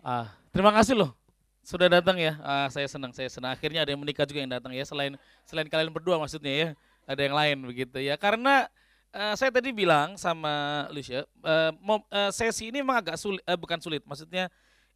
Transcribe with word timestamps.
Ah, 0.00 0.32
terima 0.52 0.72
kasih 0.72 0.96
loh. 0.96 1.12
Sudah 1.60 1.92
datang 1.92 2.16
ya. 2.16 2.40
Ah, 2.40 2.68
saya 2.72 2.88
senang, 2.88 3.12
saya 3.12 3.28
senang. 3.28 3.52
Akhirnya 3.52 3.84
ada 3.84 3.92
yang 3.92 4.00
menikah 4.00 4.24
juga 4.24 4.40
yang 4.40 4.52
datang 4.52 4.72
ya. 4.72 4.84
Selain 4.88 5.14
selain 5.44 5.68
kalian 5.68 5.92
berdua 5.92 6.16
maksudnya 6.16 6.52
ya. 6.52 6.68
Ada 7.04 7.20
yang 7.28 7.36
lain 7.36 7.56
begitu 7.68 7.98
ya. 8.00 8.16
Karena 8.16 8.70
uh, 9.14 9.34
saya 9.34 9.50
tadi 9.50 9.74
bilang 9.74 10.14
sama 10.14 10.86
Lucia, 10.94 11.26
uh, 11.42 11.72
uh, 11.74 12.30
sesi 12.30 12.70
ini 12.70 12.80
memang 12.80 13.02
agak 13.02 13.16
sulit, 13.18 13.42
uh, 13.44 13.58
bukan 13.58 13.78
sulit. 13.82 14.02
Maksudnya 14.06 14.48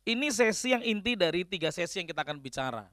ini 0.06 0.30
sesi 0.30 0.72
yang 0.72 0.82
inti 0.84 1.18
dari 1.18 1.42
tiga 1.42 1.74
sesi 1.74 2.00
yang 2.00 2.08
kita 2.08 2.22
akan 2.22 2.38
bicara. 2.38 2.86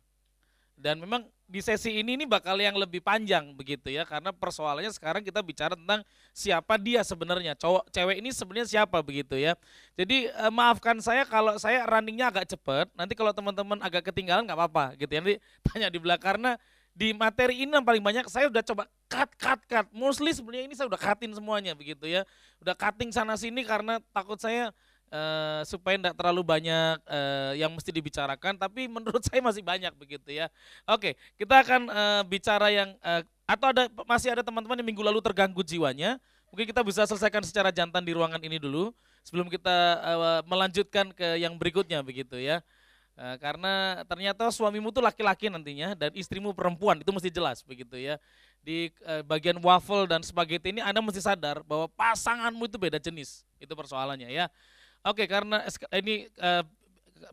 Dan 0.82 0.98
memang 0.98 1.29
di 1.45 1.61
sesi 1.61 2.02
ini 2.02 2.18
ini 2.18 2.25
bakal 2.25 2.57
yang 2.57 2.73
lebih 2.73 3.05
panjang 3.05 3.54
begitu 3.54 3.93
ya 3.93 4.02
karena 4.02 4.34
persoalannya 4.34 4.89
sekarang 4.89 5.21
kita 5.21 5.43
bicara 5.46 5.77
tentang 5.77 6.02
siapa 6.34 6.82
dia 6.82 7.05
sebenarnya. 7.05 7.54
Cowok 7.54 7.86
cewek 7.93 8.18
ini 8.18 8.34
sebenarnya 8.34 8.68
siapa 8.68 8.97
begitu 9.05 9.38
ya. 9.38 9.54
Jadi 9.93 10.33
eh, 10.33 10.52
maafkan 10.52 10.97
saya 10.97 11.21
kalau 11.29 11.54
saya 11.61 11.86
runningnya 11.86 12.33
agak 12.33 12.50
cepet 12.50 12.89
nanti 12.97 13.14
kalau 13.14 13.29
teman-teman 13.29 13.78
agak 13.86 14.10
ketinggalan 14.10 14.41
nggak 14.50 14.57
apa-apa 14.57 14.86
gitu 14.97 15.11
ya. 15.14 15.19
Nanti 15.21 15.38
tanya 15.69 15.88
di 15.93 16.00
belakang 16.02 16.33
karena 16.33 16.57
di 16.91 17.16
materi 17.16 17.63
ini 17.63 17.71
yang 17.71 17.88
paling 17.88 18.04
banyak 18.04 18.27
saya 18.27 18.52
udah 18.52 18.63
coba 18.66 18.83
cut 19.05 19.29
cut 19.38 19.61
cut. 19.69 19.88
Mostly 19.93 20.33
sebenarnya 20.33 20.66
ini 20.66 20.75
saya 20.75 20.89
udah 20.89 21.00
cutin 21.00 21.32
semuanya 21.38 21.77
begitu 21.77 22.10
ya. 22.10 22.25
Udah 22.57 22.74
cutting 22.74 23.13
sana 23.13 23.38
sini 23.38 23.61
karena 23.61 24.02
takut 24.11 24.39
saya 24.41 24.74
uh, 25.11 25.61
supaya 25.68 26.00
tidak 26.00 26.15
terlalu 26.15 26.42
banyak 26.42 26.97
uh, 27.06 27.54
yang 27.54 27.69
mesti 27.75 27.92
dibicarakan, 27.92 28.57
tapi 28.57 28.88
menurut 28.88 29.21
saya 29.28 29.43
masih 29.43 29.61
banyak 29.61 29.93
begitu 30.00 30.32
ya. 30.32 30.47
Oke, 30.88 31.19
kita 31.36 31.61
akan 31.61 31.82
uh, 31.92 32.22
bicara 32.25 32.72
yang 32.72 32.89
uh, 33.03 33.22
atau 33.45 33.67
ada 33.69 33.92
masih 34.08 34.31
ada 34.31 34.42
teman-teman 34.42 34.80
yang 34.80 34.88
minggu 34.88 35.03
lalu 35.03 35.19
terganggu 35.19 35.61
jiwanya, 35.61 36.17
mungkin 36.50 36.66
kita 36.66 36.81
bisa 36.81 37.03
selesaikan 37.03 37.44
secara 37.44 37.69
jantan 37.69 38.02
di 38.02 38.16
ruangan 38.16 38.39
ini 38.39 38.58
dulu 38.58 38.95
sebelum 39.28 39.52
kita 39.52 39.78
uh, 40.02 40.42
melanjutkan 40.47 41.11
ke 41.11 41.38
yang 41.38 41.59
berikutnya 41.59 42.02
begitu 42.02 42.39
ya. 42.39 42.64
Uh, 43.19 43.36
karena 43.44 44.02
ternyata 44.08 44.47
suamimu 44.47 44.88
itu 44.88 45.03
laki-laki 45.03 45.52
nantinya 45.52 45.94
dan 46.00 46.16
istrimu 46.16 46.55
perempuan 46.55 47.03
itu 47.03 47.11
mesti 47.11 47.28
jelas 47.28 47.59
begitu 47.59 48.00
ya 48.00 48.16
di 48.63 48.88
uh, 49.03 49.19
bagian 49.28 49.59
waffle 49.59 50.07
dan 50.07 50.23
spaghetti 50.23 50.72
ini 50.72 50.80
Anda 50.80 51.03
mesti 51.03 51.19
sadar 51.19 51.59
bahwa 51.67 51.91
pasanganmu 51.91 52.72
itu 52.72 52.80
beda 52.80 53.03
jenis 53.03 53.44
itu 53.59 53.73
persoalannya 53.75 54.31
ya 54.31 54.47
Oke, 55.02 55.25
karena 55.25 55.66
ini 55.97 56.30
uh, 56.38 56.61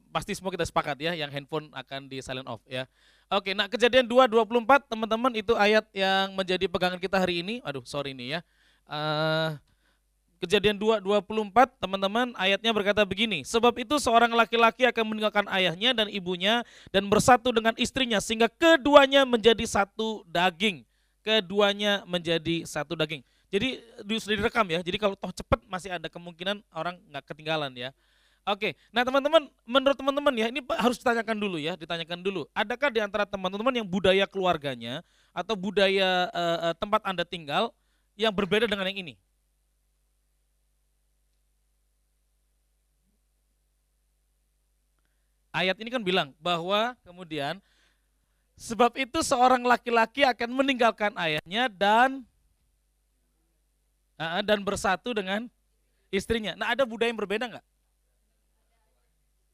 pasti 0.08 0.32
semua 0.32 0.48
kita 0.48 0.64
sepakat 0.64 0.96
ya, 1.00 1.12
yang 1.12 1.28
handphone 1.28 1.68
akan 1.76 2.08
di 2.08 2.20
silent 2.24 2.48
off 2.48 2.64
ya. 2.64 2.88
Oke, 3.28 3.52
nah 3.52 3.68
kejadian 3.68 4.08
2.24 4.08 4.88
teman-teman 4.88 5.32
itu 5.36 5.52
ayat 5.52 5.84
yang 5.92 6.32
menjadi 6.32 6.64
pegangan 6.64 6.96
kita 6.96 7.20
hari 7.20 7.44
ini. 7.44 7.60
Aduh, 7.60 7.84
sorry 7.84 8.16
ini 8.16 8.32
ya. 8.32 8.40
Uh, 8.88 9.52
kejadian 10.40 10.80
2.24 10.80 11.52
teman-teman 11.76 12.32
ayatnya 12.40 12.72
berkata 12.72 13.04
begini. 13.04 13.44
Sebab 13.44 13.76
itu 13.84 14.00
seorang 14.00 14.32
laki-laki 14.32 14.88
akan 14.88 15.04
meninggalkan 15.12 15.44
ayahnya 15.52 15.92
dan 15.92 16.08
ibunya 16.08 16.64
dan 16.88 17.04
bersatu 17.10 17.52
dengan 17.52 17.76
istrinya 17.76 18.16
sehingga 18.16 18.48
keduanya 18.48 19.28
menjadi 19.28 19.68
satu 19.68 20.24
daging. 20.24 20.88
Keduanya 21.20 22.08
menjadi 22.08 22.64
satu 22.64 22.96
daging. 22.96 23.20
Jadi 23.48 23.80
sudah 24.20 24.36
direkam 24.36 24.66
ya. 24.68 24.80
Jadi 24.84 24.96
kalau 25.00 25.16
toh 25.16 25.32
cepat 25.32 25.64
masih 25.64 25.88
ada 25.88 26.08
kemungkinan 26.12 26.60
orang 26.72 27.00
nggak 27.08 27.24
ketinggalan 27.32 27.72
ya. 27.72 27.90
Oke, 28.48 28.72
nah 28.88 29.04
teman-teman, 29.04 29.44
menurut 29.68 29.92
teman-teman 29.92 30.32
ya 30.32 30.48
ini 30.48 30.64
harus 30.80 30.96
ditanyakan 30.96 31.36
dulu 31.36 31.60
ya, 31.60 31.76
ditanyakan 31.76 32.24
dulu. 32.24 32.48
Adakah 32.56 32.88
di 32.88 33.00
antara 33.04 33.28
teman-teman 33.28 33.76
yang 33.76 33.84
budaya 33.84 34.24
keluarganya 34.24 35.04
atau 35.36 35.52
budaya 35.52 36.32
uh, 36.32 36.72
tempat 36.80 37.04
anda 37.04 37.28
tinggal 37.28 37.76
yang 38.16 38.32
berbeda 38.32 38.64
dengan 38.64 38.88
yang 38.88 39.04
ini? 39.04 39.14
Ayat 45.52 45.76
ini 45.84 45.92
kan 45.92 46.00
bilang 46.00 46.32
bahwa 46.40 46.96
kemudian 47.04 47.60
sebab 48.56 48.96
itu 48.96 49.20
seorang 49.20 49.60
laki-laki 49.60 50.24
akan 50.24 50.56
meninggalkan 50.56 51.12
ayahnya 51.20 51.68
dan 51.68 52.24
dan 54.18 54.58
bersatu 54.66 55.14
dengan 55.14 55.46
istrinya. 56.10 56.58
Nah 56.58 56.74
ada 56.74 56.82
budaya 56.82 57.14
yang 57.14 57.20
berbeda 57.20 57.46
nggak? 57.46 57.66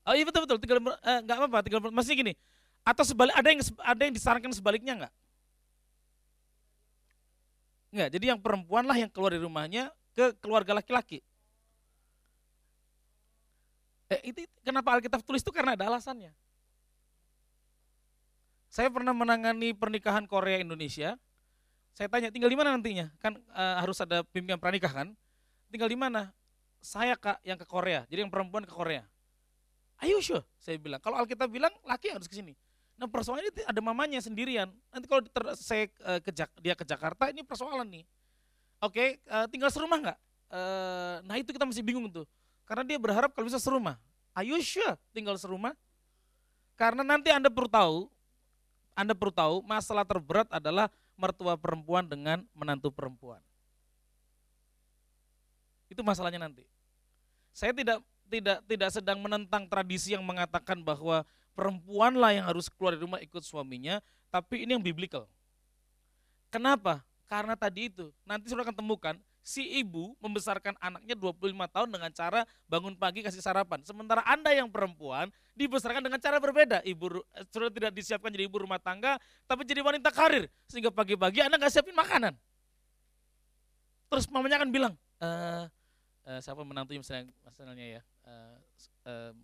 Oh 0.04 0.12
iya 0.16 0.24
betul 0.24 0.44
betul, 0.44 0.60
tinggal 0.60 0.80
eh, 0.80 1.20
nggak 1.24 1.36
apa-apa, 1.36 1.58
tinggal 1.64 1.80
masih 1.92 2.16
gini. 2.16 2.32
Atau 2.84 3.04
sebalik 3.04 3.32
ada 3.32 3.48
yang 3.48 3.60
ada 3.80 4.00
yang 4.04 4.12
disarankan 4.12 4.52
sebaliknya 4.52 4.92
nggak? 5.04 5.12
Nggak. 7.94 8.08
Jadi 8.12 8.24
yang 8.28 8.40
perempuan 8.40 8.84
lah 8.84 8.96
yang 8.96 9.08
keluar 9.08 9.32
dari 9.32 9.44
rumahnya 9.44 9.88
ke 10.12 10.36
keluarga 10.40 10.76
laki-laki. 10.76 11.24
Eh, 14.12 14.20
itu 14.32 14.44
kenapa 14.60 14.92
Alkitab 14.92 15.24
tulis 15.24 15.40
itu 15.40 15.48
karena 15.48 15.72
ada 15.72 15.88
alasannya. 15.88 16.32
Saya 18.68 18.90
pernah 18.90 19.14
menangani 19.14 19.72
pernikahan 19.72 20.26
Korea 20.26 20.60
Indonesia 20.60 21.16
saya 21.94 22.10
tanya, 22.10 22.28
tinggal 22.34 22.50
di 22.50 22.58
mana 22.58 22.74
nantinya? 22.74 23.06
Kan 23.22 23.38
uh, 23.54 23.74
harus 23.78 24.02
ada 24.02 24.26
pimpinan 24.34 24.58
pranikah 24.58 24.90
kan? 24.90 25.08
Tinggal 25.70 25.86
di 25.86 25.94
mana? 25.94 26.34
Saya 26.82 27.14
kak 27.14 27.38
yang 27.46 27.56
ke 27.56 27.64
Korea, 27.64 28.02
jadi 28.10 28.26
yang 28.26 28.32
perempuan 28.34 28.66
ke 28.66 28.74
Korea. 28.74 29.06
Ayo 30.02 30.18
sure, 30.18 30.42
saya 30.58 30.74
bilang. 30.74 30.98
Kalau 30.98 31.16
Alkitab 31.22 31.46
bilang 31.46 31.70
laki 31.86 32.10
harus 32.10 32.26
ke 32.26 32.34
sini. 32.34 32.52
Nah 32.98 33.06
persoalan 33.06 33.46
ini 33.46 33.62
ada 33.62 33.80
mamanya 33.80 34.18
sendirian. 34.18 34.68
Nanti 34.90 35.06
kalau 35.06 35.22
ter, 35.22 35.42
saya 35.54 35.86
uh, 36.02 36.18
ke, 36.18 36.30
dia 36.34 36.74
ke 36.74 36.82
Jakarta, 36.82 37.30
ini 37.30 37.46
persoalan 37.46 37.86
nih. 37.86 38.04
Oke, 38.82 39.22
uh, 39.30 39.46
tinggal 39.46 39.70
serumah 39.70 39.98
nggak? 40.02 40.18
Uh, 40.50 41.16
nah 41.24 41.38
itu 41.38 41.54
kita 41.54 41.62
masih 41.62 41.86
bingung 41.86 42.10
tuh. 42.10 42.26
Karena 42.66 42.82
dia 42.82 42.98
berharap 42.98 43.30
kalau 43.30 43.46
bisa 43.46 43.62
serumah. 43.62 43.96
Ayo 44.34 44.58
sure, 44.58 44.98
tinggal 45.14 45.38
serumah. 45.38 45.78
Karena 46.74 47.06
nanti 47.06 47.30
Anda 47.30 47.54
perlu 47.54 47.70
tahu, 47.70 48.10
Anda 48.98 49.14
perlu 49.14 49.30
tahu 49.30 49.62
masalah 49.62 50.02
terberat 50.02 50.50
adalah 50.50 50.90
mertua 51.14 51.54
perempuan 51.54 52.06
dengan 52.06 52.42
menantu 52.54 52.90
perempuan. 52.90 53.40
Itu 55.90 56.02
masalahnya 56.02 56.42
nanti. 56.42 56.66
Saya 57.54 57.70
tidak 57.70 58.02
tidak 58.26 58.58
tidak 58.66 58.90
sedang 58.90 59.18
menentang 59.22 59.68
tradisi 59.70 60.16
yang 60.16 60.26
mengatakan 60.26 60.82
bahwa 60.82 61.22
perempuanlah 61.54 62.34
yang 62.34 62.46
harus 62.50 62.66
keluar 62.66 62.98
dari 62.98 63.06
rumah 63.06 63.22
ikut 63.22 63.42
suaminya, 63.46 64.02
tapi 64.32 64.66
ini 64.66 64.74
yang 64.74 64.82
biblical. 64.82 65.30
Kenapa? 66.50 67.06
Karena 67.30 67.54
tadi 67.54 67.90
itu, 67.90 68.10
nanti 68.26 68.50
sudah 68.50 68.66
akan 68.66 68.76
temukan 68.76 69.14
si 69.44 69.76
ibu 69.76 70.16
membesarkan 70.24 70.72
anaknya 70.80 71.12
25 71.12 71.52
tahun 71.68 71.88
dengan 71.92 72.10
cara 72.16 72.40
bangun 72.64 72.96
pagi 72.96 73.20
kasih 73.20 73.44
sarapan. 73.44 73.84
Sementara 73.84 74.24
Anda 74.24 74.56
yang 74.56 74.72
perempuan 74.72 75.28
dibesarkan 75.52 76.00
dengan 76.00 76.16
cara 76.16 76.40
berbeda. 76.40 76.80
Ibu 76.80 77.20
eh, 77.20 77.44
sudah 77.52 77.68
tidak 77.68 77.92
disiapkan 77.92 78.32
jadi 78.32 78.48
ibu 78.48 78.64
rumah 78.64 78.80
tangga, 78.80 79.20
tapi 79.44 79.68
jadi 79.68 79.84
wanita 79.84 80.08
karir. 80.08 80.48
Sehingga 80.64 80.88
pagi-pagi 80.88 81.44
Anda 81.44 81.60
nggak 81.60 81.70
siapin 81.76 81.92
makanan. 81.92 82.32
Terus 84.08 84.24
mamanya 84.32 84.62
akan 84.62 84.70
bilang, 84.72 84.94
e, 85.18 85.28
siapa 86.38 86.62
menantunya 86.62 87.02
misalnya, 87.02 87.34
misalnya 87.50 87.86
ya, 87.98 88.02
uh, 88.24 89.34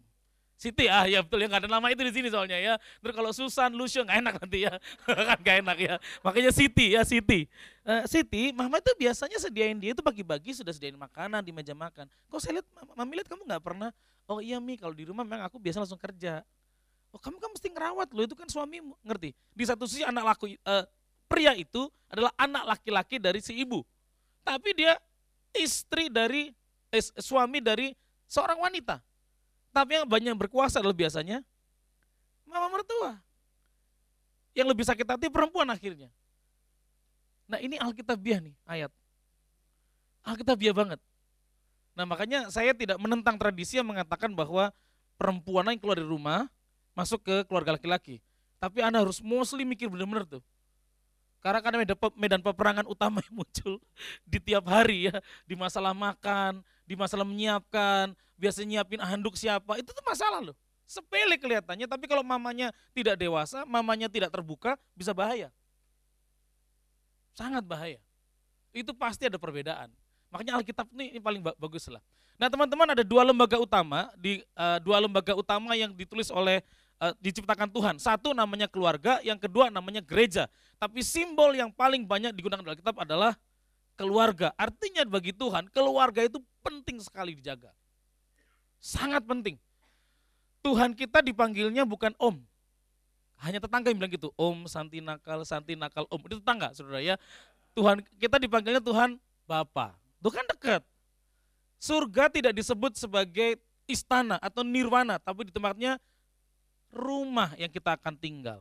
Siti 0.60 0.92
ah 0.92 1.08
ya 1.08 1.24
betul 1.24 1.40
ya 1.40 1.48
nggak 1.48 1.64
ada 1.64 1.70
nama 1.72 1.88
itu 1.88 2.04
di 2.04 2.12
sini 2.12 2.28
soalnya 2.28 2.60
ya. 2.60 2.76
Terus 3.00 3.16
kalau 3.16 3.32
Susan, 3.32 3.72
Lucio 3.72 4.04
nggak 4.04 4.18
enak 4.20 4.34
nanti 4.44 4.68
ya, 4.68 4.76
kan 5.32 5.38
nggak 5.40 5.56
enak 5.64 5.78
ya. 5.80 5.94
Makanya 6.20 6.52
Siti 6.52 6.92
ya 6.92 7.00
Siti. 7.00 7.48
Uh, 7.80 8.04
Siti, 8.04 8.52
Mama 8.52 8.76
itu 8.76 8.92
biasanya 9.00 9.40
sediain 9.40 9.80
dia 9.80 9.96
itu 9.96 10.04
pagi-pagi 10.04 10.52
sudah 10.52 10.68
sediain 10.76 11.00
makanan 11.00 11.40
di 11.40 11.48
meja 11.48 11.72
makan. 11.72 12.04
Kok 12.28 12.38
saya 12.44 12.60
lihat, 12.60 12.68
Mami 12.92 13.12
lihat 13.16 13.32
kamu 13.32 13.48
nggak 13.48 13.62
pernah. 13.64 13.88
Oh 14.28 14.44
iya 14.44 14.60
Mi, 14.60 14.76
kalau 14.76 14.92
di 14.92 15.08
rumah 15.08 15.24
memang 15.24 15.48
aku 15.48 15.56
biasa 15.56 15.80
langsung 15.80 15.96
kerja. 15.96 16.44
Oh 17.08 17.16
kamu 17.16 17.40
kan 17.40 17.50
mesti 17.56 17.68
ngerawat 17.72 18.08
loh, 18.12 18.24
itu 18.28 18.36
kan 18.36 18.44
suamimu, 18.44 19.00
ngerti? 19.00 19.32
Di 19.56 19.64
satu 19.64 19.88
sisi 19.88 20.04
anak 20.04 20.36
laku, 20.36 20.52
uh, 20.60 20.84
pria 21.24 21.56
itu 21.56 21.88
adalah 22.12 22.36
anak 22.36 22.76
laki-laki 22.76 23.16
dari 23.16 23.40
si 23.40 23.56
ibu. 23.56 23.80
Tapi 24.44 24.76
dia 24.76 24.92
istri 25.56 26.12
dari, 26.12 26.52
eh, 26.92 27.04
suami 27.16 27.64
dari 27.64 27.96
seorang 28.28 28.60
wanita 28.60 29.00
tapi 29.70 29.98
yang 29.98 30.06
banyak 30.06 30.34
berkuasa 30.34 30.82
adalah 30.82 30.94
biasanya 30.94 31.42
mama 32.46 32.68
mertua. 32.70 33.18
Yang 34.50 34.68
lebih 34.74 34.84
sakit 34.86 35.06
hati 35.06 35.26
perempuan 35.30 35.70
akhirnya. 35.70 36.10
Nah 37.46 37.62
ini 37.62 37.78
Alkitabiah 37.78 38.42
nih 38.42 38.54
ayat. 38.66 38.90
Alkitabiah 40.26 40.74
banget. 40.74 41.00
Nah 41.94 42.04
makanya 42.06 42.50
saya 42.50 42.74
tidak 42.74 42.98
menentang 42.98 43.38
tradisi 43.38 43.78
yang 43.78 43.86
mengatakan 43.86 44.34
bahwa 44.34 44.74
perempuan 45.14 45.70
yang 45.70 45.78
keluar 45.78 45.98
dari 45.98 46.10
rumah 46.10 46.50
masuk 46.94 47.22
ke 47.22 47.46
keluarga 47.46 47.78
laki-laki. 47.78 48.18
Tapi 48.58 48.82
Anda 48.82 49.00
harus 49.00 49.22
mostly 49.22 49.62
mikir 49.62 49.86
benar-benar 49.86 50.26
tuh. 50.26 50.42
Karena 51.40 51.60
karena 51.64 51.76
medan 52.20 52.40
peperangan 52.44 52.84
utama 52.84 53.24
yang 53.24 53.40
muncul 53.40 53.80
di 54.28 54.38
tiap 54.40 54.68
hari 54.68 55.08
ya, 55.08 55.16
di 55.48 55.56
masalah 55.56 55.96
makan, 55.96 56.60
di 56.84 56.92
masalah 56.92 57.24
menyiapkan, 57.24 58.12
biasa 58.36 58.60
nyiapin 58.64 59.00
handuk 59.00 59.36
siapa, 59.40 59.80
itu 59.80 59.88
tuh 59.88 60.04
masalah 60.04 60.44
loh. 60.44 60.56
Sepele 60.84 61.40
kelihatannya, 61.40 61.86
tapi 61.88 62.04
kalau 62.10 62.20
mamanya 62.20 62.74
tidak 62.92 63.16
dewasa, 63.16 63.64
mamanya 63.64 64.10
tidak 64.10 64.28
terbuka, 64.28 64.76
bisa 64.92 65.16
bahaya. 65.16 65.48
Sangat 67.32 67.64
bahaya. 67.64 68.02
Itu 68.74 68.92
pasti 68.92 69.24
ada 69.24 69.40
perbedaan. 69.40 69.88
Makanya 70.28 70.60
Alkitab 70.60 70.86
ini, 70.92 71.16
ini 71.16 71.20
paling 71.22 71.40
bagus 71.40 71.88
lah. 71.88 72.02
Nah 72.40 72.48
teman-teman 72.48 72.88
ada 72.96 73.04
dua 73.04 73.20
lembaga 73.20 73.60
utama 73.60 74.08
di 74.16 74.40
uh, 74.56 74.80
dua 74.80 74.96
lembaga 74.96 75.36
utama 75.36 75.76
yang 75.76 75.92
ditulis 75.92 76.32
oleh 76.32 76.64
uh, 77.00 77.14
diciptakan 77.18 77.72
Tuhan. 77.72 77.96
Satu 77.96 78.36
namanya 78.36 78.68
keluarga, 78.68 79.18
yang 79.24 79.40
kedua 79.40 79.72
namanya 79.72 80.04
gereja. 80.04 80.46
Tapi 80.76 81.00
simbol 81.00 81.56
yang 81.56 81.72
paling 81.72 82.04
banyak 82.04 82.36
digunakan 82.36 82.60
dalam 82.60 82.76
Alkitab 82.76 82.96
adalah 83.00 83.32
keluarga. 83.96 84.52
Artinya 84.56 85.04
bagi 85.08 85.32
Tuhan 85.32 85.68
keluarga 85.72 86.24
itu 86.24 86.38
penting 86.60 87.00
sekali 87.00 87.36
dijaga. 87.36 87.72
Sangat 88.80 89.24
penting. 89.24 89.60
Tuhan 90.60 90.92
kita 90.92 91.24
dipanggilnya 91.24 91.88
bukan 91.88 92.12
om. 92.20 92.36
Hanya 93.40 93.56
tetangga 93.56 93.88
yang 93.88 93.96
bilang 93.96 94.12
gitu, 94.12 94.28
om, 94.36 94.68
santi 94.68 95.00
nakal, 95.00 95.40
santi 95.48 95.72
nakal, 95.72 96.04
om. 96.12 96.20
Itu 96.28 96.44
tetangga, 96.44 96.76
saudara 96.76 97.00
ya. 97.00 97.16
Tuhan 97.72 98.04
kita 98.20 98.36
dipanggilnya 98.36 98.84
Tuhan 98.84 99.16
Bapa. 99.48 99.96
Itu 100.20 100.28
kan 100.28 100.44
dekat. 100.44 100.84
Surga 101.80 102.28
tidak 102.28 102.52
disebut 102.52 102.92
sebagai 103.00 103.56
istana 103.88 104.36
atau 104.44 104.60
nirwana, 104.60 105.16
tapi 105.16 105.48
di 105.48 105.52
tempatnya 105.52 105.96
rumah 106.90 107.54
yang 107.56 107.70
kita 107.70 107.96
akan 107.96 108.14
tinggal. 108.18 108.60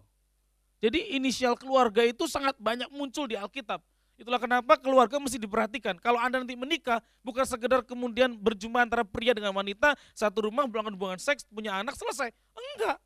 Jadi 0.80 1.20
inisial 1.20 1.60
keluarga 1.60 2.06
itu 2.08 2.24
sangat 2.30 2.56
banyak 2.56 2.88
muncul 2.94 3.28
di 3.28 3.36
Alkitab. 3.36 3.84
Itulah 4.20 4.40
kenapa 4.40 4.76
keluarga 4.76 5.16
mesti 5.16 5.40
diperhatikan. 5.40 5.96
Kalau 6.00 6.20
Anda 6.20 6.44
nanti 6.44 6.56
menikah, 6.56 7.00
bukan 7.24 7.44
sekedar 7.48 7.84
kemudian 7.88 8.36
berjumpa 8.36 8.84
antara 8.84 9.04
pria 9.08 9.32
dengan 9.32 9.56
wanita, 9.56 9.96
satu 10.12 10.52
rumah 10.52 10.68
melakukan 10.68 10.96
hubungan 10.96 11.20
seks, 11.20 11.48
punya 11.48 11.80
anak, 11.80 11.96
selesai. 11.96 12.32
Enggak. 12.52 13.00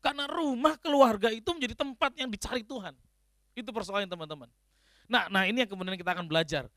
Karena 0.00 0.24
rumah 0.28 0.76
keluarga 0.80 1.28
itu 1.32 1.48
menjadi 1.52 1.76
tempat 1.76 2.16
yang 2.16 2.28
dicari 2.28 2.64
Tuhan. 2.64 2.96
Itu 3.56 3.72
persoalan 3.72 4.08
teman-teman. 4.08 4.48
Nah, 5.08 5.28
nah 5.32 5.48
ini 5.48 5.64
yang 5.64 5.70
kemudian 5.72 5.96
kita 5.96 6.12
akan 6.12 6.28
belajar. 6.28 6.68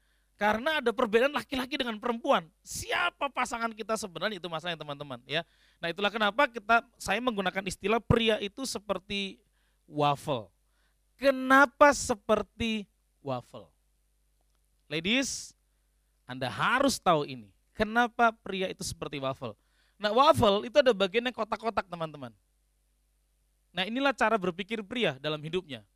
Karena 0.43 0.83
ada 0.83 0.91
perbedaan 0.91 1.31
laki-laki 1.31 1.79
dengan 1.79 1.95
perempuan. 1.95 2.43
Siapa 2.67 3.31
pasangan 3.31 3.71
kita 3.71 3.95
sebenarnya 3.95 4.43
itu 4.43 4.51
masalahnya 4.51 4.75
teman-teman 4.75 5.23
ya. 5.23 5.39
Nah, 5.79 5.87
itulah 5.87 6.11
kenapa 6.11 6.51
kita 6.51 6.83
saya 6.99 7.23
menggunakan 7.23 7.63
istilah 7.63 8.03
pria 8.03 8.35
itu 8.43 8.67
seperti 8.67 9.39
waffle. 9.87 10.51
Kenapa 11.15 11.95
seperti 11.95 12.83
waffle? 13.23 13.71
Ladies, 14.91 15.55
Anda 16.27 16.51
harus 16.51 16.99
tahu 16.99 17.23
ini. 17.23 17.47
Kenapa 17.71 18.35
pria 18.35 18.67
itu 18.67 18.83
seperti 18.83 19.23
waffle? 19.23 19.55
Nah, 19.95 20.11
waffle 20.11 20.67
itu 20.67 20.75
ada 20.75 20.91
bagiannya 20.91 21.31
kotak-kotak, 21.31 21.87
teman-teman. 21.87 22.35
Nah, 23.71 23.87
inilah 23.87 24.11
cara 24.11 24.35
berpikir 24.35 24.83
pria 24.83 25.15
dalam 25.23 25.39
hidupnya. 25.39 25.87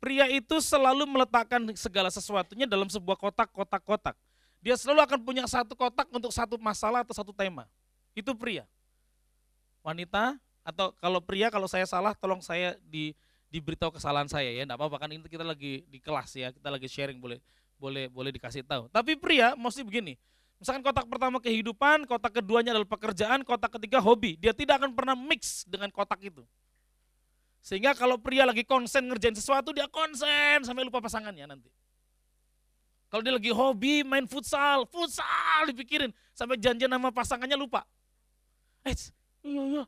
Pria 0.00 0.26
itu 0.32 0.56
selalu 0.64 1.04
meletakkan 1.04 1.60
segala 1.76 2.08
sesuatunya 2.08 2.64
dalam 2.64 2.88
sebuah 2.88 3.20
kotak-kotak-kotak. 3.20 4.16
Dia 4.64 4.72
selalu 4.76 5.04
akan 5.04 5.18
punya 5.20 5.44
satu 5.44 5.76
kotak 5.76 6.08
untuk 6.08 6.32
satu 6.32 6.56
masalah 6.56 7.04
atau 7.04 7.12
satu 7.12 7.36
tema. 7.36 7.68
Itu 8.16 8.32
pria. 8.32 8.64
Wanita 9.84 10.40
atau 10.64 10.96
kalau 10.96 11.20
pria 11.20 11.52
kalau 11.52 11.68
saya 11.68 11.84
salah 11.84 12.16
tolong 12.16 12.40
saya 12.40 12.80
di 12.88 13.12
diberitahu 13.52 14.00
kesalahan 14.00 14.30
saya 14.30 14.48
ya, 14.48 14.64
enggak 14.64 14.78
apa-apa 14.78 15.04
kan 15.04 15.10
ini 15.12 15.26
kita 15.26 15.44
lagi 15.44 15.84
di 15.84 15.98
kelas 16.00 16.32
ya, 16.32 16.48
kita 16.48 16.68
lagi 16.70 16.86
sharing 16.88 17.20
boleh 17.20 17.42
boleh 17.76 18.08
boleh 18.08 18.30
dikasih 18.32 18.64
tahu. 18.64 18.88
Tapi 18.88 19.20
pria 19.20 19.52
mesti 19.52 19.84
begini. 19.84 20.16
Misalkan 20.60 20.84
kotak 20.84 21.08
pertama 21.08 21.40
kehidupan, 21.40 22.04
kotak 22.04 22.40
keduanya 22.40 22.76
adalah 22.76 22.88
pekerjaan, 22.88 23.40
kotak 23.44 23.80
ketiga 23.80 23.96
hobi. 24.00 24.36
Dia 24.36 24.52
tidak 24.52 24.84
akan 24.84 24.92
pernah 24.92 25.16
mix 25.16 25.64
dengan 25.64 25.88
kotak 25.88 26.20
itu. 26.20 26.44
Sehingga 27.60 27.92
kalau 27.92 28.16
pria 28.16 28.48
lagi 28.48 28.64
konsen 28.64 29.04
ngerjain 29.08 29.36
sesuatu, 29.36 29.70
dia 29.76 29.84
konsen 29.86 30.64
sampai 30.64 30.82
lupa 30.84 31.04
pasangannya 31.04 31.44
nanti. 31.44 31.68
Kalau 33.10 33.26
dia 33.26 33.34
lagi 33.34 33.50
hobi 33.50 34.06
main 34.06 34.24
futsal, 34.24 34.86
futsal 34.86 35.66
dipikirin. 35.68 36.14
Sampai 36.32 36.56
janjian 36.56 36.88
sama 36.88 37.10
pasangannya 37.10 37.58
lupa. 37.58 37.82
Eh, 38.86 38.94
iya, 39.44 39.62
iya. 39.66 39.84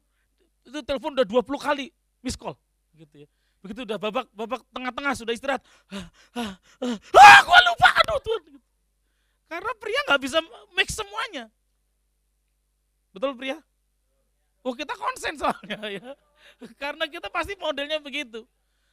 Itu 0.66 0.82
telepon 0.82 1.14
udah 1.16 1.24
20 1.24 1.46
kali 1.56 1.88
miss 2.20 2.34
call. 2.34 2.58
Gitu 2.92 3.24
ya. 3.24 3.28
Begitu 3.62 3.86
udah 3.86 3.94
babak 3.94 4.26
babak 4.34 4.60
tengah-tengah 4.74 5.14
sudah 5.14 5.32
istirahat. 5.32 5.62
Ah, 5.86 6.10
ah, 6.34 6.52
ah 6.98 7.38
gua 7.46 7.60
lupa 7.62 7.88
aduh 7.94 8.18
Tuhan. 8.26 8.58
Karena 9.46 9.72
pria 9.78 10.00
nggak 10.10 10.20
bisa 10.20 10.38
make 10.74 10.90
semuanya. 10.90 11.46
Betul 13.14 13.38
pria? 13.38 13.62
Oh 14.66 14.74
kita 14.74 14.98
konsen 14.98 15.38
soalnya 15.38 15.78
ya. 15.86 16.10
Karena 16.82 17.04
kita 17.08 17.28
pasti 17.28 17.58
modelnya 17.58 17.98
begitu. 17.98 18.46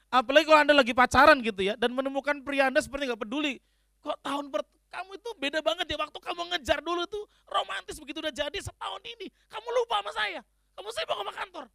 Apalagi 0.10 0.50
kalau 0.50 0.60
Anda 0.66 0.74
lagi 0.74 0.94
pacaran 0.94 1.38
gitu 1.46 1.62
ya, 1.62 1.78
dan 1.78 1.94
menemukan 1.94 2.42
pria 2.42 2.68
Anda 2.70 2.82
seperti 2.82 3.06
nggak 3.14 3.22
peduli. 3.22 3.62
Kok 4.02 4.18
tahun 4.26 4.50
per, 4.50 4.66
kamu 4.90 5.12
itu 5.22 5.30
beda 5.38 5.60
banget 5.62 5.86
ya 5.86 5.98
waktu 6.02 6.18
kamu 6.18 6.42
ngejar 6.56 6.80
dulu 6.82 7.06
tuh 7.06 7.30
romantis 7.46 8.02
begitu 8.02 8.18
udah 8.26 8.34
jadi 8.34 8.58
setahun 8.58 9.02
ini 9.06 9.30
kamu 9.52 9.68
lupa 9.70 10.02
sama 10.02 10.12
saya 10.18 10.42
kamu 10.74 10.90
bawa 11.06 11.24
ke 11.30 11.34
kantor. 11.36 11.66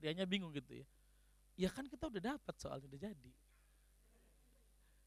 Prianya 0.00 0.24
bingung 0.24 0.50
gitu 0.56 0.80
ya. 0.80 0.86
Ya 1.60 1.68
kan 1.68 1.84
kita 1.84 2.08
udah 2.08 2.34
dapat 2.34 2.54
soalnya 2.56 2.88
udah 2.88 3.00
jadi. 3.04 3.30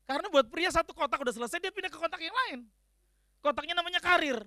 Karena 0.06 0.28
buat 0.30 0.46
pria 0.48 0.70
satu 0.70 0.94
kotak 0.94 1.18
udah 1.18 1.34
selesai 1.34 1.58
dia 1.58 1.74
pindah 1.74 1.90
ke 1.90 1.98
kotak 1.98 2.22
yang 2.22 2.36
lain. 2.46 2.70
Kotaknya 3.42 3.74
namanya 3.74 3.98
karir. 3.98 4.38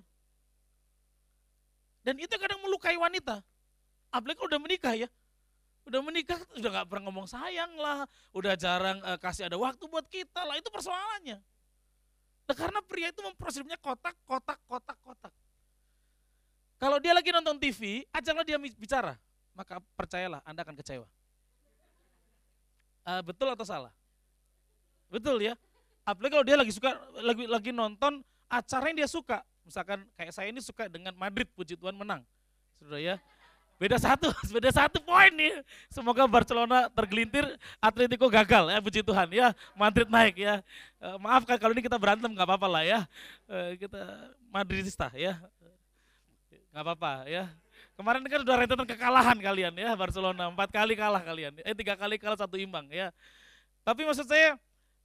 Dan 2.07 2.15
itu 2.23 2.31
kadang 2.39 2.63
melukai 2.63 2.95
wanita 2.95 3.43
apalagi 4.13 4.37
kalau 4.39 4.49
udah 4.49 4.61
menikah 4.61 4.93
ya 4.95 5.09
udah 5.87 6.01
menikah 6.03 6.39
udah 6.59 6.69
gak 6.83 6.87
pernah 6.91 7.07
ngomong 7.07 7.27
sayang 7.31 7.71
lah, 7.79 8.03
udah 8.35 8.53
jarang 8.59 8.99
uh, 9.07 9.15
kasih 9.15 9.47
ada 9.47 9.55
waktu 9.55 9.79
buat 9.87 10.03
kita 10.11 10.43
lah, 10.43 10.59
itu 10.59 10.67
persoalannya. 10.67 11.39
Nah, 12.47 12.55
karena 12.55 12.79
pria 12.83 13.11
itu 13.11 13.23
memproses 13.23 13.63
kotak, 13.79 14.15
kotak, 14.27 14.59
kotak, 14.67 14.97
kotak. 14.99 15.33
Kalau 16.77 16.99
dia 16.99 17.15
lagi 17.15 17.31
nonton 17.31 17.55
TV, 17.57 18.03
ajaklah 18.11 18.43
dia 18.43 18.59
bicara, 18.59 19.15
maka 19.55 19.79
percayalah 19.95 20.43
Anda 20.43 20.61
akan 20.61 20.75
kecewa. 20.75 21.07
Uh, 23.07 23.23
betul 23.23 23.47
atau 23.47 23.63
salah? 23.63 23.91
Betul 25.07 25.39
ya. 25.39 25.55
Apalagi 26.03 26.31
kalau 26.35 26.45
dia 26.47 26.57
lagi 26.59 26.71
suka 26.75 26.91
lagi 27.23 27.47
lagi 27.47 27.71
nonton 27.71 28.23
acara 28.51 28.91
yang 28.91 28.99
dia 29.03 29.09
suka. 29.09 29.39
Misalkan 29.63 30.03
kayak 30.15 30.31
saya 30.35 30.47
ini 30.51 30.59
suka 30.59 30.91
dengan 30.91 31.15
Madrid, 31.15 31.47
puji 31.55 31.79
Tuhan 31.79 31.95
menang. 31.95 32.23
Sudah 32.79 32.99
ya. 32.99 33.15
Beda 33.77 34.01
satu, 34.01 34.33
beda 34.57 34.73
satu 34.73 34.97
poin 35.05 35.29
nih. 35.29 35.61
Semoga 35.93 36.25
Barcelona 36.25 36.89
tergelintir, 36.89 37.45
Atletico 37.77 38.25
gagal 38.25 38.73
ya, 38.73 38.81
puji 38.81 39.05
Tuhan 39.05 39.29
ya. 39.29 39.53
Madrid 39.77 40.09
naik 40.09 40.41
ya. 40.41 40.65
E, 40.97 41.07
maaf 41.21 41.45
kan 41.45 41.61
kalau 41.61 41.77
ini 41.77 41.85
kita 41.85 41.97
berantem 42.01 42.33
nggak 42.33 42.47
apa-apa 42.49 42.67
lah 42.67 42.83
ya. 42.83 42.99
E, 43.45 43.77
kita 43.77 44.01
Madridista 44.49 45.13
ya. 45.13 45.37
Nggak 46.73 46.83
apa-apa 46.83 47.29
ya. 47.29 47.45
Kemarin 47.93 48.25
kan 48.25 48.41
udah 48.41 48.55
rentetan 48.57 48.87
kekalahan 48.89 49.37
kalian 49.37 49.73
ya 49.73 49.93
Barcelona, 49.93 50.49
empat 50.49 50.69
kali 50.73 50.97
kalah 50.97 51.21
kalian. 51.21 51.61
Eh 51.61 51.73
tiga 51.77 51.93
kali 51.93 52.17
kalah 52.17 52.37
satu 52.37 52.57
imbang 52.57 52.89
ya. 52.89 53.13
Tapi 53.85 54.05
maksud 54.09 54.25
saya 54.25 54.57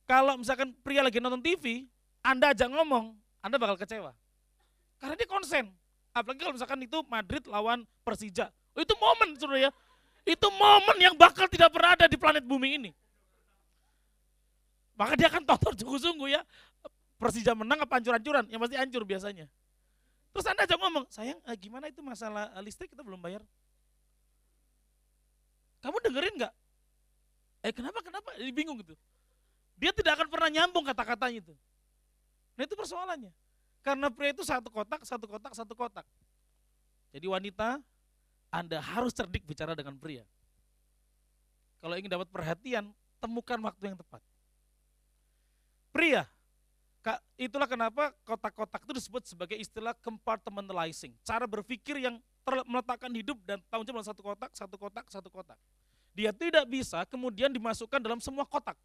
kalau 0.09 0.41
misalkan 0.41 0.73
pria 0.81 1.05
lagi 1.05 1.21
nonton 1.21 1.45
TV, 1.45 1.89
Anda 2.25 2.57
aja 2.57 2.69
ngomong, 2.73 3.13
Anda 3.45 3.61
bakal 3.61 3.77
kecewa. 3.77 4.17
Karena 4.97 5.15
dia 5.17 5.29
konsen. 5.29 5.69
Apalagi 6.13 6.41
kalau 6.41 6.55
misalkan 6.57 6.81
itu 6.85 6.99
Madrid 7.09 7.45
lawan 7.49 7.85
Persija. 8.05 8.53
Itu 8.77 8.95
momen 8.97 9.37
saudara 9.37 9.69
ya. 9.69 9.71
Itu 10.23 10.49
momen 10.55 10.97
yang 11.03 11.15
bakal 11.19 11.51
tidak 11.51 11.75
pernah 11.75 11.99
ada 11.99 12.07
di 12.07 12.17
planet 12.17 12.45
bumi 12.47 12.79
ini. 12.79 12.91
Maka 14.97 15.19
dia 15.19 15.29
akan 15.29 15.43
tonton 15.43 15.75
sungguh-sungguh 15.77 16.29
ya. 16.31 16.43
Persija 17.19 17.55
menang 17.55 17.83
apa 17.83 17.99
hancur-hancuran? 17.99 18.51
Yang 18.51 18.61
pasti 18.67 18.77
hancur 18.79 19.03
biasanya. 19.07 19.47
Terus 20.33 20.47
Anda 20.49 20.65
aja 20.65 20.77
ngomong, 20.81 21.05
sayang 21.13 21.39
eh, 21.45 21.57
gimana 21.61 21.93
itu 21.93 22.01
masalah 22.01 22.49
eh, 22.57 22.63
listrik 22.65 22.89
kita 22.89 23.05
belum 23.05 23.21
bayar? 23.21 23.45
Kamu 25.85 26.01
dengerin 26.01 26.35
nggak? 26.41 26.55
Eh 27.69 27.73
kenapa, 27.75 28.01
kenapa? 28.01 28.33
Jadi 28.41 28.51
bingung 28.51 28.81
gitu. 28.81 28.97
Dia 29.77 29.93
tidak 29.93 30.19
akan 30.19 30.29
pernah 30.33 30.49
nyambung 30.49 30.87
kata-katanya 30.89 31.43
itu. 31.45 31.55
Nah 32.57 32.63
itu 32.65 32.75
persoalannya. 32.79 33.33
Karena 33.83 34.07
pria 34.09 34.31
itu 34.31 34.47
satu 34.47 34.71
kotak, 34.71 35.03
satu 35.03 35.27
kotak, 35.27 35.53
satu 35.53 35.75
kotak. 35.75 36.07
Jadi 37.13 37.27
wanita 37.27 37.83
anda 38.53 38.85
harus 38.85 39.17
cerdik 39.17 39.49
bicara 39.49 39.73
dengan 39.73 39.97
pria. 39.97 40.29
Kalau 41.81 41.97
ingin 41.97 42.13
dapat 42.13 42.29
perhatian, 42.29 42.93
temukan 43.19 43.59
waktu 43.65 43.91
yang 43.91 43.97
tepat. 43.97 44.21
Pria, 45.91 46.29
itulah 47.41 47.67
kenapa 47.67 48.15
kotak-kotak 48.23 48.85
itu 48.87 48.93
disebut 48.95 49.23
sebagai 49.27 49.57
istilah 49.59 49.97
compartmentalizing. 50.05 51.17
Cara 51.27 51.49
berpikir 51.49 51.99
yang 51.99 52.21
meletakkan 52.69 53.11
hidup 53.11 53.41
dan 53.43 53.59
tanggung 53.67 53.89
jawab 53.89 54.05
satu 54.07 54.23
kotak, 54.23 54.51
satu 54.55 54.77
kotak, 54.79 55.05
satu 55.11 55.29
kotak. 55.33 55.59
Dia 56.13 56.31
tidak 56.31 56.69
bisa 56.69 57.03
kemudian 57.09 57.51
dimasukkan 57.51 57.99
dalam 57.99 58.21
semua 58.21 58.45
kotak. 58.45 58.77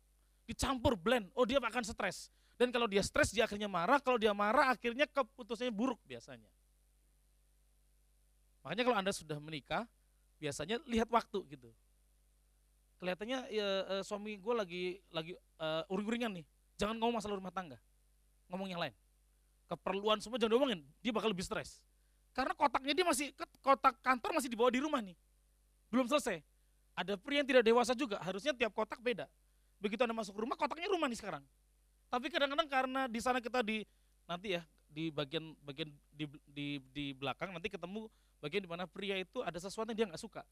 Dicampur 0.47 0.95
blend, 0.95 1.27
oh 1.35 1.43
dia 1.43 1.59
akan 1.59 1.83
stres. 1.83 2.31
Dan 2.57 2.73
kalau 2.73 2.87
dia 2.89 3.03
stres 3.05 3.29
dia 3.29 3.45
akhirnya 3.45 3.69
marah, 3.69 4.01
kalau 4.01 4.17
dia 4.17 4.33
marah 4.33 4.73
akhirnya 4.73 5.05
keputusannya 5.05 5.69
buruk 5.69 5.99
biasanya. 6.07 6.49
Makanya 8.65 8.83
kalau 8.83 8.97
Anda 8.97 9.11
sudah 9.13 9.37
menikah, 9.41 9.83
biasanya 10.37 10.81
lihat 10.85 11.09
waktu 11.09 11.39
gitu. 11.49 11.69
Kelihatannya 12.97 13.39
ya, 13.53 13.67
uh, 13.99 14.03
suami 14.03 14.41
gue 14.41 14.53
lagi 14.57 14.83
lagi 15.13 15.33
uh, 15.61 15.85
uring-uringan 15.93 16.41
nih. 16.41 16.45
Jangan 16.77 16.97
ngomong 16.97 17.21
masalah 17.21 17.37
rumah 17.37 17.53
tangga. 17.53 17.77
ngomong 18.47 18.71
yang 18.71 18.79
lain. 18.79 18.95
Keperluan 19.67 20.23
semua 20.23 20.39
jangan 20.39 20.55
diomongin, 20.55 20.79
dia 21.03 21.11
bakal 21.11 21.27
lebih 21.27 21.43
stres. 21.43 21.83
Karena 22.31 22.55
kotaknya 22.55 22.95
dia 22.95 23.03
masih, 23.03 23.35
kotak 23.59 23.99
kantor 23.99 24.39
masih 24.39 24.47
dibawa 24.47 24.71
di 24.71 24.79
rumah 24.79 25.03
nih. 25.03 25.17
Belum 25.91 26.07
selesai. 26.07 26.39
Ada 26.95 27.19
pria 27.19 27.43
yang 27.43 27.47
tidak 27.49 27.67
dewasa 27.67 27.91
juga, 27.91 28.17
harusnya 28.23 28.55
tiap 28.55 28.71
kotak 28.71 29.03
beda. 29.03 29.27
Begitu 29.83 29.99
Anda 30.07 30.15
masuk 30.15 30.39
rumah, 30.39 30.55
kotaknya 30.55 30.87
rumah 30.87 31.11
nih 31.11 31.19
sekarang. 31.19 31.43
Tapi 32.07 32.31
kadang-kadang 32.31 32.67
karena 32.71 33.01
di 33.11 33.19
sana 33.19 33.43
kita 33.43 33.59
di 33.59 33.83
nanti 34.23 34.55
ya 34.55 34.63
di 34.87 35.11
bagian 35.11 35.51
bagian 35.67 35.91
di, 36.15 36.25
di, 36.47 36.67
di 36.95 37.05
belakang 37.11 37.51
nanti 37.51 37.67
ketemu 37.67 38.07
bagian 38.43 38.65
di 38.65 38.69
mana 38.69 38.85
pria 38.85 39.17
itu 39.17 39.41
ada 39.41 39.57
sesuatu 39.57 39.89
yang 39.91 39.97
dia 39.97 40.07
nggak 40.13 40.21
suka. 40.21 40.43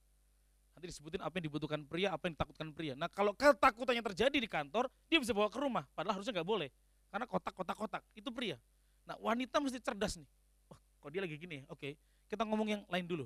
Nanti 0.75 0.91
disebutin 0.91 1.23
apa 1.23 1.31
yang 1.39 1.45
dibutuhkan 1.47 1.81
pria, 1.87 2.11
apa 2.11 2.27
yang 2.27 2.33
ditakutkan 2.35 2.67
pria. 2.75 2.93
Nah 2.99 3.07
kalau 3.07 3.31
ketakutannya 3.31 4.03
terjadi 4.11 4.37
di 4.37 4.49
kantor, 4.49 4.91
dia 5.07 5.17
bisa 5.21 5.31
bawa 5.31 5.47
ke 5.47 5.59
rumah. 5.61 5.87
Padahal 5.95 6.19
harusnya 6.19 6.35
nggak 6.35 6.49
boleh. 6.49 6.69
Karena 7.07 7.25
kotak-kotak-kotak, 7.29 8.03
itu 8.17 8.27
pria. 8.33 8.59
Nah 9.07 9.15
wanita 9.21 9.63
mesti 9.63 9.79
cerdas 9.79 10.19
nih. 10.19 10.27
Wah 10.67 10.79
kok 10.79 11.09
dia 11.13 11.21
lagi 11.23 11.35
gini 11.39 11.63
ya, 11.63 11.63
oke. 11.71 11.95
Kita 12.27 12.43
ngomong 12.43 12.67
yang 12.67 12.81
lain 12.91 13.05
dulu. 13.07 13.25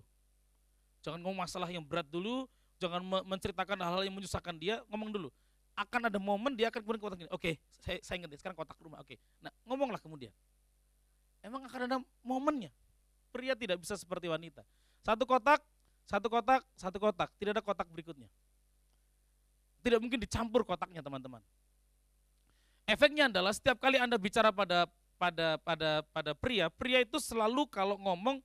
Jangan 1.01 1.23
ngomong 1.23 1.47
masalah 1.47 1.71
yang 1.71 1.81
berat 1.81 2.05
dulu, 2.11 2.45
jangan 2.77 3.01
menceritakan 3.25 3.79
hal-hal 3.79 4.03
yang 4.03 4.13
menyusahkan 4.13 4.53
dia, 4.59 4.83
ngomong 4.91 5.09
dulu 5.09 5.31
akan 5.79 6.11
ada 6.11 6.19
momen 6.19 6.51
dia 6.59 6.67
akan 6.67 6.83
kemudian 6.83 7.01
kotak 7.01 7.17
gini. 7.23 7.31
Oke, 7.31 7.55
saya, 7.79 8.03
saya 8.03 8.19
ingat 8.19 8.35
sekarang 8.35 8.57
kotak 8.59 8.75
rumah. 8.83 8.99
Oke. 8.99 9.15
Nah, 9.39 9.51
ngomonglah 9.63 9.99
kemudian. 10.03 10.35
Emang 11.39 11.63
akan 11.63 11.79
ada 11.87 11.97
momennya. 12.19 12.71
Pria 13.29 13.53
tidak 13.53 13.81
bisa 13.81 13.93
seperti 13.93 14.25
wanita. 14.25 14.65
Satu 15.05 15.23
kotak, 15.23 15.61
satu 16.09 16.27
kotak, 16.27 16.65
satu 16.73 16.97
kotak. 16.97 17.29
Tidak 17.37 17.53
ada 17.53 17.63
kotak 17.63 17.85
berikutnya. 17.93 18.27
Tidak 19.85 19.99
mungkin 20.01 20.19
dicampur 20.19 20.65
kotaknya, 20.65 20.99
teman-teman. 20.99 21.39
Efeknya 22.89 23.29
adalah 23.29 23.53
setiap 23.53 23.77
kali 23.77 24.01
Anda 24.01 24.17
bicara 24.17 24.49
pada 24.49 24.89
pada 25.19 25.59
pada 25.61 26.01
pada 26.09 26.31
pria, 26.33 26.71
pria 26.73 27.03
itu 27.03 27.19
selalu 27.19 27.67
kalau 27.69 27.99
ngomong 27.99 28.41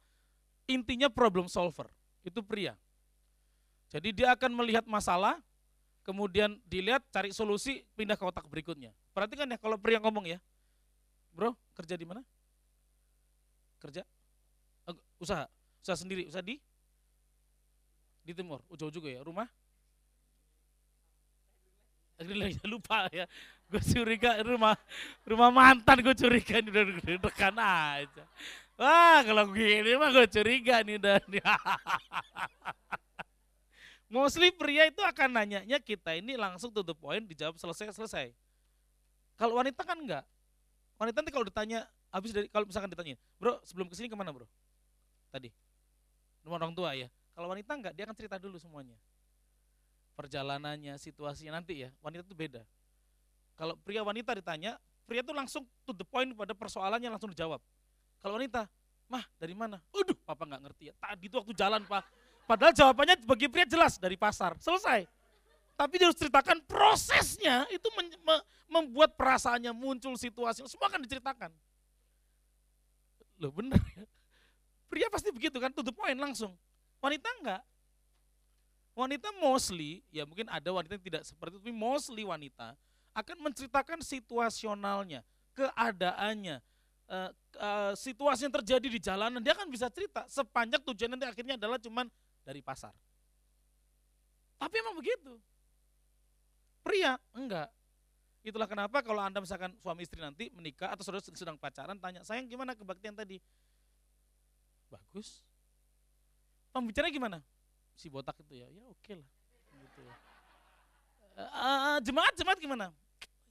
intinya 0.67 1.09
problem 1.09 1.47
solver. 1.47 1.88
Itu 2.26 2.45
pria. 2.45 2.76
Jadi 3.88 4.11
dia 4.11 4.35
akan 4.35 4.53
melihat 4.53 4.85
masalah, 4.85 5.38
kemudian 6.03 6.59
dilihat 6.67 7.00
cari 7.14 7.31
solusi 7.31 7.87
pindah 7.95 8.19
ke 8.19 8.25
otak 8.26 8.45
berikutnya. 8.50 8.91
Perhatikan 9.14 9.47
ya 9.47 9.57
kalau 9.57 9.79
pria 9.79 10.03
ngomong 10.03 10.26
ya, 10.26 10.43
bro 11.31 11.55
kerja 11.79 11.95
di 11.95 12.05
mana? 12.05 12.21
Kerja? 13.79 14.03
Usaha, 15.25 15.49
usaha 15.81 15.97
sendiri, 15.97 16.28
usaha 16.28 16.45
di? 16.45 16.61
Di 18.21 18.37
timur, 18.37 18.61
jauh 18.76 18.93
juga 18.93 19.09
ya, 19.09 19.25
rumah? 19.25 19.49
lupa 22.73 23.11
ya, 23.11 23.26
gue 23.66 23.83
curiga 23.83 24.38
rumah 24.47 24.78
rumah 25.26 25.50
mantan 25.50 25.99
gue 25.99 26.14
curiga 26.14 26.62
ini 26.62 26.71
udah 26.71 26.85
dekan 27.19 27.57
aja. 27.59 28.25
Wah 28.75 29.23
kalau 29.23 29.50
gini 29.50 29.99
mah 29.99 30.11
gue 30.14 30.26
curiga 30.31 30.83
nih 30.87 30.99
udah. 30.99 31.19
Mostly 34.14 34.54
pria 34.54 34.87
itu 34.87 35.02
akan 35.02 35.43
nanyanya 35.43 35.83
kita 35.83 36.14
ini 36.14 36.38
langsung 36.38 36.71
to 36.71 36.87
the 36.87 36.95
point 36.95 37.26
dijawab 37.26 37.59
selesai-selesai. 37.59 38.31
Kalau 39.35 39.59
wanita 39.59 39.83
kan 39.83 39.99
enggak. 39.99 40.25
Wanita 40.95 41.19
nanti 41.19 41.35
kalau 41.35 41.47
ditanya, 41.47 41.83
habis 42.14 42.31
dari 42.31 42.47
kalau 42.47 42.62
misalkan 42.62 42.87
ditanya, 42.95 43.19
bro 43.43 43.59
sebelum 43.66 43.90
ke 43.90 43.99
sini 43.99 44.07
ke 44.07 44.14
mana 44.14 44.31
bro? 44.31 44.47
Tadi, 45.35 45.50
rumah 46.47 46.62
orang 46.62 46.71
tua 46.71 46.95
ya. 46.95 47.11
Kalau 47.35 47.50
wanita 47.50 47.75
enggak, 47.75 47.93
dia 47.99 48.07
akan 48.07 48.14
cerita 48.14 48.38
dulu 48.38 48.55
semuanya. 48.55 48.95
Perjalanannya, 50.14 50.95
situasinya 50.95 51.59
nanti 51.59 51.83
ya. 51.83 51.91
Wanita 51.99 52.23
itu 52.23 52.38
beda. 52.38 52.62
Kalau 53.59 53.75
pria 53.83 54.07
wanita 54.07 54.31
ditanya, 54.38 54.79
pria 55.11 55.26
itu 55.26 55.35
langsung 55.35 55.67
to 55.83 55.91
the 55.91 56.07
point 56.07 56.31
pada 56.38 56.55
persoalannya 56.55 57.11
langsung 57.11 57.35
dijawab. 57.35 57.59
Kalau 58.23 58.38
wanita, 58.38 58.71
mah 59.11 59.26
dari 59.43 59.59
mana? 59.59 59.83
Aduh, 59.91 60.14
papa 60.23 60.47
nggak 60.47 60.71
ngerti 60.71 60.83
ya. 60.91 60.95
Tadi 61.03 61.26
itu 61.26 61.35
waktu 61.35 61.50
jalan 61.59 61.83
pak, 61.83 62.07
Padahal 62.45 62.76
jawabannya 62.76 63.25
bagi 63.25 63.49
pria 63.49 63.64
jelas 63.64 63.97
dari 63.97 64.21
pasar, 64.21 64.53
selesai. 64.61 65.09
Tapi 65.75 65.99
dia 65.99 66.07
harus 66.07 66.19
ceritakan 66.21 66.61
prosesnya 66.69 67.67
itu 67.73 67.88
membuat 68.69 69.17
perasaannya 69.19 69.73
muncul 69.75 70.14
situasi, 70.14 70.62
semua 70.71 70.87
akan 70.93 71.03
diceritakan. 71.03 71.50
Loh 73.43 73.50
benar 73.50 73.81
ya. 73.97 74.05
Pria 74.95 75.11
pasti 75.11 75.35
begitu 75.35 75.59
kan, 75.59 75.75
to 75.75 75.83
the 75.83 75.91
point 75.91 76.15
langsung. 76.15 76.55
Wanita 77.03 77.27
enggak. 77.43 77.63
Wanita 78.95 79.35
mostly, 79.43 80.07
ya 80.15 80.23
mungkin 80.23 80.47
ada 80.47 80.71
wanita 80.71 80.95
yang 80.95 81.03
tidak 81.03 81.23
seperti 81.27 81.59
itu, 81.59 81.67
tapi 81.67 81.75
mostly 81.75 82.23
wanita 82.23 82.79
akan 83.11 83.51
menceritakan 83.51 83.99
situasionalnya, 84.07 85.27
keadaannya, 85.59 86.63
uh, 87.11 87.31
uh, 87.59 87.93
situasi 87.99 88.47
yang 88.47 88.55
terjadi 88.55 88.87
di 88.87 89.03
jalanan, 89.03 89.43
dia 89.43 89.51
akan 89.59 89.67
bisa 89.67 89.91
cerita 89.91 90.23
sepanjang 90.31 90.79
tujuan 90.87 91.11
nanti 91.11 91.27
akhirnya 91.27 91.59
adalah 91.59 91.83
cuman 91.83 92.07
dari 92.47 92.63
pasar. 92.63 92.95
Tapi 94.63 94.75
emang 94.79 94.95
begitu. 94.95 95.43
Pria 96.87 97.19
enggak. 97.35 97.67
Itulah 98.47 98.71
kenapa 98.71 99.03
kalau 99.03 99.27
Anda 99.27 99.43
misalkan 99.43 99.75
suami 99.83 100.07
istri 100.07 100.23
nanti 100.23 100.55
menikah 100.55 100.95
atau 100.95 101.03
saudara 101.03 101.25
sedang 101.27 101.59
pacaran 101.59 101.99
tanya, 101.99 102.23
"Sayang 102.23 102.47
gimana 102.47 102.79
kebaktian 102.79 103.19
tadi?" 103.19 103.43
Bagus. 104.91 105.45
Pembicaranya 106.75 107.14
gimana? 107.14 107.38
Si 107.95 108.11
botak 108.11 108.35
itu 108.43 108.59
ya, 108.59 108.67
ya 108.67 108.83
oke 108.91 108.99
okay 108.99 109.14
lah. 109.14 109.29
Gitu 109.79 110.00
ya. 110.03 110.14
Uh, 111.35 111.99
jemaat 112.03 112.35
jemaat 112.35 112.59
gimana? 112.59 112.91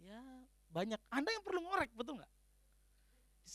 Ya 0.04 0.20
banyak. 0.72 1.00
Anda 1.12 1.30
yang 1.32 1.44
perlu 1.44 1.64
ngorek, 1.64 1.92
betul 1.96 2.20
nggak? 2.20 2.32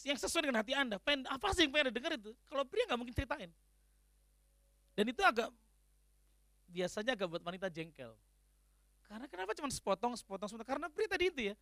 Yang 0.05 0.19
sesuai 0.25 0.49
dengan 0.49 0.61
hati 0.61 0.73
Anda. 0.77 0.97
Pen, 1.01 1.25
apa 1.27 1.53
sih 1.57 1.65
yang 1.65 1.73
pengen 1.73 1.93
dengar 1.93 2.13
itu? 2.17 2.33
Kalau 2.49 2.65
pria 2.65 2.85
nggak 2.89 2.99
mungkin 3.01 3.17
ceritain. 3.17 3.51
Dan 4.95 5.05
itu 5.09 5.23
agak 5.25 5.49
biasanya 6.69 7.17
agak 7.17 7.29
buat 7.29 7.43
wanita 7.43 7.73
jengkel. 7.73 8.13
Karena 9.09 9.25
kenapa 9.25 9.57
cuma 9.57 9.73
sepotong, 9.73 10.13
sepotong, 10.17 10.49
sepotong? 10.53 10.69
Karena 10.69 10.87
pria 10.93 11.09
tadi 11.09 11.33
itu 11.33 11.41
ya 11.53 11.55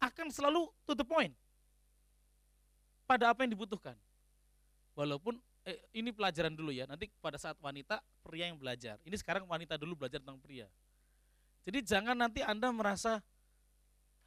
akan 0.00 0.32
selalu 0.32 0.68
to 0.84 0.92
the 0.96 1.04
point 1.04 1.32
pada 3.08 3.32
apa 3.32 3.44
yang 3.44 3.52
dibutuhkan. 3.56 3.96
Walaupun 4.94 5.40
eh, 5.66 5.78
ini 5.96 6.10
pelajaran 6.14 6.52
dulu 6.52 6.70
ya, 6.70 6.84
nanti 6.88 7.10
pada 7.20 7.36
saat 7.36 7.56
wanita 7.60 8.00
pria 8.24 8.48
yang 8.48 8.56
belajar. 8.56 8.96
Ini 9.04 9.16
sekarang 9.18 9.44
wanita 9.44 9.76
dulu 9.80 10.04
belajar 10.04 10.20
tentang 10.20 10.40
pria. 10.40 10.68
Jadi 11.66 11.84
jangan 11.84 12.16
nanti 12.16 12.40
anda 12.40 12.72
merasa, 12.72 13.20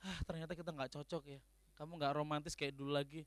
ah 0.03 0.19
ternyata 0.27 0.53
kita 0.53 0.69
nggak 0.69 0.91
cocok 0.93 1.23
ya, 1.25 1.39
kamu 1.77 1.97
nggak 1.97 2.13
romantis 2.13 2.53
kayak 2.53 2.77
dulu 2.77 2.93
lagi 2.93 3.25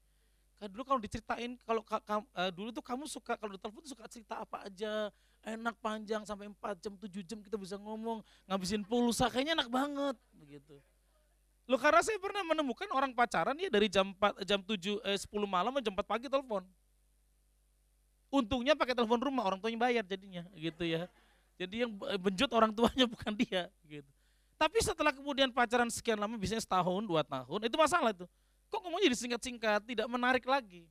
Kan 0.56 0.72
dulu 0.72 0.82
kalau 0.88 1.00
diceritain 1.00 1.52
kalau 1.68 1.84
uh, 1.84 2.50
dulu 2.52 2.72
tuh 2.72 2.80
kamu 2.80 3.04
suka 3.04 3.36
kalau 3.36 3.52
di 3.52 3.60
telepon 3.60 3.84
suka 3.84 4.08
cerita 4.08 4.40
apa 4.40 4.64
aja, 4.64 5.12
enak 5.44 5.76
panjang 5.84 6.24
sampai 6.24 6.48
4 6.48 6.80
jam 6.80 6.96
7 6.96 7.28
jam 7.28 7.38
kita 7.44 7.60
bisa 7.60 7.76
ngomong, 7.76 8.24
ngabisin 8.48 8.80
pulsa 8.80 9.28
kayaknya 9.28 9.60
enak 9.60 9.68
banget 9.68 10.16
begitu. 10.32 10.80
Lo 11.68 11.76
karena 11.76 12.00
saya 12.00 12.16
pernah 12.16 12.40
menemukan 12.40 12.88
orang 12.96 13.12
pacaran 13.12 13.52
ya 13.60 13.68
dari 13.68 13.92
jam 13.92 14.16
4 14.16 14.48
jam 14.48 14.60
7 14.64 14.96
eh 15.04 15.18
10 15.20 15.28
malam 15.44 15.76
jam 15.84 15.92
4 15.92 16.00
pagi 16.08 16.26
telepon. 16.32 16.64
Untungnya 18.30 18.74
pakai 18.74 18.92
telepon 18.92 19.22
rumah, 19.22 19.46
orang 19.46 19.62
tuanya 19.62 19.78
bayar 19.78 20.04
jadinya 20.04 20.42
gitu 20.56 20.82
ya. 20.82 21.06
Jadi 21.56 21.86
yang 21.86 21.92
benjut 22.20 22.50
orang 22.52 22.74
tuanya 22.74 23.06
bukan 23.14 23.32
dia 23.32 23.70
gitu. 23.86 24.10
Tapi 24.56 24.78
setelah 24.80 25.12
kemudian 25.12 25.52
pacaran 25.52 25.88
sekian 25.92 26.16
lama, 26.16 26.36
biasanya 26.40 26.64
setahun, 26.64 27.04
dua 27.04 27.20
tahun, 27.20 27.68
itu 27.68 27.76
masalah 27.76 28.10
itu 28.16 28.24
Kok 28.66 28.80
ngomongnya 28.82 29.14
disingkat-singkat, 29.14 29.80
tidak 29.86 30.06
menarik 30.10 30.42
lagi. 30.42 30.86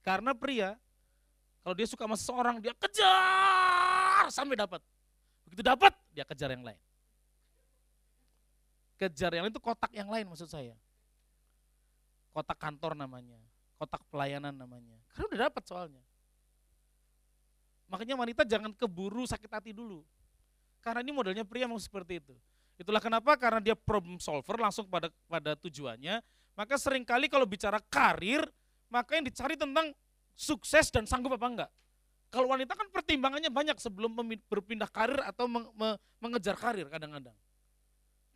Karena 0.00 0.32
pria, 0.32 0.78
kalau 1.60 1.74
dia 1.74 1.86
suka 1.88 2.06
sama 2.06 2.16
seseorang, 2.16 2.56
dia 2.62 2.72
kejar 2.72 4.30
sampai 4.30 4.56
dapat. 4.56 4.80
Begitu 5.44 5.62
dapat, 5.66 5.92
dia 6.14 6.24
kejar 6.24 6.54
yang 6.54 6.64
lain. 6.64 6.80
Kejar 8.96 9.30
yang 9.34 9.44
lain 9.44 9.52
itu 9.52 9.60
kotak 9.60 9.92
yang 9.92 10.08
lain 10.08 10.24
maksud 10.30 10.48
saya. 10.48 10.72
Kotak 12.32 12.56
kantor 12.56 12.96
namanya, 12.96 13.36
kotak 13.76 14.02
pelayanan 14.08 14.52
namanya. 14.56 14.96
Karena 15.12 15.24
udah 15.28 15.40
dapat 15.48 15.62
soalnya. 15.68 16.02
Makanya 17.86 18.18
wanita 18.18 18.42
jangan 18.42 18.74
keburu 18.74 19.24
sakit 19.28 19.48
hati 19.48 19.70
dulu. 19.70 20.02
Karena 20.82 21.02
ini 21.02 21.12
modelnya 21.14 21.44
pria 21.46 21.70
mau 21.70 21.78
seperti 21.78 22.18
itu. 22.18 22.34
Itulah 22.76 23.00
kenapa 23.00 23.38
karena 23.40 23.62
dia 23.62 23.72
problem 23.72 24.20
solver 24.20 24.58
langsung 24.60 24.84
pada 24.90 25.08
pada 25.30 25.56
tujuannya, 25.56 26.20
maka 26.52 26.76
sering 26.76 27.06
kali 27.06 27.30
kalau 27.30 27.48
bicara 27.48 27.80
karir, 27.88 28.44
maka 28.92 29.16
yang 29.16 29.24
dicari 29.24 29.56
tentang 29.56 29.96
sukses 30.36 30.92
dan 30.92 31.08
sanggup 31.08 31.36
apa 31.40 31.46
enggak. 31.48 31.70
Kalau 32.28 32.52
wanita 32.52 32.76
kan 32.76 32.90
pertimbangannya 32.92 33.48
banyak 33.48 33.80
sebelum 33.80 34.12
berpindah 34.50 34.90
karir 34.90 35.22
atau 35.24 35.48
mengejar 36.20 36.58
karir 36.58 36.90
kadang-kadang. 36.90 37.32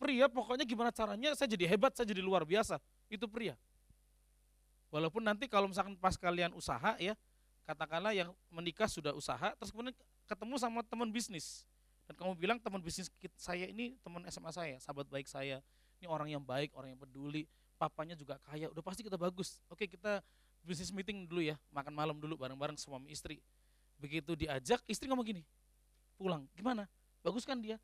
Pria 0.01 0.31
pokoknya 0.33 0.65
gimana 0.65 0.89
caranya 0.89 1.37
saya 1.37 1.53
jadi 1.53 1.69
hebat, 1.69 1.93
saya 1.93 2.09
jadi 2.09 2.25
luar 2.25 2.49
biasa. 2.49 2.81
Itu 3.13 3.29
pria. 3.29 3.59
Walaupun 4.91 5.23
nanti 5.23 5.47
kalau 5.47 5.71
misalkan 5.71 5.95
pas 5.95 6.19
kalian 6.19 6.51
usaha 6.55 6.99
ya, 6.99 7.15
katakanlah 7.63 8.11
yang 8.11 8.35
menikah 8.51 8.91
sudah 8.91 9.15
usaha, 9.15 9.55
terus 9.55 9.71
kemudian 9.71 9.95
ketemu 10.27 10.55
sama 10.59 10.83
teman 10.83 11.11
bisnis 11.11 11.63
dan 12.11 12.19
kamu 12.19 12.35
bilang 12.35 12.59
teman 12.59 12.83
bisnis 12.83 13.07
saya 13.39 13.71
ini 13.71 13.95
teman 14.03 14.27
SMA 14.27 14.51
saya, 14.51 14.75
sahabat 14.83 15.07
baik 15.07 15.31
saya, 15.31 15.63
ini 16.03 16.11
orang 16.11 16.27
yang 16.27 16.43
baik, 16.43 16.75
orang 16.75 16.91
yang 16.91 16.99
peduli, 16.99 17.47
papanya 17.79 18.19
juga 18.19 18.35
kaya, 18.43 18.67
udah 18.67 18.83
pasti 18.83 19.07
kita 19.07 19.15
bagus. 19.15 19.63
Oke 19.71 19.87
kita 19.87 20.19
bisnis 20.67 20.91
meeting 20.91 21.31
dulu 21.31 21.39
ya, 21.39 21.55
makan 21.71 21.95
malam 21.95 22.19
dulu 22.19 22.35
bareng-bareng 22.35 22.75
suami 22.75 23.15
istri. 23.15 23.39
Begitu 24.03 24.35
diajak, 24.35 24.83
istri 24.91 25.07
ngomong 25.07 25.23
gini, 25.23 25.47
pulang, 26.19 26.51
gimana? 26.59 26.91
Bagus 27.23 27.47
kan 27.47 27.63
dia? 27.63 27.79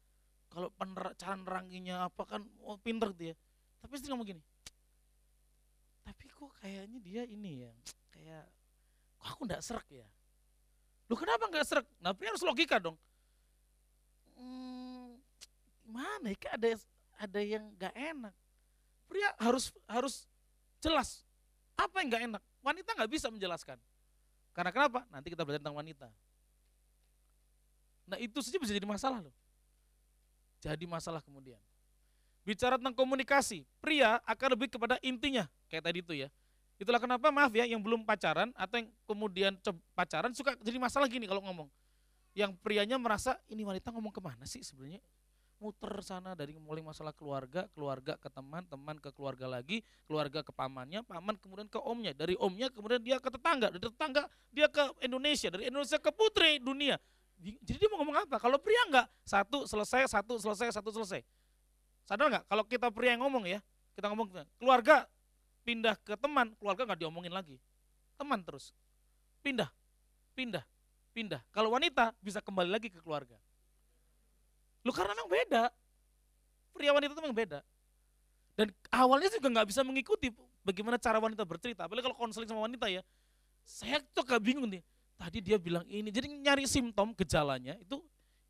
Kalau 0.50 0.74
cara 1.14 1.38
neranginya 1.38 2.10
apa 2.10 2.26
kan, 2.26 2.42
oh, 2.66 2.74
pinter 2.82 3.14
dia. 3.14 3.38
Tapi 3.78 3.94
istri 3.94 4.10
ngomong 4.10 4.26
gini, 4.26 4.42
tapi 6.06 6.30
kok 6.30 6.54
kayaknya 6.62 7.02
dia 7.02 7.22
ini 7.26 7.66
ya, 7.66 7.74
kayak, 8.14 8.46
kok 9.18 9.26
aku 9.34 9.40
nggak 9.50 9.62
serak 9.66 9.86
ya? 9.90 10.06
Lu 11.10 11.18
kenapa 11.18 11.50
nggak 11.50 11.66
serak? 11.66 11.86
Nah, 11.98 12.14
harus 12.14 12.46
logika 12.46 12.78
dong. 12.78 12.94
Hmm, 14.38 15.18
gimana 15.82 16.30
ya? 16.30 16.38
Ada 16.54 16.68
ada 17.18 17.40
yang 17.42 17.64
nggak 17.74 17.94
enak. 17.94 18.34
Pria 19.10 19.30
harus 19.42 19.74
harus 19.86 20.26
jelas 20.78 21.26
apa 21.74 22.02
yang 22.02 22.08
nggak 22.10 22.24
enak. 22.30 22.42
Wanita 22.62 22.90
nggak 22.94 23.10
bisa 23.10 23.26
menjelaskan. 23.30 23.78
Karena 24.54 24.70
kenapa? 24.70 25.04
Nanti 25.10 25.30
kita 25.30 25.42
belajar 25.42 25.62
tentang 25.62 25.78
wanita. 25.78 26.08
Nah 28.06 28.18
itu 28.22 28.38
saja 28.42 28.58
bisa 28.62 28.72
jadi 28.72 28.86
masalah 28.86 29.22
loh. 29.22 29.34
Jadi 30.62 30.84
masalah 30.88 31.20
kemudian. 31.22 31.58
Bicara 32.46 32.78
tentang 32.78 32.94
komunikasi, 32.94 33.66
pria 33.82 34.22
akan 34.22 34.48
lebih 34.54 34.70
kepada 34.70 35.02
intinya, 35.02 35.50
kayak 35.68 35.84
tadi 35.86 35.98
itu 36.02 36.12
ya. 36.14 36.28
Itulah 36.76 37.00
kenapa 37.00 37.32
maaf 37.32 37.52
ya 37.56 37.64
yang 37.64 37.80
belum 37.80 38.04
pacaran 38.04 38.52
atau 38.52 38.76
yang 38.76 38.88
kemudian 39.08 39.52
pacaran 39.96 40.32
suka 40.36 40.52
jadi 40.60 40.76
masalah 40.76 41.08
gini 41.08 41.24
kalau 41.24 41.40
ngomong. 41.40 41.68
Yang 42.36 42.52
prianya 42.60 43.00
merasa 43.00 43.40
ini 43.48 43.64
wanita 43.64 43.88
ngomong 43.94 44.12
ke 44.12 44.20
mana 44.20 44.44
sih 44.44 44.60
sebenarnya? 44.60 45.00
muter 45.56 45.92
sana 46.04 46.36
dari 46.36 46.56
mulai 46.60 46.84
masalah 46.84 47.12
keluarga, 47.16 47.64
keluarga 47.72 48.16
ke 48.20 48.28
teman, 48.28 48.62
teman 48.68 48.96
ke 49.00 49.08
keluarga 49.12 49.48
lagi, 49.48 49.80
keluarga 50.04 50.44
ke 50.44 50.52
pamannya, 50.52 51.00
paman 51.04 51.36
kemudian 51.40 51.68
ke 51.68 51.80
omnya, 51.80 52.12
dari 52.12 52.36
omnya 52.36 52.68
kemudian 52.68 53.00
dia 53.00 53.16
ke 53.16 53.28
tetangga, 53.32 53.72
dari 53.72 53.82
tetangga 53.88 54.28
dia 54.52 54.68
ke 54.68 54.84
Indonesia, 55.04 55.48
dari 55.48 55.68
Indonesia 55.68 55.96
ke 55.96 56.10
putri 56.12 56.60
dunia. 56.60 57.00
Jadi 57.40 57.76
dia 57.76 57.88
mau 57.92 58.00
ngomong 58.00 58.16
apa? 58.24 58.36
Kalau 58.40 58.56
pria 58.60 58.80
enggak, 58.88 59.06
satu 59.24 59.68
selesai, 59.68 60.08
satu 60.08 60.40
selesai, 60.40 60.72
satu 60.72 60.88
selesai. 60.92 61.20
Sadar 62.08 62.32
nggak? 62.32 62.44
Kalau 62.48 62.64
kita 62.64 62.88
pria 62.92 63.16
yang 63.16 63.24
ngomong 63.28 63.44
ya, 63.44 63.60
kita 63.92 64.08
ngomong 64.12 64.28
keluarga 64.60 65.04
pindah 65.66 65.98
ke 66.06 66.14
teman, 66.14 66.54
keluarga 66.62 66.86
nggak 66.86 67.00
diomongin 67.02 67.34
lagi, 67.34 67.58
teman 68.14 68.38
terus, 68.46 68.70
pindah, 69.42 69.66
pindah, 70.38 70.62
pindah. 71.10 71.42
Kalau 71.50 71.74
wanita 71.74 72.14
bisa 72.22 72.38
kembali 72.38 72.70
lagi 72.70 72.86
ke 72.86 73.02
keluarga. 73.02 73.34
Lu 74.86 74.94
karena 74.94 75.18
memang 75.18 75.26
beda. 75.26 75.62
Pria 76.70 76.94
wanita 76.94 77.10
itu 77.10 77.18
memang 77.18 77.34
beda. 77.34 77.58
Dan 78.54 78.70
awalnya 78.94 79.26
juga 79.34 79.50
nggak 79.50 79.66
bisa 79.74 79.82
mengikuti 79.82 80.30
bagaimana 80.62 81.02
cara 81.02 81.18
wanita 81.18 81.42
bercerita. 81.42 81.90
Apalagi 81.90 82.06
kalau 82.06 82.14
konseling 82.14 82.46
sama 82.46 82.62
wanita 82.62 82.86
ya, 82.86 83.02
saya 83.66 83.98
tuh 84.14 84.22
gak 84.22 84.38
bingung 84.38 84.70
nih. 84.70 84.86
Tadi 85.18 85.42
dia 85.42 85.58
bilang 85.58 85.82
ini, 85.90 86.14
jadi 86.14 86.28
nyari 86.28 86.68
simptom 86.68 87.10
gejalanya 87.16 87.74
itu 87.80 87.98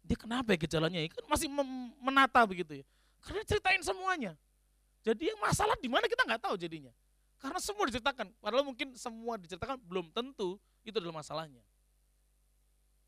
dia 0.05 0.19
kenapa 0.19 0.53
ya 0.53 0.59
gejalanya? 0.61 0.99
Kan 1.11 1.25
masih 1.31 1.49
menata 1.99 2.45
begitu 2.45 2.83
ya. 2.83 2.85
Karena 3.25 3.43
ceritain 3.43 3.83
semuanya. 3.83 4.37
Jadi 5.07 5.31
yang 5.31 5.39
masalah 5.39 5.79
di 5.79 5.87
mana 5.87 6.11
kita 6.11 6.27
nggak 6.27 6.43
tahu 6.43 6.59
jadinya. 6.59 6.91
Karena 7.37 7.61
semua 7.61 7.85
diceritakan. 7.89 8.27
Padahal 8.41 8.65
mungkin 8.65 8.97
semua 8.97 9.37
diceritakan 9.37 9.77
belum 9.85 10.09
tentu 10.11 10.57
itu 10.83 10.97
adalah 10.97 11.21
masalahnya. 11.21 11.61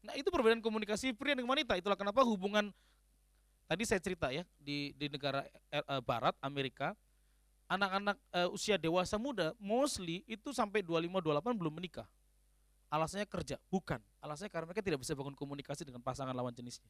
Nah 0.04 0.14
itu 0.14 0.28
perbedaan 0.30 0.62
komunikasi 0.62 1.16
pria 1.16 1.34
dengan 1.34 1.52
wanita. 1.52 1.74
Itulah 1.80 1.96
kenapa 1.96 2.22
hubungan 2.22 2.70
Tadi 3.68 3.84
saya 3.84 4.00
cerita 4.00 4.32
ya 4.32 4.48
di 4.56 4.96
di 4.96 5.12
negara 5.12 5.44
uh, 5.44 6.00
barat 6.00 6.32
Amerika 6.40 6.96
anak-anak 7.68 8.16
uh, 8.32 8.48
usia 8.48 8.80
dewasa 8.80 9.20
muda 9.20 9.52
mostly 9.60 10.24
itu 10.24 10.56
sampai 10.56 10.80
25 10.80 11.20
28 11.20 11.52
belum 11.52 11.76
menikah. 11.76 12.08
Alasannya 12.88 13.28
kerja, 13.28 13.60
bukan. 13.68 14.00
Alasannya 14.24 14.48
karena 14.48 14.64
mereka 14.72 14.80
tidak 14.80 15.04
bisa 15.04 15.12
bangun 15.12 15.36
komunikasi 15.36 15.84
dengan 15.84 16.00
pasangan 16.00 16.32
lawan 16.32 16.56
jenisnya. 16.56 16.88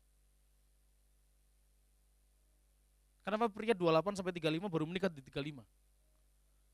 Kenapa 3.27 3.51
pria 3.51 3.75
28 3.75 4.23
sampai 4.23 4.31
35 4.39 4.71
baru 4.71 4.87
menikah 4.87 5.11
di 5.11 5.19
35? 5.19 5.59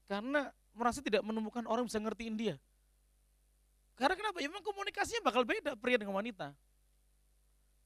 Karena 0.05 0.53
merasa 0.75 1.01
tidak 1.01 1.23
menemukan 1.25 1.65
orang 1.65 1.87
yang 1.87 1.91
bisa 1.91 2.01
ngertiin 2.03 2.35
dia. 2.37 2.57
Karena 3.95 4.19
kenapa? 4.19 4.43
Ya 4.43 4.51
memang 4.51 4.67
komunikasinya 4.67 5.23
bakal 5.23 5.47
beda 5.47 5.79
pria 5.79 5.97
dengan 5.97 6.19
wanita. 6.19 6.51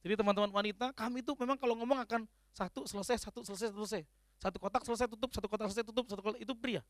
Jadi 0.01 0.15
teman-teman 0.15 0.49
wanita, 0.49 0.95
kami 0.97 1.21
itu 1.21 1.37
memang 1.37 1.59
kalau 1.59 1.75
ngomong 1.77 2.01
akan 2.01 2.25
satu 2.55 2.89
selesai, 2.89 3.29
satu 3.29 3.45
selesai, 3.45 3.75
satu 3.75 3.85
selesai. 3.85 4.03
Satu 4.39 4.57
kotak 4.63 4.87
selesai 4.87 5.11
tutup, 5.11 5.31
satu 5.35 5.47
kotak 5.51 5.67
selesai 5.69 5.85
tutup, 5.85 6.07
satu 6.07 6.23
kotak 6.23 6.41
itu 6.41 6.55
pria. 6.55 6.81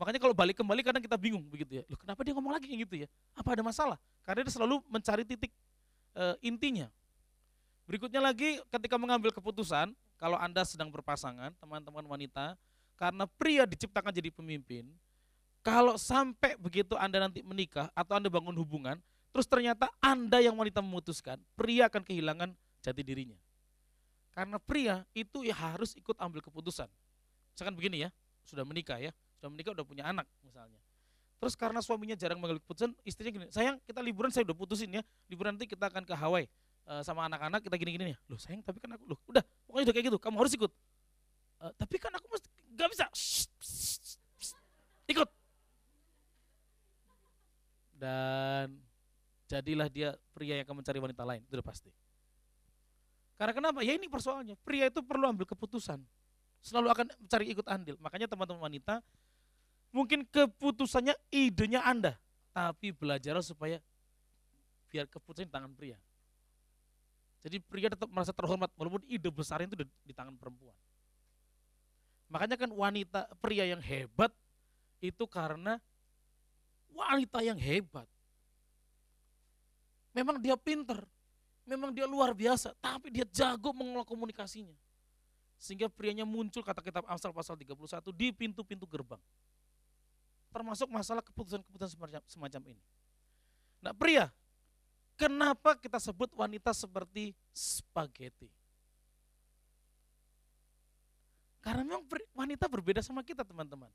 Makanya 0.00 0.16
kalau 0.16 0.32
balik 0.32 0.56
kembali 0.56 0.80
kadang 0.80 1.04
kita 1.04 1.20
bingung 1.20 1.44
begitu 1.44 1.76
ya. 1.76 1.82
Loh 1.84 2.00
kenapa 2.00 2.24
dia 2.24 2.32
ngomong 2.32 2.56
lagi 2.56 2.72
kayak 2.72 2.80
gitu 2.88 2.94
ya? 3.04 3.08
Apa 3.36 3.52
ada 3.52 3.60
masalah? 3.60 4.00
Karena 4.24 4.48
dia 4.48 4.52
selalu 4.56 4.80
mencari 4.88 5.28
titik 5.28 5.52
e, 6.16 6.24
intinya. 6.40 6.88
Berikutnya 7.84 8.24
lagi 8.24 8.56
ketika 8.72 8.96
mengambil 8.96 9.28
keputusan, 9.28 9.92
kalau 10.16 10.40
Anda 10.40 10.64
sedang 10.64 10.88
berpasangan, 10.88 11.52
teman-teman 11.60 12.00
wanita, 12.08 12.56
karena 13.00 13.24
pria 13.24 13.64
diciptakan 13.64 14.12
jadi 14.12 14.28
pemimpin, 14.28 14.84
kalau 15.64 15.96
sampai 15.96 16.60
begitu 16.60 16.92
Anda 17.00 17.24
nanti 17.24 17.40
menikah 17.40 17.88
atau 17.96 18.20
Anda 18.20 18.28
bangun 18.28 18.52
hubungan, 18.60 19.00
Terus 19.30 19.46
ternyata 19.46 19.86
Anda 20.02 20.42
yang 20.42 20.58
wanita 20.58 20.82
memutuskan, 20.82 21.38
pria 21.54 21.86
akan 21.86 22.02
kehilangan 22.02 22.50
jati 22.82 23.02
dirinya. 23.06 23.38
Karena 24.34 24.58
pria 24.58 25.06
itu 25.14 25.46
ya 25.46 25.54
harus 25.54 25.94
ikut 25.94 26.18
ambil 26.18 26.42
keputusan. 26.42 26.90
Misalkan 27.54 27.74
begini 27.78 28.06
ya, 28.06 28.08
sudah 28.46 28.66
menikah 28.66 28.98
ya, 28.98 29.14
sudah 29.38 29.50
menikah 29.50 29.70
udah 29.74 29.86
punya 29.86 30.06
anak 30.06 30.26
misalnya. 30.42 30.78
Terus 31.40 31.54
karena 31.56 31.80
suaminya 31.80 32.18
jarang 32.18 32.42
mengambil 32.42 32.60
keputusan, 32.62 32.90
istrinya 33.06 33.32
gini, 33.32 33.46
sayang 33.54 33.78
kita 33.86 34.02
liburan 34.02 34.28
saya 34.34 34.44
udah 34.50 34.58
putusin 34.58 34.90
ya, 34.98 35.02
liburan 35.30 35.56
nanti 35.56 35.70
kita 35.70 35.88
akan 35.88 36.02
ke 36.04 36.12
Hawaii 36.12 36.46
uh, 36.90 37.00
sama 37.06 37.24
anak-anak 37.30 37.64
kita 37.64 37.74
gini-gini 37.78 38.12
ya. 38.12 38.18
Loh 38.28 38.36
sayang 38.36 38.60
tapi 38.66 38.82
kan 38.82 38.92
aku, 38.98 39.14
loh 39.14 39.18
udah 39.30 39.42
pokoknya 39.64 39.84
udah 39.88 39.94
kayak 39.94 40.06
gitu, 40.10 40.18
kamu 40.18 40.36
harus 40.42 40.52
ikut. 40.58 40.72
Uh, 41.60 41.72
tapi 41.78 41.96
kan 42.02 42.12
aku 42.12 42.26
mesti, 42.28 42.48
gak 42.74 42.88
bisa. 42.90 43.06
Ikut. 45.10 45.28
Dan 48.00 48.80
jadilah 49.50 49.90
dia 49.90 50.14
pria 50.32 50.56
yang 50.56 50.64
akan 50.64 50.80
mencari 50.80 50.98
wanita 51.02 51.22
lain, 51.26 51.42
itu 51.44 51.54
udah 51.58 51.66
pasti. 51.66 51.90
Karena 53.34 53.52
kenapa? 53.56 53.80
Ya 53.80 53.96
ini 53.96 54.06
persoalannya, 54.06 54.54
pria 54.60 54.86
itu 54.88 55.00
perlu 55.02 55.26
ambil 55.26 55.48
keputusan. 55.48 56.00
Selalu 56.60 56.88
akan 56.92 57.06
mencari 57.24 57.46
ikut 57.50 57.66
andil. 57.66 57.96
Makanya 57.98 58.28
teman-teman 58.28 58.68
wanita, 58.68 59.00
mungkin 59.90 60.28
keputusannya 60.28 61.16
idenya 61.32 61.80
Anda, 61.82 62.20
tapi 62.52 62.92
belajar 62.92 63.40
supaya 63.40 63.80
biar 64.92 65.08
keputusan 65.08 65.48
di 65.48 65.52
tangan 65.52 65.72
pria. 65.72 65.96
Jadi 67.40 67.56
pria 67.64 67.88
tetap 67.88 68.12
merasa 68.12 68.36
terhormat 68.36 68.68
walaupun 68.76 69.00
ide 69.08 69.32
besar 69.32 69.64
itu 69.64 69.72
di 70.04 70.12
tangan 70.12 70.36
perempuan. 70.36 70.76
Makanya 72.30 72.54
kan 72.54 72.70
wanita 72.70 73.26
pria 73.42 73.66
yang 73.66 73.82
hebat 73.82 74.30
itu 75.02 75.26
karena 75.26 75.82
wanita 76.94 77.42
yang 77.42 77.58
hebat. 77.58 78.06
Memang 80.14 80.38
dia 80.38 80.54
pinter, 80.54 81.02
memang 81.66 81.90
dia 81.90 82.06
luar 82.06 82.30
biasa, 82.30 82.70
tapi 82.78 83.10
dia 83.10 83.26
jago 83.26 83.74
mengelola 83.74 84.06
komunikasinya. 84.06 84.74
Sehingga 85.58 85.90
prianya 85.90 86.22
muncul 86.22 86.62
kata 86.62 86.80
kitab 86.80 87.04
Amsal 87.10 87.34
pasal 87.34 87.58
31 87.58 88.14
di 88.14 88.30
pintu-pintu 88.30 88.86
gerbang. 88.86 89.20
Termasuk 90.50 90.86
masalah 90.90 91.22
keputusan-keputusan 91.26 91.98
semacam 92.26 92.62
ini. 92.74 92.82
Nah 93.82 93.94
pria, 93.94 94.30
kenapa 95.18 95.78
kita 95.78 95.98
sebut 95.98 96.30
wanita 96.34 96.74
seperti 96.74 97.34
spaghetti? 97.54 98.59
Karena 101.60 101.84
memang 101.84 102.04
wanita 102.32 102.64
berbeda 102.66 103.04
sama 103.04 103.20
kita 103.20 103.44
teman-teman. 103.44 103.92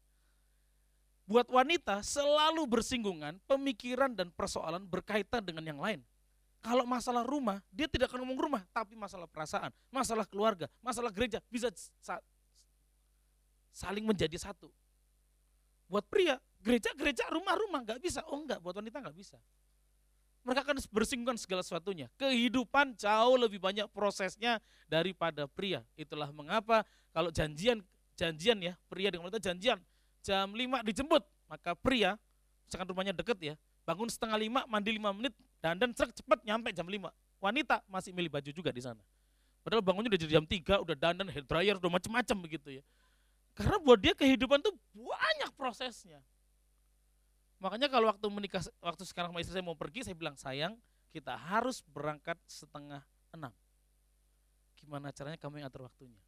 Buat 1.26 1.50
wanita 1.50 2.06
selalu 2.06 2.70
bersinggungan, 2.70 3.42
pemikiran 3.50 4.14
dan 4.14 4.30
persoalan 4.30 4.86
berkaitan 4.86 5.42
dengan 5.42 5.66
yang 5.66 5.82
lain. 5.82 6.00
Kalau 6.62 6.86
masalah 6.86 7.26
rumah, 7.26 7.62
dia 7.70 7.90
tidak 7.90 8.10
akan 8.10 8.26
ngomong 8.26 8.42
rumah, 8.42 8.62
tapi 8.74 8.98
masalah 8.98 9.30
perasaan, 9.30 9.70
masalah 9.90 10.26
keluarga, 10.26 10.66
masalah 10.82 11.14
gereja 11.14 11.42
bisa 11.50 11.70
saling 13.70 14.06
menjadi 14.06 14.38
satu. 14.38 14.70
Buat 15.86 16.06
pria, 16.10 16.42
gereja, 16.62 16.90
gereja, 16.98 17.26
rumah, 17.30 17.54
rumah, 17.54 17.86
nggak 17.86 18.02
bisa. 18.02 18.26
Oh 18.30 18.42
enggak, 18.42 18.58
buat 18.62 18.74
wanita 18.78 18.98
nggak 18.98 19.18
bisa. 19.18 19.38
Mereka 20.46 20.62
akan 20.62 20.78
bersinggungan 20.94 21.38
segala 21.42 21.66
sesuatunya. 21.66 22.06
Kehidupan 22.22 22.94
jauh 23.02 23.34
lebih 23.34 23.58
banyak 23.58 23.90
prosesnya 23.90 24.62
daripada 24.86 25.50
pria. 25.50 25.82
Itulah 25.98 26.30
mengapa 26.30 26.86
kalau 27.10 27.34
janjian, 27.34 27.82
janjian 28.14 28.62
ya, 28.62 28.78
pria 28.86 29.10
dengan 29.10 29.26
wanita 29.28 29.42
janjian, 29.42 29.82
jam 30.22 30.54
5 30.54 30.86
dijemput, 30.86 31.26
maka 31.50 31.74
pria, 31.74 32.14
misalkan 32.70 32.88
rumahnya 32.94 33.18
deket 33.18 33.38
ya, 33.42 33.54
bangun 33.90 34.06
setengah 34.06 34.38
lima, 34.38 34.62
mandi 34.70 34.94
lima 34.94 35.10
menit, 35.10 35.34
dan 35.66 35.82
dan 35.82 35.90
cepat 35.98 36.46
nyampe 36.46 36.70
jam 36.70 36.86
5. 36.86 37.10
Wanita 37.42 37.82
masih 37.90 38.14
milih 38.14 38.30
baju 38.30 38.50
juga 38.54 38.70
di 38.70 38.86
sana. 38.86 39.02
Padahal 39.66 39.82
bangunnya 39.82 40.14
udah 40.14 40.30
jam 40.30 40.46
3, 40.46 40.78
udah 40.86 40.94
dandan, 40.94 41.26
hair 41.26 41.42
dryer, 41.42 41.76
udah 41.82 41.90
macem-macem 41.90 42.38
begitu 42.38 42.82
ya. 42.82 42.84
Karena 43.58 43.82
buat 43.82 43.98
dia 43.98 44.14
kehidupan 44.14 44.62
tuh 44.62 44.78
banyak 44.94 45.50
prosesnya. 45.58 46.22
Makanya 47.60 47.88
kalau 47.88 48.12
waktu 48.12 48.28
menikah, 48.28 48.64
waktu 48.84 49.04
sekarang 49.08 49.32
sama 49.32 49.42
istri 49.42 49.56
saya 49.56 49.66
mau 49.66 49.78
pergi, 49.78 50.04
saya 50.04 50.16
bilang 50.16 50.36
sayang, 50.36 50.76
kita 51.16 51.36
harus 51.36 51.80
berangkat 51.88 52.36
setengah 52.48 53.02
enam. 53.32 53.52
Gimana 54.76 55.16
caranya 55.16 55.40
kamu 55.40 55.64
yang 55.64 55.68
atur 55.72 55.88
waktunya? 55.88 56.20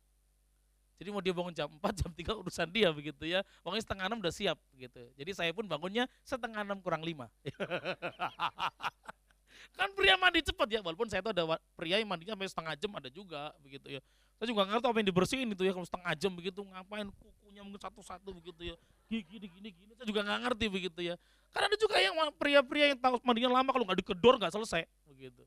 Jadi 0.97 1.13
mau 1.13 1.21
dia 1.21 1.29
bangun 1.29 1.53
jam 1.53 1.69
4, 1.69 1.77
jam 1.93 2.09
3 2.09 2.41
urusan 2.41 2.67
dia 2.73 2.89
begitu 2.89 3.29
ya. 3.29 3.45
Pokoknya 3.61 3.83
setengah 3.85 4.05
enam 4.09 4.17
udah 4.17 4.33
siap 4.33 4.57
gitu. 4.73 5.03
Jadi 5.13 5.31
saya 5.35 5.51
pun 5.53 5.69
bangunnya 5.69 6.09
setengah 6.25 6.65
enam 6.65 6.81
kurang 6.81 7.05
lima. 7.05 7.29
kan 9.77 9.93
pria 9.93 10.17
mandi 10.17 10.41
cepat 10.41 10.67
ya, 10.73 10.81
walaupun 10.81 11.05
saya 11.05 11.21
tuh 11.21 11.37
ada 11.37 11.61
pria 11.77 12.01
yang 12.01 12.09
mandinya 12.09 12.33
sampai 12.33 12.49
setengah 12.49 12.73
jam 12.81 12.91
ada 12.97 13.09
juga 13.13 13.53
begitu 13.61 13.93
ya. 13.93 14.01
Saya 14.41 14.47
juga 14.49 14.65
ngerti 14.65 14.85
apa 14.89 14.97
yang 14.97 15.09
dibersihin 15.13 15.47
itu 15.53 15.63
ya 15.65 15.73
kalau 15.73 15.85
setengah 15.85 16.13
jam 16.17 16.31
begitu 16.33 16.61
ngapain 16.65 17.09
kukunya 17.57 17.65
mungkin 17.65 17.81
satu-satu 17.81 18.29
begitu 18.37 18.61
ya. 18.69 18.75
Gini 19.09 19.47
gini 19.49 19.69
gini 19.73 19.91
saya 19.97 20.05
juga 20.05 20.21
nggak 20.21 20.39
ngerti 20.45 20.65
begitu 20.69 20.99
ya. 21.01 21.15
Karena 21.49 21.73
ada 21.73 21.77
juga 21.81 21.97
yang 21.97 22.13
pria-pria 22.37 22.85
yang 22.93 22.99
tahu 23.01 23.17
mandinya 23.25 23.49
lama 23.57 23.69
kalau 23.73 23.85
nggak 23.89 23.99
dikedor 24.05 24.37
nggak 24.37 24.53
selesai 24.53 24.85
begitu. 25.09 25.41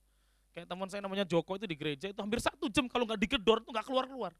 Kayak 0.50 0.66
teman 0.66 0.90
saya 0.90 1.00
namanya 1.06 1.22
Joko 1.22 1.54
itu 1.54 1.70
di 1.70 1.78
gereja 1.78 2.10
itu 2.10 2.18
hampir 2.18 2.42
satu 2.42 2.66
jam 2.66 2.90
kalau 2.90 3.06
nggak 3.06 3.20
dikedor 3.22 3.62
itu 3.62 3.70
nggak 3.70 3.86
keluar-keluar. 3.86 4.34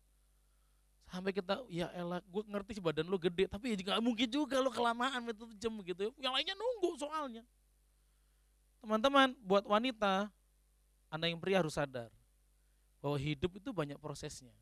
Sampai 1.11 1.35
kita, 1.35 1.63
ya 1.71 1.91
elah 1.95 2.23
gue 2.23 2.43
ngerti 2.47 2.79
sih 2.79 2.83
badan 2.83 3.07
lu 3.11 3.19
gede, 3.19 3.51
tapi 3.51 3.75
ya 3.75 3.77
juga 3.79 3.99
mungkin 3.99 4.31
juga 4.31 4.63
lo 4.63 4.71
kelamaan 4.71 5.27
itu 5.27 5.47
jam 5.59 5.75
gitu 5.83 6.07
ya. 6.07 6.11
Yang 6.31 6.33
lainnya 6.39 6.55
nunggu 6.55 6.91
soalnya. 7.03 7.43
Teman-teman, 8.79 9.35
buat 9.43 9.67
wanita, 9.67 10.31
Anda 11.11 11.27
yang 11.27 11.43
pria 11.43 11.59
harus 11.59 11.75
sadar 11.75 12.15
bahwa 13.03 13.19
hidup 13.19 13.59
itu 13.59 13.75
banyak 13.75 13.99
prosesnya. 13.99 14.55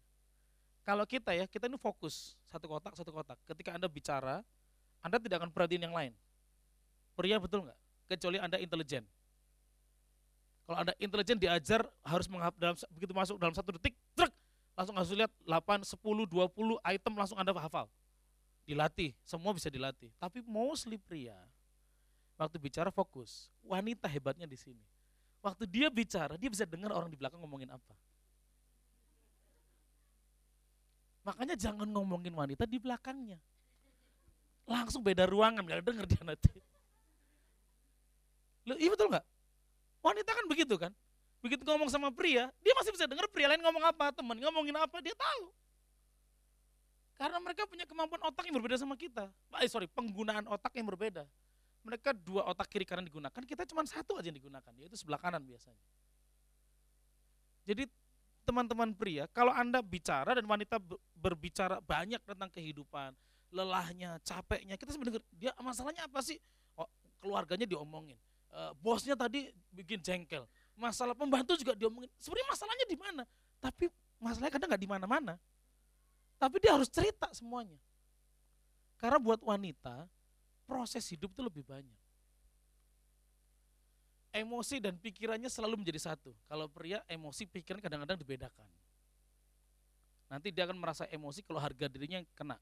Kalau 0.89 1.05
kita 1.05 1.37
ya, 1.37 1.45
kita 1.45 1.69
ini 1.69 1.77
fokus 1.77 2.33
satu 2.49 2.65
kotak 2.65 2.97
satu 2.97 3.13
kotak. 3.13 3.37
Ketika 3.45 3.77
Anda 3.77 3.93
bicara, 3.93 4.41
Anda 5.05 5.21
tidak 5.21 5.45
akan 5.45 5.53
perhatiin 5.53 5.85
yang 5.85 5.93
lain. 5.93 6.17
Pria 7.13 7.37
betul 7.37 7.69
nggak? 7.69 7.77
Kecuali 8.09 8.41
Anda 8.41 8.57
intelijen. 8.57 9.05
Kalau 10.65 10.81
Anda 10.81 10.97
intelijen 10.97 11.37
diajar 11.37 11.85
harus 12.01 12.25
menghap, 12.25 12.57
dalam, 12.57 12.73
begitu 12.97 13.13
masuk 13.13 13.37
dalam 13.37 13.53
satu 13.53 13.77
detik, 13.77 13.93
truk, 14.17 14.33
langsung 14.73 14.97
harus 14.97 15.13
lihat 15.13 15.29
8, 15.45 15.85
10, 15.85 16.25
20 16.25 16.81
item 16.81 17.13
langsung 17.21 17.37
Anda 17.37 17.53
hafal. 17.53 17.85
Dilatih, 18.65 19.13
semua 19.29 19.53
bisa 19.53 19.69
dilatih. 19.69 20.09
Tapi 20.17 20.41
mostly 20.41 20.97
pria, 20.97 21.37
waktu 22.41 22.57
bicara 22.57 22.89
fokus. 22.89 23.53
Wanita 23.61 24.09
hebatnya 24.09 24.49
di 24.49 24.57
sini. 24.57 24.81
Waktu 25.45 25.69
dia 25.69 25.93
bicara, 25.93 26.41
dia 26.41 26.49
bisa 26.49 26.65
dengar 26.65 26.97
orang 26.97 27.13
di 27.13 27.17
belakang 27.21 27.45
ngomongin 27.45 27.77
apa. 27.77 27.93
Makanya 31.29 31.61
jangan 31.61 31.85
ngomongin 31.85 32.33
wanita 32.33 32.65
di 32.65 32.81
belakangnya. 32.81 33.37
Langsung 34.65 35.05
beda 35.05 35.29
ruangan, 35.29 35.61
gak 35.61 35.85
denger 35.85 36.09
dia 36.09 36.23
nanti. 36.25 36.57
Loh, 38.65 38.77
iya 38.81 38.89
betul 38.89 39.13
nggak? 39.13 39.25
Wanita 40.01 40.31
kan 40.33 40.45
begitu 40.49 40.75
kan? 40.81 40.93
Begitu 41.45 41.69
ngomong 41.69 41.93
sama 41.93 42.09
pria, 42.09 42.49
dia 42.65 42.73
masih 42.81 42.97
bisa 42.97 43.05
dengar 43.05 43.29
pria 43.29 43.53
lain 43.53 43.61
ngomong 43.61 43.85
apa, 43.93 44.09
teman 44.17 44.41
ngomongin 44.41 44.73
apa, 44.81 45.05
dia 45.05 45.13
tahu. 45.13 45.53
Karena 47.21 47.37
mereka 47.45 47.69
punya 47.69 47.85
kemampuan 47.85 48.25
otak 48.25 48.49
yang 48.49 48.57
berbeda 48.57 48.81
sama 48.81 48.97
kita. 48.97 49.29
Eh, 49.61 49.69
sorry, 49.69 49.85
penggunaan 49.85 50.49
otak 50.49 50.73
yang 50.81 50.89
berbeda. 50.89 51.29
Mereka 51.85 52.17
dua 52.17 52.49
otak 52.49 52.73
kiri 52.73 52.89
kanan 52.89 53.05
digunakan, 53.05 53.43
kita 53.45 53.69
cuma 53.69 53.85
satu 53.85 54.17
aja 54.17 54.33
yang 54.33 54.39
digunakan, 54.41 54.73
yaitu 54.81 54.97
sebelah 54.97 55.21
kanan 55.21 55.45
biasanya. 55.45 55.81
Jadi 57.69 57.85
teman-teman 58.49 58.97
pria, 58.97 59.29
kalau 59.37 59.53
Anda 59.53 59.85
bicara 59.85 60.33
dan 60.33 60.49
wanita 60.49 60.81
berbicara 61.13 61.85
banyak 61.85 62.25
tentang 62.25 62.49
kehidupan, 62.49 63.13
lelahnya, 63.53 64.17
capeknya, 64.25 64.81
kita 64.81 64.97
sebenarnya 64.97 65.21
dia 65.37 65.53
masalahnya 65.61 66.09
apa 66.09 66.25
sih? 66.25 66.41
Oh, 66.73 66.89
keluarganya 67.21 67.69
diomongin. 67.69 68.17
E, 68.49 68.61
bosnya 68.81 69.13
tadi 69.13 69.53
bikin 69.69 70.01
jengkel 70.01 70.49
masalah 70.79 71.13
pembantu 71.13 71.59
juga 71.59 71.75
diomongin. 71.75 72.09
Sebenarnya 72.23 72.49
masalahnya 72.55 72.87
di 72.87 72.97
mana? 72.97 73.23
Tapi 73.59 73.91
masalahnya 74.23 74.55
kadang 74.55 74.69
nggak 74.71 74.83
di 74.87 74.91
mana-mana. 74.91 75.35
Tapi 76.39 76.57
dia 76.63 76.79
harus 76.79 76.87
cerita 76.87 77.27
semuanya. 77.35 77.77
Karena 78.97 79.19
buat 79.19 79.43
wanita, 79.43 80.07
proses 80.65 81.03
hidup 81.11 81.35
itu 81.35 81.43
lebih 81.43 81.67
banyak. 81.67 81.98
Emosi 84.39 84.79
dan 84.79 84.95
pikirannya 84.95 85.51
selalu 85.51 85.83
menjadi 85.83 85.99
satu. 86.15 86.31
Kalau 86.47 86.71
pria, 86.71 87.03
emosi 87.11 87.43
pikiran 87.51 87.83
kadang-kadang 87.83 88.15
dibedakan. 88.23 88.71
Nanti 90.31 90.55
dia 90.55 90.63
akan 90.63 90.79
merasa 90.79 91.11
emosi 91.11 91.43
kalau 91.43 91.59
harga 91.59 91.91
dirinya 91.91 92.23
kena. 92.39 92.55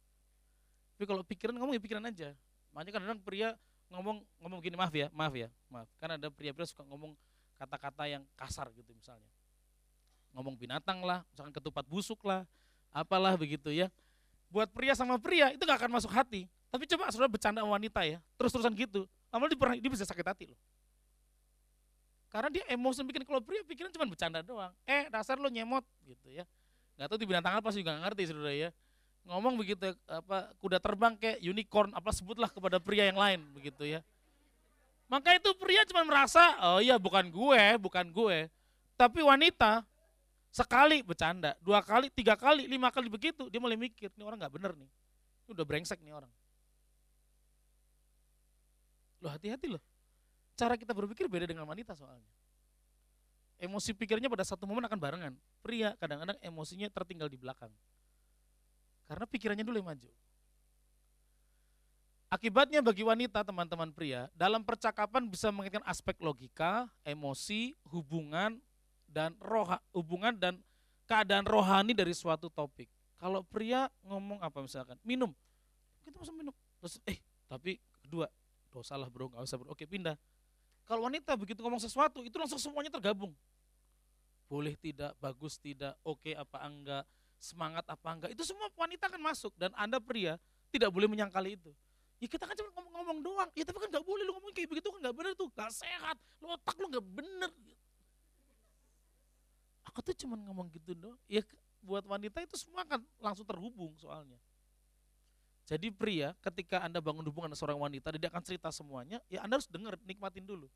Tapi 0.97 1.05
kalau 1.05 1.21
pikiran 1.21 1.53
ngomong 1.53 1.77
ya 1.77 1.83
pikiran 1.85 2.05
aja. 2.09 2.33
Makanya 2.73 2.93
kadang-kadang 2.97 3.21
pria 3.21 3.49
ngomong 3.93 4.25
ngomong 4.41 4.59
gini 4.65 4.73
maaf 4.81 4.95
ya, 4.97 5.12
maaf 5.12 5.35
ya, 5.37 5.53
maaf. 5.69 5.85
Karena 6.01 6.17
ada 6.17 6.33
pria-pria 6.33 6.65
suka 6.65 6.81
ngomong 6.89 7.12
kata-kata 7.61 8.09
yang 8.09 8.25
kasar 8.41 8.73
gitu 8.73 8.97
misalnya. 8.97 9.29
Ngomong 10.33 10.57
binatang 10.57 11.05
lah, 11.05 11.21
misalkan 11.29 11.53
ketupat 11.53 11.85
busuk 11.85 12.25
lah, 12.25 12.49
apalah 12.89 13.37
begitu 13.37 13.69
ya. 13.69 13.93
Buat 14.49 14.73
pria 14.73 14.97
sama 14.97 15.21
pria 15.21 15.53
itu 15.53 15.61
gak 15.69 15.85
akan 15.85 16.01
masuk 16.01 16.12
hati. 16.12 16.49
Tapi 16.73 16.89
coba 16.89 17.12
saudara 17.12 17.29
bercanda 17.29 17.61
sama 17.61 17.77
wanita 17.77 18.01
ya, 18.09 18.19
terus-terusan 18.41 18.73
gitu. 18.73 19.05
Lama 19.29 19.49
dia, 19.53 19.59
dia 19.81 19.91
bisa 19.91 20.05
sakit 20.09 20.25
hati 20.25 20.45
loh. 20.49 20.61
Karena 22.29 22.49
dia 22.53 22.65
emosi 22.69 23.01
bikin 23.07 23.23
kalau 23.23 23.41
pria 23.41 23.62
pikiran 23.62 23.91
cuma 23.95 24.07
bercanda 24.07 24.43
doang. 24.43 24.73
Eh 24.85 25.09
dasar 25.09 25.39
lo 25.39 25.49
nyemot 25.49 25.87
gitu 26.05 26.29
ya. 26.31 26.45
Gak 26.97 27.12
tahu 27.12 27.19
di 27.21 27.29
binatang 27.29 27.57
apa 27.61 27.69
sih 27.71 27.81
juga 27.85 27.97
gak 27.97 28.12
ngerti 28.12 28.23
saudara 28.33 28.53
ya. 28.53 28.71
Ngomong 29.27 29.59
begitu 29.59 29.91
apa 30.07 30.55
kuda 30.62 30.79
terbang 30.79 31.19
kayak 31.19 31.39
unicorn 31.43 31.91
apa 31.95 32.11
sebutlah 32.15 32.51
kepada 32.51 32.79
pria 32.79 33.09
yang 33.11 33.19
lain 33.19 33.41
begitu 33.55 33.87
ya. 33.87 34.01
Maka 35.07 35.39
itu 35.39 35.55
pria 35.55 35.87
cuma 35.87 36.03
merasa, 36.03 36.43
oh 36.75 36.83
iya 36.83 36.99
bukan 36.99 37.31
gue, 37.31 37.62
bukan 37.79 38.11
gue. 38.11 38.51
Tapi 38.99 39.23
wanita 39.23 39.87
sekali 40.51 40.99
bercanda, 41.05 41.55
dua 41.62 41.79
kali, 41.79 42.11
tiga 42.11 42.35
kali, 42.35 42.67
lima 42.67 42.91
kali 42.91 43.07
begitu, 43.07 43.47
dia 43.47 43.62
mulai 43.62 43.79
mikir, 43.79 44.11
ini 44.19 44.25
orang 44.27 44.41
nggak 44.43 44.55
bener 44.59 44.73
nih. 44.75 44.91
Udah 45.47 45.62
brengsek 45.62 46.03
nih 46.03 46.11
orang. 46.11 46.33
Loh 49.23 49.31
hati-hati 49.31 49.79
loh. 49.79 49.83
Cara 50.57 50.75
kita 50.81 50.97
berpikir 50.97 51.29
beda 51.29 51.45
dengan 51.45 51.69
wanita 51.69 51.92
soalnya. 51.92 52.33
Emosi 53.61 53.92
pikirnya 53.92 54.29
pada 54.29 54.45
satu 54.45 54.64
momen 54.64 54.85
akan 54.88 54.97
barengan. 54.97 55.33
Pria 55.61 55.92
kadang-kadang 56.01 56.37
emosinya 56.40 56.88
tertinggal 56.88 57.29
di 57.29 57.37
belakang. 57.37 57.73
Karena 59.05 59.25
pikirannya 59.29 59.64
dulu 59.64 59.77
yang 59.81 59.88
maju. 59.92 60.11
Akibatnya 62.27 62.83
bagi 62.83 63.07
wanita, 63.07 63.47
teman-teman 63.47 63.95
pria, 63.95 64.27
dalam 64.35 64.66
percakapan 64.66 65.31
bisa 65.31 65.47
mengingatkan 65.55 65.87
aspek 65.87 66.19
logika, 66.19 66.90
emosi, 67.07 67.79
hubungan, 67.87 68.59
dan 69.07 69.38
roha, 69.38 69.79
hubungan 69.95 70.35
dan 70.35 70.59
keadaan 71.07 71.47
rohani 71.47 71.95
dari 71.95 72.11
suatu 72.11 72.51
topik. 72.51 72.90
Kalau 73.16 73.47
pria 73.47 73.87
ngomong 74.03 74.42
apa 74.42 74.59
misalkan, 74.59 74.99
minum, 75.07 75.31
kita 76.03 76.19
masuk 76.19 76.35
minum. 76.35 76.53
Terus, 76.83 76.99
eh, 77.07 77.23
tapi 77.47 77.79
kedua, 78.03 78.27
dosa 78.75 78.99
lah 78.99 79.07
bro, 79.07 79.31
gak 79.31 79.47
usah 79.47 79.57
bro, 79.57 79.71
oke 79.71 79.87
pindah. 79.87 80.19
Kalau 80.87 81.03
wanita 81.03 81.35
begitu 81.35 81.59
ngomong 81.66 81.83
sesuatu, 81.83 82.22
itu 82.22 82.38
langsung 82.38 82.62
semuanya 82.62 82.94
tergabung. 82.94 83.35
Boleh 84.46 84.79
tidak, 84.79 85.18
bagus 85.18 85.59
tidak, 85.59 85.99
oke 86.07 86.31
apa 86.31 86.62
enggak, 86.62 87.05
semangat 87.42 87.83
apa 87.90 88.09
enggak, 88.14 88.31
itu 88.31 88.46
semua 88.46 88.70
wanita 88.79 89.11
akan 89.11 89.18
masuk. 89.18 89.51
Dan 89.59 89.75
Anda 89.75 89.99
pria 89.99 90.38
tidak 90.70 90.94
boleh 90.94 91.11
menyangkali 91.11 91.59
itu. 91.59 91.75
Ya 92.16 92.27
kita 92.31 92.49
kan 92.49 92.57
cuma 92.57 92.70
ngomong-ngomong 92.81 93.18
doang. 93.20 93.51
Ya 93.53 93.64
tapi 93.68 93.77
kan 93.77 93.92
gak 93.92 94.07
boleh 94.07 94.25
lu 94.25 94.33
ngomong 94.40 94.53
kayak 94.57 94.72
begitu 94.72 94.88
kan 94.88 95.01
gak 95.05 95.16
bener 95.16 95.33
tuh. 95.37 95.53
Gak 95.53 95.68
sehat. 95.68 96.16
Lu 96.40 96.49
otak 96.49 96.77
lu 96.81 96.88
gak 96.88 97.05
bener. 97.05 97.53
Aku 99.85 100.01
tuh 100.01 100.16
cuma 100.16 100.40
ngomong 100.40 100.72
gitu 100.72 100.96
doang. 100.96 101.20
Ya 101.29 101.44
buat 101.85 102.09
wanita 102.09 102.40
itu 102.40 102.57
semua 102.57 102.88
kan 102.88 103.05
langsung 103.20 103.44
terhubung 103.44 103.92
soalnya. 104.01 104.40
Jadi 105.66 105.90
pria 105.90 106.31
ketika 106.38 106.79
Anda 106.79 107.02
bangun 107.02 107.26
hubungan 107.26 107.50
dengan 107.50 107.59
seorang 107.59 107.79
wanita, 107.83 108.14
dia 108.14 108.31
akan 108.31 108.42
cerita 108.46 108.70
semuanya, 108.70 109.18
ya 109.26 109.42
Anda 109.42 109.59
harus 109.59 109.66
dengar, 109.66 109.98
nikmatin 110.07 110.46
dulu. 110.46 110.70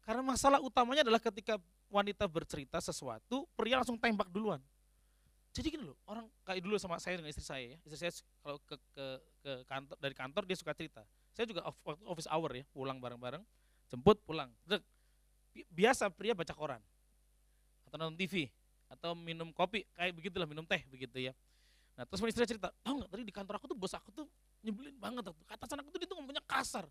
Karena 0.00 0.24
masalah 0.24 0.64
utamanya 0.64 1.04
adalah 1.04 1.20
ketika 1.20 1.60
wanita 1.92 2.24
bercerita 2.24 2.80
sesuatu, 2.80 3.44
pria 3.52 3.76
langsung 3.80 4.00
tembak 4.00 4.32
duluan. 4.32 4.64
Jadi 5.54 5.76
gini 5.76 5.84
loh, 5.86 5.94
orang 6.08 6.26
kayak 6.42 6.64
dulu 6.64 6.74
sama 6.80 6.98
saya 6.98 7.20
dengan 7.20 7.30
istri 7.30 7.44
saya 7.44 7.76
ya. 7.76 7.78
Istri 7.86 7.98
saya 8.00 8.12
kalau 8.42 8.58
ke, 8.64 8.74
ke, 8.90 9.06
ke 9.44 9.52
kantor 9.70 9.96
dari 10.02 10.14
kantor 10.16 10.42
dia 10.48 10.56
suka 10.58 10.72
cerita. 10.74 11.04
Saya 11.30 11.46
juga 11.46 11.62
office 12.08 12.26
hour 12.26 12.50
ya, 12.50 12.64
pulang 12.74 12.98
bareng-bareng, 12.98 13.44
jemput 13.92 14.18
pulang. 14.24 14.50
Biasa 15.70 16.10
pria 16.10 16.34
baca 16.34 16.50
koran 16.56 16.82
atau 17.86 17.96
nonton 18.00 18.18
TV 18.18 18.50
atau 18.90 19.14
minum 19.14 19.54
kopi 19.54 19.86
kayak 19.94 20.16
begitulah 20.16 20.48
minum 20.48 20.66
teh 20.66 20.82
begitu 20.90 21.30
ya. 21.30 21.32
Nah 21.94 22.02
terus 22.06 22.20
istri 22.26 22.46
cerita, 22.46 22.74
tahu 22.82 23.02
nggak 23.02 23.10
tadi 23.10 23.22
di 23.22 23.34
kantor 23.34 23.54
aku 23.62 23.66
tuh 23.70 23.78
bos 23.78 23.94
aku 23.94 24.10
tuh 24.10 24.26
nyebelin 24.66 24.98
banget 24.98 25.30
tuh. 25.30 25.34
Kata 25.46 25.64
sana 25.70 25.80
aku 25.86 25.94
tuh 25.94 26.00
dia 26.02 26.08
tuh 26.10 26.18
ngomongnya 26.18 26.42
kasar. 26.42 26.86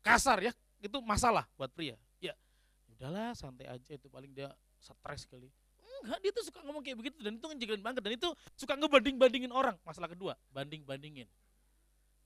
Kasar 0.00 0.38
ya, 0.40 0.52
itu 0.78 0.98
masalah 1.02 1.44
buat 1.58 1.68
pria. 1.74 1.98
Ya, 2.22 2.38
udahlah 2.86 3.34
santai 3.34 3.66
aja 3.66 3.92
itu 3.92 4.06
paling 4.06 4.30
dia 4.32 4.48
stres 4.80 5.28
kali 5.28 5.52
Enggak, 6.00 6.18
dia 6.24 6.32
tuh 6.32 6.44
suka 6.48 6.58
ngomong 6.64 6.80
kayak 6.80 6.96
begitu 6.96 7.16
dan 7.20 7.36
itu 7.36 7.44
ngejegelin 7.44 7.82
banget 7.84 8.00
dan 8.00 8.12
itu 8.16 8.28
suka 8.56 8.72
ngebanding-bandingin 8.72 9.52
orang. 9.52 9.76
Masalah 9.84 10.08
kedua, 10.08 10.32
banding-bandingin. 10.48 11.28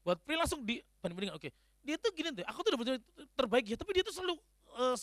Buat 0.07 0.22
Pri 0.22 0.38
langsung 0.38 0.62
di 0.62 0.79
banding-bandingin. 1.03 1.35
Oke, 1.35 1.50
dia 1.83 1.98
tuh 1.98 2.14
gini 2.14 2.31
deh, 2.31 2.46
aku 2.46 2.62
tuh 2.62 2.79
udah 2.79 2.96
terbaik 3.35 3.66
ya, 3.66 3.74
tapi 3.74 3.90
dia 3.98 4.05
tuh 4.07 4.14
selalu 4.14 4.38
uh, 4.79 4.94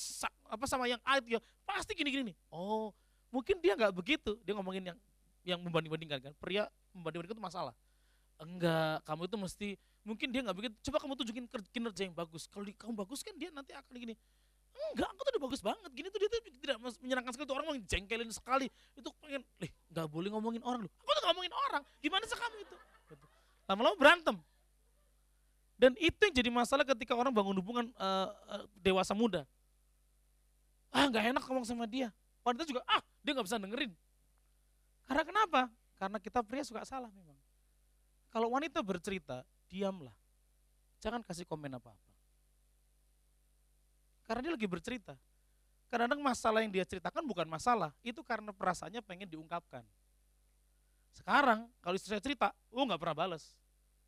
apa 0.48 0.66
sama 0.72 0.88
yang 0.88 1.02
A 1.04 1.20
itu 1.20 1.36
ya, 1.36 1.40
pasti 1.68 1.92
gini-gini 1.92 2.32
nih. 2.32 2.36
Oh, 2.48 2.96
mungkin 3.28 3.60
dia 3.60 3.76
nggak 3.76 3.92
begitu. 3.92 4.40
Dia 4.48 4.56
ngomongin 4.56 4.96
yang 4.96 4.98
yang 5.46 5.60
membanding-bandingkan 5.62 6.20
kan. 6.20 6.34
Pria 6.38 6.68
membanding-bandingkan 6.94 7.38
itu 7.40 7.46
masalah. 7.46 7.74
Enggak, 8.42 9.06
kamu 9.06 9.22
itu 9.30 9.38
mesti 9.38 9.68
mungkin 10.02 10.28
dia 10.34 10.42
nggak 10.42 10.58
begitu. 10.58 10.76
Coba 10.90 10.98
kamu 10.98 11.14
tunjukin 11.22 11.46
kinerja 11.70 12.02
yang 12.10 12.16
bagus. 12.18 12.50
Kalau 12.50 12.66
kamu 12.66 12.94
bagus 13.06 13.22
kan 13.22 13.38
dia 13.38 13.54
nanti 13.54 13.74
akan 13.78 13.94
gini. 13.94 14.18
Enggak, 14.92 15.08
aku 15.14 15.22
tuh 15.22 15.32
udah 15.38 15.44
bagus 15.46 15.62
banget. 15.62 15.90
Gini 15.94 16.08
tuh 16.10 16.20
dia 16.20 16.30
tuh 16.32 16.42
tidak 16.42 16.78
menyenangkan 16.82 17.32
sekali 17.38 17.46
tuh 17.46 17.56
orang 17.56 17.66
mau 17.70 17.78
jengkelin 17.78 18.32
sekali. 18.34 18.68
Itu 18.98 19.14
pengen, 19.22 19.46
eh 19.62 19.70
nggak 19.94 20.08
boleh 20.10 20.30
ngomongin 20.34 20.64
orang 20.66 20.90
loh. 20.90 20.92
Aku 21.06 21.12
tuh 21.14 21.24
ngomongin 21.30 21.54
orang. 21.54 21.82
Gimana 22.02 22.24
sih 22.26 22.34
kamu 22.34 22.56
itu? 22.66 22.76
Gitu. 23.14 23.26
Lama-lama 23.70 23.96
berantem. 24.00 24.36
Dan 25.82 25.98
itu 25.98 26.18
yang 26.18 26.36
jadi 26.38 26.50
masalah 26.54 26.86
ketika 26.86 27.18
orang 27.18 27.34
bangun 27.34 27.58
hubungan 27.58 27.90
uh, 27.98 28.30
uh, 28.50 28.64
dewasa 28.82 29.18
muda. 29.18 29.46
Ah 30.94 31.10
nggak 31.10 31.34
enak 31.34 31.44
ngomong 31.46 31.66
sama 31.66 31.90
dia. 31.90 32.14
Wanita 32.42 32.66
juga, 32.66 32.82
ah 32.90 33.02
dia 33.22 33.32
nggak 33.34 33.46
bisa 33.46 33.58
dengerin. 33.58 33.92
Karena 35.12 35.28
kenapa? 35.28 35.62
Karena 36.00 36.18
kita 36.24 36.40
pria 36.40 36.64
suka 36.64 36.88
salah 36.88 37.12
memang. 37.12 37.36
Kalau 38.32 38.48
wanita 38.56 38.80
bercerita, 38.80 39.44
diamlah. 39.68 40.16
Jangan 41.04 41.20
kasih 41.20 41.44
komen 41.44 41.68
apa-apa. 41.68 42.12
Karena 44.24 44.40
dia 44.48 44.56
lagi 44.56 44.72
bercerita. 44.72 45.20
Kadang-kadang 45.92 46.24
masalah 46.24 46.64
yang 46.64 46.72
dia 46.72 46.88
ceritakan 46.88 47.28
bukan 47.28 47.44
masalah, 47.44 47.92
itu 48.08 48.24
karena 48.24 48.56
perasaannya 48.56 49.04
pengen 49.04 49.28
diungkapkan. 49.28 49.84
Sekarang 51.12 51.68
kalau 51.84 52.00
istri 52.00 52.16
saya 52.16 52.24
cerita, 52.24 52.56
oh 52.72 52.88
nggak 52.88 52.96
pernah 52.96 53.28
balas. 53.28 53.52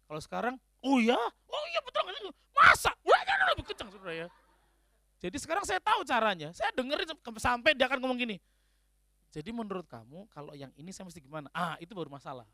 Kalau 0.07 0.23
sekarang, 0.23 0.55
oh 0.79 1.03
ya, 1.03 1.19
oh 1.51 1.65
iya 1.67 1.83
betul, 1.83 2.31
masa, 2.55 2.95
wah 3.03 3.19
lebih 3.51 3.67
kencang 3.67 3.91
saudara 3.91 4.15
ya. 4.15 4.27
Jadi 5.19 5.35
sekarang 5.35 5.67
saya 5.67 5.83
tahu 5.83 6.07
caranya, 6.07 6.55
saya 6.55 6.71
dengerin 6.71 7.11
sampai 7.35 7.75
dia 7.75 7.91
akan 7.91 7.99
ngomong 7.99 8.23
gini. 8.23 8.39
Jadi 9.33 9.49
menurut 9.49 9.89
kamu 9.89 10.29
kalau 10.29 10.53
yang 10.53 10.69
ini 10.77 10.93
saya 10.93 11.09
mesti 11.09 11.17
gimana? 11.17 11.49
Ah 11.49 11.73
itu 11.81 11.89
baru 11.97 12.13
masalah. 12.13 12.45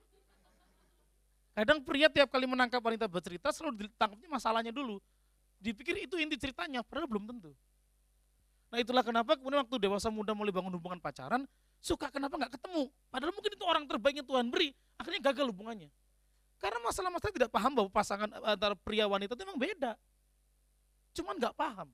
Kadang 1.51 1.83
pria 1.83 2.07
tiap 2.07 2.31
kali 2.31 2.47
menangkap 2.47 2.79
wanita 2.79 3.11
bercerita 3.11 3.51
selalu 3.51 3.91
ditangkapnya 3.91 4.29
masalahnya 4.31 4.71
dulu 4.71 5.03
dipikir 5.59 5.95
itu 5.99 6.15
inti 6.17 6.39
ceritanya, 6.39 6.81
padahal 6.81 7.05
belum 7.05 7.27
tentu. 7.27 7.51
Nah 8.71 8.79
itulah 8.79 9.03
kenapa 9.03 9.35
kemudian 9.35 9.61
waktu 9.67 9.75
dewasa 9.75 10.07
muda 10.07 10.31
mulai 10.31 10.55
bangun 10.55 10.71
hubungan 10.79 10.97
pacaran, 11.03 11.43
suka 11.83 12.07
kenapa 12.09 12.39
nggak 12.39 12.55
ketemu. 12.57 12.87
Padahal 13.11 13.31
mungkin 13.35 13.51
itu 13.51 13.65
orang 13.67 13.83
terbaiknya 13.85 14.23
Tuhan 14.23 14.47
beri, 14.47 14.71
akhirnya 14.95 15.21
gagal 15.29 15.51
hubungannya. 15.51 15.91
Karena 16.59 16.79
masalah-masalah 16.83 17.33
tidak 17.35 17.51
paham 17.51 17.71
bahwa 17.71 17.89
pasangan 17.91 18.29
antara 18.43 18.75
pria 18.75 19.07
wanita 19.07 19.35
itu 19.35 19.43
memang 19.47 19.59
beda. 19.59 19.91
Cuman 21.15 21.35
nggak 21.39 21.55
paham. 21.55 21.87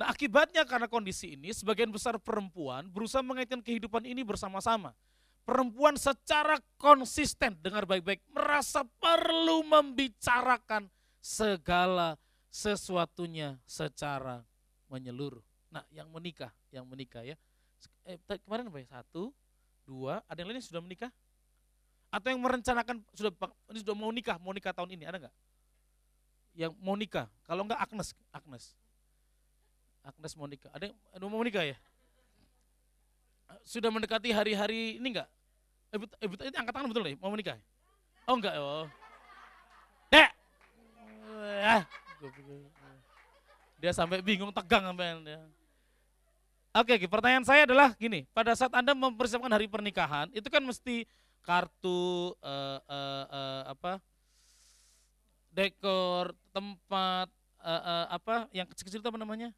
Nah 0.00 0.08
akibatnya 0.08 0.64
karena 0.64 0.88
kondisi 0.88 1.36
ini, 1.36 1.52
sebagian 1.52 1.92
besar 1.92 2.16
perempuan 2.16 2.88
berusaha 2.88 3.20
mengaitkan 3.20 3.60
kehidupan 3.60 4.08
ini 4.08 4.24
bersama-sama. 4.24 4.96
Perempuan 5.44 6.00
secara 6.00 6.56
konsisten, 6.80 7.52
dengar 7.60 7.84
baik-baik, 7.84 8.24
merasa 8.32 8.80
perlu 8.96 9.60
membicarakan 9.60 10.88
segala 11.20 12.16
sesuatunya 12.48 13.60
secara 13.68 14.40
menyeluruh. 14.88 15.44
Nah, 15.68 15.84
yang 15.92 16.08
menikah, 16.08 16.48
yang 16.72 16.88
menikah 16.88 17.20
ya. 17.20 17.36
Eh, 18.08 18.16
kemarin 18.48 18.72
apa 18.72 18.80
ya? 18.80 18.88
Satu, 18.88 19.36
dua, 19.84 20.24
ada 20.24 20.40
yang 20.40 20.48
lain 20.48 20.64
yang 20.64 20.68
sudah 20.70 20.80
menikah? 20.80 21.12
Atau 22.08 22.32
yang 22.32 22.40
merencanakan 22.40 23.04
sudah 23.12 23.32
sudah 23.76 23.94
mau 23.94 24.08
nikah, 24.08 24.40
mau 24.40 24.56
nikah 24.56 24.72
tahun 24.72 24.96
ini, 24.96 25.04
ada 25.04 25.28
nggak? 25.28 25.34
Yang 26.56 26.72
mau 26.80 26.96
nikah, 26.96 27.28
kalau 27.44 27.68
enggak 27.68 27.84
Agnes, 27.84 28.16
Agnes. 28.32 28.64
Agnes 30.00 30.32
mau 30.36 30.48
nikah. 30.48 30.70
Ada 30.72 30.90
yang 30.90 31.30
mau 31.30 31.44
nikah 31.44 31.64
ya? 31.64 31.76
Sudah 33.66 33.90
mendekati 33.92 34.30
hari-hari 34.32 34.96
ini 34.96 35.16
enggak? 35.16 35.28
Ibu, 35.90 36.04
ibu, 36.22 36.34
ini 36.38 36.54
angkat 36.54 36.72
tangan 36.72 36.88
betul 36.88 37.02
nih, 37.02 37.16
mau 37.18 37.34
menikah? 37.34 37.58
Oh 38.30 38.38
enggak, 38.38 38.54
oh. 38.62 38.86
Dek, 40.06 40.30
ya. 41.42 41.76
Dia 43.82 43.92
sampai 43.96 44.22
bingung, 44.22 44.54
tegang 44.54 44.86
sampai 44.86 45.18
dia. 45.26 45.42
Oke, 46.70 46.94
pertanyaan 47.10 47.42
saya 47.42 47.66
adalah 47.66 47.90
gini, 47.98 48.22
pada 48.30 48.54
saat 48.54 48.70
Anda 48.70 48.94
mempersiapkan 48.94 49.50
hari 49.50 49.66
pernikahan, 49.66 50.30
itu 50.30 50.46
kan 50.46 50.62
mesti 50.62 51.02
kartu 51.42 52.30
uh, 52.38 52.78
uh, 52.86 53.24
uh, 53.26 53.62
apa? 53.74 53.98
dekor, 55.50 56.30
tempat 56.54 57.26
uh, 57.58 57.82
uh, 57.82 58.06
apa 58.14 58.46
yang 58.54 58.70
kecil-kecil 58.70 59.02
itu 59.02 59.10
apa 59.10 59.18
namanya? 59.18 59.50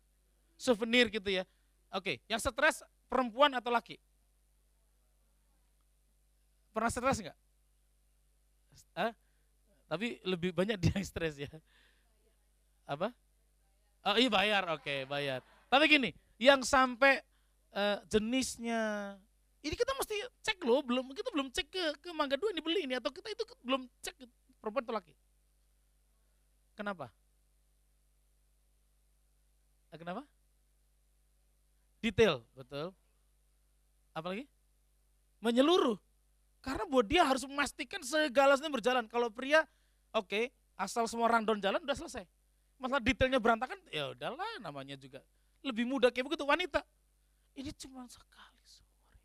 Souvenir 0.62 1.10
gitu 1.10 1.26
ya. 1.26 1.42
Oke, 1.90 2.22
yang 2.30 2.38
stres 2.38 2.86
perempuan 3.10 3.50
atau 3.58 3.74
laki? 3.74 3.98
Pernah 6.70 6.88
stres 6.94 7.18
nggak? 7.18 7.38
Uh, 8.94 9.12
tapi 9.90 10.22
lebih 10.22 10.54
banyak 10.54 10.78
dia 10.82 10.94
yang 10.94 11.04
stres 11.04 11.34
ya. 11.34 11.50
Apa? 12.86 13.10
Oh 14.06 14.16
iya 14.18 14.30
bayar, 14.30 14.62
oke 14.70 14.86
okay, 14.86 15.02
bayar. 15.04 15.42
Tapi 15.66 15.84
gini, 15.90 16.10
yang 16.38 16.62
sampai 16.62 17.22
uh, 17.74 17.98
jenisnya, 18.10 19.14
ini 19.62 19.74
kita 19.74 19.92
mesti 19.94 20.16
cek 20.42 20.58
loh, 20.62 20.82
belum 20.82 21.10
kita 21.14 21.30
belum 21.30 21.48
cek 21.54 21.66
ke 21.70 21.84
ke 22.02 22.10
Mangga 22.14 22.38
Dua 22.38 22.50
ini 22.50 22.62
beli 22.62 22.86
ini 22.86 22.94
atau 22.98 23.14
kita 23.14 23.30
itu 23.30 23.44
belum 23.62 23.86
cek 24.02 24.14
perempuan 24.58 24.82
atau 24.82 24.96
laki. 24.96 25.14
Kenapa? 26.72 27.12
Eh, 29.92 29.98
kenapa? 30.00 30.24
Detail, 32.02 32.42
betul. 32.58 32.90
Apalagi? 34.10 34.44
Menyeluruh. 35.38 35.96
Karena 36.62 36.86
buat 36.86 37.06
dia 37.06 37.22
harus 37.22 37.46
memastikan 37.46 38.02
segala 38.02 38.54
sesuatu 38.58 38.78
berjalan. 38.78 39.06
Kalau 39.06 39.30
pria 39.30 39.66
Oke, 40.12 40.28
okay, 40.28 40.44
asal 40.76 41.08
semua 41.08 41.24
rundown 41.24 41.56
jalan 41.56 41.80
udah 41.80 41.96
selesai. 41.96 42.28
Masalah 42.76 43.00
detailnya 43.00 43.40
berantakan, 43.40 43.80
ya 43.88 44.12
udahlah 44.12 44.60
namanya 44.60 44.92
juga. 44.92 45.24
Lebih 45.64 45.88
mudah 45.88 46.12
kayak 46.12 46.28
begitu 46.28 46.44
wanita. 46.44 46.84
Ini 47.56 47.72
cuma 47.80 48.04
sekali 48.12 48.60
seumur. 48.68 49.16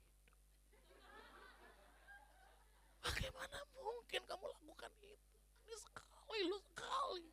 Bagaimana 3.03 3.57
mungkin 3.75 4.21
kamu 4.31 4.45
lakukan 4.47 4.91
itu? 5.03 5.27
Ini 5.67 5.75
sekali 5.75 6.39
lu 6.47 6.55
sekali. 6.55 7.27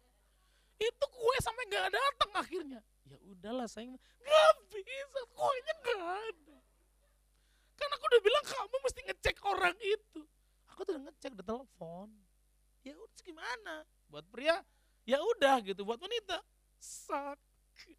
Itu 0.82 1.06
kue 1.14 1.36
sampai 1.38 1.62
nggak 1.70 1.94
datang 1.94 2.30
akhirnya. 2.34 2.80
Ya 3.04 3.18
udahlah 3.20 3.68
saya 3.68 3.92
nggak 3.92 4.02
bisa, 4.72 5.20
kuenya 5.36 5.74
nggak 5.84 6.02
ada. 6.32 6.58
Karena 7.76 7.92
aku 8.00 8.04
udah 8.08 8.22
bilang 8.24 8.44
kamu 8.48 8.76
mesti 8.80 9.00
ngecek 9.04 9.36
orang 9.44 9.76
itu. 9.84 10.22
Aku 10.72 10.80
tuh 10.88 10.96
udah 10.96 11.04
ngecek 11.10 11.32
di 11.36 11.44
telepon. 11.44 12.08
Ya 12.84 12.96
udah 12.96 13.20
gimana 13.24 13.74
buat 14.08 14.24
pria 14.28 14.60
ya 15.04 15.20
udah 15.20 15.60
gitu. 15.64 15.84
Buat 15.84 16.00
wanita 16.00 16.40
sakit 16.80 17.96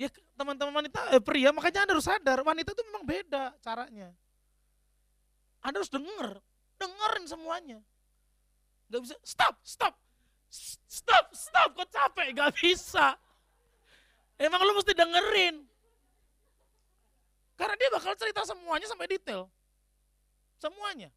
ya 0.00 0.08
teman-teman 0.32 0.80
wanita 0.80 1.12
eh, 1.12 1.20
pria 1.20 1.52
makanya 1.52 1.84
anda 1.84 1.92
harus 1.92 2.08
sadar 2.08 2.40
wanita 2.40 2.72
itu 2.72 2.82
memang 2.88 3.04
beda 3.04 3.52
caranya. 3.60 4.08
Anda 5.60 5.84
harus 5.84 5.92
denger 5.92 6.40
dengerin 6.80 7.26
semuanya. 7.28 7.78
Nggak 8.88 9.00
bisa 9.04 9.16
stop 9.20 9.60
stop 9.60 9.92
stop 10.50 11.30
stop 11.32 11.72
kok 11.78 11.88
capek 11.88 12.34
nggak 12.34 12.52
bisa 12.58 13.14
emang 14.36 14.60
lu 14.66 14.74
mesti 14.74 14.92
dengerin 14.92 15.62
karena 17.54 17.74
dia 17.78 17.88
bakal 17.94 18.12
cerita 18.18 18.42
semuanya 18.42 18.90
sampai 18.90 19.06
detail 19.06 19.46
semuanya 20.58 21.14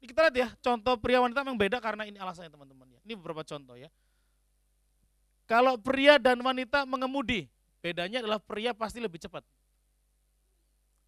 ini 0.00 0.08
kita 0.08 0.20
lihat 0.24 0.36
ya, 0.36 0.48
contoh 0.64 0.96
pria 0.96 1.20
wanita 1.20 1.44
memang 1.44 1.60
beda 1.60 1.76
karena 1.76 2.08
ini 2.08 2.16
alasannya 2.16 2.48
teman-teman 2.48 2.88
ya. 2.88 3.00
Ini 3.04 3.12
beberapa 3.20 3.44
contoh 3.44 3.76
ya. 3.76 3.92
Kalau 5.44 5.76
pria 5.76 6.16
dan 6.16 6.40
wanita 6.40 6.88
mengemudi, 6.88 7.52
bedanya 7.84 8.24
adalah 8.24 8.40
pria 8.40 8.72
pasti 8.72 8.96
lebih 8.96 9.20
cepat. 9.20 9.44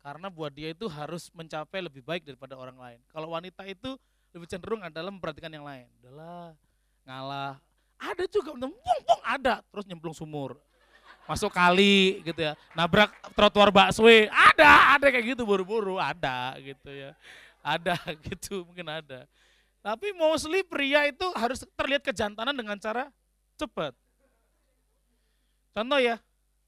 Karena 0.05 0.29
buat 0.29 0.53
dia 0.53 0.77
itu 0.77 0.93
harus 0.93 1.33
mencapai 1.33 1.81
lebih 1.81 2.05
baik 2.05 2.29
daripada 2.29 2.53
orang 2.53 2.77
lain. 2.77 3.01
Kalau 3.09 3.33
wanita 3.33 3.65
itu 3.65 3.97
lebih 4.37 4.45
cenderung 4.51 4.85
adalah 4.85 5.09
memperhatikan 5.09 5.49
yang 5.49 5.65
lain. 5.65 5.89
Udahlah, 6.03 6.53
ngalah. 7.07 7.59
Ada 8.03 8.27
juga, 8.27 8.51
pung 8.59 9.01
pung 9.07 9.23
ada, 9.23 9.63
terus 9.71 9.87
nyemplung 9.87 10.15
sumur. 10.15 10.59
Masuk 11.23 11.55
kali 11.55 12.19
gitu 12.27 12.41
ya, 12.43 12.59
nabrak 12.75 13.15
trotoar 13.39 13.71
baksoe, 13.71 14.27
ada, 14.27 14.99
ada 14.99 15.07
kayak 15.07 15.39
gitu 15.39 15.47
buru-buru, 15.47 15.95
ada 16.03 16.59
gitu 16.59 16.91
ya. 16.91 17.15
Ada 17.63 17.95
gitu, 18.27 18.67
mungkin 18.67 18.91
ada. 18.91 19.31
Tapi 19.83 20.11
mostly 20.15 20.67
pria 20.67 21.07
itu 21.07 21.27
harus 21.39 21.63
terlihat 21.79 22.03
kejantanan 22.03 22.55
dengan 22.55 22.75
cara 22.79 23.07
cepat. 23.55 23.95
Contoh 25.73 25.99
ya, 26.03 26.19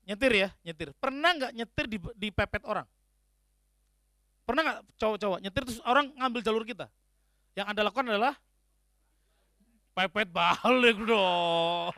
nyetir 0.06 0.32
ya, 0.32 0.48
nyetir. 0.62 0.94
Pernah 1.02 1.30
nggak 1.34 1.52
nyetir 1.52 1.86
di, 1.90 1.98
di 2.14 2.28
pepet 2.30 2.62
orang? 2.62 2.86
Pernah 4.46 4.62
nggak 4.62 4.80
cowok-cowok 5.00 5.38
nyetir 5.40 5.62
terus 5.66 5.80
orang 5.82 6.14
ngambil 6.14 6.40
jalur 6.46 6.62
kita? 6.62 6.86
Yang 7.58 7.66
anda 7.74 7.80
lakukan 7.86 8.06
adalah 8.06 8.34
pepet 9.94 10.28
balik 10.28 10.98
dong. 11.07 11.94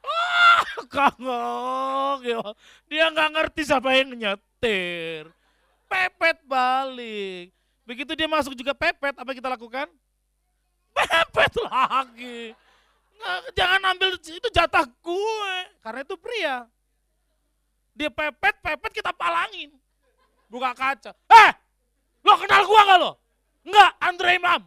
Ah, 0.00 0.64
kangong 0.88 2.20
ya. 2.24 2.40
Dia 2.88 3.10
nggak 3.10 3.30
ngerti 3.36 3.62
siapa 3.66 3.92
yang 3.98 4.14
nyetir. 4.14 5.28
Pepet 5.90 6.38
balik. 6.46 7.50
Begitu 7.82 8.14
dia 8.14 8.30
masuk 8.30 8.54
juga 8.54 8.70
pepet, 8.70 9.18
apa 9.18 9.30
kita 9.34 9.50
lakukan? 9.50 9.90
Pepet 10.94 11.52
lagi. 11.66 12.54
Nggak, 13.18 13.38
jangan 13.58 13.80
ambil 13.92 14.08
itu 14.16 14.48
jatah 14.54 14.86
gue, 14.86 15.54
karena 15.82 16.00
itu 16.06 16.16
pria. 16.16 16.56
Dia 17.92 18.08
pepet, 18.08 18.54
pepet 18.62 18.92
kita 19.02 19.10
palangin. 19.10 19.74
Buka 20.46 20.70
kaca. 20.72 21.12
Eh, 21.12 21.50
lo 22.24 22.34
kenal 22.38 22.62
gua 22.64 22.80
gak 22.86 22.98
lo? 22.98 23.12
Enggak, 23.66 23.90
Andre 24.00 24.30
Imam. 24.38 24.60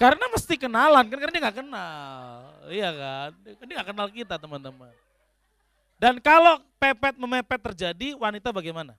Karena 0.00 0.24
mesti 0.32 0.56
kenalan, 0.56 1.04
kan 1.12 1.18
karena 1.20 1.34
dia 1.36 1.44
gak 1.44 1.58
kenal. 1.60 2.40
Iya 2.72 2.88
kan? 2.88 3.30
Dia 3.68 3.74
gak 3.84 3.88
kenal 3.92 4.08
kita 4.08 4.40
teman-teman. 4.40 4.96
Dan 6.00 6.16
kalau 6.24 6.56
pepet 6.80 7.20
memepet 7.20 7.60
terjadi, 7.60 8.16
wanita 8.16 8.48
bagaimana? 8.48 8.96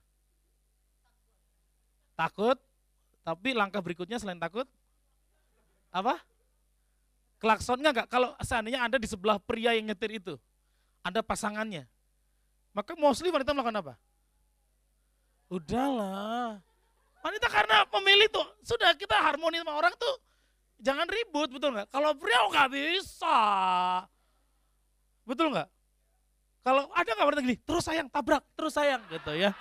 Takut, 2.14 2.54
tapi 3.26 3.50
langkah 3.50 3.82
berikutnya 3.82 4.22
selain 4.22 4.38
takut, 4.38 4.62
apa? 5.90 6.22
Klakson 7.42 7.82
enggak, 7.82 8.06
enggak? 8.06 8.08
Kalau 8.14 8.38
seandainya 8.38 8.86
Anda 8.86 9.02
di 9.02 9.10
sebelah 9.10 9.42
pria 9.42 9.74
yang 9.74 9.90
nyetir 9.90 10.22
itu, 10.22 10.38
Anda 11.02 11.18
pasangannya, 11.26 11.82
maka 12.70 12.94
mostly 12.94 13.34
wanita 13.34 13.50
melakukan 13.50 13.82
apa? 13.82 13.94
Udahlah. 15.50 16.62
Wanita 17.26 17.46
karena 17.50 17.82
memilih 17.98 18.30
tuh, 18.30 18.46
sudah 18.62 18.94
kita 18.94 19.18
harmoni 19.18 19.58
sama 19.58 19.74
orang 19.74 19.90
tuh, 19.98 20.14
jangan 20.82 21.06
ribut, 21.06 21.48
betul 21.54 21.70
nggak? 21.72 21.88
Kalau 21.88 22.10
pria 22.18 22.42
oh, 22.42 22.50
nggak 22.50 22.68
bisa. 22.74 23.38
Betul 25.22 25.54
nggak? 25.54 25.68
Kalau 26.62 26.90
ada 26.90 27.10
nggak 27.10 27.26
wanita 27.26 27.42
gini, 27.42 27.56
terus 27.62 27.82
sayang, 27.86 28.06
tabrak, 28.10 28.42
terus 28.58 28.74
sayang 28.74 29.02
gitu 29.10 29.32
ya. 29.34 29.54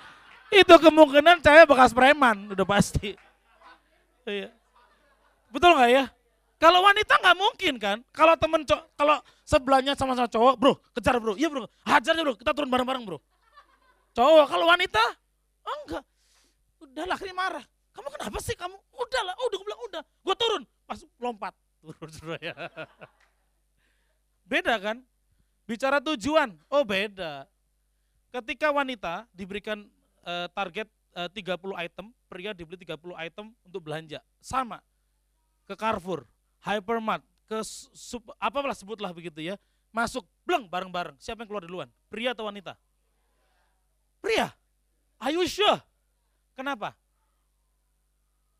Itu 0.49 0.75
kemungkinan 0.81 1.39
saya 1.39 1.63
bekas 1.63 1.93
preman, 1.93 2.49
udah 2.51 2.65
pasti. 2.65 3.15
Iya. 4.25 4.49
Betul 5.53 5.77
nggak 5.77 5.91
ya? 5.93 6.05
Kalau 6.61 6.85
wanita 6.85 7.17
nggak 7.17 7.37
mungkin 7.37 7.73
kan? 7.81 7.97
Kalau 8.13 8.37
temen 8.37 8.61
cowok, 8.61 8.85
kalau 8.93 9.17
sebelahnya 9.41 9.97
sama-sama 9.97 10.29
cowok, 10.29 10.55
bro, 10.61 10.73
kejar 10.93 11.17
bro, 11.17 11.33
iya 11.33 11.49
bro, 11.49 11.65
hajar 11.89 12.13
bro, 12.13 12.37
kita 12.37 12.53
turun 12.53 12.69
bareng-bareng 12.69 13.01
bro. 13.01 13.17
Cowok, 14.13 14.45
kalau 14.45 14.69
wanita, 14.69 15.01
oh 15.65 15.75
enggak. 15.81 16.03
Udahlah, 16.85 17.15
akhirnya 17.17 17.37
marah. 17.37 17.65
Kamu 17.97 18.07
kenapa 18.13 18.37
sih 18.45 18.53
kamu? 18.53 18.77
Udahlah, 18.93 19.33
oh, 19.41 19.45
udah 19.49 19.57
gue 19.57 19.67
bilang 19.67 19.81
udah, 19.89 20.01
gue 20.05 20.35
turun, 20.37 20.63
pas 20.91 20.99
lompat. 21.23 21.55
Turun 21.79 22.11
ya. 22.43 22.51
Beda 24.51 24.75
kan? 24.75 24.99
Bicara 25.63 26.03
tujuan, 26.03 26.51
oh 26.67 26.83
beda. 26.83 27.47
Ketika 28.27 28.75
wanita 28.75 29.23
diberikan 29.31 29.87
uh, 30.27 30.51
target 30.51 30.91
uh, 31.15 31.31
30 31.31 31.55
item, 31.79 32.11
pria 32.27 32.51
dibeli 32.51 32.83
30 32.83 32.99
item 33.15 33.55
untuk 33.63 33.87
belanja. 33.87 34.19
Sama, 34.43 34.83
ke 35.63 35.79
Carrefour, 35.79 36.27
hypermart, 36.59 37.23
ke 37.47 37.63
sub, 37.95 38.27
apalah 38.35 38.75
sebutlah 38.75 39.15
begitu 39.15 39.39
ya. 39.39 39.55
Masuk, 39.95 40.27
bleng 40.43 40.67
bareng-bareng. 40.67 41.15
Siapa 41.23 41.43
yang 41.43 41.47
keluar 41.47 41.63
duluan? 41.63 41.87
Pria 42.11 42.35
atau 42.35 42.51
wanita? 42.51 42.75
Pria. 44.19 44.51
Are 45.23 45.31
you 45.31 45.47
sure? 45.47 45.79
Kenapa? 46.51 46.91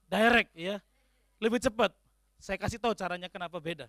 Direct 0.07 0.55
ya. 0.55 0.79
Lebih 1.43 1.59
cepat. 1.59 1.91
Saya 2.41 2.57
kasih 2.57 2.81
tahu 2.81 2.97
caranya 2.97 3.29
kenapa 3.29 3.61
beda. 3.61 3.85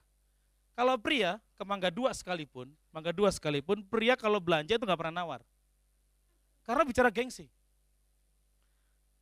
Kalau 0.77 1.01
pria 1.01 1.41
ke 1.57 1.65
Mangga 1.65 1.89
Dua 1.89 2.13
sekalipun, 2.13 2.69
Mangga 2.93 3.09
Dua 3.09 3.33
sekalipun, 3.33 3.81
pria 3.89 4.13
kalau 4.13 4.37
belanja 4.37 4.77
itu 4.77 4.85
nggak 4.85 5.01
pernah 5.01 5.25
nawar. 5.25 5.41
Karena 6.61 6.85
bicara 6.85 7.09
gengsi. 7.09 7.49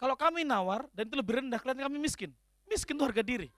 Kalau 0.03 0.19
kami 0.19 0.43
nawar 0.43 0.90
dan 0.90 1.07
itu 1.07 1.14
lebih 1.14 1.38
rendah, 1.38 1.62
kelihatan 1.62 1.87
kami 1.87 2.03
miskin. 2.03 2.35
Miskin 2.66 2.99
itu 2.99 3.05
harga 3.07 3.23
diri. 3.23 3.49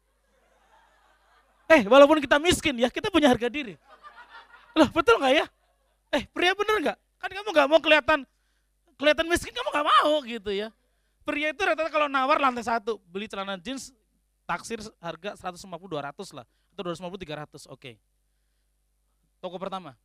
Eh, 1.72 1.88
walaupun 1.88 2.20
kita 2.20 2.36
miskin 2.36 2.76
ya, 2.76 2.92
kita 2.92 3.08
punya 3.08 3.32
harga 3.32 3.48
diri. 3.48 3.80
Loh, 4.76 4.88
betul 4.92 5.16
nggak 5.16 5.34
ya? 5.40 5.46
Eh, 6.12 6.28
pria 6.28 6.52
bener 6.52 6.76
nggak? 6.84 6.98
Kan 7.16 7.30
kamu 7.32 7.48
nggak 7.48 7.68
mau 7.72 7.80
kelihatan 7.80 8.20
kelihatan 9.00 9.24
miskin, 9.24 9.56
kamu 9.56 9.68
nggak 9.72 9.88
mau 9.88 10.12
gitu 10.28 10.50
ya. 10.52 10.68
Pria 11.24 11.48
itu 11.54 11.62
rata-rata 11.64 11.88
kalau 11.88 12.12
nawar 12.12 12.36
lantai 12.36 12.66
satu, 12.66 13.00
beli 13.08 13.24
celana 13.24 13.56
jeans 13.56 13.94
taksir 14.44 14.80
harga 15.00 15.36
150-200 15.38 16.36
lah. 16.36 16.46
Atau 16.72 16.82
250-300, 16.88 17.68
oke. 17.68 17.76
Okay. 17.76 17.94
Toko 19.42 19.58
pertama. 19.58 19.98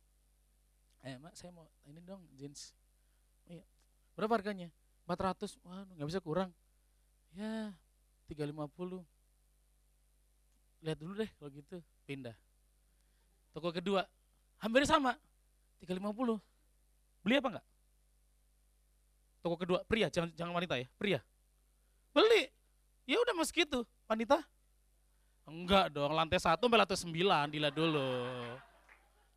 Eh, 1.02 1.14
mak 1.16 1.38
saya 1.38 1.54
mau 1.54 1.70
ini 1.86 2.02
dong 2.02 2.26
jeans. 2.34 2.74
Iya. 3.46 3.62
Berapa 4.18 4.36
harganya? 4.42 4.68
400. 5.06 5.56
Wah, 5.62 5.86
nggak 5.94 6.08
bisa 6.10 6.20
kurang. 6.20 6.50
Ya, 7.32 7.72
350 8.28 9.06
lihat 10.82 10.98
dulu 10.98 11.12
deh 11.18 11.30
kalau 11.38 11.50
gitu 11.50 11.76
pindah 12.06 12.36
toko 13.50 13.74
kedua 13.74 14.06
hampir 14.62 14.86
sama 14.86 15.18
350 15.82 16.38
beli 17.26 17.34
apa 17.42 17.48
enggak 17.50 17.66
toko 19.42 19.56
kedua 19.58 19.82
pria 19.86 20.06
jangan 20.06 20.30
jangan 20.38 20.54
wanita 20.54 20.78
ya 20.78 20.86
pria 20.94 21.20
beli 22.14 22.46
ya 23.10 23.18
udah 23.18 23.34
mas 23.34 23.50
gitu 23.50 23.82
wanita 24.08 24.40
enggak 25.48 25.92
dong 25.92 26.12
lantai 26.12 26.40
satu 26.40 26.68
sampai 26.68 26.80
lantai 26.84 26.98
sembilan 27.00 27.46
dilihat 27.48 27.72
dulu. 27.72 28.12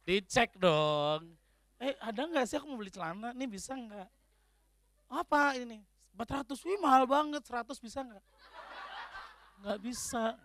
Dicek 0.04 0.60
dong. 0.60 1.40
Eh 1.80 1.96
ada 2.04 2.22
nggak 2.28 2.46
sih 2.46 2.60
aku 2.60 2.68
mau 2.68 2.78
beli 2.78 2.92
celana? 2.92 3.32
Nih 3.32 3.48
bisa 3.48 3.72
nggak? 3.72 4.10
Apa 5.08 5.56
ini? 5.56 5.80
400 6.20 6.52
wih 6.68 6.80
mahal 6.84 7.08
banget. 7.08 7.42
100 7.48 7.80
bisa 7.80 8.04
nggak? 8.04 8.24
Nggak 9.64 9.80
bisa. 9.80 10.36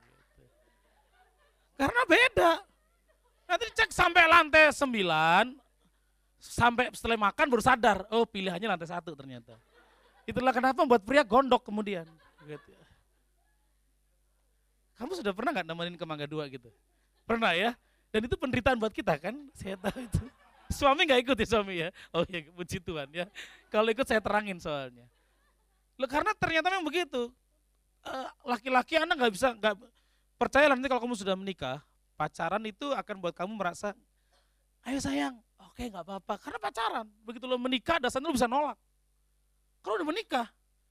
Karena 1.77 2.03
beda. 2.07 2.53
Nanti 3.47 3.67
cek 3.75 3.91
sampai 3.95 4.27
lantai 4.27 4.75
9, 4.75 5.55
sampai 6.43 6.91
setelah 6.91 7.31
makan 7.31 7.47
baru 7.47 7.63
sadar, 7.63 8.03
oh 8.11 8.27
pilihannya 8.27 8.75
lantai 8.75 8.91
satu 8.91 9.15
ternyata. 9.15 9.55
Itulah 10.27 10.51
kenapa 10.51 10.83
buat 10.83 11.03
pria 11.07 11.23
gondok 11.23 11.63
kemudian. 11.63 12.07
Gitu. 12.43 12.76
Kamu 14.97 15.13
sudah 15.13 15.33
pernah 15.37 15.51
nggak 15.53 15.67
nemenin 15.69 15.97
ke 16.01 16.05
Mangga 16.09 16.27
Dua 16.29 16.49
gitu? 16.49 16.73
Pernah 17.29 17.53
ya? 17.53 17.77
Dan 18.09 18.25
itu 18.25 18.35
penderitaan 18.35 18.81
buat 18.81 18.93
kita 18.93 19.21
kan, 19.21 19.37
saya 19.53 19.77
tahu 19.77 20.01
itu. 20.01 20.25
Suami 20.73 21.07
nggak 21.07 21.21
ikut 21.23 21.37
ya 21.37 21.47
suami 21.47 21.75
ya? 21.85 21.89
Oh 22.11 22.25
ya, 22.27 22.43
puji 22.51 22.81
Tuhan 22.81 23.09
ya. 23.13 23.27
Kalau 23.69 23.89
ikut 23.93 24.07
saya 24.09 24.19
terangin 24.19 24.57
soalnya. 24.59 25.05
Loh, 26.01 26.09
karena 26.09 26.33
ternyata 26.35 26.73
memang 26.73 26.87
begitu. 26.89 27.29
Eh, 28.07 28.29
laki-laki 28.47 28.97
uh, 28.97 29.05
anak 29.05 29.15
nggak 29.19 29.33
bisa 29.35 29.49
nggak 29.59 29.75
Percayalah 30.37 30.77
nanti 30.77 30.93
kalau 30.93 31.01
kamu 31.01 31.17
sudah 31.17 31.33
menikah, 31.33 31.81
pacaran 32.13 32.61
itu 32.69 32.93
akan 32.93 33.17
buat 33.25 33.33
kamu 33.33 33.57
merasa, 33.57 33.97
ayo 34.85 35.01
sayang, 35.01 35.33
oke 35.57 35.81
nggak 35.81 36.05
apa-apa. 36.05 36.37
Karena 36.37 36.59
pacaran, 36.61 37.07
begitu 37.25 37.49
lo 37.49 37.57
menikah, 37.57 37.97
dasarnya 37.97 38.29
lo 38.29 38.37
bisa 38.37 38.45
nolak. 38.45 38.77
Kalau 39.81 39.97
udah 39.97 40.09
menikah, 40.13 40.47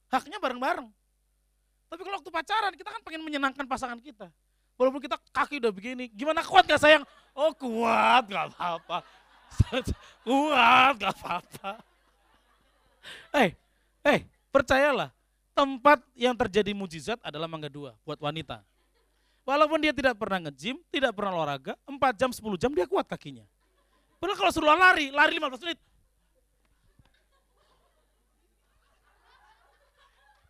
haknya 0.09 0.41
bareng-bareng. 0.41 0.89
Tapi 1.89 2.01
kalau 2.01 2.15
waktu 2.19 2.31
pacaran, 2.33 2.73
kita 2.73 2.89
kan 2.89 3.01
pengen 3.05 3.21
menyenangkan 3.21 3.65
pasangan 3.69 3.99
kita. 4.01 4.27
Walaupun 4.75 4.99
kita 4.99 5.15
kaki 5.31 5.63
udah 5.63 5.71
begini, 5.71 6.11
gimana 6.11 6.43
kuat 6.43 6.67
gak 6.67 6.81
sayang? 6.81 7.03
Oh 7.31 7.55
kuat, 7.55 8.27
gak 8.27 8.51
apa-apa. 8.51 8.97
kuat, 10.27 10.93
gak 10.99 11.13
apa-apa. 11.15 11.71
Eh, 13.31 13.55
eh, 14.03 14.19
percayalah, 14.51 15.13
tempat 15.55 16.03
yang 16.17 16.35
terjadi 16.35 16.75
mujizat 16.75 17.21
adalah 17.23 17.47
Mangga 17.47 17.71
Dua 17.71 17.95
buat 18.03 18.19
wanita. 18.19 18.59
Walaupun 19.45 19.77
dia 19.77 19.93
tidak 19.93 20.17
pernah 20.17 20.49
nge-gym, 20.49 20.81
tidak 20.89 21.13
pernah 21.13 21.37
olahraga, 21.37 21.77
4 21.85 22.17
jam, 22.17 22.33
10 22.33 22.57
jam 22.57 22.73
dia 22.73 22.89
kuat 22.89 23.05
kakinya. 23.05 23.45
Padahal 24.17 24.41
kalau 24.41 24.51
suruh 24.51 24.73
lari, 24.73 25.13
lari 25.13 25.37
15 25.37 25.61
menit. 25.61 25.79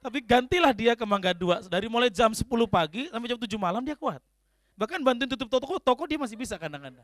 Tapi 0.06 0.22
gantilah 0.22 0.70
dia 0.70 0.94
ke 0.94 1.02
Mangga 1.02 1.34
2, 1.34 1.66
dari 1.66 1.90
mulai 1.90 2.14
jam 2.14 2.30
10 2.30 2.46
pagi 2.70 3.10
sampai 3.10 3.26
jam 3.26 3.42
7 3.42 3.58
malam 3.58 3.82
dia 3.82 3.98
kuat. 3.98 4.22
Bahkan 4.78 5.02
bantuin 5.02 5.26
tutup 5.26 5.50
toko, 5.50 5.82
toko 5.82 6.06
dia 6.06 6.22
masih 6.22 6.38
bisa 6.38 6.62
kadang-kadang. 6.62 7.02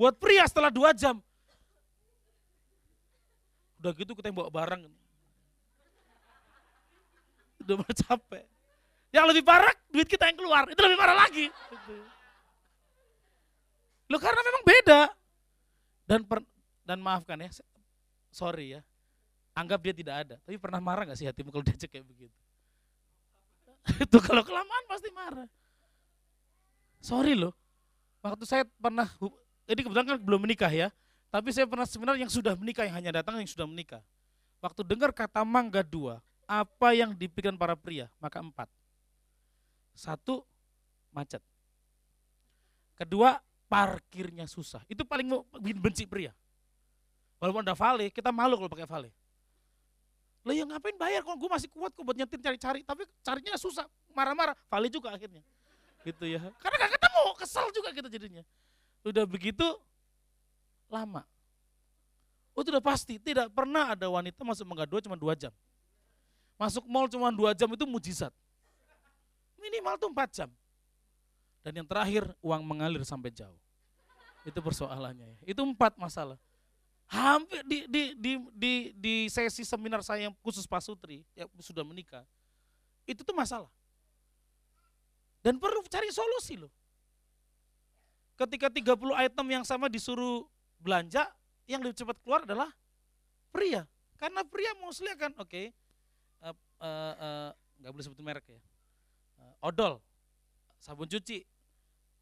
Buat 0.00 0.16
pria 0.16 0.48
setelah 0.48 0.72
2 0.72 0.96
jam, 0.96 1.20
udah 3.76 3.92
gitu 3.92 4.16
kita 4.16 4.32
yang 4.32 4.38
bawa 4.40 4.48
barang. 4.48 4.80
Udah 7.68 7.76
capek. 8.00 8.48
Yang 9.12 9.24
lebih 9.28 9.44
parah, 9.44 9.76
duit 9.92 10.08
kita 10.08 10.24
yang 10.24 10.40
keluar. 10.40 10.64
Itu 10.72 10.80
lebih 10.80 10.96
parah 10.96 11.28
lagi. 11.28 11.52
Lu 14.08 14.16
karena 14.16 14.40
memang 14.40 14.62
beda. 14.64 15.00
Dan 16.08 16.24
per, 16.24 16.40
dan 16.88 16.96
maafkan 16.96 17.44
ya, 17.44 17.52
sorry 18.32 18.78
ya, 18.78 18.80
anggap 19.52 19.80
dia 19.84 19.94
tidak 19.94 20.14
ada. 20.26 20.36
Tapi 20.44 20.56
pernah 20.56 20.80
marah 20.80 21.08
gak 21.08 21.18
sih 21.20 21.28
hatimu 21.28 21.52
kalau 21.52 21.64
diajak 21.64 21.88
kayak 21.88 22.04
begitu? 22.08 22.36
itu 24.04 24.18
kalau 24.22 24.42
kelamaan 24.46 24.84
pasti 24.88 25.08
marah. 25.12 25.48
Sorry 27.02 27.34
loh, 27.34 27.50
waktu 28.22 28.46
saya 28.46 28.62
pernah, 28.78 29.10
ini 29.66 29.80
kebetulan 29.82 30.06
kan 30.06 30.18
belum 30.22 30.46
menikah 30.46 30.70
ya, 30.70 30.94
tapi 31.34 31.50
saya 31.50 31.66
pernah 31.66 31.82
seminar 31.82 32.14
yang 32.14 32.30
sudah 32.30 32.54
menikah, 32.54 32.86
yang 32.86 32.94
hanya 32.94 33.18
datang 33.18 33.42
yang 33.42 33.50
sudah 33.50 33.66
menikah. 33.66 33.98
Waktu 34.62 34.86
dengar 34.86 35.10
kata 35.10 35.42
mangga 35.42 35.82
dua, 35.82 36.22
apa 36.46 36.94
yang 36.94 37.10
dipikirkan 37.10 37.58
para 37.58 37.74
pria? 37.74 38.06
Maka 38.22 38.38
empat. 38.38 38.70
Satu, 39.98 40.46
macet. 41.10 41.42
Kedua, 42.94 43.42
parkirnya 43.66 44.46
susah. 44.46 44.86
Itu 44.86 45.02
paling 45.02 45.26
benci 45.58 46.06
pria. 46.06 46.30
Walaupun 47.42 47.66
ada 47.66 47.74
vale, 47.74 48.06
kita 48.14 48.30
malu 48.30 48.54
kalau 48.54 48.70
pakai 48.70 48.86
vale. 48.86 49.10
Lah 50.42 50.54
ya 50.54 50.66
ngapain 50.66 50.98
bayar 50.98 51.22
kalau 51.22 51.38
gue 51.38 51.50
masih 51.50 51.70
kuat 51.70 51.94
kok 51.94 52.02
buat 52.02 52.18
nyetir 52.18 52.42
cari-cari, 52.42 52.82
tapi 52.82 53.06
carinya 53.22 53.54
susah, 53.54 53.86
marah-marah, 54.10 54.58
vale 54.66 54.90
juga 54.90 55.14
akhirnya 55.14 55.42
gitu 56.02 56.24
ya. 56.26 56.42
Karena 56.58 56.76
gak 56.86 56.92
ketemu, 56.98 57.24
kesal 57.38 57.66
juga 57.70 57.88
kita 57.94 58.08
jadinya. 58.10 58.42
Udah 59.06 59.24
begitu 59.26 59.66
lama. 60.90 61.22
Oh 62.52 62.60
sudah 62.60 62.82
pasti, 62.84 63.16
tidak 63.16 63.48
pernah 63.54 63.96
ada 63.96 64.06
wanita 64.12 64.42
masuk 64.44 64.66
mangga 64.68 64.84
dua 64.84 65.00
cuma 65.00 65.16
dua 65.16 65.32
jam. 65.32 65.54
Masuk 66.60 66.84
mall 66.84 67.08
cuma 67.08 67.32
dua 67.32 67.56
jam 67.56 67.66
itu 67.72 67.86
mujizat. 67.88 68.30
Minimal 69.56 69.96
tuh 69.96 70.10
empat 70.12 70.28
jam. 70.36 70.50
Dan 71.62 71.80
yang 71.82 71.88
terakhir 71.88 72.28
uang 72.42 72.62
mengalir 72.66 73.00
sampai 73.06 73.30
jauh. 73.32 73.56
Itu 74.42 74.58
persoalannya 74.58 75.38
ya. 75.38 75.54
Itu 75.54 75.62
empat 75.62 75.96
masalah. 75.96 76.36
Hampir 77.12 77.60
di, 77.68 77.84
di, 77.92 78.02
di, 78.16 78.32
di, 78.56 78.72
di 78.96 79.14
sesi 79.28 79.68
seminar 79.68 80.00
saya 80.00 80.32
yang 80.32 80.34
khusus 80.40 80.64
Pak 80.64 80.80
Sutri, 80.80 81.20
yang 81.36 81.44
sudah 81.60 81.84
menikah, 81.84 82.24
itu 83.04 83.20
tuh 83.20 83.36
masalah. 83.36 83.68
Dan 85.44 85.60
perlu 85.60 85.84
cari 85.92 86.08
solusi 86.08 86.56
loh. 86.56 86.72
Ketika 88.40 88.72
30 88.72 88.96
item 89.28 89.46
yang 89.52 89.60
sama 89.60 89.92
disuruh 89.92 90.48
belanja, 90.80 91.28
yang 91.68 91.84
lebih 91.84 92.00
cepat 92.00 92.16
keluar 92.24 92.48
adalah 92.48 92.72
pria. 93.52 93.84
Karena 94.16 94.40
pria 94.48 94.72
mostly 94.80 95.12
akan, 95.12 95.36
oke, 95.36 95.52
okay, 95.52 95.68
uh, 96.40 96.56
uh, 96.80 97.14
uh, 97.20 97.50
nggak 97.82 97.92
boleh 97.92 98.04
sebutin 98.08 98.24
merek 98.24 98.46
ya. 98.48 98.60
Uh, 99.36 99.68
odol, 99.68 100.00
sabun 100.80 101.10
cuci, 101.12 101.44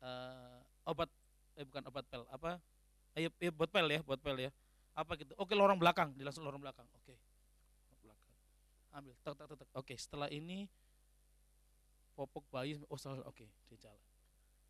uh, 0.03 0.59
obat, 0.83 1.07
eh 1.55 1.63
bukan 1.63 1.87
obat 1.87 2.05
pel, 2.11 2.27
apa? 2.27 2.59
Eh, 3.15 3.31
eh 3.31 3.53
buat 3.55 3.71
pel 3.71 3.87
ya, 3.87 4.03
buat 4.03 4.19
pel 4.19 4.49
ya. 4.49 4.51
Apa 5.01 5.17
gitu? 5.17 5.33
Oke, 5.41 5.57
lorong 5.57 5.81
belakang, 5.81 6.13
dilangsung 6.13 6.45
lorong 6.45 6.61
belakang. 6.61 6.85
Oke, 7.01 7.17
belakang. 8.05 8.33
Ambil, 8.93 9.17
tek 9.25 9.33
tek 9.33 9.57
tek. 9.57 9.69
Oke, 9.73 9.97
setelah 9.97 10.29
ini 10.29 10.69
popok 12.13 12.45
bayi 12.53 12.77
oh 12.93 13.01
salah 13.01 13.25
oke 13.25 13.49
dia 13.49 13.81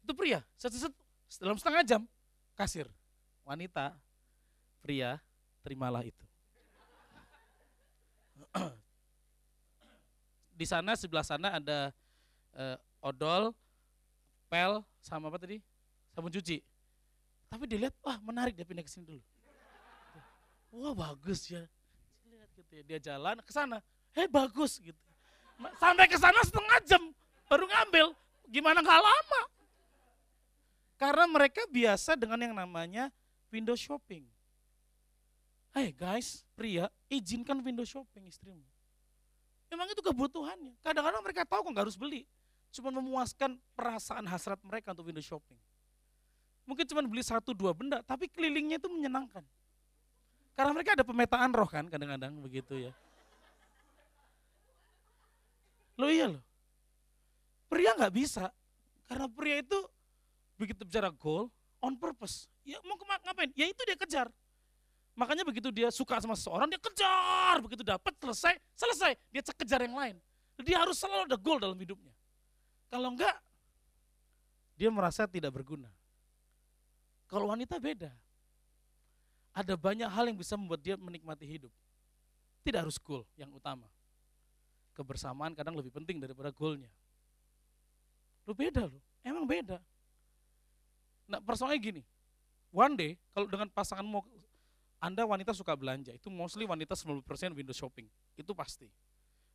itu 0.07 0.13
pria. 0.15 0.39
Set, 0.55 0.71
set, 0.71 0.95
dalam 1.43 1.59
setengah 1.59 1.83
jam 1.83 2.03
kasir. 2.55 2.87
Wanita 3.43 3.99
pria 4.79 5.19
terimalah 5.67 6.07
itu. 6.07 6.25
Di 10.59 10.67
sana 10.67 10.95
sebelah 10.95 11.27
sana 11.27 11.59
ada 11.59 11.91
uh, 12.55 12.77
odol 13.03 13.51
pel 14.47 14.83
sama 15.03 15.27
apa 15.27 15.43
tadi? 15.43 15.59
Sabun 16.15 16.31
cuci. 16.31 16.63
Tapi 17.51 17.67
dilihat 17.67 17.99
wah 18.07 18.19
menarik 18.23 18.55
dia 18.55 18.63
pindah 18.63 18.87
ke 18.87 18.91
sini 18.91 19.11
dulu 19.11 19.23
wah 20.71 20.95
bagus 20.95 21.51
ya 21.51 21.67
lihat 22.31 22.51
gitu 22.55 22.73
ya 22.79 22.83
dia 22.87 22.99
jalan 23.13 23.39
ke 23.43 23.53
sana 23.53 23.83
hei 24.15 24.27
bagus 24.31 24.79
gitu 24.79 25.11
sampai 25.77 26.09
ke 26.09 26.17
sana 26.17 26.41
setengah 26.41 26.79
jam 26.89 27.03
baru 27.51 27.67
ngambil. 27.67 28.07
Gimana 28.47 28.79
nggak 28.79 29.03
lama? 29.03 29.43
Karena 30.95 31.25
mereka 31.27 31.67
biasa 31.67 32.15
dengan 32.15 32.39
yang 32.39 32.55
namanya 32.55 33.11
window 33.51 33.75
shopping. 33.75 34.23
Hey 35.75 35.91
guys, 35.95 36.47
pria, 36.55 36.87
izinkan 37.11 37.59
window 37.63 37.87
shopping 37.87 38.27
istrimu. 38.27 38.63
Memang 39.71 39.87
itu 39.91 40.03
kebutuhannya. 40.03 40.75
Kadang-kadang 40.83 41.23
mereka 41.23 41.43
tahu 41.47 41.67
kok 41.67 41.71
nggak 41.71 41.85
harus 41.87 41.99
beli. 41.99 42.27
Cuma 42.75 42.91
memuaskan 42.91 43.59
perasaan 43.75 44.27
hasrat 44.27 44.59
mereka 44.63 44.95
untuk 44.95 45.11
window 45.11 45.23
shopping. 45.23 45.59
Mungkin 46.67 46.87
cuma 46.87 47.03
beli 47.03 47.23
satu 47.23 47.51
dua 47.55 47.75
benda, 47.75 48.03
tapi 48.03 48.31
kelilingnya 48.31 48.79
itu 48.79 48.87
menyenangkan. 48.91 49.43
Karena 50.55 50.71
mereka 50.77 50.93
ada 50.93 51.05
pemetaan 51.07 51.51
roh 51.55 51.69
kan 51.69 51.89
kadang-kadang 51.89 52.37
begitu 52.43 52.91
ya. 52.91 52.93
Lo 55.97 56.09
iya 56.09 56.33
loh. 56.33 56.43
Pria 57.71 57.95
nggak 57.95 58.15
bisa, 58.15 58.51
karena 59.07 59.31
pria 59.31 59.63
itu 59.63 59.79
begitu 60.59 60.83
bicara 60.83 61.09
goal, 61.15 61.47
on 61.79 61.95
purpose. 61.95 62.51
Ya 62.67 62.83
mau 62.83 62.99
ngapain? 62.99 63.51
Ya 63.55 63.71
itu 63.71 63.79
dia 63.87 63.95
kejar. 63.95 64.27
Makanya 65.15 65.45
begitu 65.45 65.69
dia 65.71 65.93
suka 65.93 66.19
sama 66.19 66.35
seseorang, 66.35 66.67
dia 66.67 66.81
kejar. 66.81 67.61
Begitu 67.61 67.83
dapat, 67.85 68.13
selesai, 68.19 68.57
selesai. 68.75 69.13
Dia 69.31 69.43
kejar 69.45 69.85
yang 69.85 69.97
lain. 69.97 70.17
Dia 70.61 70.81
harus 70.81 70.97
selalu 71.01 71.31
ada 71.31 71.39
goal 71.41 71.59
dalam 71.61 71.77
hidupnya. 71.77 72.13
Kalau 72.91 73.09
enggak, 73.13 73.37
dia 74.77 74.89
merasa 74.93 75.25
tidak 75.29 75.53
berguna. 75.55 75.89
Kalau 77.31 77.49
wanita 77.49 77.79
beda. 77.79 78.11
Ada 79.51 79.75
banyak 79.75 80.07
hal 80.07 80.31
yang 80.31 80.39
bisa 80.39 80.55
membuat 80.55 80.81
dia 80.83 80.95
menikmati 80.95 81.43
hidup. 81.43 81.73
Tidak 82.63 82.81
harus 82.87 83.01
goal 83.01 83.27
yang 83.35 83.51
utama. 83.51 83.89
Kebersamaan 84.95 85.57
kadang 85.57 85.75
lebih 85.75 85.91
penting 85.91 86.23
daripada 86.23 86.55
goalnya. 86.55 86.91
Lu 88.47 88.53
beda 88.53 88.87
lu, 88.87 88.99
emang 89.23 89.47
beda. 89.47 89.79
Nah 91.31 91.39
persoalannya 91.39 91.79
gini, 91.79 92.03
one 92.75 92.95
day 92.99 93.13
kalau 93.31 93.47
dengan 93.47 93.71
pasangan 93.71 94.03
mau 94.03 94.27
anda 95.01 95.25
wanita 95.25 95.57
suka 95.57 95.73
belanja, 95.73 96.13
itu 96.13 96.29
mostly 96.29 96.69
wanita 96.69 96.93
90% 96.93 97.25
window 97.57 97.73
shopping, 97.73 98.05
itu 98.37 98.53
pasti. 98.53 98.91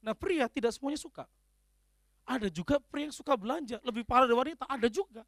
Nah 0.01 0.17
pria 0.17 0.49
tidak 0.49 0.73
semuanya 0.73 0.97
suka. 0.97 1.29
Ada 2.25 2.49
juga 2.49 2.81
pria 2.81 3.05
yang 3.05 3.13
suka 3.13 3.37
belanja, 3.37 3.77
lebih 3.85 4.01
parah 4.01 4.25
dari 4.25 4.33
wanita, 4.33 4.65
ada 4.65 4.89
juga. 4.89 5.21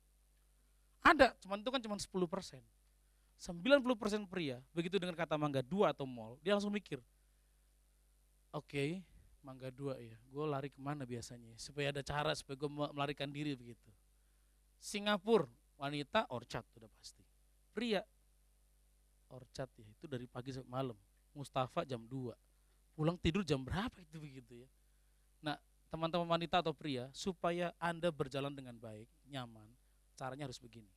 Ada, 1.06 1.38
cuman 1.46 1.62
itu 1.62 1.70
kan 1.70 1.82
cuma 1.86 1.96
10%. 2.02 2.10
90% 3.38 4.26
pria, 4.26 4.58
begitu 4.74 4.98
dengan 4.98 5.14
kata 5.14 5.38
mangga 5.38 5.62
dua 5.62 5.94
atau 5.94 6.10
mall, 6.10 6.42
dia 6.42 6.58
langsung 6.58 6.74
mikir, 6.74 6.98
oke, 8.50 8.66
okay, 8.66 9.06
Mangga 9.48 9.72
dua 9.72 9.96
ya, 9.96 10.12
gue 10.28 10.44
lari 10.44 10.68
ke 10.68 10.76
mana 10.76 11.08
biasanya? 11.08 11.56
Supaya 11.56 11.96
ada 11.96 12.04
cara 12.04 12.36
supaya 12.36 12.60
gue 12.60 12.68
melarikan 12.68 13.32
diri 13.32 13.56
begitu. 13.56 13.88
Singapura, 14.76 15.48
wanita 15.80 16.28
orcat 16.36 16.68
sudah 16.68 16.92
pasti. 17.00 17.24
Pria, 17.72 18.04
orcat 19.32 19.72
ya, 19.80 19.88
itu 19.88 20.04
dari 20.04 20.28
pagi 20.28 20.52
sampai 20.52 20.68
malam. 20.68 20.98
Mustafa 21.32 21.88
jam 21.88 22.04
2. 22.04 22.36
Pulang 22.92 23.16
tidur 23.24 23.48
jam 23.48 23.64
berapa 23.64 23.96
itu 24.04 24.20
begitu 24.20 24.68
ya. 24.68 24.70
Nah, 25.40 25.56
teman-teman 25.88 26.28
wanita 26.28 26.60
atau 26.60 26.76
pria, 26.76 27.08
supaya 27.16 27.72
Anda 27.80 28.12
berjalan 28.12 28.52
dengan 28.52 28.76
baik, 28.76 29.08
nyaman, 29.32 29.72
caranya 30.20 30.52
harus 30.52 30.60
begini. 30.60 30.92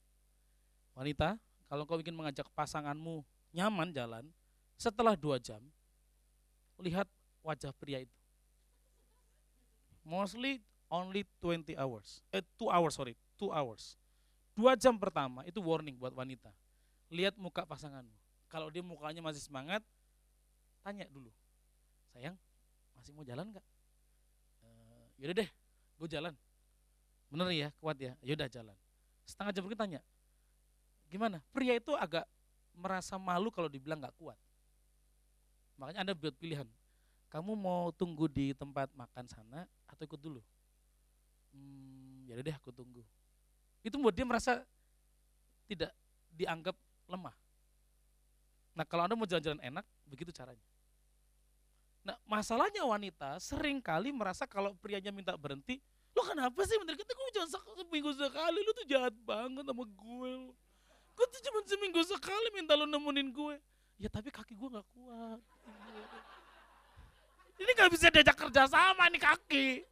Wanita, 0.99 1.39
kalau 1.71 1.87
kau 1.87 2.03
ingin 2.03 2.19
mengajak 2.19 2.51
pasanganmu 2.53 3.23
nyaman 3.55 3.95
jalan, 3.95 4.27
setelah 4.75 5.15
dua 5.15 5.39
jam, 5.39 5.63
lihat 6.83 7.07
wajah 7.47 7.71
pria 7.79 8.03
itu 8.03 8.21
mostly 10.05 10.59
only 10.91 11.23
20 11.39 11.79
hours. 11.79 12.25
Eh, 12.35 12.43
2 12.59 12.67
hours, 12.67 12.95
sorry, 12.97 13.15
2 13.39 13.55
hours. 13.55 13.95
Dua 14.59 14.75
jam 14.75 14.99
pertama 14.99 15.47
itu 15.47 15.63
warning 15.63 15.97
buat 15.97 16.13
wanita. 16.13 16.51
Lihat 17.15 17.39
muka 17.39 17.63
pasanganmu. 17.63 18.13
Kalau 18.51 18.67
dia 18.69 18.83
mukanya 18.83 19.23
masih 19.23 19.41
semangat, 19.41 19.81
tanya 20.83 21.07
dulu. 21.07 21.31
Sayang, 22.11 22.35
masih 22.99 23.15
mau 23.15 23.23
jalan 23.23 23.47
nggak? 23.55 23.67
E, 24.61 24.69
yaudah 25.23 25.37
deh, 25.39 25.49
gue 26.03 26.09
jalan. 26.11 26.35
Bener 27.31 27.47
ya, 27.55 27.69
kuat 27.79 27.95
ya? 28.03 28.19
Yaudah 28.27 28.51
jalan. 28.51 28.75
Setengah 29.23 29.55
jam 29.55 29.63
berikutnya 29.63 29.83
tanya, 29.87 30.01
gimana? 31.11 31.43
Pria 31.51 31.75
itu 31.75 31.93
agak 31.99 32.25
merasa 32.71 33.19
malu 33.19 33.51
kalau 33.51 33.67
dibilang 33.67 33.99
nggak 33.99 34.15
kuat. 34.15 34.39
Makanya 35.77 36.07
Anda 36.07 36.15
buat 36.15 36.37
pilihan, 36.39 36.69
kamu 37.33 37.53
mau 37.59 37.91
tunggu 37.91 38.31
di 38.31 38.55
tempat 38.55 38.93
makan 38.95 39.27
sana 39.27 39.67
atau 39.91 40.07
ikut 40.07 40.21
dulu? 40.21 40.41
Hmm, 41.51 42.31
ya 42.31 42.39
deh 42.39 42.55
aku 42.55 42.71
tunggu. 42.71 43.03
Itu 43.83 43.99
membuat 43.99 44.15
dia 44.15 44.27
merasa 44.29 44.53
tidak 45.67 45.91
dianggap 46.31 46.77
lemah. 47.11 47.35
Nah 48.77 48.85
kalau 48.87 49.03
Anda 49.09 49.19
mau 49.19 49.27
jalan-jalan 49.27 49.61
enak, 49.61 49.85
begitu 50.07 50.31
caranya. 50.31 50.63
Nah 52.07 52.17
masalahnya 52.25 52.87
wanita 52.87 53.37
sering 53.43 53.83
kali 53.83 54.15
merasa 54.15 54.47
kalau 54.47 54.73
prianya 54.79 55.11
minta 55.11 55.35
berhenti, 55.35 55.83
lo 56.15 56.23
kenapa 56.23 56.61
sih 56.65 56.77
bentar 56.79 56.97
kita 56.97 57.13
gue 57.13 57.29
jangan 57.35 57.51
seminggu 57.83 58.11
sekali, 58.15 58.59
lo 58.63 58.73
tuh 58.77 58.87
jahat 58.87 59.15
banget 59.25 59.65
sama 59.65 59.85
gue. 59.85 60.33
Gue 61.21 61.29
tuh 61.37 61.43
cuma 61.53 61.61
seminggu 61.69 62.01
sekali 62.01 62.49
minta 62.57 62.73
lo 62.73 62.89
nemenin 62.89 63.29
gue. 63.29 63.61
Ya 64.01 64.09
tapi 64.09 64.33
kaki 64.33 64.57
gue 64.57 64.69
gak 64.73 64.87
kuat. 64.97 65.41
Ini 67.61 67.71
gak 67.77 67.93
bisa 67.93 68.09
diajak 68.09 68.41
kerja 68.41 68.65
sama 68.65 69.05
nih 69.13 69.21
kaki. 69.21 69.85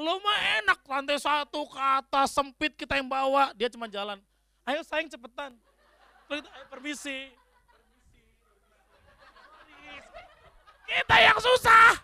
Lo 0.00 0.16
mah 0.24 0.64
enak 0.64 0.80
lantai 0.80 1.20
satu 1.20 1.68
ke 1.68 1.76
atas 1.76 2.32
sempit 2.32 2.72
kita 2.72 2.96
yang 2.96 3.04
bawa. 3.04 3.52
Dia 3.52 3.68
cuma 3.68 3.84
jalan. 3.84 4.16
Ayo 4.64 4.80
sayang 4.80 5.12
cepetan. 5.12 5.52
Ayo 6.32 6.40
permisi. 6.72 7.28
Kita 10.88 11.16
yang 11.20 11.36
susah. 11.36 12.00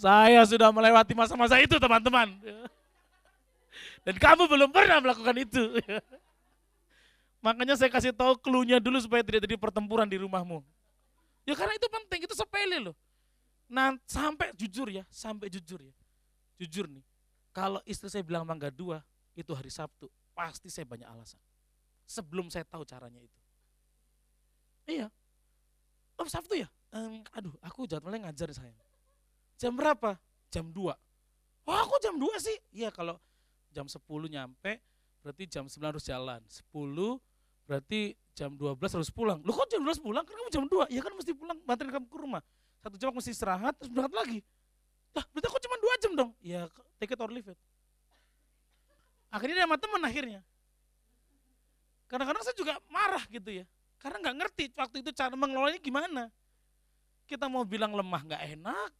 Saya 0.00 0.40
sudah 0.48 0.72
melewati 0.72 1.12
masa-masa 1.12 1.60
itu 1.60 1.76
teman-teman. 1.76 2.40
Dan 4.02 4.18
kamu 4.18 4.50
belum 4.50 4.70
pernah 4.74 4.98
melakukan 4.98 5.36
itu. 5.38 5.62
Makanya 7.44 7.74
saya 7.74 7.90
kasih 7.90 8.14
tahu 8.14 8.38
klunya 8.38 8.78
dulu 8.78 8.98
supaya 9.02 9.22
tidak 9.22 9.46
terjadi 9.46 9.58
pertempuran 9.58 10.06
di 10.06 10.18
rumahmu. 10.18 10.62
Ya 11.42 11.58
karena 11.58 11.74
itu 11.74 11.90
penting, 11.90 12.26
itu 12.26 12.34
sepele 12.38 12.78
loh. 12.78 12.94
Nah 13.66 13.98
sampai 14.06 14.54
jujur 14.54 14.86
ya, 14.90 15.02
sampai 15.10 15.50
jujur 15.50 15.82
ya. 15.82 15.94
Jujur 16.62 16.86
nih, 16.86 17.02
kalau 17.50 17.82
istri 17.82 18.06
saya 18.06 18.22
bilang 18.22 18.46
mangga 18.46 18.70
dua, 18.70 19.02
itu 19.34 19.50
hari 19.50 19.74
Sabtu, 19.74 20.06
pasti 20.30 20.70
saya 20.70 20.86
banyak 20.86 21.08
alasan. 21.08 21.42
Sebelum 22.06 22.46
saya 22.46 22.62
tahu 22.62 22.86
caranya 22.86 23.18
itu. 23.18 23.40
Iya. 24.86 25.10
Oh 26.14 26.28
Sabtu 26.30 26.58
ya? 26.58 26.70
Um, 26.94 27.24
aduh, 27.34 27.54
aku 27.58 27.90
jadwalnya 27.90 28.30
ngajar 28.30 28.54
saya. 28.54 28.76
Jam 29.58 29.74
berapa? 29.74 30.18
Jam 30.52 30.68
2. 30.68 30.92
Oh 31.66 31.76
aku 31.78 31.96
jam 32.02 32.14
2 32.18 32.28
sih? 32.38 32.58
Iya 32.74 32.92
kalau 32.92 33.16
jam 33.72 33.88
10 33.88 33.98
nyampe, 34.28 34.78
berarti 35.24 35.44
jam 35.48 35.64
9 35.66 35.92
harus 35.96 36.04
jalan. 36.04 36.40
10 36.46 37.18
berarti 37.64 38.14
jam 38.36 38.52
12 38.52 38.76
harus 38.78 39.10
pulang. 39.10 39.40
Lu 39.40 39.50
kok 39.56 39.68
jam 39.72 39.80
12 39.80 39.98
pulang? 40.04 40.24
Kan 40.28 40.34
kamu 40.36 40.50
jam 40.52 40.64
2. 40.68 40.92
Ya 40.92 41.00
kan 41.00 41.12
mesti 41.16 41.32
pulang, 41.32 41.58
bantuin 41.64 41.90
kamu 41.90 42.06
ke 42.06 42.18
rumah. 42.20 42.42
Satu 42.84 42.96
jam 43.00 43.08
aku 43.10 43.22
mesti 43.22 43.32
istirahat, 43.32 43.74
terus 43.78 43.88
berangkat 43.88 44.14
lagi. 44.14 44.38
Lah, 45.12 45.24
berarti 45.32 45.46
aku 45.48 45.58
cuma 45.64 45.76
2 45.80 46.02
jam 46.02 46.12
dong. 46.12 46.30
Ya, 46.44 46.68
take 47.00 47.16
it 47.16 47.20
or 47.20 47.30
leave 47.32 47.48
it. 47.48 47.58
Akhirnya 49.32 49.64
dia 49.64 49.66
sama 49.68 49.76
teman 49.80 50.02
akhirnya. 50.04 50.40
Kadang-kadang 52.04 52.42
saya 52.44 52.56
juga 52.56 52.76
marah 52.92 53.24
gitu 53.32 53.48
ya. 53.48 53.64
Karena 53.96 54.20
nggak 54.20 54.36
ngerti 54.36 54.64
waktu 54.76 54.96
itu 55.00 55.10
cara 55.16 55.32
mengelolanya 55.32 55.80
gimana. 55.80 56.28
Kita 57.24 57.48
mau 57.48 57.64
bilang 57.64 57.96
lemah 57.96 58.20
nggak 58.28 58.42
enak, 58.58 58.90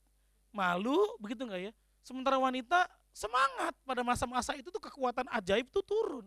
malu, 0.54 0.96
begitu 1.20 1.44
nggak 1.44 1.68
ya? 1.68 1.72
Sementara 2.00 2.40
wanita 2.40 2.88
semangat 3.12 3.76
pada 3.84 4.00
masa-masa 4.00 4.56
itu 4.56 4.72
tuh 4.72 4.80
kekuatan 4.80 5.28
ajaib 5.30 5.68
tuh 5.68 5.84
turun 5.84 6.26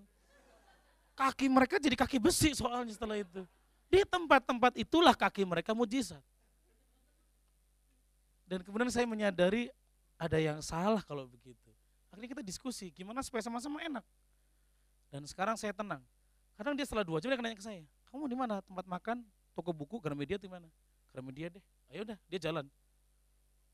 kaki 1.15 1.47
mereka 1.47 1.79
jadi 1.79 1.95
kaki 1.95 2.19
besi 2.19 2.51
soalnya 2.53 2.91
setelah 2.91 3.17
itu. 3.17 3.41
Di 3.87 4.03
tempat-tempat 4.03 4.75
itulah 4.75 5.15
kaki 5.15 5.47
mereka 5.47 5.71
mujizat. 5.71 6.19
Dan 8.45 8.61
kemudian 8.61 8.91
saya 8.91 9.07
menyadari 9.07 9.71
ada 10.19 10.37
yang 10.37 10.59
salah 10.59 11.01
kalau 11.01 11.25
begitu. 11.25 11.71
Akhirnya 12.11 12.29
kita 12.37 12.43
diskusi, 12.45 12.91
gimana 12.91 13.23
supaya 13.23 13.41
sama-sama 13.41 13.81
enak. 13.81 14.05
Dan 15.09 15.23
sekarang 15.25 15.55
saya 15.55 15.71
tenang. 15.71 16.03
Kadang 16.59 16.75
dia 16.75 16.85
setelah 16.85 17.07
dua 17.07 17.19
jam 17.19 17.31
dia 17.31 17.39
nanya 17.39 17.57
ke 17.57 17.65
saya, 17.65 17.83
kamu 18.11 18.31
di 18.31 18.37
mana? 18.37 18.63
Tempat 18.63 18.85
makan, 18.87 19.17
toko 19.55 19.71
buku, 19.75 19.99
Gramedia 19.99 20.39
di 20.39 20.47
mana? 20.47 20.67
Gramedia 21.11 21.51
deh. 21.51 21.63
Ayo 21.91 22.07
dah, 22.07 22.17
dia 22.31 22.39
jalan. 22.39 22.67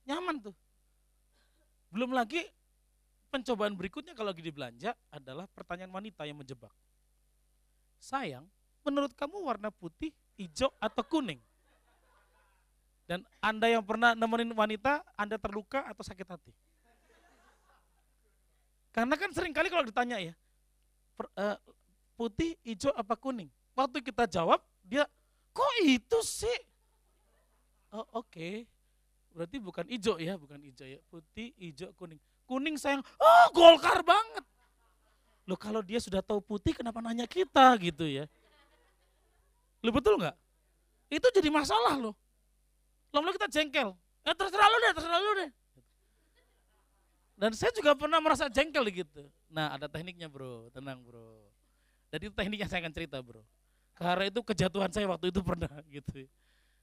Nyaman 0.05 0.49
tuh. 0.49 0.55
Belum 1.93 2.15
lagi 2.15 2.47
pencobaan 3.31 3.71
berikutnya 3.79 4.11
kalau 4.11 4.35
lagi 4.35 4.51
belanja 4.51 4.91
adalah 5.07 5.47
pertanyaan 5.47 5.95
wanita 5.95 6.27
yang 6.27 6.35
menjebak. 6.35 6.75
Sayang, 7.95 8.43
menurut 8.83 9.15
kamu 9.15 9.39
warna 9.39 9.71
putih, 9.71 10.11
hijau, 10.35 10.67
atau 10.83 11.01
kuning? 11.07 11.39
Dan 13.07 13.23
Anda 13.39 13.71
yang 13.71 13.87
pernah 13.87 14.11
nemenin 14.11 14.51
wanita, 14.51 14.99
Anda 15.15 15.39
terluka 15.39 15.87
atau 15.87 16.03
sakit 16.03 16.27
hati? 16.27 16.51
Karena 18.91 19.15
kan 19.15 19.31
sering 19.31 19.55
kali 19.55 19.71
kalau 19.71 19.87
ditanya 19.87 20.19
ya, 20.19 20.35
per, 21.15 21.31
uh, 21.39 21.55
putih, 22.19 22.59
hijau, 22.67 22.91
apa 22.91 23.15
kuning? 23.15 23.47
Waktu 23.71 24.03
kita 24.03 24.27
jawab, 24.27 24.59
dia, 24.83 25.07
kok 25.55 25.73
itu 25.87 26.19
sih? 26.27 26.59
Oh, 27.91 28.03
Oke, 28.19 28.27
okay. 28.27 28.55
berarti 29.31 29.57
bukan 29.59 29.85
hijau 29.87 30.19
ya, 30.19 30.35
bukan 30.35 30.59
hijau 30.59 30.87
ya, 30.87 30.99
putih, 31.07 31.55
hijau, 31.55 31.91
kuning. 31.95 32.19
Kuning 32.51 32.75
sayang, 32.75 32.99
oh 33.15 33.45
golkar 33.55 34.03
banget. 34.03 34.43
Loh 35.47 35.55
kalau 35.55 35.79
dia 35.79 36.03
sudah 36.03 36.19
tahu 36.19 36.43
putih 36.43 36.75
kenapa 36.75 36.99
nanya 36.99 37.23
kita 37.23 37.79
gitu 37.79 38.03
ya. 38.03 38.27
Lo 39.79 39.95
betul 39.95 40.19
nggak? 40.19 40.35
Itu 41.07 41.31
jadi 41.31 41.47
masalah 41.47 41.95
loh. 41.95 42.11
Lalu 43.15 43.39
kita 43.39 43.47
jengkel. 43.47 43.95
Ya 44.27 44.35
terserah 44.35 44.67
lu 44.67 44.77
deh, 44.83 44.91
terserah 44.99 45.19
lu 45.23 45.31
deh. 45.39 45.51
Dan 47.39 47.55
saya 47.55 47.71
juga 47.71 47.95
pernah 47.95 48.19
merasa 48.19 48.51
jengkel 48.51 48.83
gitu. 48.91 49.31
Nah 49.47 49.71
ada 49.79 49.87
tekniknya 49.87 50.27
bro, 50.27 50.67
tenang 50.75 50.99
bro. 50.99 51.47
Jadi 52.11 52.35
tekniknya 52.35 52.67
saya 52.67 52.83
akan 52.83 52.91
cerita 52.91 53.23
bro. 53.23 53.39
Karena 53.95 54.27
itu 54.27 54.43
kejatuhan 54.43 54.91
saya 54.91 55.07
waktu 55.07 55.31
itu 55.31 55.39
pernah 55.55 55.71
gitu. 55.87 56.27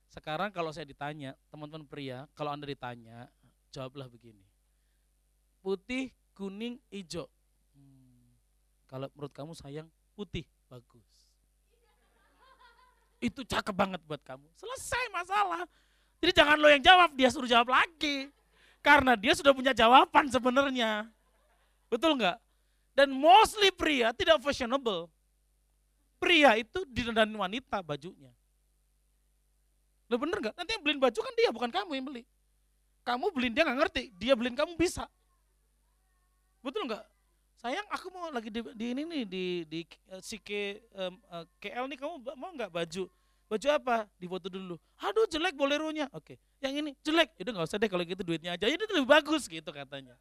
Sekarang 0.08 0.48
kalau 0.48 0.72
saya 0.72 0.88
ditanya, 0.88 1.36
teman-teman 1.52 1.84
pria, 1.84 2.24
kalau 2.32 2.56
anda 2.56 2.64
ditanya, 2.64 3.28
jawablah 3.68 4.08
begini. 4.08 4.47
Putih, 5.60 6.14
kuning, 6.34 6.78
hijau. 6.88 7.26
Kalau 8.88 9.06
menurut 9.12 9.32
kamu 9.36 9.52
sayang 9.52 9.88
putih, 10.16 10.48
bagus. 10.72 11.04
Itu 13.20 13.44
cakep 13.44 13.74
banget 13.76 14.00
buat 14.08 14.22
kamu. 14.24 14.48
Selesai 14.56 15.12
masalah. 15.12 15.68
Jadi 16.18 16.32
jangan 16.34 16.56
lo 16.56 16.66
yang 16.72 16.82
jawab, 16.82 17.12
dia 17.12 17.28
suruh 17.28 17.50
jawab 17.50 17.68
lagi. 17.68 18.32
Karena 18.80 19.18
dia 19.18 19.36
sudah 19.36 19.52
punya 19.52 19.76
jawaban 19.76 20.30
sebenarnya. 20.32 21.04
Betul 21.92 22.16
nggak? 22.16 22.38
Dan 22.96 23.12
mostly 23.12 23.70
pria 23.74 24.14
tidak 24.16 24.40
fashionable. 24.40 25.06
Pria 26.18 26.58
itu 26.58 26.82
dindan 26.88 27.30
wanita 27.30 27.84
bajunya. 27.84 28.32
Lo 30.08 30.16
bener 30.16 30.40
nggak? 30.40 30.54
Nanti 30.56 30.70
yang 30.74 30.82
beliin 30.82 31.00
baju 31.02 31.18
kan 31.20 31.34
dia, 31.36 31.50
bukan 31.52 31.70
kamu 31.70 31.90
yang 32.00 32.06
beli. 32.08 32.22
Kamu 33.04 33.28
beliin 33.34 33.52
dia 33.52 33.62
nggak 33.68 33.78
ngerti, 33.84 34.02
dia 34.16 34.32
beliin 34.32 34.56
kamu 34.56 34.74
bisa. 34.80 35.04
Betul 36.68 36.84
nggak? 36.84 37.04
sayang 37.58 37.86
aku 37.90 38.06
mau 38.14 38.30
lagi 38.30 38.54
di, 38.54 38.62
di 38.62 38.86
ini 38.94 39.02
nih 39.02 39.22
di 39.26 39.44
di 39.66 39.80
uh, 40.14 40.22
si 40.22 40.38
K, 40.38 40.78
um, 40.94 41.18
uh, 41.26 41.44
KL 41.58 41.90
nih 41.90 41.98
kamu 41.98 42.14
mau 42.38 42.54
nggak 42.54 42.70
baju? 42.70 43.10
Baju 43.50 43.66
apa? 43.72 44.06
Difoto 44.14 44.46
dulu. 44.46 44.78
Aduh 45.02 45.26
jelek 45.26 45.58
boleronya. 45.58 46.06
Oke 46.14 46.38
yang 46.62 46.78
ini 46.78 46.94
jelek. 47.02 47.34
Itu 47.34 47.50
nggak 47.50 47.66
usah 47.66 47.78
deh 47.82 47.90
kalau 47.90 48.06
gitu 48.06 48.22
duitnya 48.22 48.54
aja. 48.54 48.70
Itu 48.70 48.86
lebih 48.94 49.10
bagus 49.10 49.50
gitu 49.50 49.70
katanya. 49.74 50.14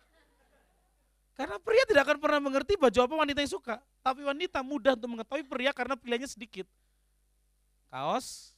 Karena 1.37 1.61
pria 1.61 1.85
tidak 1.85 2.09
akan 2.09 2.17
pernah 2.17 2.41
mengerti 2.41 2.73
baju 2.73 2.97
apa 3.05 3.13
wanita 3.13 3.39
yang 3.45 3.53
suka. 3.53 3.77
Tapi 4.01 4.25
wanita 4.25 4.65
mudah 4.65 4.97
untuk 4.97 5.09
mengetahui 5.13 5.45
pria 5.45 5.69
karena 5.69 5.93
pilihannya 5.93 6.25
sedikit. 6.25 6.65
Kaos 7.93 8.57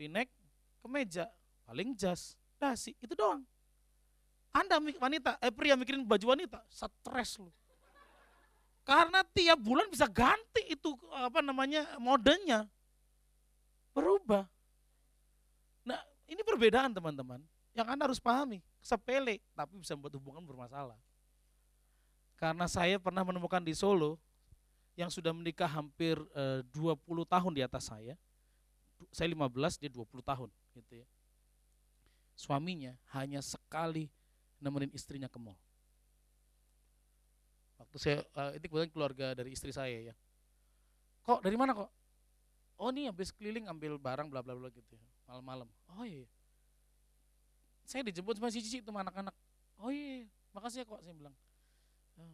v-neck 0.00 0.32
kemeja 0.80 1.28
paling 1.68 1.92
jas. 1.92 2.32
Dasi 2.56 2.96
itu 3.02 3.12
doang 3.12 3.44
anda 4.54 4.78
wanita, 4.78 5.34
eh 5.42 5.50
pria 5.50 5.74
mikirin 5.74 6.06
baju 6.06 6.30
wanita, 6.30 6.62
stres 6.70 7.42
loh. 7.42 7.50
Karena 8.86 9.26
tiap 9.34 9.58
bulan 9.58 9.90
bisa 9.90 10.06
ganti 10.06 10.62
itu 10.70 10.94
apa 11.10 11.42
namanya 11.42 11.98
modenya. 11.98 12.62
Berubah. 13.90 14.46
Nah, 15.82 15.98
ini 16.30 16.38
perbedaan 16.46 16.94
teman-teman. 16.94 17.42
Yang 17.74 17.86
Anda 17.90 18.02
harus 18.06 18.22
pahami, 18.22 18.62
sepele 18.78 19.42
tapi 19.58 19.74
bisa 19.82 19.98
membuat 19.98 20.14
hubungan 20.22 20.46
bermasalah. 20.46 20.94
Karena 22.38 22.70
saya 22.70 23.02
pernah 23.02 23.26
menemukan 23.26 23.58
di 23.58 23.74
Solo 23.74 24.22
yang 24.94 25.10
sudah 25.10 25.34
menikah 25.34 25.66
hampir 25.66 26.14
eh, 26.38 26.62
20 26.70 27.02
tahun 27.26 27.52
di 27.58 27.62
atas 27.66 27.90
saya. 27.90 28.14
Saya 29.10 29.26
15, 29.34 29.82
dia 29.82 29.90
20 29.90 30.06
tahun 30.22 30.50
gitu 30.78 30.92
ya. 31.02 31.06
Suaminya 32.38 32.94
hanya 33.10 33.42
sekali 33.42 34.06
nemenin 34.62 34.90
istrinya 34.94 35.26
ke 35.30 35.38
mall. 35.38 35.56
Waktu 37.80 37.96
saya 37.98 38.16
uh, 38.38 38.54
ini 38.54 38.64
kebetulan 38.64 38.90
keluarga 38.90 39.26
dari 39.34 39.54
istri 39.54 39.74
saya 39.74 40.12
ya. 40.12 40.14
Kok 41.24 41.42
dari 41.42 41.56
mana 41.58 41.74
kok? 41.74 41.90
Oh 42.78 42.90
nih 42.90 43.10
habis 43.10 43.30
keliling 43.30 43.70
ambil 43.70 43.98
barang 43.98 44.26
bla 44.26 44.42
bla 44.42 44.54
bla 44.54 44.68
gitu 44.70 44.94
ya 44.94 45.06
malam-malam. 45.30 45.68
Oh 45.94 46.04
iya, 46.04 46.22
iya. 46.24 46.28
saya 47.84 48.02
dijemput 48.04 48.36
sama 48.36 48.52
si 48.52 48.60
Cici 48.60 48.82
itu 48.82 48.90
anak-anak. 48.90 49.32
Oh 49.80 49.88
iya, 49.88 50.24
iya 50.24 50.28
makasih 50.54 50.82
ya 50.82 50.84
kok 50.86 51.00
saya 51.02 51.14
bilang. 51.14 51.34
Oh. 52.14 52.30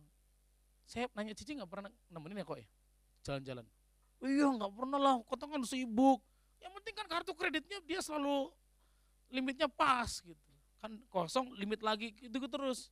saya 0.84 1.06
nanya 1.16 1.32
Cici 1.36 1.56
nggak 1.56 1.70
pernah 1.70 1.90
nemenin 2.10 2.42
ya 2.42 2.46
kok 2.46 2.58
ya? 2.58 2.66
Jalan-jalan. 3.24 3.64
Iya 4.20 4.46
nggak 4.58 4.72
pernah 4.74 4.98
lah 4.98 5.14
kok 5.24 5.38
kan 5.38 5.62
sibuk. 5.64 6.20
Yang 6.60 6.72
penting 6.76 6.94
kan 6.98 7.06
kartu 7.08 7.32
kreditnya 7.32 7.78
dia 7.84 8.00
selalu 8.04 8.52
limitnya 9.30 9.70
pas 9.70 10.20
gitu 10.20 10.49
kan 10.80 10.96
kosong 11.12 11.52
limit 11.60 11.84
lagi 11.84 12.16
itu 12.18 12.48
terus 12.48 12.88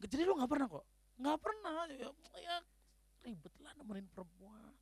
jadi 0.00 0.24
lu 0.24 0.40
nggak 0.40 0.50
pernah 0.50 0.68
kok 0.68 0.84
nggak 1.20 1.38
pernah 1.38 1.72
ya, 1.92 2.08
ya 2.40 2.56
ribet 3.22 3.54
lah 3.60 3.72
nemenin 3.76 4.08
perempuan 4.10 4.72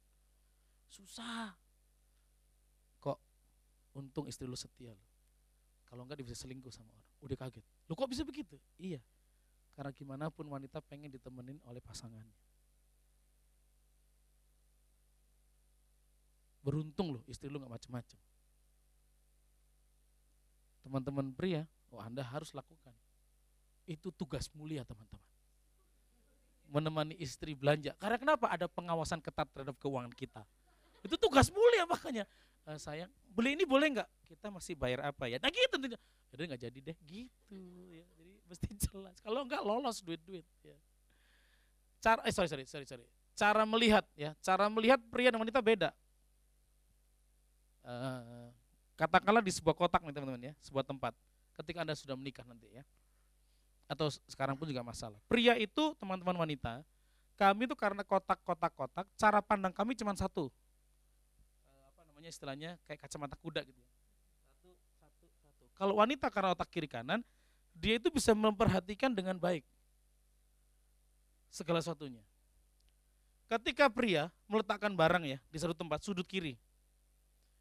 susah 0.86 1.52
untung 3.96 4.28
istri 4.28 4.48
lu 4.48 4.56
setia 4.56 4.92
lu. 4.92 5.06
Kalau 5.88 6.08
enggak 6.08 6.20
dia 6.20 6.26
bisa 6.32 6.38
selingkuh 6.40 6.72
sama 6.72 6.88
orang. 6.88 7.12
Udah 7.20 7.36
kaget. 7.36 7.64
Lu 7.88 7.92
kok 7.92 8.08
bisa 8.08 8.24
begitu? 8.24 8.56
Iya. 8.80 9.00
Karena 9.76 9.92
gimana 9.92 10.32
pun 10.32 10.48
wanita 10.48 10.80
pengen 10.84 11.12
ditemenin 11.12 11.60
oleh 11.68 11.80
pasangannya. 11.84 12.36
Beruntung 16.64 17.18
loh 17.18 17.22
istri 17.28 17.52
lu 17.52 17.60
nggak 17.60 17.72
macem-macem. 17.76 18.20
Teman-teman 20.82 21.30
pria, 21.36 21.68
oh 21.92 22.00
Anda 22.00 22.24
harus 22.24 22.50
lakukan. 22.56 22.96
Itu 23.84 24.08
tugas 24.10 24.48
mulia 24.56 24.82
teman-teman. 24.82 25.28
Menemani 26.72 27.14
istri 27.20 27.52
belanja. 27.52 27.92
Karena 28.00 28.16
kenapa? 28.16 28.48
Ada 28.48 28.64
pengawasan 28.66 29.20
ketat 29.20 29.46
terhadap 29.52 29.76
keuangan 29.76 30.10
kita. 30.16 30.42
Itu 31.04 31.20
tugas 31.20 31.52
mulia 31.52 31.84
makanya. 31.84 32.24
Uh, 32.62 32.78
sayang, 32.78 33.10
beli 33.34 33.58
ini 33.58 33.66
boleh 33.66 33.90
nggak? 33.90 34.08
Kita 34.22 34.46
masih 34.46 34.78
bayar 34.78 35.10
apa 35.10 35.26
ya? 35.26 35.42
Nah 35.42 35.50
gitu 35.50 35.74
tentunya. 35.74 35.98
Jadi 36.30 36.40
nggak 36.48 36.62
jadi 36.62 36.78
deh, 36.78 36.96
gitu 37.04 37.60
ya. 37.90 38.06
Jadi 38.16 38.32
mesti 38.46 38.68
jelas. 38.88 39.16
Kalau 39.20 39.42
nggak 39.44 39.62
lolos 39.66 39.98
duit-duit. 40.00 40.46
Ya. 40.62 40.78
Cara, 41.98 42.22
eh 42.22 42.32
sorry 42.32 42.48
sorry 42.48 42.64
sorry 42.64 42.86
sorry. 42.86 43.04
Cara 43.34 43.66
melihat 43.66 44.06
ya, 44.14 44.30
cara 44.38 44.70
melihat 44.70 45.02
pria 45.10 45.34
dan 45.34 45.42
wanita 45.42 45.58
beda. 45.58 45.90
Uh, 47.82 48.46
katakanlah 48.94 49.42
di 49.42 49.50
sebuah 49.50 49.74
kotak 49.74 50.06
nih 50.06 50.14
teman-teman 50.14 50.50
ya, 50.50 50.54
sebuah 50.62 50.86
tempat. 50.86 51.12
Ketika 51.52 51.84
anda 51.84 51.92
sudah 51.92 52.16
menikah 52.16 52.44
nanti 52.48 52.68
ya, 52.72 52.82
atau 53.90 54.08
sekarang 54.24 54.56
pun 54.56 54.64
juga 54.64 54.80
masalah. 54.80 55.20
Pria 55.28 55.52
itu 55.60 55.92
teman-teman 56.00 56.32
wanita, 56.32 56.80
kami 57.36 57.68
itu 57.68 57.76
karena 57.76 58.00
kotak-kotak-kotak, 58.00 59.04
cara 59.20 59.38
pandang 59.44 59.72
kami 59.72 59.92
cuma 59.92 60.16
satu. 60.16 60.48
Uh, 61.68 61.84
apa 61.92 62.00
namanya 62.08 62.28
istilahnya 62.32 62.70
kayak 62.88 63.04
kacamata 63.04 63.36
kuda 63.36 63.60
gitu 63.68 63.76
ya. 63.76 63.90
Satu, 64.56 64.70
satu, 64.96 65.24
satu. 65.44 65.62
Kalau 65.76 66.00
wanita 66.00 66.32
karena 66.32 66.56
otak 66.56 66.72
kiri 66.72 66.88
kanan, 66.88 67.20
dia 67.76 68.00
itu 68.00 68.08
bisa 68.08 68.32
memperhatikan 68.32 69.12
dengan 69.12 69.36
baik 69.36 69.64
segala 71.52 71.84
sesuatunya. 71.84 72.24
Ketika 73.52 73.92
pria 73.92 74.32
meletakkan 74.48 74.96
barang 74.96 75.28
ya 75.28 75.38
di 75.52 75.58
satu 75.60 75.76
tempat 75.76 76.00
sudut 76.00 76.24
kiri, 76.24 76.56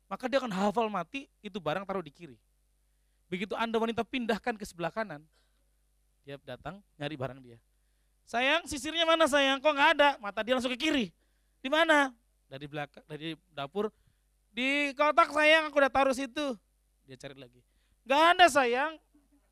maka 0.07 0.31
dia 0.31 0.39
akan 0.39 0.51
hafal 0.51 0.87
mati 0.87 1.27
itu 1.43 1.59
barang 1.59 1.83
taruh 1.83 2.03
di 2.03 2.11
kiri. 2.11 2.39
Begitu 3.31 3.55
Anda 3.55 3.79
wanita 3.79 4.03
pindahkan 4.03 4.59
ke 4.59 4.67
sebelah 4.67 4.91
kanan, 4.91 5.23
dia 6.27 6.35
datang 6.43 6.83
nyari 6.99 7.15
barang 7.15 7.39
dia. 7.39 7.55
Sayang, 8.27 8.67
sisirnya 8.67 9.07
mana 9.07 9.23
sayang? 9.23 9.63
Kok 9.63 9.71
nggak 9.71 9.89
ada? 9.95 10.09
Mata 10.19 10.43
dia 10.43 10.51
langsung 10.51 10.75
ke 10.75 10.79
kiri. 10.79 11.15
Di 11.63 11.71
mana? 11.71 12.11
Dari 12.51 12.67
belakang, 12.67 13.07
dari 13.07 13.39
dapur. 13.55 13.87
Di 14.51 14.91
kotak 14.99 15.31
sayang, 15.31 15.71
aku 15.71 15.79
udah 15.79 15.87
taruh 15.87 16.11
situ. 16.11 16.59
Dia 17.07 17.15
cari 17.15 17.39
lagi. 17.39 17.63
Gak 18.03 18.35
ada 18.35 18.51
sayang, 18.51 18.99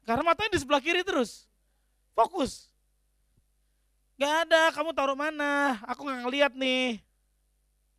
karena 0.04 0.28
matanya 0.28 0.58
di 0.58 0.60
sebelah 0.60 0.84
kiri 0.84 1.00
terus. 1.08 1.48
Fokus. 2.12 2.68
Gak 4.20 4.44
ada, 4.44 4.76
kamu 4.76 4.92
taruh 4.92 5.16
mana? 5.16 5.80
Aku 5.88 6.04
nggak 6.04 6.20
ngeliat 6.28 6.52
nih. 6.52 7.00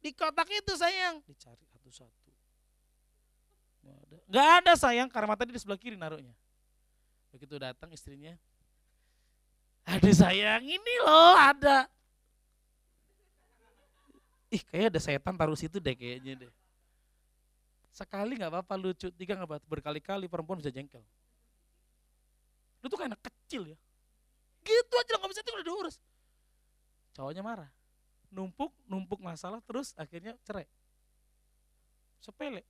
Di 0.04 0.12
kotak 0.12 0.52
itu 0.52 0.76
sayang. 0.76 1.24
Dicari 1.24 1.64
satu-satu. 1.64 2.19
Gak 4.30 4.48
ada 4.62 4.72
sayang 4.78 5.10
karena 5.10 5.26
mata 5.34 5.42
dia 5.42 5.58
di 5.58 5.60
sebelah 5.60 5.80
kiri 5.80 5.98
naruhnya. 5.98 6.32
Begitu 7.34 7.58
datang 7.58 7.90
istrinya, 7.90 8.34
ada 9.82 10.10
sayang 10.14 10.62
ini 10.62 10.94
loh 11.02 11.34
ada. 11.34 11.90
Ih 14.50 14.62
kayak 14.66 14.94
ada 14.94 15.00
setan 15.02 15.34
taruh 15.38 15.58
situ 15.58 15.78
deh 15.78 15.94
kayaknya 15.94 16.46
deh. 16.46 16.50
Sekali 17.90 18.38
nggak 18.38 18.50
apa-apa 18.50 18.74
lucu, 18.78 19.10
tiga 19.14 19.34
nggak 19.38 19.50
apa-apa, 19.50 19.66
berkali-kali 19.66 20.26
perempuan 20.30 20.58
bisa 20.58 20.70
jengkel. 20.74 21.02
Lu 22.82 22.86
tuh 22.86 22.98
kayak 22.98 23.14
anak 23.14 23.22
kecil 23.22 23.66
ya. 23.70 23.78
Gitu 24.62 24.94
aja 24.94 25.18
nggak 25.18 25.30
bisa 25.30 25.42
itu 25.42 25.50
udah 25.54 25.66
diurus. 25.66 25.96
Cowoknya 27.14 27.42
marah. 27.42 27.70
Numpuk, 28.30 28.70
numpuk 28.86 29.18
masalah 29.18 29.58
terus 29.66 29.94
akhirnya 29.98 30.38
cerai. 30.46 30.66
Sepele. 32.22 32.62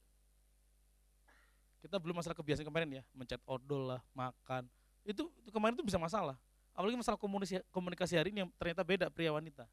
Kita 1.81 1.97
belum 1.97 2.21
masalah 2.21 2.37
kebiasaan 2.37 2.69
kemarin 2.69 3.01
ya, 3.01 3.03
mencet 3.17 3.41
odol 3.49 3.97
lah, 3.97 4.01
makan. 4.13 4.69
Itu, 5.05 5.33
itu 5.41 5.49
kemarin 5.49 5.73
itu 5.73 5.85
bisa 5.85 5.97
masalah. 5.97 6.37
Apalagi 6.77 6.97
masalah 7.01 7.17
komunikasi, 7.17 7.65
komunikasi 7.73 8.15
hari 8.21 8.29
ini 8.33 8.45
yang 8.45 8.51
ternyata 8.61 8.85
beda 8.85 9.07
pria 9.09 9.33
wanita. 9.33 9.65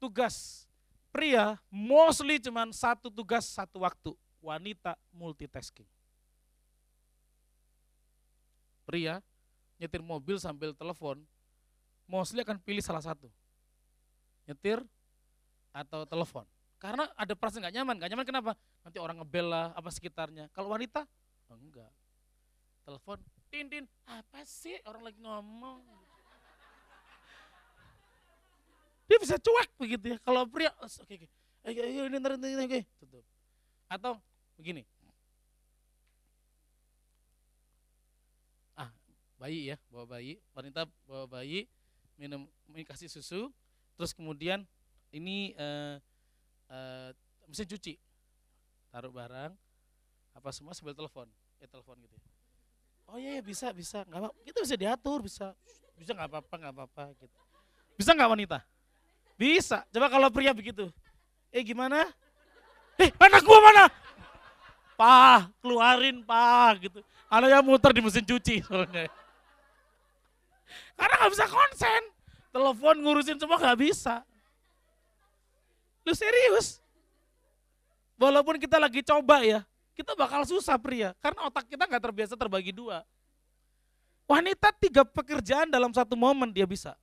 Tugas 0.00 0.66
pria 1.12 1.60
mostly 1.68 2.40
cuma 2.40 2.64
satu 2.72 3.12
tugas 3.12 3.44
satu 3.46 3.84
waktu. 3.84 4.16
Wanita 4.42 4.98
multitasking. 5.14 5.86
Pria 8.82 9.22
nyetir 9.78 10.02
mobil 10.02 10.38
sambil 10.42 10.74
telepon, 10.74 11.22
mostly 12.10 12.42
akan 12.42 12.58
pilih 12.58 12.82
salah 12.82 13.02
satu. 13.02 13.30
Nyetir 14.46 14.82
atau 15.70 16.02
telepon. 16.02 16.46
Karena 16.82 17.06
ada 17.14 17.34
perasaan 17.38 17.62
nggak 17.62 17.74
nyaman, 17.78 17.94
nggak 18.02 18.10
nyaman 18.10 18.26
kenapa? 18.26 18.52
Nanti 18.82 18.98
orang 18.98 19.22
ngebel 19.22 19.46
lah, 19.46 19.70
apa 19.78 19.88
sekitarnya. 19.94 20.50
Kalau 20.50 20.74
wanita, 20.74 21.06
enggak. 21.46 21.90
Telepon, 22.82 23.18
tin 23.46 23.70
tin, 23.70 23.84
apa 24.10 24.42
sih 24.42 24.74
orang 24.82 25.06
lagi 25.06 25.18
ngomong? 25.22 25.86
Dia 29.06 29.18
bisa 29.22 29.38
cuek 29.38 29.70
begitu 29.78 30.04
ya. 30.14 30.18
Kalau 30.26 30.42
pria, 30.50 30.74
oke 30.82 31.14
oke, 31.14 31.26
oke, 31.62 31.80
ini 32.10 32.16
ntar 32.18 32.34
ini 32.34 32.58
oke, 32.58 32.80
tutup. 32.98 33.22
Atau 33.86 34.18
begini, 34.58 34.82
ah 38.74 38.90
bayi 39.38 39.70
ya, 39.70 39.76
bawa 39.92 40.18
bayi, 40.18 40.42
wanita 40.56 40.90
bawa 41.06 41.28
bayi, 41.30 41.70
minum, 42.18 42.50
minum 42.66 42.86
kasih 42.88 43.06
susu, 43.06 43.52
terus 43.94 44.10
kemudian 44.10 44.66
ini 45.12 45.52
uh, 45.54 46.00
uh, 46.72 47.12
mesin 47.46 47.68
cuci 47.68 47.94
taruh 48.92 49.08
barang 49.08 49.52
apa 50.36 50.48
semua 50.52 50.76
sambil 50.76 50.92
telepon 50.92 51.24
ya 51.56 51.64
telepon 51.64 51.96
gitu 52.04 52.12
ya. 52.12 52.24
oh 53.08 53.16
iya 53.16 53.40
ya 53.40 53.42
bisa 53.42 53.72
bisa 53.72 54.04
nggak 54.04 54.20
apa 54.20 54.28
kita 54.44 54.58
bisa 54.60 54.76
diatur 54.76 55.18
bisa. 55.24 55.56
Bisa 55.96 56.18
nggak 56.18 56.28
apa-apa 56.34 56.54
nggak 56.58 56.74
apa-apa 56.74 57.04
gitu. 57.14 57.38
Bisa 57.94 58.10
nggak 58.10 58.30
wanita? 58.34 58.58
Bisa. 59.38 59.86
Coba 59.94 60.10
kalau 60.10 60.28
pria 60.34 60.50
begitu. 60.50 60.90
Eh 61.54 61.62
gimana? 61.62 62.10
Eh 62.98 63.14
anak 63.22 63.42
gua 63.46 63.58
mana? 63.62 63.84
Pah 64.98 65.46
keluarin 65.62 66.26
pah 66.26 66.74
gitu. 66.76 66.98
Yang 67.30 67.64
muter 67.64 67.94
di 67.94 68.02
mesin 68.02 68.26
cuci 68.26 68.66
soalnya. 68.66 69.06
Karena 70.98 71.14
nggak 71.22 71.32
bisa 71.32 71.46
konsen. 71.46 72.02
Telepon 72.50 72.96
ngurusin 72.98 73.38
semua 73.38 73.62
nggak 73.62 73.78
bisa. 73.78 74.26
Lu 76.02 76.12
serius? 76.18 76.81
Walaupun 78.22 78.54
kita 78.54 78.78
lagi 78.78 79.02
coba 79.02 79.42
ya, 79.42 79.66
kita 79.98 80.14
bakal 80.14 80.46
susah 80.46 80.78
pria. 80.78 81.10
Karena 81.18 81.50
otak 81.50 81.66
kita 81.66 81.90
nggak 81.90 82.02
terbiasa 82.06 82.38
terbagi 82.38 82.70
dua. 82.70 83.02
Wanita 84.30 84.70
tiga 84.78 85.02
pekerjaan 85.02 85.66
dalam 85.66 85.90
satu 85.90 86.14
momen 86.14 86.54
dia 86.54 86.62
bisa. 86.62 86.94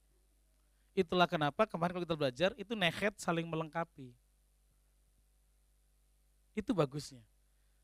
Itulah 0.96 1.28
kenapa 1.28 1.68
kemarin 1.68 2.00
kalau 2.00 2.06
kita 2.08 2.16
belajar 2.16 2.50
itu 2.56 2.72
nehet 2.72 3.20
saling 3.20 3.44
melengkapi. 3.44 4.16
Itu 6.56 6.72
bagusnya. 6.72 7.20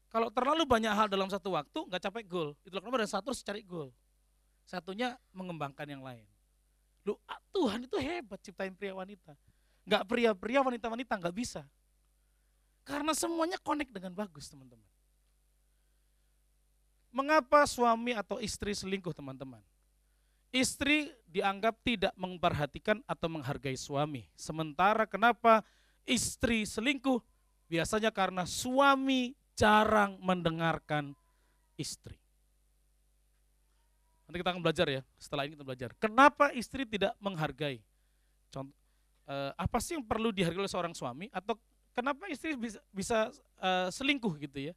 Kalau 0.08 0.32
terlalu 0.32 0.64
banyak 0.64 0.96
hal 0.96 1.12
dalam 1.12 1.28
satu 1.28 1.60
waktu 1.60 1.80
nggak 1.92 2.02
capek 2.08 2.24
gol. 2.24 2.50
Itulah 2.64 2.88
kenapa 2.88 3.04
ada 3.04 3.12
satu 3.20 3.36
cari 3.36 3.68
gol. 3.68 3.92
Satunya 4.64 5.20
mengembangkan 5.36 5.84
yang 5.84 6.00
lain. 6.00 6.24
Lu 7.04 7.20
ah, 7.28 7.44
Tuhan 7.52 7.84
itu 7.84 8.00
hebat 8.00 8.40
ciptain 8.40 8.72
pria 8.72 8.96
wanita. 8.96 9.36
Nggak 9.84 10.04
pria-pria, 10.08 10.64
wanita-wanita, 10.64 11.20
nggak 11.20 11.36
bisa. 11.36 11.68
Karena 12.86 13.18
semuanya 13.18 13.58
connect 13.58 13.90
dengan 13.90 14.14
bagus 14.14 14.46
teman-teman. 14.46 14.86
Mengapa 17.10 17.66
suami 17.66 18.14
atau 18.14 18.38
istri 18.38 18.78
selingkuh 18.78 19.16
teman-teman? 19.16 19.64
Istri 20.54 21.10
dianggap 21.26 21.82
tidak 21.82 22.14
memperhatikan 22.14 23.02
atau 23.10 23.28
menghargai 23.28 23.76
suami. 23.76 24.30
Sementara 24.38 25.10
kenapa 25.10 25.66
istri 26.06 26.64
selingkuh? 26.64 27.20
Biasanya 27.66 28.14
karena 28.14 28.46
suami 28.46 29.34
jarang 29.58 30.22
mendengarkan 30.22 31.18
istri. 31.76 32.16
Nanti 34.30 34.38
kita 34.42 34.52
akan 34.54 34.62
belajar 34.62 34.88
ya, 34.90 35.02
setelah 35.18 35.50
ini 35.50 35.58
kita 35.58 35.66
belajar. 35.66 35.90
Kenapa 35.98 36.54
istri 36.54 36.86
tidak 36.86 37.18
menghargai? 37.18 37.82
Contoh, 38.54 38.76
uh, 39.30 39.52
apa 39.58 39.78
sih 39.82 39.98
yang 39.98 40.06
perlu 40.06 40.30
dihargai 40.30 40.66
oleh 40.66 40.72
seorang 40.72 40.94
suami 40.94 41.30
atau 41.34 41.58
kenapa 41.96 42.28
istri 42.28 42.60
bisa, 42.60 42.80
bisa 42.91 43.32
uh, 43.64 43.88
selingkuh 43.88 44.36
gitu 44.43 44.70
ya? 44.70 44.74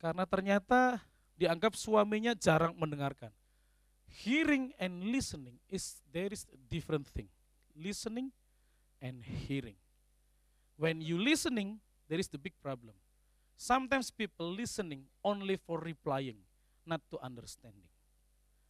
Karena 0.00 0.24
ternyata 0.24 1.04
dianggap 1.36 1.76
suaminya 1.76 2.32
jarang 2.32 2.72
mendengarkan. 2.74 3.30
Hearing 4.08 4.72
and 4.80 5.12
listening 5.12 5.60
is 5.68 6.00
there 6.08 6.32
is 6.32 6.48
a 6.48 6.58
different 6.72 7.04
thing. 7.12 7.28
Listening 7.76 8.32
and 9.04 9.20
hearing. 9.20 9.76
When 10.80 11.04
you 11.04 11.20
listening, 11.20 11.80
there 12.08 12.20
is 12.20 12.32
the 12.32 12.40
big 12.40 12.56
problem. 12.64 12.96
Sometimes 13.56 14.12
people 14.12 14.52
listening 14.52 15.04
only 15.24 15.56
for 15.56 15.80
replying, 15.80 16.36
not 16.84 17.00
to 17.12 17.20
understanding. 17.20 17.88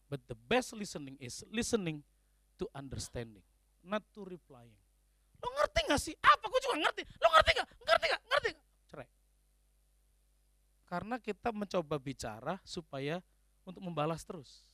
But 0.07 0.22
the 0.26 0.38
best 0.38 0.74
listening 0.74 1.18
is 1.18 1.42
listening 1.51 2.03
to 2.59 2.70
understanding, 2.74 3.42
not 3.82 4.03
to 4.14 4.22
replying. 4.22 4.78
Lo 5.41 5.49
ngerti 5.57 5.80
gak 5.89 6.01
sih? 6.01 6.14
Apa? 6.20 6.45
Gue 6.49 6.61
juga 6.62 6.76
ngerti. 6.80 7.03
Lo 7.18 7.28
ngerti 7.32 7.51
gak? 7.57 7.68
Ngerti 7.84 8.07
gak? 8.09 8.22
Ngerti 8.26 8.49
gak? 8.53 8.64
Cerai. 8.89 9.09
Karena 10.87 11.16
kita 11.18 11.49
mencoba 11.51 11.97
bicara 11.99 12.55
supaya 12.62 13.20
untuk 13.66 13.82
membalas 13.82 14.22
terus. 14.22 14.64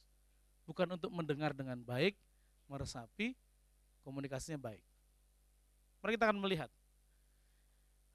Bukan 0.69 0.87
untuk 0.95 1.11
mendengar 1.11 1.57
dengan 1.57 1.81
baik, 1.83 2.15
meresapi, 2.71 3.35
komunikasinya 4.07 4.61
baik. 4.61 4.85
Mari 6.03 6.11
kita 6.19 6.27
akan 6.31 6.39
melihat 6.43 6.71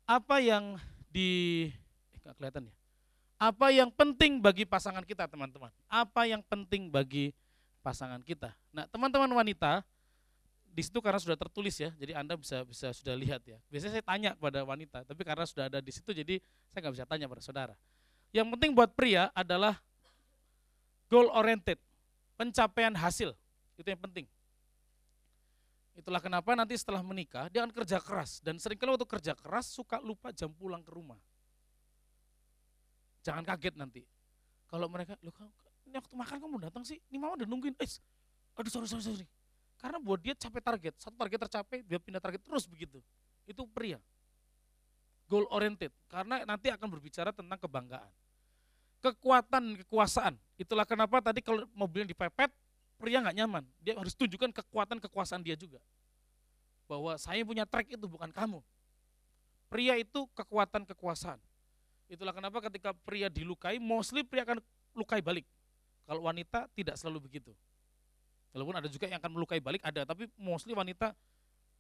apa 0.08 0.40
yang 0.40 0.80
di 1.12 1.68
eh, 2.16 2.20
gak 2.24 2.36
kelihatan 2.40 2.72
ya. 2.72 2.76
Apa 3.38 3.70
yang 3.70 3.94
penting 3.94 4.42
bagi 4.42 4.66
pasangan 4.66 5.06
kita, 5.06 5.30
teman-teman? 5.30 5.70
Apa 5.86 6.26
yang 6.26 6.42
penting 6.42 6.90
bagi 6.90 7.38
pasangan 7.86 8.18
kita? 8.26 8.50
Nah, 8.74 8.90
teman-teman 8.90 9.30
wanita, 9.30 9.86
di 10.78 10.86
situ 10.86 11.02
karena 11.02 11.18
sudah 11.18 11.34
tertulis 11.34 11.74
ya, 11.74 11.90
jadi 11.98 12.22
Anda 12.22 12.38
bisa 12.38 12.62
bisa 12.62 12.94
sudah 12.94 13.18
lihat 13.18 13.42
ya. 13.50 13.58
Biasanya 13.66 13.98
saya 13.98 14.06
tanya 14.06 14.30
kepada 14.38 14.62
wanita, 14.62 15.02
tapi 15.10 15.26
karena 15.26 15.42
sudah 15.50 15.74
ada 15.74 15.82
di 15.82 15.90
situ 15.90 16.14
jadi 16.14 16.38
saya 16.70 16.86
nggak 16.86 16.94
bisa 17.02 17.06
tanya 17.10 17.26
pada 17.26 17.42
saudara. 17.42 17.74
Yang 18.30 18.54
penting 18.54 18.78
buat 18.78 18.94
pria 18.94 19.34
adalah 19.34 19.82
goal 21.10 21.34
oriented, 21.34 21.82
pencapaian 22.38 22.94
hasil. 22.94 23.34
Itu 23.74 23.90
yang 23.90 23.98
penting. 24.06 24.30
Itulah 25.98 26.22
kenapa 26.22 26.54
nanti 26.54 26.78
setelah 26.78 27.02
menikah 27.02 27.50
dia 27.50 27.66
akan 27.66 27.74
kerja 27.74 27.98
keras 27.98 28.38
dan 28.46 28.62
sering 28.62 28.78
kali 28.78 28.94
waktu 28.94 29.10
kerja 29.10 29.34
keras 29.34 29.74
suka 29.74 29.98
lupa 29.98 30.30
jam 30.30 30.54
pulang 30.54 30.86
ke 30.86 30.94
rumah. 30.94 31.18
Jangan 33.26 33.42
kaget 33.42 33.74
nanti. 33.74 34.06
Kalau 34.70 34.86
mereka, 34.86 35.18
lu 35.26 35.34
ini 35.90 35.98
waktu 35.98 36.14
makan 36.14 36.38
kamu 36.38 36.56
datang 36.70 36.86
sih, 36.86 37.02
ini 37.10 37.18
mama 37.18 37.34
udah 37.34 37.50
nungguin. 37.50 37.74
Eh, 37.82 37.90
aduh 38.54 38.70
sorry 38.70 38.86
sorry 38.86 39.02
sorry. 39.02 39.26
Karena 39.78 40.02
buat 40.02 40.18
dia 40.18 40.34
capek 40.34 40.62
target, 40.62 40.94
satu 40.98 41.14
target 41.14 41.40
tercapai 41.46 41.86
dia 41.86 42.02
pindah 42.02 42.18
target 42.18 42.42
terus 42.42 42.66
begitu. 42.66 42.98
Itu 43.46 43.70
pria. 43.70 44.02
Goal 45.30 45.46
oriented, 45.54 45.92
karena 46.08 46.42
nanti 46.48 46.72
akan 46.72 46.88
berbicara 46.88 47.36
tentang 47.36 47.60
kebanggaan. 47.60 48.10
Kekuatan, 49.04 49.78
kekuasaan. 49.86 50.34
Itulah 50.58 50.88
kenapa 50.88 51.22
tadi 51.22 51.44
kalau 51.44 51.68
mobilnya 51.76 52.10
dipepet, 52.10 52.50
pria 52.98 53.22
nggak 53.22 53.38
nyaman. 53.38 53.64
Dia 53.84 53.94
harus 53.94 54.18
tunjukkan 54.18 54.50
kekuatan 54.56 54.98
kekuasaan 55.04 55.46
dia 55.46 55.54
juga. 55.54 55.78
Bahwa 56.90 57.14
saya 57.20 57.44
punya 57.46 57.68
track 57.68 57.94
itu 57.94 58.08
bukan 58.08 58.32
kamu. 58.34 58.64
Pria 59.68 60.00
itu 60.00 60.26
kekuatan 60.32 60.88
kekuasaan. 60.88 61.38
Itulah 62.08 62.32
kenapa 62.32 62.64
ketika 62.72 62.96
pria 63.04 63.28
dilukai, 63.28 63.78
mostly 63.78 64.24
pria 64.24 64.48
akan 64.48 64.64
lukai 64.96 65.20
balik. 65.20 65.44
Kalau 66.08 66.24
wanita 66.24 66.72
tidak 66.72 66.96
selalu 66.96 67.28
begitu. 67.28 67.52
Walaupun 68.58 68.74
ada 68.74 68.90
juga 68.90 69.06
yang 69.06 69.22
akan 69.22 69.38
melukai 69.38 69.62
balik, 69.62 69.86
ada. 69.86 70.02
Tapi 70.02 70.26
mostly 70.34 70.74
wanita 70.74 71.14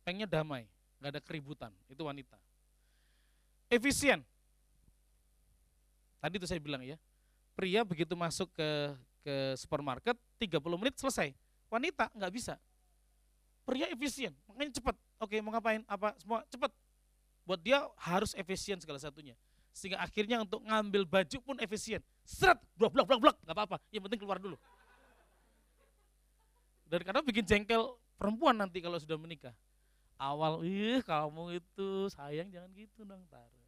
pengennya 0.05 0.29
damai, 0.29 0.69
nggak 1.01 1.09
ada 1.17 1.21
keributan. 1.25 1.73
Itu 1.89 2.05
wanita. 2.05 2.37
Efisien. 3.65 4.21
Tadi 6.21 6.37
itu 6.37 6.45
saya 6.45 6.61
bilang 6.61 6.85
ya, 6.85 7.01
pria 7.57 7.81
begitu 7.81 8.13
masuk 8.13 8.53
ke 8.53 8.69
ke 9.25 9.57
supermarket 9.57 10.13
30 10.37 10.61
menit 10.77 10.93
selesai. 11.01 11.33
Wanita 11.65 12.13
nggak 12.13 12.29
bisa. 12.29 12.61
Pria 13.65 13.89
efisien, 13.89 14.37
makanya 14.45 14.77
cepat. 14.77 14.95
Oke, 15.17 15.41
mau 15.41 15.49
ngapain? 15.49 15.81
Apa 15.89 16.13
semua 16.21 16.45
cepat. 16.45 16.69
Buat 17.41 17.59
dia 17.65 17.81
harus 17.97 18.37
efisien 18.37 18.77
segala 18.77 19.01
satunya. 19.01 19.33
Sehingga 19.73 19.97
akhirnya 19.97 20.45
untuk 20.45 20.61
ngambil 20.61 21.09
baju 21.09 21.37
pun 21.41 21.57
efisien. 21.57 22.05
Seret, 22.21 22.61
blok 22.77 22.93
blok 22.93 23.09
blok 23.09 23.19
blok, 23.25 23.37
nggak 23.41 23.55
apa-apa. 23.57 23.77
Yang 23.89 24.05
penting 24.05 24.19
keluar 24.21 24.37
dulu. 24.37 24.61
Dan 26.87 27.03
karena 27.03 27.19
bikin 27.19 27.43
jengkel 27.43 27.95
perempuan 28.15 28.55
nanti 28.55 28.79
kalau 28.79 28.95
sudah 28.95 29.19
menikah. 29.19 29.53
Awal, 30.17 30.65
ih 30.65 31.03
kamu 31.05 31.61
itu 31.61 32.09
sayang 32.09 32.49
jangan 32.49 32.71
gitu 32.73 33.05
dong, 33.05 33.21
taruh. 33.29 33.67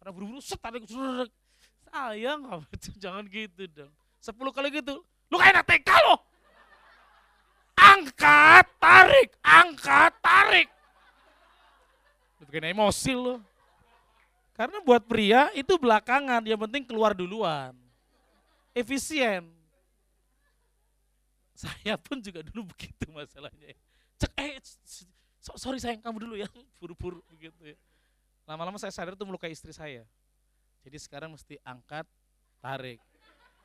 Karena 0.00 0.10
buru-buru 0.14 0.40
set 0.40 0.56
tarik, 0.56 0.88
sayang 1.92 2.40
kamu 2.48 2.64
itu 2.72 2.90
jangan 2.96 3.24
gitu 3.28 3.62
dong. 3.68 3.92
Sepuluh 4.22 4.54
kali 4.56 4.72
gitu. 4.72 5.04
Lu 5.28 5.36
kayak 5.36 5.60
anak 5.60 5.66
TK 5.68 5.90
lo. 6.08 6.16
Angkat, 7.76 8.66
tarik, 8.80 9.28
angkat, 9.44 10.12
tarik. 10.24 10.68
Lu 12.40 12.48
bikin 12.48 12.72
emosi 12.72 13.12
lo. 13.12 13.42
Karena 14.54 14.78
buat 14.86 15.02
pria 15.04 15.50
itu 15.52 15.74
belakangan, 15.74 16.46
yang 16.46 16.62
penting 16.64 16.86
keluar 16.86 17.12
duluan. 17.12 17.74
Efisien. 18.70 19.50
Saya 21.54 21.94
pun 21.94 22.18
juga 22.18 22.42
dulu 22.42 22.66
begitu 22.74 23.06
masalahnya. 23.14 23.78
Cek, 24.18 24.32
eh, 24.38 24.58
sorry 25.54 25.78
sayang 25.78 26.02
kamu 26.02 26.26
dulu 26.26 26.34
ya, 26.34 26.50
buru-buru 26.82 27.22
begitu 27.30 27.74
ya. 27.74 27.78
Lama-lama 28.44 28.76
saya 28.76 28.90
sadar 28.90 29.14
itu 29.14 29.24
melukai 29.24 29.54
istri 29.54 29.70
saya. 29.70 30.04
Jadi 30.84 30.98
sekarang 31.00 31.32
mesti 31.32 31.56
angkat, 31.64 32.04
tarik. 32.60 33.00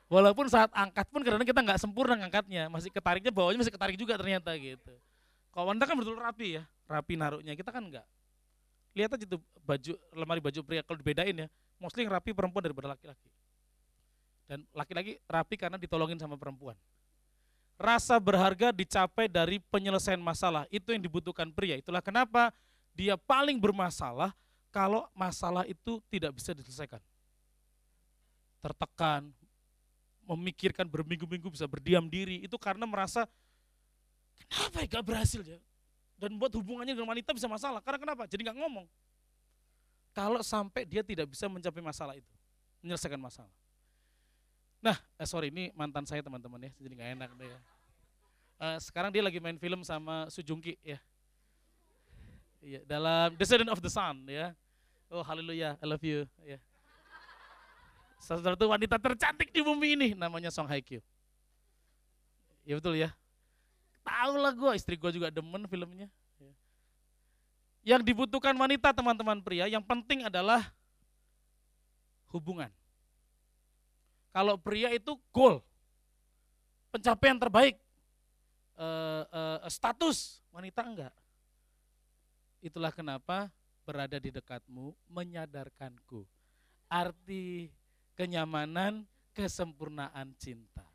Walaupun 0.10 0.48
saat 0.50 0.72
angkat 0.74 1.06
pun 1.12 1.22
karena 1.22 1.44
kita 1.46 1.60
nggak 1.62 1.78
sempurna 1.78 2.18
ngangkatnya, 2.18 2.72
masih 2.72 2.90
ketariknya 2.90 3.30
bawahnya 3.30 3.62
masih 3.62 3.74
ketarik 3.76 3.98
juga 4.00 4.18
ternyata 4.18 4.56
gitu. 4.58 4.94
Kalau 5.54 5.70
wanita 5.70 5.86
kan 5.86 5.96
betul 5.98 6.18
rapi 6.18 6.62
ya, 6.62 6.64
rapi 6.90 7.14
naruhnya. 7.14 7.54
Kita 7.54 7.70
kan 7.70 7.84
enggak. 7.86 8.06
Lihat 8.98 9.14
aja 9.14 9.26
tuh 9.30 9.42
baju 9.62 9.94
lemari 10.18 10.42
baju 10.42 10.60
pria 10.66 10.82
kalau 10.82 10.98
dibedain 10.98 11.36
ya, 11.46 11.48
mostly 11.78 12.10
rapi 12.10 12.34
perempuan 12.34 12.66
daripada 12.66 12.98
laki-laki. 12.98 13.30
Dan 14.50 14.66
laki-laki 14.74 15.22
rapi 15.30 15.56
karena 15.62 15.78
ditolongin 15.78 16.18
sama 16.18 16.34
perempuan. 16.40 16.74
Rasa 17.80 18.20
berharga 18.20 18.76
dicapai 18.76 19.32
dari 19.32 19.64
penyelesaian 19.72 20.20
masalah, 20.20 20.68
itu 20.68 20.92
yang 20.92 21.00
dibutuhkan 21.00 21.48
pria. 21.48 21.80
Itulah 21.80 22.04
kenapa 22.04 22.52
dia 22.92 23.16
paling 23.16 23.56
bermasalah 23.56 24.36
kalau 24.68 25.08
masalah 25.16 25.64
itu 25.64 26.04
tidak 26.12 26.36
bisa 26.36 26.52
diselesaikan. 26.52 27.00
Tertekan, 28.60 29.32
memikirkan 30.28 30.92
berminggu-minggu 30.92 31.48
bisa 31.48 31.64
berdiam 31.72 32.04
diri. 32.12 32.44
Itu 32.44 32.60
karena 32.60 32.84
merasa 32.84 33.24
kenapa 34.52 34.84
ya 34.84 35.00
gak 35.00 35.06
berhasil 35.08 35.40
ya? 35.48 35.60
Dan 36.20 36.36
buat 36.36 36.52
hubungannya 36.52 36.92
dengan 36.92 37.16
wanita 37.16 37.32
bisa 37.32 37.48
masalah. 37.48 37.80
Karena 37.80 37.96
kenapa? 37.96 38.28
Jadi 38.28 38.44
nggak 38.44 38.60
ngomong. 38.60 38.84
Kalau 40.12 40.44
sampai 40.44 40.84
dia 40.84 41.00
tidak 41.00 41.32
bisa 41.32 41.48
mencapai 41.48 41.80
masalah 41.80 42.20
itu 42.20 42.34
menyelesaikan 42.84 43.16
masalah 43.16 43.56
nah 44.80 44.96
eh, 45.20 45.28
sorry 45.28 45.52
ini 45.52 45.76
mantan 45.76 46.08
saya 46.08 46.24
teman-teman 46.24 46.68
ya 46.68 46.72
jadi 46.80 46.94
nggak 46.96 47.12
enak 47.20 47.30
deh 47.36 47.48
ya 47.52 47.60
uh, 48.64 48.78
sekarang 48.80 49.12
dia 49.12 49.24
lagi 49.24 49.40
main 49.44 49.60
film 49.60 49.84
sama 49.84 50.32
Sujungki 50.32 50.80
ya 50.84 51.00
Iya, 52.60 52.84
dalam 52.84 53.32
Descendant 53.40 53.72
of 53.72 53.80
the 53.80 53.88
Sun 53.88 54.28
ya. 54.28 54.52
Oh 55.08 55.24
haleluya, 55.24 55.80
I 55.80 55.86
love 55.88 56.04
you 56.04 56.28
ya. 56.44 56.60
Salah 58.20 58.52
satu 58.52 58.68
wanita 58.68 59.00
tercantik 59.00 59.50
di 59.50 59.64
bumi 59.64 59.96
ini 59.96 60.08
namanya 60.12 60.52
Song 60.52 60.68
Hye 60.68 60.84
Kyo. 60.84 61.02
Ya 62.68 62.76
betul 62.76 63.00
ya. 63.00 63.16
Tahu 64.04 64.34
lah 64.36 64.52
gue, 64.52 64.72
istri 64.76 65.00
gue 65.00 65.12
juga 65.16 65.32
demen 65.32 65.64
filmnya. 65.72 66.12
Yang 67.80 68.12
dibutuhkan 68.12 68.52
wanita 68.60 68.92
teman-teman 68.92 69.40
pria, 69.40 69.72
yang 69.72 69.82
penting 69.82 70.28
adalah 70.28 70.68
hubungan. 72.36 72.68
Kalau 74.30 74.56
pria 74.62 74.94
itu 74.94 75.18
goal, 75.34 75.62
pencapaian 76.94 77.38
terbaik, 77.38 77.78
uh, 78.78 79.24
uh, 79.30 79.70
status, 79.70 80.42
wanita 80.54 80.82
enggak. 80.86 81.16
Itulah 82.60 82.94
kenapa 82.94 83.50
berada 83.88 84.22
di 84.22 84.30
dekatmu 84.30 84.94
menyadarkanku. 85.10 86.28
Arti 86.90 87.74
kenyamanan, 88.14 89.06
kesempurnaan 89.34 90.34
cinta. 90.38 90.86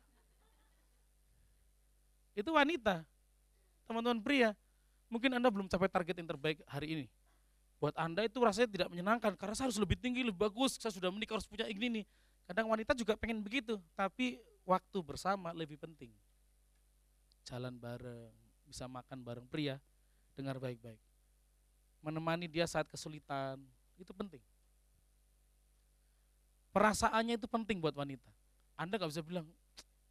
Itu 2.35 2.55
wanita. 2.55 3.03
Teman-teman 3.87 4.19
pria, 4.19 4.51
mungkin 5.07 5.33
Anda 5.35 5.47
belum 5.47 5.71
capai 5.71 5.87
target 5.87 6.15
yang 6.19 6.29
terbaik 6.29 6.59
hari 6.67 6.87
ini. 6.99 7.05
Buat 7.79 7.95
Anda 7.99 8.23
itu 8.23 8.39
rasanya 8.39 8.69
tidak 8.71 8.87
menyenangkan 8.91 9.35
karena 9.35 9.55
saya 9.55 9.67
harus 9.71 9.79
lebih 9.79 9.99
tinggi, 9.99 10.23
lebih 10.23 10.39
bagus, 10.39 10.79
saya 10.79 10.91
sudah 10.91 11.11
menikah 11.11 11.35
harus 11.35 11.47
punya 11.47 11.67
ini 11.67 12.01
nih. 12.01 12.05
Kadang 12.45 12.69
wanita 12.69 12.93
juga 12.93 13.17
pengen 13.17 13.41
begitu, 13.41 13.81
tapi 13.97 14.37
waktu 14.65 14.97
bersama 15.01 15.49
lebih 15.53 15.81
penting. 15.81 16.13
Jalan 17.45 17.77
bareng, 17.77 18.33
bisa 18.65 18.85
makan 18.85 19.21
bareng 19.21 19.45
pria, 19.49 19.81
dengar 20.37 20.61
baik-baik. 20.61 21.01
Menemani 22.05 22.45
dia 22.45 22.69
saat 22.69 22.85
kesulitan, 22.85 23.61
itu 23.97 24.13
penting. 24.13 24.41
Perasaannya 26.69 27.39
itu 27.39 27.47
penting 27.49 27.81
buat 27.81 27.97
wanita. 27.97 28.29
Anda 28.75 28.99
nggak 28.99 29.09
bisa 29.09 29.23
bilang, 29.25 29.47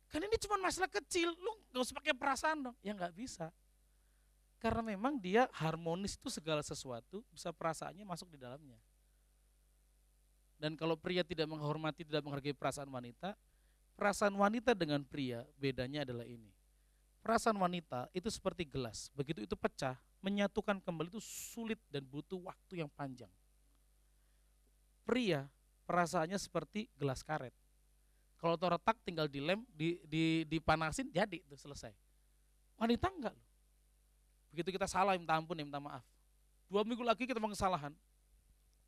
kan 0.09 0.22
ini 0.22 0.35
cuma 0.41 0.57
masalah 0.59 0.89
kecil, 0.91 1.30
lu 1.39 1.53
nggak 1.70 1.82
usah 1.87 1.95
pakai 2.01 2.14
perasaan 2.16 2.59
dong. 2.70 2.76
Ya 2.80 2.97
nggak 2.97 3.14
bisa. 3.14 3.53
Karena 4.59 4.80
memang 4.80 5.20
dia 5.20 5.45
harmonis 5.53 6.16
itu 6.16 6.32
segala 6.32 6.64
sesuatu, 6.64 7.20
bisa 7.28 7.53
perasaannya 7.53 8.03
masuk 8.09 8.32
di 8.32 8.41
dalamnya. 8.41 8.80
Dan 10.65 10.81
kalau 10.81 10.97
pria 10.97 11.21
tidak 11.21 11.45
menghormati, 11.45 12.09
tidak 12.09 12.25
menghargai 12.25 12.57
perasaan 12.57 12.89
wanita, 12.89 13.37
perasaan 14.01 14.33
wanita 14.33 14.73
dengan 14.73 15.05
pria 15.05 15.45
bedanya 15.61 16.09
adalah 16.09 16.25
ini. 16.25 16.49
Perasaan 17.21 17.61
wanita 17.61 18.09
itu 18.17 18.33
seperti 18.33 18.65
gelas, 18.65 19.12
begitu 19.12 19.45
itu 19.45 19.53
pecah, 19.53 20.01
menyatukan 20.25 20.81
kembali 20.81 21.12
itu 21.12 21.21
sulit 21.21 21.77
dan 21.93 22.01
butuh 22.09 22.41
waktu 22.41 22.81
yang 22.81 22.89
panjang. 22.97 23.29
Pria 25.05 25.45
perasaannya 25.85 26.41
seperti 26.41 26.89
gelas 26.97 27.21
karet. 27.21 27.53
Kalau 28.41 28.57
retak 28.57 28.97
tinggal 29.05 29.29
dilem, 29.29 29.69
di, 29.69 30.01
di, 30.09 30.49
dipanasin 30.49 31.12
jadi 31.12 31.45
itu 31.45 31.61
selesai. 31.61 31.93
Wanita 32.81 33.12
enggak 33.12 33.37
loh. 33.37 33.49
Begitu 34.49 34.81
kita 34.81 34.89
salah 34.89 35.12
minta 35.12 35.37
ampun 35.37 35.61
ya 35.61 35.65
minta 35.69 35.77
maaf. 35.77 36.09
Dua 36.73 36.89
minggu 36.89 37.05
lagi 37.05 37.29
kita 37.29 37.37
mau 37.37 37.53
kesalahan. 37.53 37.93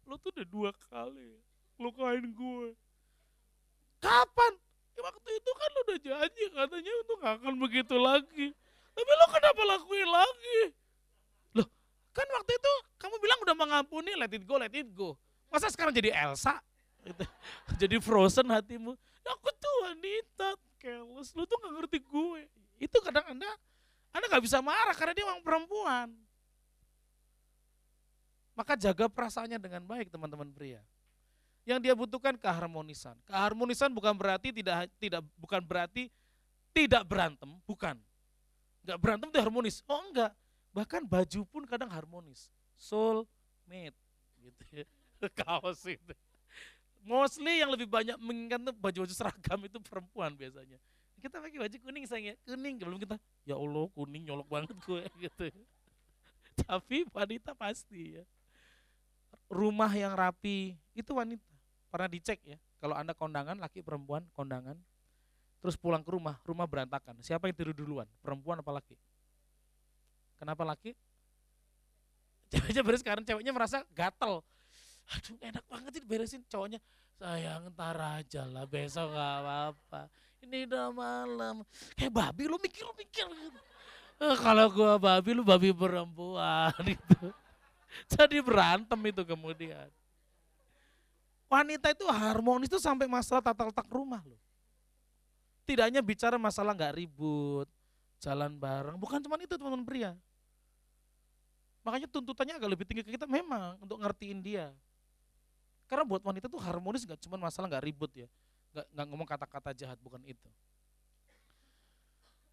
Lo 0.09 0.17
tuh 0.17 0.33
udah 0.33 0.49
dua 0.49 0.73
kali 0.89 1.37
lukain 1.81 2.25
gue. 2.33 2.69
Kapan? 4.01 4.53
Ya, 4.97 5.01
waktu 5.05 5.31
itu 5.37 5.51
kan 5.53 5.69
lo 5.69 5.81
udah 5.85 5.99
janji 6.01 6.45
katanya 6.49 6.93
untuk 7.05 7.17
gak 7.21 7.35
akan 7.41 7.55
begitu 7.61 7.97
lagi. 8.01 8.47
Tapi 8.97 9.11
lo 9.13 9.27
kenapa 9.29 9.63
lakuin 9.77 10.09
lagi? 10.09 10.61
Loh, 11.53 11.69
kan 12.17 12.25
waktu 12.25 12.53
itu 12.57 12.73
kamu 12.97 13.15
bilang 13.21 13.39
udah 13.45 13.57
mengampuni, 13.57 14.13
let 14.17 14.33
it 14.33 14.45
go, 14.49 14.57
let 14.57 14.73
it 14.73 14.89
go. 14.97 15.21
Masa 15.53 15.69
sekarang 15.69 15.93
jadi 15.93 16.17
Elsa? 16.17 16.57
Gitu. 17.05 17.25
jadi 17.85 17.97
frozen 18.01 18.49
hatimu. 18.49 18.97
Ya 19.21 19.37
aku 19.37 19.53
tuh 19.61 19.75
wanita, 19.85 20.57
careless. 20.81 21.37
Lo 21.37 21.45
tuh 21.45 21.61
gak 21.61 21.73
ngerti 21.77 21.99
gue. 22.01 22.49
Itu 22.81 22.97
kadang 23.05 23.29
anda, 23.29 23.49
anda 24.17 24.25
gak 24.33 24.45
bisa 24.49 24.65
marah 24.65 24.97
karena 24.97 25.13
dia 25.13 25.29
orang 25.29 25.45
perempuan. 25.45 26.09
Maka 28.57 28.73
jaga 28.81 29.13
perasaannya 29.13 29.61
dengan 29.61 29.85
baik 29.85 30.09
teman-teman 30.09 30.49
pria. 30.49 30.81
Yang 31.67 31.79
dia 31.83 31.95
butuhkan 31.99 32.39
keharmonisan. 32.39 33.19
Keharmonisan 33.27 33.91
bukan 33.91 34.15
berarti 34.15 34.55
tidak 34.55 34.87
tidak 35.03 35.21
bukan 35.35 35.59
berarti 35.59 36.07
tidak 36.71 37.03
berantem, 37.03 37.51
bukan. 37.67 37.99
Enggak 38.87 38.99
berantem 39.03 39.29
itu 39.35 39.41
harmonis. 39.43 39.77
Oh 39.91 39.99
enggak. 40.07 40.31
Bahkan 40.71 41.03
baju 41.11 41.41
pun 41.51 41.67
kadang 41.67 41.91
harmonis. 41.91 42.55
Soul 42.79 43.27
mate 43.67 43.99
gitu 44.39 44.63
ya. 44.71 44.87
Kaos 45.43 45.83
itu. 45.91 46.15
Mostly 47.03 47.63
yang 47.63 47.71
lebih 47.75 47.91
banyak 47.91 48.19
mengingat 48.19 48.63
baju-baju 48.79 49.15
seragam 49.15 49.59
itu 49.67 49.79
perempuan 49.83 50.35
biasanya. 50.39 50.79
Kita 51.19 51.43
pakai 51.43 51.59
baju 51.59 51.77
kuning 51.83 52.05
sayang 52.07 52.27
ya, 52.31 52.35
kuning. 52.47 52.79
Belum 52.79 52.99
kita, 52.99 53.19
ya 53.43 53.59
Allah 53.59 53.87
kuning 53.95 54.23
nyolok 54.27 54.47
banget 54.47 54.77
gue 54.87 55.03
gitu. 55.27 55.45
Tapi 56.67 57.07
wanita 57.11 57.59
pasti 57.59 58.21
ya. 58.21 58.25
Rumah 59.51 59.91
yang 59.95 60.15
rapi 60.15 60.75
itu 60.95 61.11
wanita 61.15 61.56
pernah 61.97 62.13
dicek 62.13 62.45
ya, 62.45 62.61
kalau 62.77 62.93
Anda 62.93 63.17
kondangan, 63.17 63.57
laki 63.57 63.81
perempuan 63.81 64.29
kondangan, 64.37 64.77
terus 65.65 65.81
pulang 65.81 66.05
ke 66.05 66.13
rumah, 66.13 66.37
rumah 66.45 66.69
berantakan. 66.69 67.17
Siapa 67.25 67.49
yang 67.49 67.57
tidur 67.57 67.73
duluan? 67.73 68.05
Perempuan 68.21 68.61
apa 68.61 68.69
laki? 68.69 69.01
Kenapa 70.37 70.61
laki? 70.69 70.93
Ceweknya 72.53 72.85
beres 72.85 73.01
sekarang 73.01 73.25
ceweknya 73.25 73.57
merasa 73.57 73.81
gatel. 73.97 74.45
Aduh 75.09 75.41
enak 75.41 75.65
banget 75.65 75.91
sih 75.97 76.05
beresin 76.05 76.45
cowoknya. 76.53 76.85
Sayang 77.17 77.73
ntar 77.73 77.97
aja 77.97 78.45
lah 78.45 78.69
besok 78.69 79.17
gak 79.17 79.35
apa-apa. 79.41 80.13
Ini 80.45 80.69
udah 80.69 80.93
malam. 80.93 81.65
Kayak 81.97 82.13
babi 82.13 82.45
lu 82.45 82.61
mikir 82.61 82.85
lu 82.85 82.93
mikir. 82.93 83.25
Eh, 84.21 84.37
kalau 84.37 84.69
gua 84.69 85.01
babi 85.01 85.33
lu 85.33 85.43
babi 85.43 85.73
perempuan 85.73 86.77
gitu. 86.93 87.33
Jadi 88.13 88.37
berantem 88.45 89.01
itu 89.09 89.25
kemudian. 89.25 89.89
Wanita 91.47 91.95
itu 91.95 92.07
harmonis 92.11 92.67
itu 92.67 92.83
sampai 92.83 93.07
masalah 93.07 93.39
tata 93.39 93.71
letak 93.71 93.87
rumah 93.87 94.19
loh. 94.27 94.41
Tidak 95.67 95.83
hanya 95.83 96.03
bicara 96.03 96.39
masalah 96.39 96.75
nggak 96.75 96.95
ribut, 96.99 97.71
jalan 98.23 98.55
bareng, 98.59 98.99
bukan 98.99 99.23
cuma 99.23 99.39
itu 99.39 99.55
teman-teman 99.55 99.87
pria. 99.87 100.13
Makanya 101.87 102.11
tuntutannya 102.11 102.59
agak 102.59 102.71
lebih 102.75 102.85
tinggi 102.87 103.07
ke 103.07 103.15
kita 103.15 103.31
memang 103.31 103.79
untuk 103.79 104.03
ngertiin 104.03 104.43
dia. 104.43 104.75
Karena 105.87 106.03
buat 106.03 106.19
wanita 106.19 106.51
tuh 106.51 106.59
harmonis 106.59 107.07
gak 107.07 107.23
cuma 107.23 107.39
masalah 107.39 107.71
nggak 107.71 107.85
ribut 107.87 108.11
ya, 108.11 108.27
nggak 108.75 108.87
nggak 108.91 109.07
ngomong 109.07 109.29
kata-kata 109.31 109.71
jahat 109.71 109.99
bukan 110.03 110.19
itu. 110.27 110.51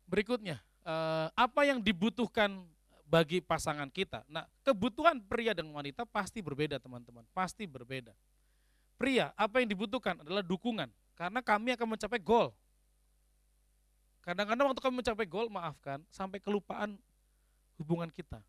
Berikutnya, 0.06 0.62
eh, 0.86 1.28
apa 1.34 1.66
yang 1.66 1.82
dibutuhkan 1.82 2.62
bagi 3.10 3.42
pasangan 3.42 3.90
kita? 3.90 4.22
Nah, 4.30 4.46
kebutuhan 4.62 5.18
pria 5.18 5.58
dan 5.58 5.66
wanita 5.74 6.06
pasti 6.06 6.46
berbeda 6.46 6.78
teman-teman, 6.78 7.26
pasti 7.34 7.66
berbeda. 7.66 8.14
Pria, 9.04 9.36
apa 9.36 9.60
yang 9.60 9.68
dibutuhkan 9.68 10.16
adalah 10.24 10.40
dukungan. 10.40 10.88
Karena 11.20 11.44
kami 11.44 11.76
akan 11.76 11.92
mencapai 11.92 12.24
goal. 12.24 12.56
Kadang-kadang 14.24 14.72
waktu 14.72 14.80
kami 14.80 15.04
mencapai 15.04 15.28
goal, 15.28 15.52
maafkan, 15.52 16.00
sampai 16.08 16.40
kelupaan 16.40 16.96
hubungan 17.76 18.08
kita. 18.08 18.40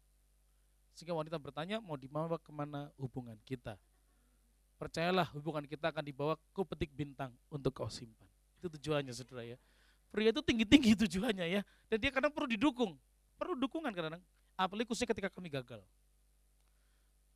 Sehingga 0.94 1.11
wanita 1.11 1.42
bertanya, 1.42 1.82
mau 1.82 1.98
dibawa 1.98 2.38
ke 2.38 2.55
mana 2.55 2.86
hubungan 2.94 3.34
kita? 3.42 3.74
Percayalah 4.78 5.26
hubungan 5.34 5.66
kita 5.66 5.90
akan 5.90 6.07
dibawa 6.07 6.38
ke 6.38 6.62
petik 6.62 6.94
bintang 6.94 7.34
untuk 7.50 7.74
kau 7.74 7.90
simpan. 7.90 8.30
Itu 8.62 8.70
tujuannya 8.78 9.11
saudara 9.11 9.42
ya. 9.42 9.59
Pria 10.14 10.30
itu 10.30 10.38
tinggi-tinggi 10.38 10.94
tujuannya 11.02 11.50
ya. 11.50 11.66
Dan 11.90 11.98
dia 11.98 12.14
kadang 12.14 12.30
perlu 12.30 12.46
didukung. 12.46 12.94
Perlu 13.34 13.59
dukungan 13.59 13.90
kadang-kadang. 13.90 14.22
Apalagi 14.55 14.86
khususnya 14.86 15.11
ketika 15.11 15.34
kami 15.34 15.50
gagal. 15.50 15.82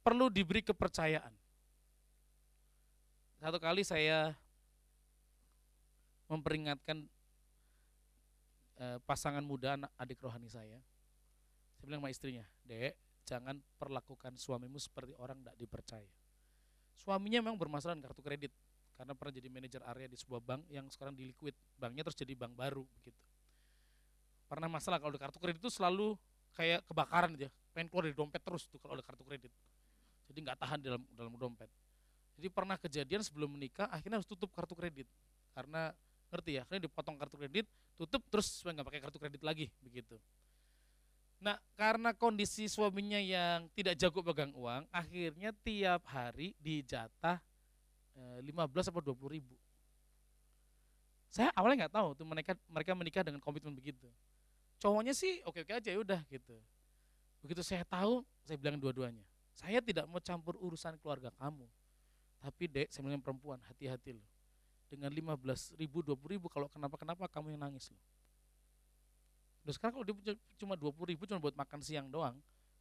Perlu 0.06 0.30
diberi 0.30 0.62
kepercayaan 0.62 1.34
satu 3.38 3.58
kali 3.62 3.86
saya 3.86 4.34
memperingatkan 6.26 7.06
eh, 8.78 8.98
pasangan 9.06 9.42
muda 9.42 9.78
anak 9.78 9.90
adik 9.96 10.18
rohani 10.20 10.50
saya. 10.50 10.78
Saya 11.78 11.84
bilang 11.86 12.02
sama 12.02 12.10
istrinya, 12.10 12.44
Dek, 12.66 12.98
jangan 13.22 13.62
perlakukan 13.78 14.34
suamimu 14.34 14.82
seperti 14.82 15.14
orang 15.22 15.38
tidak 15.40 15.56
dipercaya. 15.56 16.10
Suaminya 16.98 17.38
memang 17.38 17.54
bermasalah 17.54 17.94
dengan 17.94 18.10
kartu 18.10 18.22
kredit 18.26 18.52
karena 18.98 19.14
pernah 19.14 19.32
jadi 19.38 19.46
manajer 19.46 19.82
area 19.86 20.10
di 20.10 20.18
sebuah 20.18 20.42
bank 20.42 20.66
yang 20.74 20.90
sekarang 20.90 21.14
di 21.14 21.30
liquid, 21.30 21.54
banknya 21.78 22.02
terus 22.10 22.18
jadi 22.18 22.34
bank 22.34 22.58
baru 22.58 22.82
begitu. 22.98 23.22
Pernah 24.50 24.66
masalah 24.66 24.98
kalau 24.98 25.14
ada 25.14 25.22
kartu 25.22 25.38
kredit 25.38 25.62
itu 25.62 25.70
selalu 25.70 26.18
kayak 26.58 26.82
kebakaran 26.90 27.38
aja, 27.38 27.46
pengen 27.70 27.86
keluar 27.86 28.10
dari 28.10 28.18
dompet 28.18 28.42
terus 28.42 28.66
tuh 28.66 28.82
kalau 28.82 28.98
ada 28.98 29.06
kartu 29.06 29.22
kredit. 29.22 29.54
Jadi 30.26 30.38
nggak 30.42 30.58
tahan 30.58 30.78
dalam 30.82 31.02
dalam 31.14 31.32
dompet. 31.38 31.70
Jadi 32.38 32.48
pernah 32.54 32.78
kejadian 32.78 33.26
sebelum 33.26 33.50
menikah 33.50 33.90
akhirnya 33.90 34.22
harus 34.22 34.30
tutup 34.30 34.54
kartu 34.54 34.78
kredit 34.78 35.10
karena 35.58 35.90
ngerti 36.30 36.50
ya, 36.54 36.62
akhirnya 36.62 36.86
dipotong 36.86 37.18
kartu 37.18 37.34
kredit, 37.34 37.66
tutup 37.98 38.22
terus 38.30 38.46
supaya 38.46 38.78
nggak 38.78 38.88
pakai 38.94 39.00
kartu 39.02 39.18
kredit 39.18 39.42
lagi 39.42 39.66
begitu. 39.82 40.14
Nah 41.42 41.58
karena 41.74 42.14
kondisi 42.14 42.70
suaminya 42.70 43.18
yang 43.18 43.66
tidak 43.74 43.98
jago 43.98 44.22
pegang 44.22 44.54
uang, 44.54 44.86
akhirnya 44.94 45.50
tiap 45.66 46.06
hari 46.06 46.54
dijatah 46.62 47.42
e, 48.14 48.22
15 48.46 48.54
atau 48.86 49.02
20 49.02 49.34
ribu. 49.34 49.58
Saya 51.26 51.50
awalnya 51.58 51.90
nggak 51.90 51.94
tahu 51.98 52.08
tuh 52.22 52.26
mereka 52.26 52.54
mereka 52.70 52.92
menikah 52.94 53.22
dengan 53.26 53.42
komitmen 53.42 53.74
begitu. 53.74 54.06
Cowoknya 54.78 55.10
sih 55.10 55.42
oke 55.42 55.66
oke 55.66 55.74
aja 55.74 55.90
ya 55.90 55.98
udah 55.98 56.22
gitu. 56.30 56.54
Begitu 57.42 57.66
saya 57.66 57.82
tahu, 57.82 58.22
saya 58.46 58.58
bilang 58.58 58.78
dua-duanya, 58.78 59.26
saya 59.58 59.82
tidak 59.82 60.06
mau 60.06 60.22
campur 60.22 60.54
urusan 60.58 60.94
keluarga 61.02 61.34
kamu 61.34 61.66
tapi 62.38 62.70
dek, 62.70 62.88
saya 62.90 63.02
bilang 63.02 63.22
perempuan, 63.22 63.58
hati-hati 63.66 64.14
loh. 64.14 64.28
Dengan 64.88 65.10
15 65.12 65.74
ribu, 65.76 66.00
20 66.00 66.38
ribu, 66.38 66.46
kalau 66.48 66.70
kenapa-kenapa 66.70 67.28
kamu 67.28 67.58
yang 67.58 67.62
nangis 67.68 67.90
loh. 67.90 68.00
Terus 69.66 69.76
sekarang 69.76 70.00
kalau 70.00 70.06
dia 70.06 70.34
cuma 70.56 70.78
20 70.78 71.12
ribu 71.12 71.28
cuma 71.28 71.36
buat 71.42 71.52
makan 71.52 71.80
siang 71.84 72.08
doang, 72.08 72.38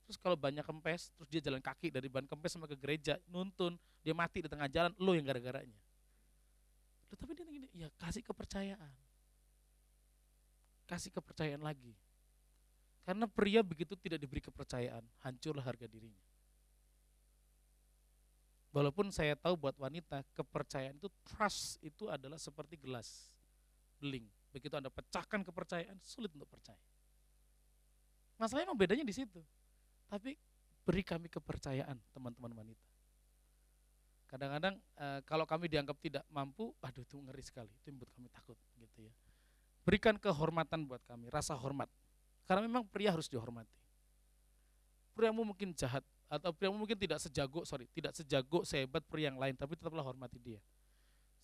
terus 0.08 0.16
kalau 0.16 0.40
banyak 0.40 0.64
kempes, 0.64 1.12
terus 1.20 1.28
dia 1.28 1.42
jalan 1.44 1.60
kaki 1.60 1.92
dari 1.92 2.08
ban 2.08 2.24
kempes 2.24 2.56
sama 2.56 2.64
ke 2.64 2.80
gereja, 2.80 3.20
nuntun, 3.28 3.76
dia 4.06 4.16
mati 4.16 4.40
di 4.40 4.48
tengah 4.48 4.72
jalan, 4.72 4.96
lo 4.96 5.12
yang 5.12 5.28
gara-garanya. 5.28 5.76
Tapi 7.12 7.32
dia 7.36 7.44
gini, 7.44 7.68
ya 7.76 7.92
kasih 8.00 8.24
kepercayaan. 8.24 8.94
Kasih 10.88 11.12
kepercayaan 11.12 11.60
lagi. 11.60 11.92
Karena 13.04 13.28
pria 13.28 13.64
begitu 13.64 13.96
tidak 14.00 14.20
diberi 14.20 14.44
kepercayaan, 14.44 15.04
hancurlah 15.24 15.64
harga 15.64 15.88
dirinya. 15.88 16.27
Walaupun 18.76 19.10
saya 19.10 19.34
tahu 19.40 19.56
buat 19.56 19.76
wanita 19.80 20.22
kepercayaan 20.36 21.00
itu 21.00 21.10
trust 21.24 21.80
itu 21.80 22.12
adalah 22.12 22.36
seperti 22.36 22.76
gelas 22.78 23.32
beling. 23.98 24.28
Begitu 24.54 24.74
Anda 24.78 24.92
pecahkan 24.94 25.42
kepercayaan, 25.44 25.98
sulit 26.04 26.30
untuk 26.34 26.50
percaya. 26.50 26.80
Masalahnya 28.38 28.70
memang 28.70 28.80
bedanya 28.80 29.06
di 29.06 29.16
situ. 29.16 29.42
Tapi 30.08 30.38
beri 30.88 31.04
kami 31.04 31.28
kepercayaan 31.28 31.98
teman-teman 32.14 32.54
wanita. 32.54 32.88
Kadang-kadang 34.28 34.76
e, 34.96 35.06
kalau 35.24 35.48
kami 35.48 35.72
dianggap 35.72 35.98
tidak 36.04 36.24
mampu, 36.28 36.72
aduh 36.84 37.04
itu 37.04 37.16
ngeri 37.16 37.44
sekali, 37.44 37.72
itu 37.72 37.92
membuat 37.92 38.12
kami 38.12 38.28
takut 38.32 38.58
gitu 38.76 39.08
ya. 39.08 39.14
Berikan 39.88 40.20
kehormatan 40.20 40.84
buat 40.84 41.00
kami, 41.08 41.32
rasa 41.32 41.56
hormat. 41.56 41.88
Karena 42.44 42.64
memang 42.64 42.84
pria 42.88 43.12
harus 43.16 43.32
dihormati. 43.32 43.72
Priamu 45.16 45.48
mungkin 45.48 45.72
jahat, 45.74 46.04
atau 46.28 46.52
pria 46.52 46.68
mungkin 46.68 47.00
tidak 47.00 47.24
sejago, 47.24 47.64
sorry, 47.64 47.88
tidak 47.96 48.12
sejago, 48.12 48.68
sehebat 48.68 49.04
pria 49.08 49.32
yang 49.32 49.40
lain, 49.40 49.56
tapi 49.56 49.80
tetaplah 49.80 50.04
hormati 50.04 50.36
dia. 50.40 50.60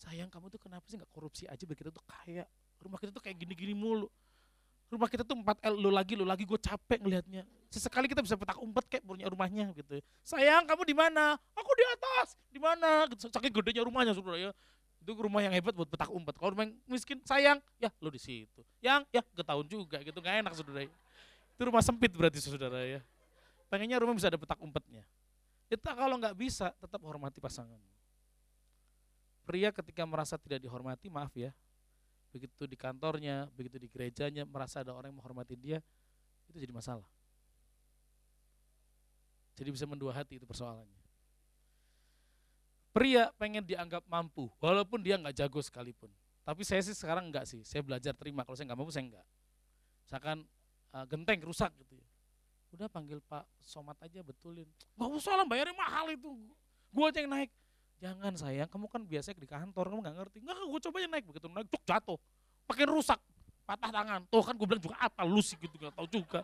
Sayang 0.03 0.27
kamu 0.27 0.51
tuh 0.51 0.59
kenapa 0.59 0.84
sih 0.91 0.99
nggak 0.99 1.11
korupsi 1.15 1.47
aja 1.47 1.63
kita 1.63 1.88
tuh 1.88 2.03
kaya. 2.03 2.43
Rumah 2.84 2.99
kita 2.99 3.15
tuh 3.15 3.23
kayak 3.23 3.39
gini-gini 3.39 3.71
mulu. 3.71 4.11
Rumah 4.91 5.07
kita 5.09 5.23
tuh 5.23 5.39
4 5.39 5.63
L, 5.63 5.75
lu 5.79 5.89
lagi, 5.89 6.13
lu 6.13 6.27
lagi, 6.27 6.43
gue 6.43 6.59
capek 6.59 7.01
ngelihatnya. 7.01 7.47
Sesekali 7.71 8.05
kita 8.05 8.21
bisa 8.21 8.38
petak 8.38 8.59
umpet 8.61 8.86
kayak 8.91 9.01
punya 9.07 9.25
rumahnya 9.25 9.71
gitu. 9.73 9.97
Sayang 10.21 10.69
kamu 10.69 10.86
di 10.86 10.93
mana? 10.93 11.39
Aku 11.55 11.71
di 11.73 11.86
atas. 11.88 12.38
Di 12.51 12.59
mana? 12.61 13.09
Gitu. 13.09 13.31
Saking 13.31 13.49
gedenya 13.49 13.81
rumahnya 13.81 14.13
saudara 14.13 14.38
ya. 14.38 14.51
Itu 15.01 15.17
rumah 15.17 15.41
yang 15.41 15.55
hebat 15.55 15.73
buat 15.73 15.89
petak 15.89 16.13
umpet. 16.13 16.38
Kalau 16.38 16.53
rumah 16.53 16.69
yang 16.69 16.77
miskin, 16.86 17.17
sayang, 17.25 17.57
ya 17.81 17.89
lu 18.03 18.13
di 18.13 18.21
situ. 18.21 18.61
Yang, 18.84 19.07
ya 19.09 19.25
ke 19.25 19.41
tahun 19.41 19.65
juga 19.65 19.97
gitu, 20.03 20.19
nggak 20.21 20.36
enak 20.45 20.53
saudara. 20.53 20.86
Itu 20.86 21.61
rumah 21.65 21.81
sempit 21.81 22.11
berarti 22.13 22.38
saudara 22.43 22.84
ya. 22.86 23.01
Pengennya 23.74 23.97
rumah 23.97 24.13
bisa 24.13 24.30
ada 24.30 24.38
petak 24.38 24.61
umpetnya. 24.61 25.01
Kita 25.65 25.97
kalau 25.97 26.21
nggak 26.21 26.38
bisa, 26.38 26.69
tetap 26.78 27.01
hormati 27.01 27.41
pasangan. 27.41 27.82
Pria 29.49 29.74
ketika 29.74 30.05
merasa 30.05 30.38
tidak 30.38 30.61
dihormati, 30.61 31.09
maaf 31.09 31.34
ya, 31.34 31.49
begitu 32.30 32.69
di 32.69 32.78
kantornya, 32.78 33.49
begitu 33.57 33.82
di 33.82 33.89
gerejanya, 33.89 34.45
merasa 34.45 34.86
ada 34.86 34.93
orang 34.93 35.09
yang 35.09 35.17
menghormati 35.17 35.57
dia, 35.57 35.82
itu 36.45 36.61
jadi 36.61 36.69
masalah. 36.69 37.09
Jadi 39.57 39.74
bisa 39.74 39.89
mendua 39.89 40.13
hati 40.13 40.38
itu 40.38 40.45
persoalannya. 40.45 41.01
Pria 42.93 43.34
pengen 43.41 43.65
dianggap 43.65 44.05
mampu, 44.05 44.53
walaupun 44.61 45.01
dia 45.01 45.17
nggak 45.17 45.34
jago 45.34 45.65
sekalipun. 45.65 46.13
Tapi 46.45 46.61
saya 46.61 46.86
sih 46.86 46.93
sekarang 46.93 47.26
enggak 47.26 47.49
sih, 47.49 47.65
saya 47.65 47.82
belajar 47.82 48.13
terima. 48.13 48.45
Kalau 48.45 48.53
saya 48.53 48.69
nggak 48.69 48.78
mampu, 48.78 48.93
saya 48.93 49.09
enggak. 49.09 49.26
Misalkan 50.05 50.38
uh, 50.93 51.05
genteng 51.09 51.41
rusak 51.41 51.74
gitu 51.82 51.97
ya 51.97 52.02
udah 52.74 52.89
panggil 52.89 53.21
Pak 53.30 53.45
Somat 53.61 53.97
aja 54.01 54.26
betulin. 54.26 54.65
Nggak 54.97 55.09
usah 55.13 55.34
lah 55.38 55.45
bayarnya 55.45 55.78
mahal 55.78 56.09
itu. 56.09 56.30
Gue 56.89 57.05
aja 57.09 57.21
yang 57.21 57.30
naik. 57.30 57.51
Jangan 58.01 58.34
sayang. 58.36 58.69
Kamu 58.69 58.89
kan 58.89 59.01
biasa 59.05 59.32
di 59.38 59.47
kantor 59.47 59.93
kamu 59.93 59.99
nggak 60.03 60.15
ngerti. 60.17 60.38
Nggak 60.41 60.57
gue 60.57 60.82
coba 60.89 60.95
aja 60.99 61.09
naik. 61.09 61.26
Begitu 61.30 61.47
naik 61.49 61.67
cuk 61.69 61.84
jatuh. 61.86 62.19
Pakai 62.65 62.86
rusak. 62.89 63.19
Patah 63.63 63.91
tangan. 63.93 64.21
Tuh 64.28 64.43
kan 64.43 64.53
gue 64.57 64.67
bilang 64.67 64.84
juga 64.84 64.97
apa 64.99 65.21
lu 65.24 65.39
sih? 65.39 65.55
Gitu 65.55 65.76
nggak 65.78 65.93
tahu 65.95 66.07
juga. 66.09 66.41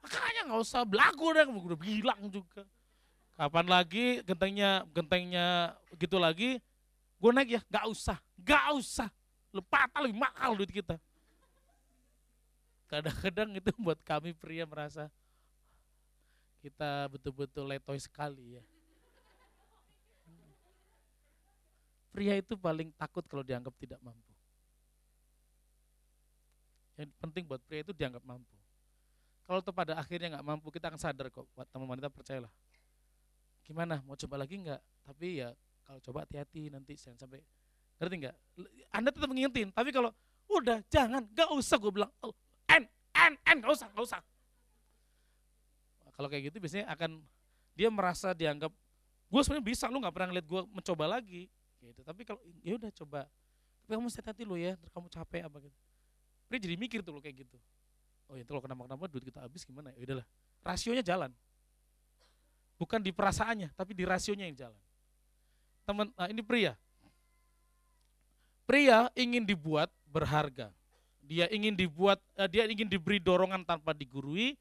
Makanya 0.00 0.40
nggak 0.48 0.60
usah 0.62 0.80
belagu 0.86 1.26
deh 1.34 1.44
gue 1.44 1.62
udah 1.74 1.80
bilang 1.82 2.20
juga. 2.30 2.62
Kapan 3.36 3.66
lagi 3.68 4.24
gentengnya 4.24 4.88
gentengnya 4.94 5.76
gitu 6.00 6.16
lagi 6.16 6.62
gue 7.18 7.30
naik 7.34 7.58
ya. 7.58 7.60
Nggak 7.68 7.86
usah. 7.90 8.16
Nggak 8.38 8.66
usah. 8.78 9.08
Lu 9.50 9.60
patah 9.66 10.00
lebih 10.06 10.18
mahal 10.22 10.54
duit 10.54 10.70
kita. 10.70 10.96
Kadang-kadang 12.86 13.50
itu 13.58 13.70
buat 13.82 13.98
kami 14.06 14.30
pria 14.30 14.62
merasa 14.62 15.10
kita 16.66 17.06
betul-betul 17.14 17.62
letoy 17.62 17.94
sekali 18.02 18.58
ya. 18.58 18.64
Pria 22.10 22.34
itu 22.34 22.58
paling 22.58 22.90
takut 22.98 23.22
kalau 23.30 23.46
dianggap 23.46 23.70
tidak 23.78 24.02
mampu. 24.02 24.32
Yang 26.98 27.12
penting 27.22 27.44
buat 27.46 27.62
pria 27.62 27.86
itu 27.86 27.94
dianggap 27.94 28.24
mampu. 28.26 28.56
Kalau 29.46 29.62
tuh 29.62 29.70
pada 29.70 29.94
akhirnya 29.94 30.34
nggak 30.34 30.46
mampu, 30.48 30.74
kita 30.74 30.90
akan 30.90 30.98
sadar 30.98 31.30
kok. 31.30 31.46
Buat 31.54 31.70
teman 31.70 31.86
wanita 31.86 32.10
percayalah. 32.10 32.50
Gimana? 33.62 34.02
Mau 34.02 34.18
coba 34.18 34.42
lagi 34.42 34.58
nggak? 34.58 34.80
Tapi 35.06 35.46
ya 35.46 35.54
kalau 35.86 36.02
coba 36.02 36.26
hati-hati 36.26 36.66
nanti 36.72 36.98
jangan 36.98 37.20
sampai 37.20 37.38
ngerti 38.02 38.14
nggak? 38.26 38.36
Anda 38.90 39.14
tetap 39.14 39.28
mengingetin. 39.30 39.70
Tapi 39.70 39.94
kalau 39.94 40.10
udah 40.50 40.82
jangan, 40.90 41.22
nggak 41.30 41.46
usah 41.54 41.76
gue 41.78 41.92
bilang, 41.94 42.10
oh, 42.26 42.34
en, 42.74 42.90
en, 43.14 43.56
nggak 43.62 43.70
usah, 43.70 43.86
nggak 43.94 44.06
usah. 44.08 44.20
Kalau 46.16 46.28
kayak 46.32 46.50
gitu 46.50 46.56
biasanya 46.58 46.88
akan 46.90 47.20
dia 47.76 47.92
merasa 47.92 48.32
dianggap 48.32 48.72
gue 49.26 49.40
sebenarnya 49.42 49.66
bisa 49.68 49.84
lu 49.92 50.00
nggak 50.00 50.14
pernah 50.14 50.28
ngeliat 50.32 50.46
gue 50.48 50.60
mencoba 50.72 51.04
lagi 51.20 51.52
gitu. 51.84 52.00
Tapi 52.02 52.22
kalau 52.24 52.40
ya 52.64 52.74
udah 52.80 52.90
coba. 53.04 53.20
Tapi 53.86 53.90
kamu 53.94 54.10
hati-hati 54.10 54.42
lu 54.42 54.56
ya, 54.58 54.74
kamu 54.90 55.06
capek 55.12 55.42
apa 55.46 55.56
gitu. 55.62 55.78
Dia 56.50 56.58
jadi 56.58 56.74
mikir 56.74 56.98
tuh 57.06 57.14
lo 57.14 57.20
kayak 57.22 57.46
gitu. 57.46 57.58
Oh 58.26 58.34
itu 58.34 58.46
kalau 58.50 58.62
kenapa-kenapa 58.62 59.06
duit 59.06 59.24
kita 59.30 59.38
habis 59.46 59.62
gimana? 59.62 59.94
Ya 59.94 60.02
udahlah. 60.02 60.26
Rasionya 60.66 61.02
jalan. 61.06 61.30
Bukan 62.76 62.98
di 62.98 63.14
perasaannya, 63.14 63.70
tapi 63.78 63.94
di 63.94 64.02
rasionya 64.02 64.50
yang 64.50 64.58
jalan. 64.58 64.80
Teman, 65.86 66.10
nah 66.18 66.26
ini 66.26 66.42
pria. 66.42 66.74
Pria 68.66 69.06
ingin 69.14 69.46
dibuat 69.46 69.88
berharga. 70.10 70.74
Dia 71.22 71.46
ingin 71.50 71.78
dibuat, 71.78 72.18
uh, 72.34 72.50
dia 72.50 72.66
ingin 72.66 72.90
diberi 72.90 73.22
dorongan 73.22 73.62
tanpa 73.62 73.94
digurui, 73.94 74.58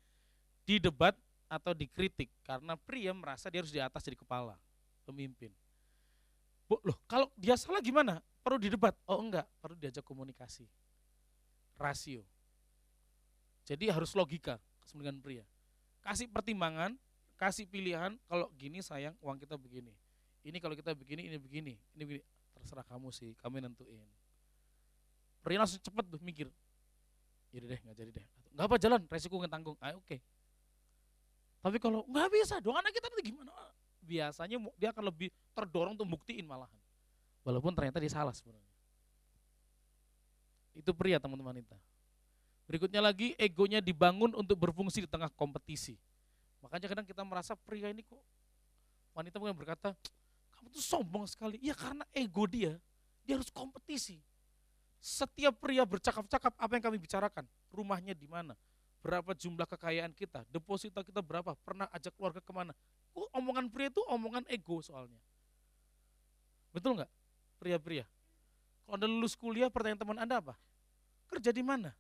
di 0.66 0.82
debat 0.82 1.14
atau 1.56 1.72
dikritik 1.72 2.28
karena 2.44 2.76
pria 2.76 3.16
merasa 3.16 3.48
dia 3.48 3.64
harus 3.64 3.72
di 3.72 3.80
atas 3.80 4.04
jadi 4.04 4.20
kepala, 4.20 4.60
pemimpin. 5.08 5.50
Bu, 6.68 6.82
loh, 6.84 7.00
kalau 7.08 7.32
dia 7.40 7.56
salah 7.56 7.80
gimana? 7.80 8.20
Perlu 8.44 8.60
didebat? 8.60 8.94
Oh 9.08 9.24
enggak, 9.24 9.48
perlu 9.64 9.80
diajak 9.80 10.04
komunikasi. 10.04 10.68
Rasio. 11.80 12.22
Jadi 13.66 13.90
harus 13.90 14.14
logika 14.14 14.60
kesemuanya 14.84 15.18
pria. 15.18 15.46
Kasih 16.04 16.30
pertimbangan, 16.30 16.94
kasih 17.40 17.66
pilihan, 17.66 18.14
kalau 18.30 18.52
gini 18.54 18.84
sayang 18.84 19.18
uang 19.24 19.42
kita 19.42 19.58
begini. 19.58 19.96
Ini 20.46 20.62
kalau 20.62 20.78
kita 20.78 20.94
begini, 20.94 21.26
ini 21.26 21.38
begini, 21.42 21.74
ini 21.98 22.04
begini. 22.06 22.24
Terserah 22.54 22.86
kamu 22.86 23.10
sih, 23.10 23.34
kami 23.42 23.64
nentuin. 23.66 24.06
Pria 25.42 25.58
langsung 25.58 25.82
cepet 25.82 26.06
tuh 26.06 26.22
mikir. 26.22 26.48
Yaudah 27.50 27.70
deh, 27.74 27.80
nggak 27.82 27.96
jadi 27.98 28.12
deh. 28.22 28.26
Nggak 28.54 28.66
apa 28.70 28.76
jalan, 28.78 29.02
resiko 29.10 29.36
nggak 29.42 29.54
tanggung. 29.54 29.78
Ah, 29.82 29.98
oke. 29.98 30.06
Okay 30.06 30.22
tapi 31.66 31.82
kalau 31.82 32.06
nggak 32.06 32.30
bisa 32.30 32.62
dong 32.62 32.78
anak 32.78 32.94
kita 32.94 33.10
nanti 33.10 33.26
gimana? 33.26 33.50
Biasanya 34.06 34.62
dia 34.78 34.94
akan 34.94 35.10
lebih 35.10 35.34
terdorong 35.58 35.98
untuk 35.98 36.06
buktiin 36.14 36.46
malahan. 36.46 36.78
Walaupun 37.42 37.74
ternyata 37.74 37.98
dia 37.98 38.14
salah 38.14 38.38
sebenarnya. 38.38 38.70
Itu 40.78 40.94
pria 40.94 41.18
teman-teman 41.18 41.58
wanita. 41.58 41.74
Berikutnya 42.70 43.02
lagi 43.02 43.34
egonya 43.42 43.82
dibangun 43.82 44.38
untuk 44.38 44.62
berfungsi 44.62 45.06
di 45.06 45.10
tengah 45.10 45.34
kompetisi. 45.34 45.98
Makanya 46.62 46.86
kadang 46.86 47.06
kita 47.10 47.26
merasa 47.26 47.58
pria 47.58 47.90
ini 47.90 48.06
kok 48.06 48.22
wanita 49.18 49.42
mungkin 49.42 49.58
berkata, 49.58 49.98
kamu 50.54 50.70
tuh 50.70 50.86
sombong 50.86 51.26
sekali. 51.26 51.58
Iya 51.66 51.74
karena 51.74 52.06
ego 52.14 52.46
dia, 52.46 52.78
dia 53.26 53.42
harus 53.42 53.50
kompetisi. 53.50 54.22
Setiap 55.02 55.58
pria 55.58 55.82
bercakap-cakap 55.82 56.54
apa 56.54 56.72
yang 56.78 56.84
kami 56.86 57.02
bicarakan, 57.02 57.50
rumahnya 57.74 58.14
di 58.14 58.30
mana, 58.30 58.54
berapa 59.06 59.38
jumlah 59.38 59.70
kekayaan 59.70 60.10
kita, 60.18 60.42
deposita 60.50 61.06
kita 61.06 61.22
berapa, 61.22 61.54
pernah 61.62 61.86
ajak 61.94 62.10
keluarga 62.18 62.42
ke 62.42 62.50
mana. 62.50 62.74
Oh, 63.14 63.30
omongan 63.38 63.70
pria 63.70 63.94
itu 63.94 64.02
omongan 64.10 64.42
ego 64.50 64.82
soalnya. 64.82 65.22
Betul 66.74 66.98
nggak? 66.98 67.12
Pria-pria. 67.62 68.10
Kalau 68.90 68.98
Anda 68.98 69.06
lulus 69.06 69.38
kuliah, 69.38 69.70
pertanyaan 69.70 70.02
teman 70.02 70.18
Anda 70.18 70.42
apa? 70.42 70.58
Kerja 71.30 71.54
di 71.54 71.62
mana? 71.62 71.94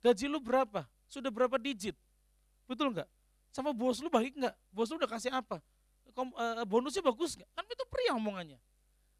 Gaji 0.00 0.24
lu 0.24 0.40
berapa? 0.40 0.88
Sudah 1.04 1.28
berapa 1.28 1.60
digit? 1.60 1.94
Betul 2.64 2.96
nggak? 2.96 3.08
Sama 3.52 3.76
bos 3.76 4.00
lu 4.00 4.08
baik 4.08 4.32
nggak? 4.32 4.56
Bos 4.72 4.88
lu 4.88 4.96
udah 4.96 5.10
kasih 5.12 5.28
apa? 5.28 5.60
Kom, 6.16 6.32
uh, 6.32 6.64
bonusnya 6.64 7.04
bagus 7.04 7.36
nggak? 7.36 7.48
Kan 7.52 7.64
itu 7.68 7.84
pria 7.92 8.16
omongannya. 8.16 8.56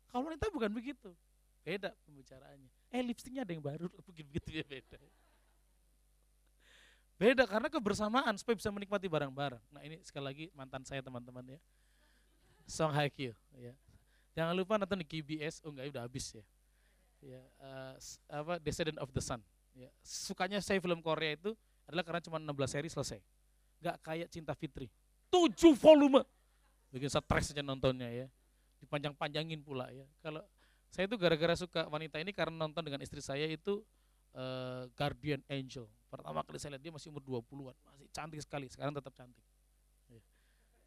Kalau 0.09 0.25
wanita 0.25 0.49
bukan 0.49 0.73
begitu. 0.73 1.13
Beda 1.61 1.93
pembicaraannya. 2.09 2.73
Eh 2.89 3.05
lipstiknya 3.05 3.45
ada 3.45 3.53
yang 3.53 3.61
baru, 3.61 3.93
begitu 4.09 4.49
ya 4.49 4.65
beda. 4.65 4.97
Beda 7.19 7.51
karena 7.51 7.67
kebersamaan 7.67 8.39
supaya 8.39 8.55
bisa 8.55 8.71
menikmati 8.71 9.11
barang-barang. 9.11 9.59
Nah 9.75 9.83
ini 9.83 9.99
sekali 10.07 10.25
lagi 10.25 10.45
mantan 10.55 10.87
saya 10.87 11.03
teman-teman 11.03 11.43
ya. 11.43 11.59
Song 12.63 12.95
Kyo 12.95 13.35
ya. 13.59 13.75
Jangan 14.39 14.55
lupa 14.55 14.79
nonton 14.79 15.03
di 15.03 15.07
KBS, 15.09 15.67
oh 15.67 15.75
enggak 15.75 15.91
udah 15.91 16.03
habis 16.07 16.31
ya. 16.31 16.45
Ya, 17.19 17.43
uh, 17.59 17.99
apa 18.31 18.63
Descendant 18.63 19.03
of 19.03 19.11
the 19.11 19.19
Sun. 19.19 19.43
Ya. 19.75 19.91
Sukanya 20.07 20.63
saya 20.63 20.79
film 20.79 21.03
Korea 21.03 21.35
itu 21.35 21.59
adalah 21.91 22.07
karena 22.07 22.23
cuma 22.23 22.39
16 22.39 22.55
seri 22.71 22.87
selesai. 22.87 23.21
Gak 23.83 23.97
kayak 24.07 24.29
Cinta 24.31 24.55
Fitri. 24.55 24.87
7 25.35 25.75
volume. 25.75 26.23
Bikin 26.95 27.11
stres 27.11 27.51
aja 27.51 27.67
nontonnya 27.67 28.07
ya. 28.15 28.27
Dipanjang-panjangin 28.79 29.59
pula 29.67 29.91
ya. 29.91 30.07
Kalau 30.23 30.47
saya 30.95 31.11
itu 31.11 31.19
gara-gara 31.19 31.59
suka 31.59 31.91
wanita 31.91 32.23
ini 32.23 32.31
karena 32.31 32.55
nonton 32.55 32.87
dengan 32.87 33.03
istri 33.03 33.19
saya 33.19 33.51
itu 33.51 33.83
uh, 34.39 34.87
Guardian 34.95 35.43
Angel. 35.51 35.91
Pertama 36.09 36.41
kali 36.41 36.57
saya 36.57 36.77
lihat 36.77 36.83
dia 36.89 36.93
masih 36.93 37.13
umur 37.13 37.21
20-an, 37.21 37.77
masih 37.77 38.09
cantik 38.13 38.41
sekali. 38.41 38.67
Sekarang 38.73 38.97
tetap 38.97 39.13
cantik. 39.13 39.45
Ya. 40.09 40.21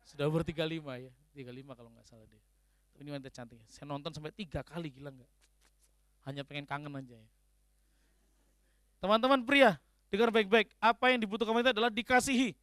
Sudah 0.05 0.26
umur 0.26 0.41
35 0.41 0.82
ya, 0.97 1.11
35 1.38 1.78
kalau 1.78 1.89
nggak 1.93 2.05
salah 2.09 2.26
dia. 2.26 2.41
Ini 2.97 3.09
wanita 3.13 3.30
cantik. 3.30 3.61
Saya 3.69 3.86
nonton 3.86 4.09
sampai 4.13 4.34
tiga 4.34 4.65
kali, 4.65 4.89
gila 4.89 5.13
nggak? 5.13 5.32
Hanya 6.26 6.41
pengen 6.45 6.65
kangen 6.65 6.93
aja 6.97 7.17
ya. 7.17 7.30
Teman-teman 9.01 9.41
pria, 9.45 9.82
dengar 10.13 10.30
baik-baik. 10.30 10.74
Apa 10.78 11.13
yang 11.13 11.22
dibutuhkan 11.22 11.53
wanita 11.53 11.74
adalah 11.74 11.89
dikasihi. 11.89 12.53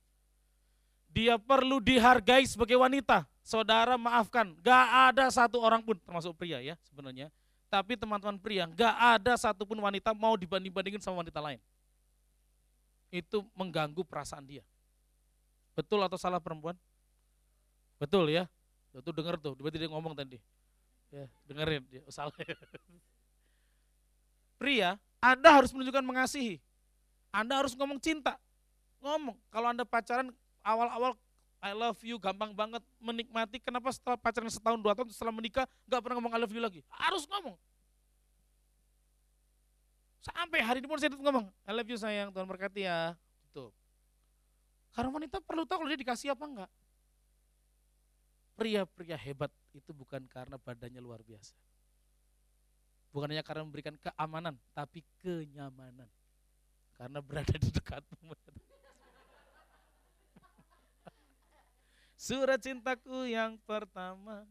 Dia 1.11 1.35
perlu 1.39 1.83
dihargai 1.83 2.47
sebagai 2.47 2.79
wanita. 2.79 3.27
Saudara 3.43 3.97
maafkan, 3.97 4.53
gak 4.61 4.87
ada 5.11 5.33
satu 5.33 5.59
orang 5.59 5.81
pun, 5.81 5.97
termasuk 5.97 6.37
pria 6.37 6.61
ya 6.61 6.77
sebenarnya, 6.85 7.33
tapi 7.73 7.97
teman-teman 7.97 8.37
pria, 8.41 8.65
nggak 8.69 8.95
ada 8.97 9.37
satupun 9.37 9.77
wanita 9.81 10.13
mau 10.17 10.37
dibanding-bandingin 10.37 11.01
sama 11.01 11.21
wanita 11.21 11.41
lain. 11.41 11.61
Itu 13.09 13.49
mengganggu 13.57 14.05
perasaan 14.05 14.45
dia. 14.45 14.65
Betul 15.73 16.05
atau 16.05 16.21
salah 16.21 16.43
perempuan? 16.43 16.77
Betul 17.97 18.29
ya? 18.31 18.45
Tuh 18.99 19.15
denger 19.15 19.39
tuh, 19.39 19.55
tiba-tiba 19.55 19.87
dia 19.87 19.91
ngomong 19.93 20.17
tadi. 20.17 20.39
Ya, 21.09 21.25
dengerin 21.47 21.87
dia, 21.89 22.03
oh, 22.05 22.13
salah. 22.13 22.35
Pria, 24.61 24.99
Anda 25.23 25.55
harus 25.55 25.71
menunjukkan 25.71 26.03
mengasihi. 26.03 26.59
Anda 27.31 27.63
harus 27.63 27.79
ngomong 27.79 28.03
cinta. 28.03 28.35
Ngomong, 28.99 29.39
kalau 29.55 29.71
Anda 29.71 29.87
pacaran 29.87 30.35
awal-awal 30.67 31.15
I 31.59 31.75
love 31.75 31.99
you 32.07 32.23
gampang 32.23 32.55
banget 32.55 32.83
menikmati. 33.03 33.59
Kenapa 33.59 33.91
setelah 33.91 34.15
pacaran 34.15 34.51
setahun 34.51 34.79
dua 34.79 34.95
tahun 34.95 35.11
setelah 35.11 35.35
menikah 35.35 35.67
nggak 35.91 36.01
pernah 36.03 36.17
ngomong 36.23 36.33
I 36.35 36.39
love 36.39 36.55
you 36.55 36.63
lagi? 36.63 36.81
Harus 36.87 37.27
ngomong. 37.27 37.59
Sampai 40.19 40.61
hari 40.61 40.83
ini 40.83 40.89
pun 40.91 40.99
saya 40.99 41.15
ngomong 41.15 41.47
I 41.63 41.71
love 41.71 41.87
you 41.87 41.99
sayang 41.99 42.35
Tuhan 42.35 42.47
berkati 42.47 42.87
ya. 42.87 43.15
Tuh. 43.55 43.71
Karena 44.91 45.15
wanita 45.15 45.39
perlu 45.39 45.63
tahu 45.63 45.85
kalau 45.85 45.91
dia 45.91 46.01
dikasih 46.01 46.35
apa 46.35 46.45
enggak. 46.45 46.71
Pria-pria 48.59 49.15
hebat 49.15 49.55
itu 49.71 49.95
bukan 49.95 50.27
karena 50.27 50.59
badannya 50.59 50.99
luar 50.99 51.23
biasa. 51.23 51.55
Bukan 53.15 53.31
hanya 53.31 53.47
karena 53.47 53.63
memberikan 53.63 53.95
keamanan, 53.95 54.59
tapi 54.75 55.07
kenyamanan. 55.23 56.11
Karena 56.99 57.23
berada 57.23 57.55
di 57.55 57.71
dekatmu. 57.71 58.35
Surat 62.19 62.59
cintaku 62.59 63.31
yang 63.31 63.55
pertama 63.63 64.43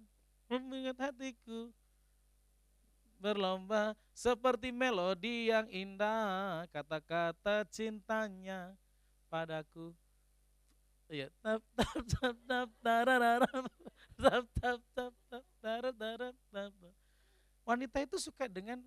mengingat 0.47 0.95
hatiku 1.11 1.75
berlomba 3.17 3.97
seperti 4.13 4.73
melodi 4.73 5.49
yang 5.51 5.67
indah. 5.69 6.65
Kata-kata 6.71 7.65
cintanya 7.69 8.73
padaku. 9.27 9.93
Ya 11.07 11.31
tap 11.39 11.63
tap 11.71 11.99
tap 12.19 12.35
tap 12.43 12.69
tarararap 12.83 13.65
tap 14.19 14.45
tap 14.59 14.81
tap 14.91 15.13
tap 15.31 15.45
tarararap 15.63 16.35
tap 16.51 16.71
wanita 17.63 17.97
itu 18.03 18.19
suka 18.19 18.51
dengan 18.51 18.79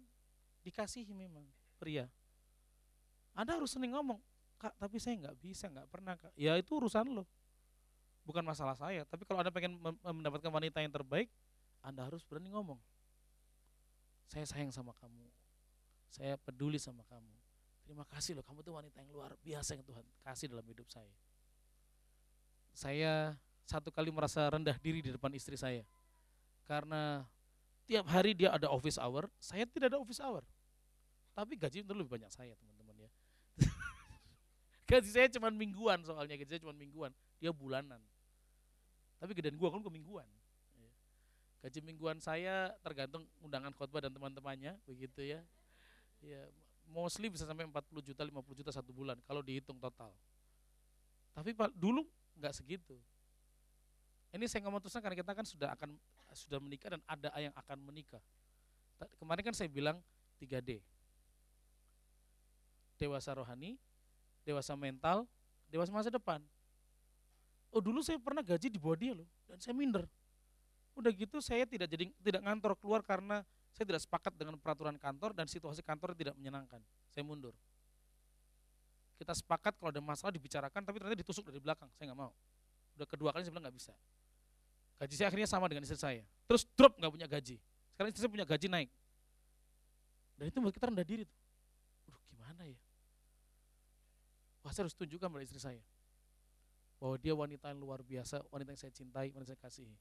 dikasihi 0.60 1.12
memang 1.16 1.44
pria. 1.80 2.08
Anda 3.32 3.56
harus 3.56 3.72
sering 3.72 3.96
ngomong 3.96 4.20
kak 4.60 4.76
tapi 4.76 5.00
saya 5.00 5.16
nggak 5.16 5.36
bisa 5.40 5.72
nggak 5.72 5.88
pernah 5.88 6.12
kak. 6.20 6.32
Ya 6.36 6.56
itu 6.60 6.76
urusan 6.76 7.08
lo. 7.08 7.24
Bukan 8.28 8.44
masalah 8.44 8.76
saya. 8.76 9.08
Tapi 9.08 9.24
kalau 9.24 9.40
Anda 9.40 9.48
pengen 9.48 9.80
mendapatkan 10.04 10.52
wanita 10.52 10.84
yang 10.84 10.92
terbaik, 10.92 11.32
Anda 11.80 12.04
harus 12.04 12.20
berani 12.28 12.52
ngomong. 12.52 12.76
Saya 14.30 14.46
sayang 14.46 14.70
sama 14.70 14.94
kamu. 14.94 15.26
Saya 16.06 16.38
peduli 16.38 16.78
sama 16.78 17.02
kamu. 17.10 17.34
Terima 17.82 18.06
kasih 18.06 18.38
loh, 18.38 18.46
kamu 18.46 18.62
tuh 18.62 18.78
wanita 18.78 19.02
yang 19.02 19.10
luar 19.10 19.34
biasa 19.42 19.74
yang 19.74 19.82
Tuhan 19.82 20.06
kasih 20.22 20.46
dalam 20.46 20.62
hidup 20.62 20.86
saya. 20.86 21.10
Saya 22.70 23.34
satu 23.66 23.90
kali 23.90 24.14
merasa 24.14 24.46
rendah 24.46 24.78
diri 24.78 25.02
di 25.02 25.10
depan 25.10 25.34
istri 25.34 25.58
saya. 25.58 25.82
Karena 26.62 27.26
tiap 27.90 28.06
hari 28.06 28.38
dia 28.38 28.54
ada 28.54 28.70
office 28.70 28.94
hour, 29.02 29.26
saya 29.42 29.66
tidak 29.66 29.90
ada 29.90 29.98
office 29.98 30.22
hour. 30.22 30.46
Tapi 31.34 31.58
gaji 31.58 31.82
itu 31.82 31.90
lebih 31.90 32.14
banyak 32.14 32.30
saya 32.30 32.54
teman-teman 32.54 32.94
ya. 32.94 33.10
gaji 34.94 35.10
saya 35.10 35.26
cuma 35.26 35.50
mingguan 35.50 35.98
soalnya, 36.06 36.38
gaji 36.38 36.54
saya 36.54 36.62
cuma 36.62 36.74
mingguan, 36.74 37.10
dia 37.42 37.50
bulanan. 37.50 37.98
Tapi 39.18 39.34
gedean 39.34 39.58
gua 39.58 39.74
kan 39.74 39.82
ke 39.82 39.90
mingguan. 39.90 40.26
Gaji 41.60 41.80
mingguan 41.84 42.16
saya 42.20 42.72
tergantung 42.80 43.28
undangan 43.44 43.72
khotbah 43.76 44.00
dan 44.00 44.12
teman-temannya, 44.16 44.80
begitu 44.88 45.20
ya. 45.20 45.40
Ya, 46.24 46.42
mostly 46.88 47.28
bisa 47.28 47.44
sampai 47.44 47.68
40 47.68 48.00
juta, 48.00 48.22
50 48.24 48.60
juta 48.64 48.70
satu 48.72 48.90
bulan 48.96 49.20
kalau 49.28 49.44
dihitung 49.44 49.76
total. 49.76 50.12
Tapi 51.36 51.52
dulu 51.76 52.04
nggak 52.40 52.56
segitu. 52.56 52.96
Ini 54.30 54.46
saya 54.46 54.62
ngomong 54.64 54.78
terusnya 54.78 55.02
karena 55.02 55.18
kita 55.18 55.32
kan 55.34 55.46
sudah 55.46 55.68
akan 55.74 55.90
sudah 56.32 56.58
menikah 56.62 56.94
dan 56.94 57.02
ada 57.04 57.28
yang 57.36 57.54
akan 57.54 57.78
menikah. 57.82 58.22
Kemarin 59.18 59.42
kan 59.50 59.54
saya 59.56 59.66
bilang 59.66 59.98
3D. 60.38 60.78
Dewasa 63.00 63.32
rohani, 63.34 63.80
dewasa 64.44 64.76
mental, 64.76 65.26
dewasa 65.72 65.90
masa 65.90 66.12
depan. 66.12 66.38
Oh 67.70 67.82
dulu 67.82 68.02
saya 68.02 68.18
pernah 68.18 68.42
gaji 68.42 68.70
di 68.70 68.78
bawah 68.78 68.98
dia 68.98 69.12
loh 69.14 69.26
dan 69.46 69.58
saya 69.58 69.74
minder. 69.74 70.06
Udah 70.98 71.10
gitu 71.14 71.38
saya 71.38 71.64
tidak 71.64 71.86
jadi 71.88 72.10
tidak 72.20 72.42
ngantor 72.44 72.74
keluar 72.76 73.00
karena 73.00 73.46
saya 73.70 73.86
tidak 73.86 74.02
sepakat 74.02 74.32
dengan 74.34 74.58
peraturan 74.58 74.98
kantor 74.98 75.32
dan 75.32 75.46
situasi 75.46 75.80
kantor 75.80 76.12
tidak 76.18 76.34
menyenangkan. 76.36 76.82
Saya 77.10 77.22
mundur. 77.22 77.54
Kita 79.20 79.36
sepakat 79.36 79.76
kalau 79.76 79.92
ada 79.92 80.02
masalah 80.02 80.32
dibicarakan 80.34 80.80
tapi 80.80 80.96
ternyata 80.98 81.18
ditusuk 81.20 81.46
dari 81.48 81.60
belakang. 81.60 81.88
Saya 81.94 82.10
nggak 82.10 82.20
mau. 82.20 82.32
Udah 82.98 83.06
kedua 83.06 83.30
kali 83.30 83.46
saya 83.46 83.52
bilang 83.54 83.68
nggak 83.68 83.76
bisa. 83.76 83.94
Gaji 85.00 85.14
saya 85.16 85.28
akhirnya 85.32 85.48
sama 85.48 85.64
dengan 85.70 85.84
istri 85.86 85.96
saya. 85.96 86.24
Terus 86.44 86.66
drop 86.76 86.98
nggak 86.98 87.12
punya 87.12 87.28
gaji. 87.30 87.56
Sekarang 87.94 88.08
istri 88.12 88.20
saya 88.20 88.32
punya 88.32 88.46
gaji 88.48 88.66
naik. 88.68 88.90
Dan 90.36 90.44
itu 90.48 90.56
buat 90.60 90.74
kita 90.74 90.88
rendah 90.88 91.06
diri 91.06 91.24
tuh. 91.24 91.40
Udah 92.08 92.20
gimana 92.32 92.62
ya? 92.68 92.80
Wah 94.60 94.72
saya 94.72 94.88
harus 94.88 94.96
tunjukkan 94.96 95.28
pada 95.28 95.44
istri 95.44 95.60
saya 95.60 95.80
bahwa 97.00 97.16
dia 97.16 97.32
wanita 97.32 97.72
yang 97.72 97.80
luar 97.80 98.04
biasa, 98.04 98.44
wanita 98.52 98.76
yang 98.76 98.80
saya 98.80 98.92
cintai, 98.92 99.32
wanita 99.32 99.40
yang 99.40 99.48
saya 99.56 99.60
kasihi. 99.64 99.96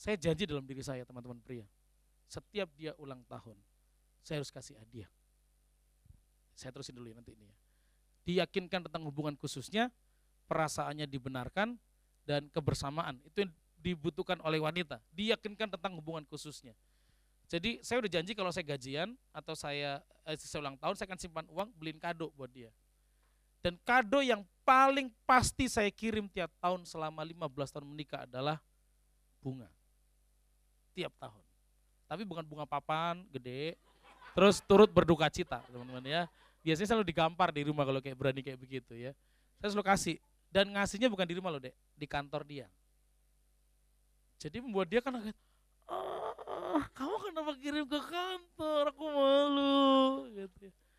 Saya 0.00 0.16
janji 0.16 0.48
dalam 0.48 0.64
diri 0.64 0.80
saya, 0.80 1.04
teman-teman 1.04 1.36
pria, 1.44 1.68
setiap 2.24 2.72
dia 2.72 2.96
ulang 2.96 3.20
tahun, 3.28 3.52
saya 4.24 4.40
harus 4.40 4.48
kasih 4.48 4.80
hadiah. 4.80 5.12
Saya 6.56 6.72
terusin 6.72 6.96
dulu 6.96 7.12
ya 7.12 7.20
nanti 7.20 7.36
ini 7.36 7.44
ya. 7.44 7.56
Diyakinkan 8.24 8.88
tentang 8.88 9.04
hubungan 9.04 9.36
khususnya, 9.36 9.92
perasaannya 10.48 11.04
dibenarkan, 11.04 11.76
dan 12.24 12.48
kebersamaan. 12.48 13.20
Itu 13.28 13.44
yang 13.44 13.52
dibutuhkan 13.76 14.40
oleh 14.40 14.56
wanita. 14.56 15.04
Diyakinkan 15.12 15.68
tentang 15.76 15.92
hubungan 16.00 16.24
khususnya. 16.24 16.72
Jadi 17.50 17.84
saya 17.84 18.00
udah 18.00 18.08
janji 18.08 18.32
kalau 18.32 18.48
saya 18.54 18.64
gajian 18.72 19.18
atau 19.36 19.52
saya 19.52 20.00
eh, 20.24 20.38
saya 20.40 20.64
ulang 20.64 20.80
tahun, 20.80 20.96
saya 20.96 21.12
akan 21.12 21.20
simpan 21.20 21.44
uang 21.52 21.68
beliin 21.76 22.00
kado 22.00 22.32
buat 22.32 22.48
dia. 22.48 22.72
Dan 23.60 23.76
kado 23.84 24.24
yang 24.24 24.46
paling 24.64 25.12
pasti 25.28 25.68
saya 25.68 25.92
kirim 25.92 26.24
tiap 26.24 26.48
tahun 26.56 26.88
selama 26.88 27.20
15 27.20 27.74
tahun 27.74 27.84
menikah 27.84 28.24
adalah 28.24 28.62
bunga. 29.42 29.68
Tiap 30.96 31.12
tahun. 31.18 31.44
Tapi 32.10 32.22
bukan 32.26 32.42
bunga 32.42 32.66
papan 32.66 33.22
gede, 33.30 33.78
terus 34.34 34.58
turut 34.58 34.90
berduka 34.90 35.30
cita 35.30 35.62
teman-teman 35.70 36.02
ya. 36.02 36.22
Biasanya 36.60 36.88
selalu 36.92 37.06
digampar 37.06 37.54
di 37.54 37.62
rumah 37.64 37.86
kalau 37.86 38.02
kayak 38.02 38.18
berani 38.18 38.42
kayak 38.42 38.58
begitu 38.58 38.92
ya. 38.98 39.14
Saya 39.62 39.72
selalu 39.72 39.86
kasih. 39.86 40.16
Dan 40.50 40.74
ngasihnya 40.74 41.06
bukan 41.06 41.30
di 41.30 41.38
rumah 41.38 41.54
loh 41.54 41.62
dek, 41.62 41.70
di 41.94 42.06
kantor 42.10 42.42
dia. 42.42 42.66
Jadi 44.42 44.58
membuat 44.58 44.90
dia 44.90 44.98
kan 44.98 45.14
ah, 45.14 46.84
kamu 46.90 47.16
kenapa 47.30 47.52
kirim 47.54 47.86
ke 47.86 48.00
kantor, 48.02 48.90
aku 48.90 49.04
malu. 49.06 50.26
Gitu. 50.34 50.66
Ya 50.66 50.89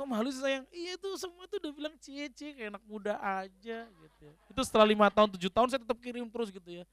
kok 0.00 0.08
malu 0.08 0.32
sih 0.32 0.40
sayang? 0.40 0.64
Iya 0.72 0.96
tuh 0.96 1.12
semua 1.20 1.44
tuh 1.44 1.60
udah 1.60 1.72
bilang 1.76 1.94
cie 2.00 2.32
cie 2.32 2.56
kayak 2.56 2.72
anak 2.72 2.84
muda 2.88 3.20
aja 3.20 3.84
gitu 3.84 4.20
ya. 4.24 4.32
itu 4.48 4.60
setelah 4.64 4.88
lima 4.88 5.12
tahun 5.12 5.36
tujuh 5.36 5.52
tahun 5.52 5.68
saya 5.68 5.80
tetap 5.84 6.00
kirim 6.00 6.24
terus 6.32 6.48
gitu 6.48 6.70
ya. 6.72 6.88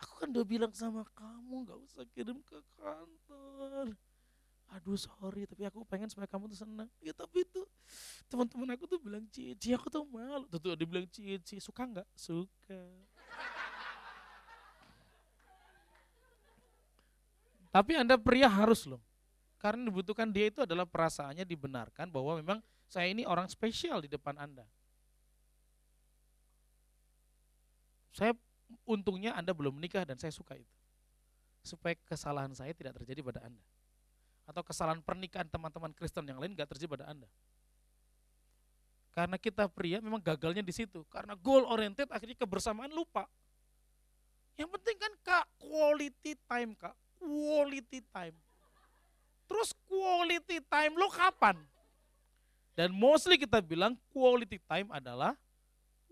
Aku 0.00 0.16
kan 0.16 0.32
udah 0.32 0.46
bilang 0.48 0.72
sama 0.72 1.04
kamu 1.12 1.68
nggak 1.68 1.78
usah 1.84 2.08
kirim 2.16 2.40
ke 2.40 2.56
kantor. 2.80 3.92
Aduh 4.72 4.96
sorry 4.96 5.44
tapi 5.44 5.68
aku 5.68 5.84
pengen 5.84 6.08
supaya 6.08 6.24
kamu 6.24 6.48
tuh 6.48 6.64
senang 6.64 6.88
ya 7.04 7.12
tapi 7.12 7.44
itu 7.44 7.60
teman-teman 8.32 8.72
aku 8.72 8.88
tuh 8.88 8.98
bilang 9.04 9.28
cie 9.28 9.52
cie 9.60 9.76
aku 9.76 9.92
tuh 9.92 10.08
malu. 10.08 10.48
Tuh, 10.48 10.56
tuh 10.56 10.72
dia 10.72 10.88
bilang 10.88 11.04
cie 11.12 11.36
cie 11.44 11.60
suka 11.60 11.84
nggak? 11.84 12.08
Suka. 12.16 12.80
Tapi 17.68 17.92
anda 18.00 18.16
pria 18.16 18.48
harus 18.48 18.88
loh 18.88 19.05
karena 19.66 19.90
dibutuhkan 19.90 20.30
dia 20.30 20.46
itu 20.46 20.62
adalah 20.62 20.86
perasaannya 20.86 21.42
dibenarkan 21.42 22.06
bahwa 22.06 22.38
memang 22.38 22.58
saya 22.86 23.10
ini 23.10 23.26
orang 23.26 23.50
spesial 23.50 23.98
di 23.98 24.06
depan 24.06 24.38
Anda. 24.38 24.62
Saya 28.14 28.30
untungnya 28.86 29.34
Anda 29.34 29.50
belum 29.50 29.74
menikah 29.74 30.06
dan 30.06 30.22
saya 30.22 30.30
suka 30.30 30.54
itu. 30.54 30.70
Supaya 31.66 31.98
kesalahan 32.06 32.54
saya 32.54 32.70
tidak 32.78 32.94
terjadi 33.02 33.26
pada 33.26 33.42
Anda. 33.42 33.64
Atau 34.46 34.62
kesalahan 34.62 35.02
pernikahan 35.02 35.50
teman-teman 35.50 35.90
Kristen 35.98 36.22
yang 36.30 36.38
lain 36.38 36.54
gak 36.54 36.70
terjadi 36.70 37.02
pada 37.02 37.10
Anda. 37.10 37.26
Karena 39.10 39.34
kita 39.34 39.66
pria 39.66 39.98
memang 39.98 40.22
gagalnya 40.22 40.62
di 40.62 40.70
situ. 40.70 41.02
Karena 41.10 41.34
goal 41.34 41.66
oriented 41.66 42.06
akhirnya 42.14 42.38
kebersamaan 42.38 42.94
lupa. 42.94 43.26
Yang 44.54 44.78
penting 44.78 44.96
kan 45.02 45.12
kak 45.26 45.46
quality 45.58 46.32
time 46.46 46.70
kak, 46.78 46.94
quality 47.18 47.98
time. 48.14 48.45
Terus 49.46 49.70
quality 49.86 50.58
time 50.66 50.94
lo 50.98 51.08
kapan? 51.10 51.56
Dan 52.76 52.92
mostly 52.92 53.40
kita 53.40 53.62
bilang 53.64 53.96
quality 54.12 54.60
time 54.68 54.92
adalah 54.92 55.32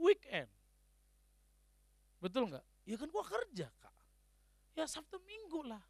weekend. 0.00 0.48
Betul 2.22 2.48
nggak? 2.48 2.64
Ya 2.88 2.96
kan 2.96 3.08
gua 3.12 3.24
kerja 3.26 3.68
kak. 3.68 3.96
Ya 4.74 4.88
Sabtu 4.88 5.20
Minggu 5.22 5.60
lah. 5.66 5.82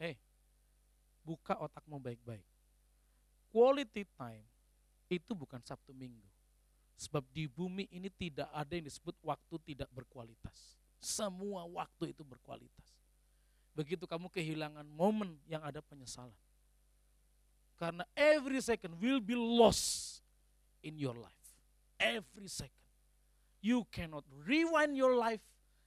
Hei, 0.00 0.16
buka 1.22 1.60
otakmu 1.60 2.00
baik-baik. 2.00 2.46
Quality 3.52 4.02
time 4.16 4.46
itu 5.12 5.36
bukan 5.36 5.60
Sabtu 5.62 5.92
Minggu. 5.92 6.26
Sebab 6.94 7.26
di 7.34 7.50
bumi 7.50 7.90
ini 7.90 8.08
tidak 8.08 8.48
ada 8.54 8.72
yang 8.72 8.86
disebut 8.86 9.18
waktu 9.20 9.54
tidak 9.66 9.90
berkualitas. 9.90 10.78
Semua 11.02 11.66
waktu 11.68 12.16
itu 12.16 12.22
berkualitas. 12.24 12.88
Begitu 13.74 14.06
kamu 14.06 14.30
kehilangan 14.30 14.86
momen 14.86 15.36
yang 15.50 15.60
ada 15.60 15.82
penyesalan. 15.82 16.43
Karena 17.74 18.06
every 18.14 18.62
second 18.62 18.94
will 19.02 19.18
be 19.18 19.34
lost 19.34 20.22
in 20.84 20.94
your 20.98 21.14
life. 21.18 21.44
Every 21.98 22.46
second. 22.46 22.84
You 23.64 23.88
cannot 23.88 24.28
rewind 24.44 24.94
your 24.94 25.16
life. 25.16 25.40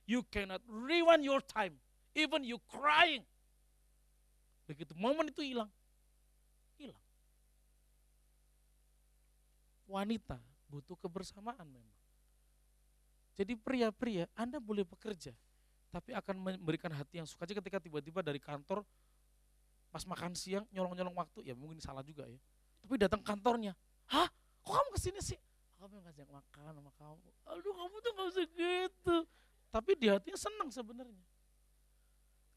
You 0.10 0.26
cannot 0.28 0.66
rewind 0.66 1.24
your 1.24 1.40
time. 1.44 1.78
Even 2.18 2.42
you 2.42 2.58
crying. 2.68 3.22
Begitu 4.68 4.92
momen 4.98 5.32
itu 5.32 5.46
hilang. 5.46 5.70
Hilang. 6.76 7.06
Wanita 9.88 10.42
butuh 10.68 11.00
kebersamaan 11.00 11.64
memang. 11.64 11.98
Jadi 13.38 13.54
pria-pria, 13.54 14.26
Anda 14.34 14.58
boleh 14.58 14.82
bekerja, 14.82 15.30
tapi 15.94 16.12
akan 16.12 16.36
memberikan 16.42 16.90
hati 16.90 17.22
yang 17.22 17.30
suka 17.30 17.46
aja 17.46 17.54
ketika 17.54 17.78
tiba-tiba 17.78 18.26
dari 18.26 18.42
kantor 18.42 18.82
pas 19.88 20.04
makan 20.04 20.36
siang 20.36 20.66
nyolong-nyolong 20.72 21.16
waktu, 21.16 21.48
ya 21.48 21.54
mungkin 21.56 21.80
salah 21.80 22.04
juga 22.04 22.28
ya. 22.28 22.40
Tapi 22.84 22.94
datang 23.00 23.22
kantornya, 23.24 23.76
hah? 24.12 24.28
Kok 24.64 24.72
kamu 24.72 24.90
ke 24.96 25.00
sini 25.00 25.20
sih? 25.24 25.40
Aku 25.78 25.88
pengen 25.88 26.10
ngajak 26.10 26.28
makan 26.28 26.72
sama 26.76 26.92
kamu. 27.00 27.28
Aduh 27.54 27.74
kamu 27.74 27.96
tuh 28.02 28.12
gak 28.12 28.28
usah 28.34 28.46
gitu. 28.50 29.16
Tapi 29.72 29.92
di 29.96 30.08
hatinya 30.10 30.40
senang 30.40 30.70
sebenarnya. 30.74 31.26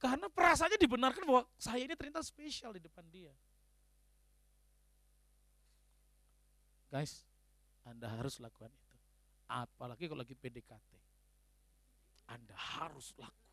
Karena 0.01 0.27
perasaannya 0.33 0.81
dibenarkan 0.81 1.23
bahwa 1.29 1.45
saya 1.61 1.85
ini 1.85 1.93
ternyata 1.93 2.25
spesial 2.25 2.73
di 2.73 2.81
depan 2.81 3.05
dia. 3.13 3.31
Guys, 6.89 7.23
Anda 7.85 8.09
harus 8.09 8.41
lakukan 8.41 8.73
itu. 8.73 8.97
Apalagi 9.47 10.09
kalau 10.09 10.25
lagi 10.25 10.35
PDKT. 10.35 10.91
Anda 12.33 12.57
harus 12.57 13.13
lakukan. 13.21 13.50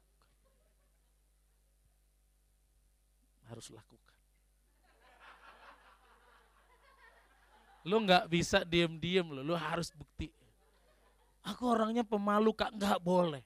Harus 3.47 3.71
lakukan. 3.71 4.17
Lu 7.87 8.03
nggak 8.03 8.27
bisa 8.27 8.67
diem-diem 8.67 9.23
lo, 9.23 9.41
lu 9.41 9.55
harus 9.55 9.87
bukti. 9.95 10.27
Aku 11.47 11.71
orangnya 11.71 12.03
pemalu 12.03 12.51
kak, 12.51 12.75
nggak 12.75 12.99
boleh. 12.99 13.39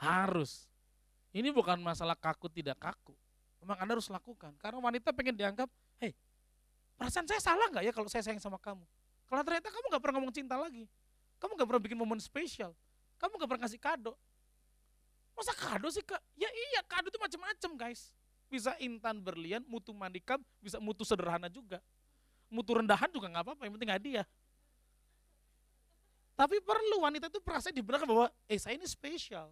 Harus. 0.00 0.64
Ini 1.36 1.52
bukan 1.52 1.76
masalah 1.84 2.16
kaku 2.16 2.48
tidak 2.48 2.80
kaku. 2.80 3.12
Memang 3.60 3.76
Anda 3.76 4.00
harus 4.00 4.08
lakukan. 4.08 4.56
Karena 4.56 4.80
wanita 4.80 5.12
pengen 5.12 5.36
dianggap, 5.36 5.68
hei, 6.00 6.16
perasaan 6.96 7.28
saya 7.28 7.40
salah 7.44 7.68
nggak 7.68 7.84
ya 7.84 7.92
kalau 7.92 8.08
saya 8.08 8.24
sayang 8.24 8.40
sama 8.40 8.56
kamu? 8.56 8.88
Kalau 9.26 9.42
ternyata 9.42 9.68
kamu 9.74 9.86
gak 9.90 10.02
pernah 10.02 10.16
ngomong 10.22 10.34
cinta 10.34 10.54
lagi. 10.54 10.86
Kamu 11.42 11.58
gak 11.58 11.68
pernah 11.68 11.82
bikin 11.82 11.98
momen 11.98 12.22
spesial. 12.22 12.72
Kamu 13.18 13.36
gak 13.42 13.50
pernah 13.50 13.62
kasih 13.66 13.80
kado. 13.82 14.14
Masa 15.36 15.52
kado 15.52 15.86
sih 15.92 16.00
kak? 16.00 16.18
Ya 16.34 16.48
iya 16.48 16.80
kado 16.88 17.12
itu 17.12 17.20
macam-macam 17.20 17.70
guys. 17.76 18.10
Bisa 18.48 18.72
intan 18.80 19.20
berlian, 19.20 19.60
mutu 19.68 19.92
mandikam, 19.92 20.40
bisa 20.58 20.80
mutu 20.80 21.04
sederhana 21.04 21.52
juga. 21.52 21.78
Mutu 22.48 22.78
rendahan 22.78 23.10
juga 23.10 23.26
gak 23.28 23.42
apa-apa, 23.42 23.62
yang 23.66 23.74
penting 23.74 23.90
hadiah. 23.90 24.26
Tapi 26.38 26.62
perlu 26.62 27.02
wanita 27.02 27.26
itu 27.26 27.42
perasaan 27.42 27.74
dibenarkan 27.74 28.06
bahwa, 28.06 28.26
eh 28.46 28.54
saya 28.54 28.78
ini 28.78 28.86
spesial. 28.86 29.50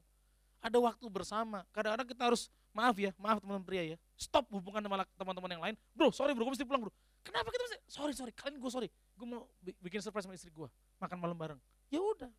Ada 0.63 0.79
waktu 0.79 1.05
bersama. 1.11 1.67
Kadang-kadang 1.75 2.07
kita 2.07 2.23
harus, 2.23 2.47
maaf 2.71 2.95
ya, 2.95 3.11
maaf 3.19 3.43
teman-teman 3.43 3.67
pria 3.67 3.83
ya. 3.83 3.97
Stop 4.15 4.47
hubungan 4.55 4.79
sama 4.79 5.03
teman-teman 5.19 5.51
yang 5.59 5.63
lain. 5.67 5.75
Bro, 5.91 6.15
sorry 6.15 6.33
bro, 6.33 6.47
gue 6.47 6.55
mesti 6.55 6.63
pulang 6.63 6.87
bro. 6.87 6.93
Kenapa 7.27 7.51
kita 7.51 7.63
mesti, 7.67 7.79
sorry, 7.91 8.13
sorry, 8.15 8.31
kalian 8.31 8.63
gue 8.63 8.71
sorry 8.71 8.89
gue 9.15 9.27
mau 9.27 9.47
bikin 9.79 10.03
surprise 10.03 10.27
sama 10.27 10.35
istri 10.35 10.51
gue 10.51 10.67
makan 10.99 11.19
malam 11.19 11.39
bareng 11.39 11.61
ya 11.87 12.03
udah 12.03 12.31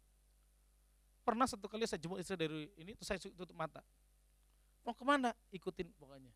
pernah 1.26 1.49
satu 1.49 1.65
kali 1.65 1.89
saya 1.89 1.97
jemput 1.97 2.22
istri 2.22 2.38
dari 2.38 2.69
ini 2.77 2.93
terus 2.93 3.10
saya 3.10 3.18
tutup 3.18 3.57
mata. 3.57 3.81
Mau 4.85 4.93
ke 4.93 5.02
mana? 5.02 5.34
Ikutin 5.49 5.89
pokoknya. 5.97 6.30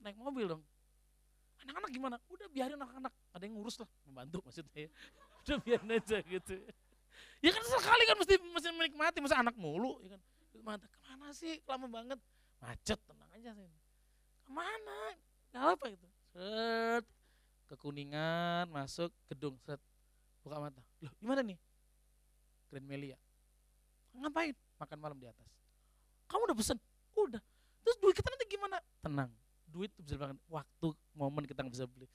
Naik 0.00 0.16
mobil 0.16 0.48
dong. 0.48 0.62
Anak-anak 1.62 1.90
gimana? 1.92 2.16
Udah 2.32 2.48
biarin 2.48 2.80
anak-anak. 2.80 3.12
Ada 3.36 3.44
yang 3.44 3.60
ngurus 3.60 3.76
lah 3.78 3.88
membantu 4.08 4.40
maksudnya 4.48 4.88
ya. 4.88 4.90
Udah 5.44 5.56
biarin 5.60 5.90
aja 5.92 6.18
gitu. 6.24 6.54
Ya 7.44 7.50
kan 7.52 7.62
sekali 7.68 8.02
kan 8.08 8.16
mesti 8.16 8.34
mesti 8.40 8.68
menikmati 8.72 9.18
masa 9.20 9.36
anak 9.44 9.54
mulu 9.60 10.00
ya 10.00 10.16
kan. 10.16 10.20
Mata 10.64 10.86
ke 10.88 10.98
mana 11.04 11.34
sih? 11.36 11.60
Lama 11.68 11.86
banget. 11.92 12.18
Macet 12.64 12.98
tenang 13.04 13.30
aja 13.36 13.50
sih. 13.52 13.68
Ke 14.48 14.50
mana? 14.50 14.98
Nggak 15.52 15.64
apa 15.76 15.84
gitu. 15.92 16.06
Set 16.32 17.04
ke 17.72 17.80
Kuningan, 17.80 18.68
masuk 18.68 19.08
gedung, 19.32 19.56
set, 19.64 19.80
buka 20.44 20.60
mata. 20.60 20.84
Loh, 21.00 21.08
gimana 21.16 21.40
nih? 21.40 21.56
Grand 22.68 22.84
Melia. 22.84 23.16
Ngapain? 24.16 24.54
Makan 24.78 24.98
malam 25.00 25.16
di 25.18 25.26
atas. 25.26 25.48
Kamu 26.28 26.48
udah 26.48 26.56
pesen? 26.56 26.78
Udah. 27.16 27.42
Terus 27.82 27.96
duit 27.98 28.14
kita 28.16 28.28
nanti 28.32 28.46
gimana? 28.48 28.76
Tenang. 29.02 29.30
Duit 29.68 29.88
tuh 29.96 30.04
bisa 30.04 30.16
banget. 30.20 30.36
Waktu, 30.48 30.88
momen 31.16 31.44
kita 31.48 31.64
nggak 31.64 31.74
bisa 31.74 31.86
beli. 31.88 32.06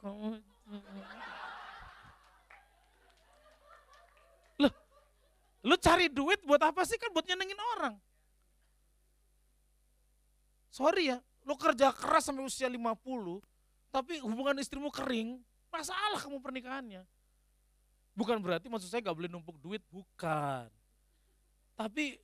Kamu... 0.00 0.36
Loh, 4.60 4.72
lu 5.64 5.76
cari 5.80 6.06
duit 6.12 6.40
buat 6.44 6.60
apa 6.60 6.84
sih? 6.84 7.00
Kan 7.00 7.12
buat 7.12 7.24
nyenengin 7.24 7.60
orang. 7.76 7.94
Sorry 10.76 11.08
ya, 11.08 11.16
lu 11.48 11.56
kerja 11.56 11.88
keras 11.88 12.28
sampai 12.28 12.44
usia 12.44 12.68
50, 12.68 12.76
tapi 13.88 14.20
hubungan 14.20 14.60
istrimu 14.60 14.92
kering, 14.92 15.40
masalah 15.72 16.20
kamu 16.20 16.36
pernikahannya. 16.36 17.00
Bukan 18.12 18.36
berarti 18.44 18.68
maksud 18.68 18.92
saya 18.92 19.00
gak 19.00 19.16
boleh 19.16 19.32
numpuk 19.32 19.56
duit, 19.56 19.80
bukan. 19.88 20.68
Tapi 21.76 22.16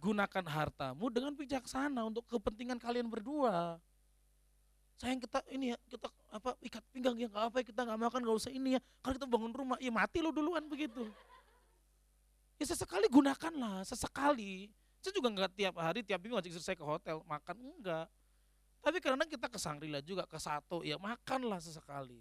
gunakan 0.00 0.44
hartamu 0.48 1.06
dengan 1.12 1.30
bijaksana 1.36 2.02
untuk 2.02 2.26
kepentingan 2.26 2.82
kalian 2.82 3.06
berdua. 3.06 3.78
Sayang 5.00 5.22
kita 5.22 5.40
ini 5.48 5.72
ya, 5.72 5.78
kita 5.88 6.12
apa 6.28 6.52
ikat 6.60 6.84
pinggang 6.92 7.16
ya 7.16 7.28
nggak 7.30 7.44
apa 7.48 7.56
ya 7.62 7.64
kita 7.72 7.80
nggak 7.88 8.00
makan 8.10 8.20
nggak 8.20 8.36
usah 8.36 8.52
ini 8.52 8.76
ya. 8.76 8.80
Kalau 9.00 9.14
kita 9.16 9.28
bangun 9.28 9.52
rumah, 9.54 9.78
ya 9.80 9.88
mati 9.88 10.20
lo 10.20 10.28
duluan 10.28 10.66
begitu. 10.68 11.08
Ya 12.60 12.68
sesekali 12.68 13.08
gunakanlah, 13.08 13.86
sesekali. 13.88 14.68
Saya 15.00 15.16
juga 15.16 15.32
nggak 15.32 15.50
tiap 15.56 15.74
hari, 15.80 16.04
tiap 16.04 16.20
minggu 16.20 16.36
ngajak 16.36 16.60
saya 16.60 16.76
ke 16.76 16.84
hotel 16.84 17.24
makan 17.24 17.56
enggak. 17.56 18.06
Tapi 18.80 18.96
karena 19.00 19.24
kita 19.24 19.48
ke 19.48 19.56
Sangrila 19.60 20.00
juga, 20.04 20.24
ke 20.28 20.36
Sato, 20.36 20.84
ya 20.84 21.00
makanlah 21.00 21.60
sesekali. 21.60 22.20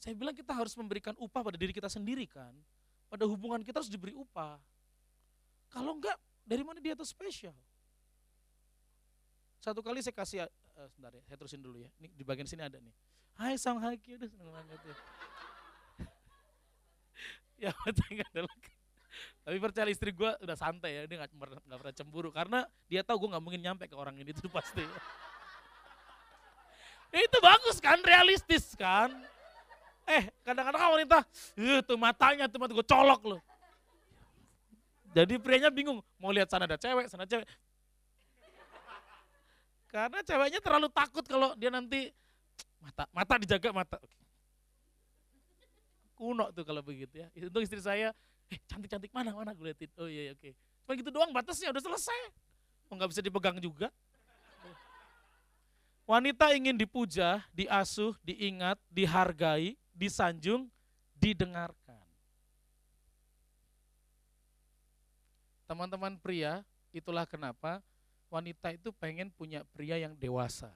Saya 0.00 0.12
bilang 0.12 0.36
kita 0.36 0.52
harus 0.52 0.76
memberikan 0.76 1.16
upah 1.16 1.40
pada 1.40 1.56
diri 1.56 1.72
kita 1.72 1.88
sendiri 1.88 2.28
kan. 2.28 2.52
Pada 3.08 3.24
hubungan 3.24 3.60
kita 3.64 3.80
harus 3.80 3.92
diberi 3.92 4.12
upah. 4.12 4.60
Kalau 5.76 5.92
enggak, 5.92 6.16
dari 6.48 6.64
mana 6.64 6.80
dia 6.80 6.96
itu 6.96 7.04
spesial? 7.04 7.52
Satu 9.60 9.84
kali 9.84 10.00
saya 10.00 10.16
kasih, 10.16 10.48
uh, 10.48 10.88
sebentar 10.88 11.12
ya, 11.12 11.20
saya 11.28 11.36
terusin 11.36 11.60
dulu 11.60 11.84
ya. 11.84 11.92
Ini 12.00 12.16
di 12.16 12.24
bagian 12.24 12.48
sini 12.48 12.64
ada 12.64 12.80
nih. 12.80 12.96
Hai 13.36 13.60
Sang 13.60 13.76
Haki, 13.76 14.16
udah 14.16 14.24
seneng 14.24 14.48
banget 14.48 14.80
ya. 14.80 14.96
ya 17.68 17.70
ada 17.76 18.40
lagi. 18.48 18.72
Tapi 19.44 19.56
percaya 19.60 19.92
istri 19.92 20.16
gue 20.16 20.32
udah 20.40 20.56
santai 20.56 20.96
ya, 20.96 21.00
dia 21.04 21.20
gak, 21.20 21.36
gak 21.36 21.78
pernah 21.84 21.92
cemburu. 21.92 22.32
Karena 22.32 22.64
dia 22.88 23.04
tahu 23.04 23.28
gue 23.28 23.36
gak 23.36 23.44
mungkin 23.44 23.60
nyampe 23.60 23.84
ke 23.84 23.92
orang 24.00 24.16
ini, 24.16 24.32
itu 24.32 24.48
pasti. 24.48 24.80
Itu 27.12 27.38
bagus 27.44 27.84
kan, 27.84 28.00
realistis 28.00 28.72
kan. 28.76 29.12
Eh, 30.08 30.32
kadang-kadang 30.40 30.80
kan 30.80 30.90
wanita, 30.94 31.18
itu 31.58 31.94
matanya 31.98 32.46
tuh 32.46 32.62
mata 32.62 32.70
gue 32.76 32.86
colok 32.86 33.22
loh. 33.26 33.40
Jadi 35.16 35.40
prianya 35.40 35.72
bingung, 35.72 36.04
mau 36.20 36.28
lihat 36.28 36.52
sana 36.52 36.68
ada 36.68 36.76
cewek, 36.76 37.08
sana 37.08 37.24
cewek. 37.24 37.48
Karena 39.88 40.20
ceweknya 40.20 40.60
terlalu 40.60 40.92
takut 40.92 41.24
kalau 41.24 41.56
dia 41.56 41.72
nanti 41.72 42.12
mata 42.76 43.08
mata 43.16 43.34
dijaga 43.40 43.72
mata. 43.72 43.96
Kuno 46.12 46.52
tuh 46.52 46.68
kalau 46.68 46.84
begitu 46.84 47.24
ya. 47.24 47.32
Untuk 47.48 47.64
istri 47.64 47.80
saya, 47.80 48.12
eh 48.52 48.60
cantik-cantik 48.68 49.08
mana 49.08 49.32
mana 49.32 49.56
gue 49.56 49.72
liatin. 49.72 49.88
Oh 49.96 50.04
iya, 50.04 50.28
iya 50.28 50.32
oke. 50.36 50.52
Cuma 50.84 50.92
gitu 51.00 51.08
doang 51.08 51.32
batasnya 51.32 51.72
udah 51.72 51.80
selesai. 51.80 52.20
Oh 52.92 53.00
nggak 53.00 53.08
bisa 53.16 53.24
dipegang 53.24 53.56
juga. 53.56 53.88
Wanita 56.04 56.52
ingin 56.54 56.76
dipuja, 56.76 57.42
diasuh, 57.56 58.14
diingat, 58.20 58.76
dihargai, 58.92 59.74
disanjung, 59.96 60.68
didengarkan. 61.18 61.75
Teman-teman 65.66 66.14
pria, 66.18 66.62
itulah 66.94 67.26
kenapa 67.26 67.82
wanita 68.30 68.74
itu 68.74 68.94
pengen 68.94 69.30
punya 69.34 69.66
pria 69.74 69.98
yang 69.98 70.14
dewasa. 70.14 70.70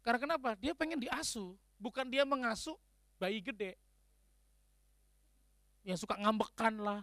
Karena 0.00 0.18
kenapa? 0.18 0.56
Dia 0.56 0.72
pengen 0.72 1.02
diasuh, 1.02 1.52
bukan 1.76 2.06
dia 2.08 2.24
mengasuh 2.24 2.78
bayi 3.20 3.42
gede. 3.42 3.76
Yang 5.84 6.06
suka 6.06 6.16
ngambekan 6.16 6.74
lah, 6.80 7.00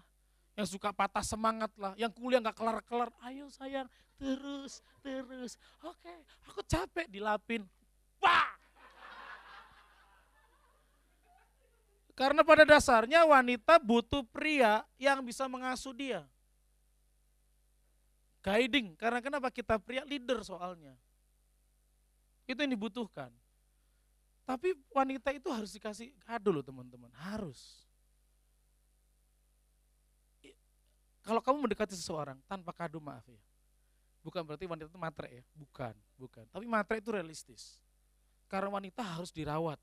yang 0.57 0.65
suka 0.65 0.89
patah 0.89 1.21
semangat 1.21 1.69
lah, 1.77 1.93
yang 1.99 2.09
kuliah 2.09 2.41
nggak 2.41 2.57
kelar-kelar, 2.57 3.13
ayo 3.29 3.45
sayang, 3.53 3.85
terus, 4.17 4.81
terus. 5.05 5.59
Oke, 5.85 6.13
aku 6.49 6.65
capek 6.65 7.05
dilapin. 7.05 7.61
Wah! 8.17 8.49
Karena 12.17 12.41
pada 12.41 12.65
dasarnya 12.65 13.21
wanita 13.29 13.77
butuh 13.77 14.25
pria 14.25 14.81
yang 14.97 15.21
bisa 15.21 15.45
mengasuh 15.45 15.93
dia. 15.93 16.25
Guiding, 18.47 18.95
karena 18.95 19.19
kenapa 19.19 19.51
kita 19.51 19.75
pria 19.75 20.07
leader 20.07 20.39
soalnya. 20.39 20.95
Itu 22.47 22.63
yang 22.63 22.71
dibutuhkan. 22.71 23.27
Tapi 24.47 24.71
wanita 24.95 25.35
itu 25.35 25.51
harus 25.51 25.75
dikasih 25.75 26.15
kado 26.23 26.55
loh 26.55 26.63
teman-teman, 26.63 27.11
harus. 27.27 27.83
Kalau 31.27 31.43
kamu 31.43 31.67
mendekati 31.67 31.91
seseorang 31.91 32.39
tanpa 32.47 32.71
kado 32.71 33.03
maaf 33.03 33.27
ya. 33.27 33.43
Bukan 34.23 34.47
berarti 34.47 34.63
wanita 34.63 34.87
itu 34.87 34.95
matre 34.95 35.27
ya, 35.27 35.43
bukan, 35.51 35.91
bukan. 36.15 36.47
Tapi 36.47 36.63
matre 36.63 37.03
itu 37.03 37.11
realistis. 37.11 37.83
Karena 38.47 38.71
wanita 38.71 39.03
harus 39.03 39.35
dirawat, 39.35 39.75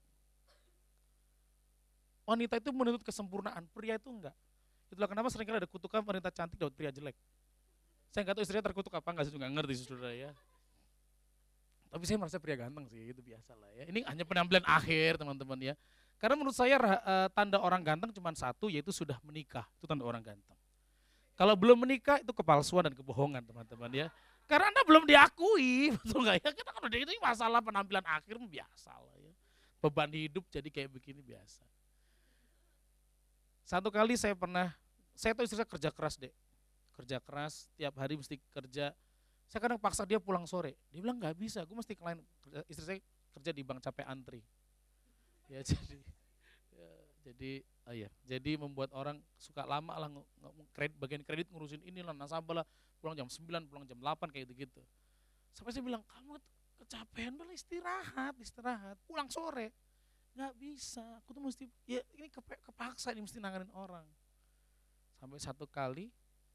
Wanita 2.24 2.56
itu 2.56 2.72
menuntut 2.72 3.04
kesempurnaan, 3.04 3.68
pria 3.68 4.00
itu 4.00 4.08
enggak. 4.08 4.32
Itulah 4.88 5.08
kenapa 5.08 5.28
sering 5.28 5.44
kali 5.44 5.60
ada 5.60 5.68
kutukan 5.68 6.00
wanita 6.00 6.32
cantik 6.32 6.56
dapat 6.56 6.72
pria 6.72 6.88
jelek. 6.88 7.12
Saya 8.14 8.30
nggak 8.30 8.38
tahu 8.38 8.44
istrinya 8.46 8.62
terkutuk 8.70 8.94
apa 8.94 9.10
enggak, 9.10 9.26
saya 9.26 9.34
juga 9.34 9.50
ngerti 9.50 9.74
saudara 9.82 10.14
ya. 10.14 10.30
Tapi 11.90 12.06
saya 12.06 12.14
merasa 12.22 12.38
pria 12.38 12.54
ganteng 12.54 12.86
sih, 12.86 13.10
itu 13.10 13.18
biasa 13.18 13.58
lah 13.58 13.66
ya. 13.74 13.90
Ini 13.90 14.06
hanya 14.06 14.22
penampilan 14.22 14.62
akhir 14.62 15.18
teman-teman 15.18 15.58
ya. 15.58 15.74
Karena 16.22 16.38
menurut 16.38 16.54
saya 16.54 16.78
uh, 16.78 17.26
tanda 17.34 17.58
orang 17.58 17.82
ganteng 17.82 18.14
cuma 18.14 18.30
satu, 18.38 18.70
yaitu 18.70 18.94
sudah 18.94 19.18
menikah. 19.26 19.66
Itu 19.82 19.90
tanda 19.90 20.06
orang 20.06 20.22
ganteng. 20.22 20.54
Kalau 21.34 21.58
belum 21.58 21.82
menikah 21.82 22.22
itu 22.22 22.30
kepalsuan 22.30 22.86
dan 22.86 22.94
kebohongan 22.94 23.42
teman-teman 23.42 23.90
ya. 23.90 24.06
Karena 24.46 24.70
anda 24.70 24.86
belum 24.86 25.10
diakui, 25.10 25.90
betul 25.98 26.22
nggak 26.22 26.38
ya? 26.38 26.48
Kita 26.54 26.70
kalau 26.70 26.86
itu 26.94 27.10
masalah 27.18 27.58
penampilan 27.58 28.06
akhir 28.06 28.38
biasa 28.38 28.94
lah 28.94 29.16
ya. 29.18 29.34
Beban 29.82 30.14
hidup 30.14 30.46
jadi 30.54 30.70
kayak 30.70 30.94
begini 30.94 31.18
biasa. 31.18 31.66
Satu 33.66 33.90
kali 33.90 34.14
saya 34.14 34.38
pernah, 34.38 34.70
saya 35.18 35.34
tahu 35.34 35.50
istri 35.50 35.58
saya 35.58 35.66
kerja 35.66 35.90
keras 35.90 36.14
deh, 36.14 36.30
kerja 36.94 37.18
keras, 37.20 37.68
tiap 37.74 37.94
hari 37.98 38.14
mesti 38.14 38.38
kerja. 38.54 38.94
Saya 39.50 39.60
kadang 39.60 39.78
paksa 39.78 40.06
dia 40.08 40.22
pulang 40.22 40.48
sore. 40.48 40.78
Dia 40.88 41.02
bilang 41.04 41.20
nggak 41.20 41.36
bisa, 41.36 41.62
gue 41.66 41.76
mesti 41.76 41.94
klien. 41.94 42.18
Istri 42.70 42.84
saya 42.84 42.98
kerja 43.34 43.50
di 43.50 43.62
bank 43.66 43.82
capek 43.82 44.06
antri. 44.06 44.40
Ya 45.50 45.60
jadi, 45.68 45.98
ya, 46.72 46.90
jadi, 47.28 47.52
oh 47.84 47.94
iya, 47.94 48.08
jadi 48.24 48.56
membuat 48.56 48.94
orang 48.96 49.20
suka 49.36 49.66
lama 49.68 49.92
lah 49.98 50.08
kredit, 50.72 50.96
bagian 50.96 51.22
kredit 51.26 51.52
ngurusin 51.52 51.84
ini 51.84 52.00
lah, 52.00 52.16
nasabah 52.16 52.62
lah, 52.62 52.66
pulang 53.02 53.12
jam 53.12 53.28
9, 53.28 53.68
pulang 53.68 53.84
jam 53.84 53.98
8 54.00 54.32
kayak 54.32 54.48
gitu-gitu. 54.48 54.80
Sampai 55.52 55.76
saya 55.76 55.84
bilang, 55.84 56.00
kamu 56.08 56.40
kecapean, 56.80 57.36
boleh 57.36 57.54
istirahat, 57.54 58.34
istirahat, 58.40 58.96
pulang 59.04 59.28
sore 59.28 59.74
nggak 60.34 60.54
bisa 60.58 61.02
aku 61.22 61.30
tuh 61.30 61.42
mesti 61.46 61.64
ya 61.86 62.02
ini 62.18 62.26
kepaksa 62.66 63.14
ini 63.14 63.22
mesti 63.22 63.38
nanganin 63.38 63.70
orang 63.70 64.02
sampai 65.14 65.38
satu 65.38 65.62
kali 65.70 66.10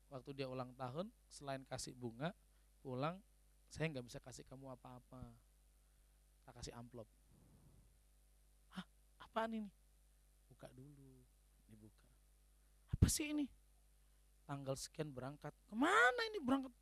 waktu 0.09 0.29
dia 0.33 0.47
ulang 0.49 0.73
tahun 0.75 1.07
selain 1.29 1.63
kasih 1.65 1.93
bunga 1.95 2.33
pulang 2.81 3.17
saya 3.69 3.85
nggak 3.93 4.05
bisa 4.05 4.17
kasih 4.17 4.41
kamu 4.49 4.73
apa-apa. 4.73 5.21
Tak 6.41 6.57
kasih 6.57 6.73
amplop. 6.73 7.05
Hah? 8.73 8.85
Apaan 9.21 9.53
ini? 9.53 9.69
Buka 10.49 10.65
dulu. 10.73 11.21
Dibuka 11.69 12.09
apa 12.89 13.05
sih 13.05 13.29
ini? 13.29 13.45
Tanggal 14.49 14.73
sekian 14.73 15.13
berangkat. 15.13 15.53
Ke 15.69 15.75
mana 15.77 16.21
ini 16.33 16.41
berangkat? 16.41 16.73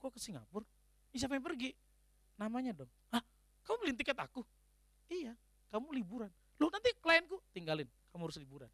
Kok 0.00 0.16
ke 0.16 0.20
Singapura? 0.22 0.64
Ini 1.12 1.16
siapa 1.20 1.36
yang 1.36 1.44
pergi? 1.44 1.76
Namanya 2.40 2.72
dong. 2.72 2.90
Hah? 3.12 3.20
Kamu 3.68 3.76
beli 3.84 3.92
tiket 3.92 4.16
aku? 4.16 4.40
Iya 5.12 5.36
kamu 5.68 6.00
liburan. 6.00 6.32
Lu 6.58 6.66
nanti 6.72 6.90
klienku 6.98 7.38
tinggalin, 7.54 7.86
kamu 8.10 8.22
harus 8.28 8.38
liburan. 8.40 8.70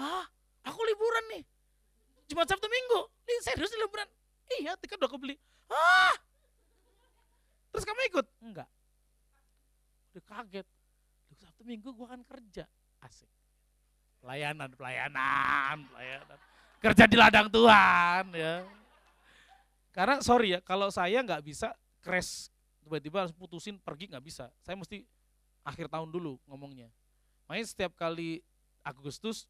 Hah? 0.00 0.26
Aku 0.64 0.80
liburan 0.82 1.24
nih. 1.36 1.44
Cuma 2.30 2.48
Sabtu 2.48 2.66
Minggu. 2.68 3.00
Ini 3.28 3.40
serius 3.44 3.72
liburan? 3.76 4.08
Iya, 4.60 4.76
tiket 4.80 5.00
udah 5.00 5.08
aku 5.08 5.18
beli. 5.20 5.36
Hah? 5.68 6.14
Terus 7.74 7.84
kamu 7.84 8.00
ikut? 8.12 8.26
Enggak. 8.44 8.68
Udah 10.14 10.24
kaget. 10.24 10.66
Sabtu 11.34 11.62
Minggu 11.66 11.90
gua 11.92 12.14
akan 12.14 12.22
kerja. 12.22 12.64
Asik. 13.02 13.28
Pelayanan, 14.24 14.72
pelayanan, 14.72 15.76
pelayanan. 15.92 16.38
Kerja 16.80 17.04
di 17.04 17.16
ladang 17.16 17.48
Tuhan 17.52 18.32
ya. 18.32 18.64
Karena 19.92 20.20
sorry 20.24 20.56
ya, 20.56 20.60
kalau 20.64 20.88
saya 20.88 21.20
nggak 21.20 21.44
bisa 21.44 21.70
crash 22.00 22.48
tiba-tiba 22.84 23.24
harus 23.24 23.32
putusin 23.32 23.80
pergi 23.80 24.12
nggak 24.12 24.24
bisa. 24.24 24.52
Saya 24.60 24.76
mesti 24.76 25.04
akhir 25.64 25.88
tahun 25.88 26.12
dulu 26.12 26.36
ngomongnya. 26.44 26.92
Makanya 27.48 27.66
setiap 27.68 27.92
kali 27.96 28.44
Agustus, 28.84 29.48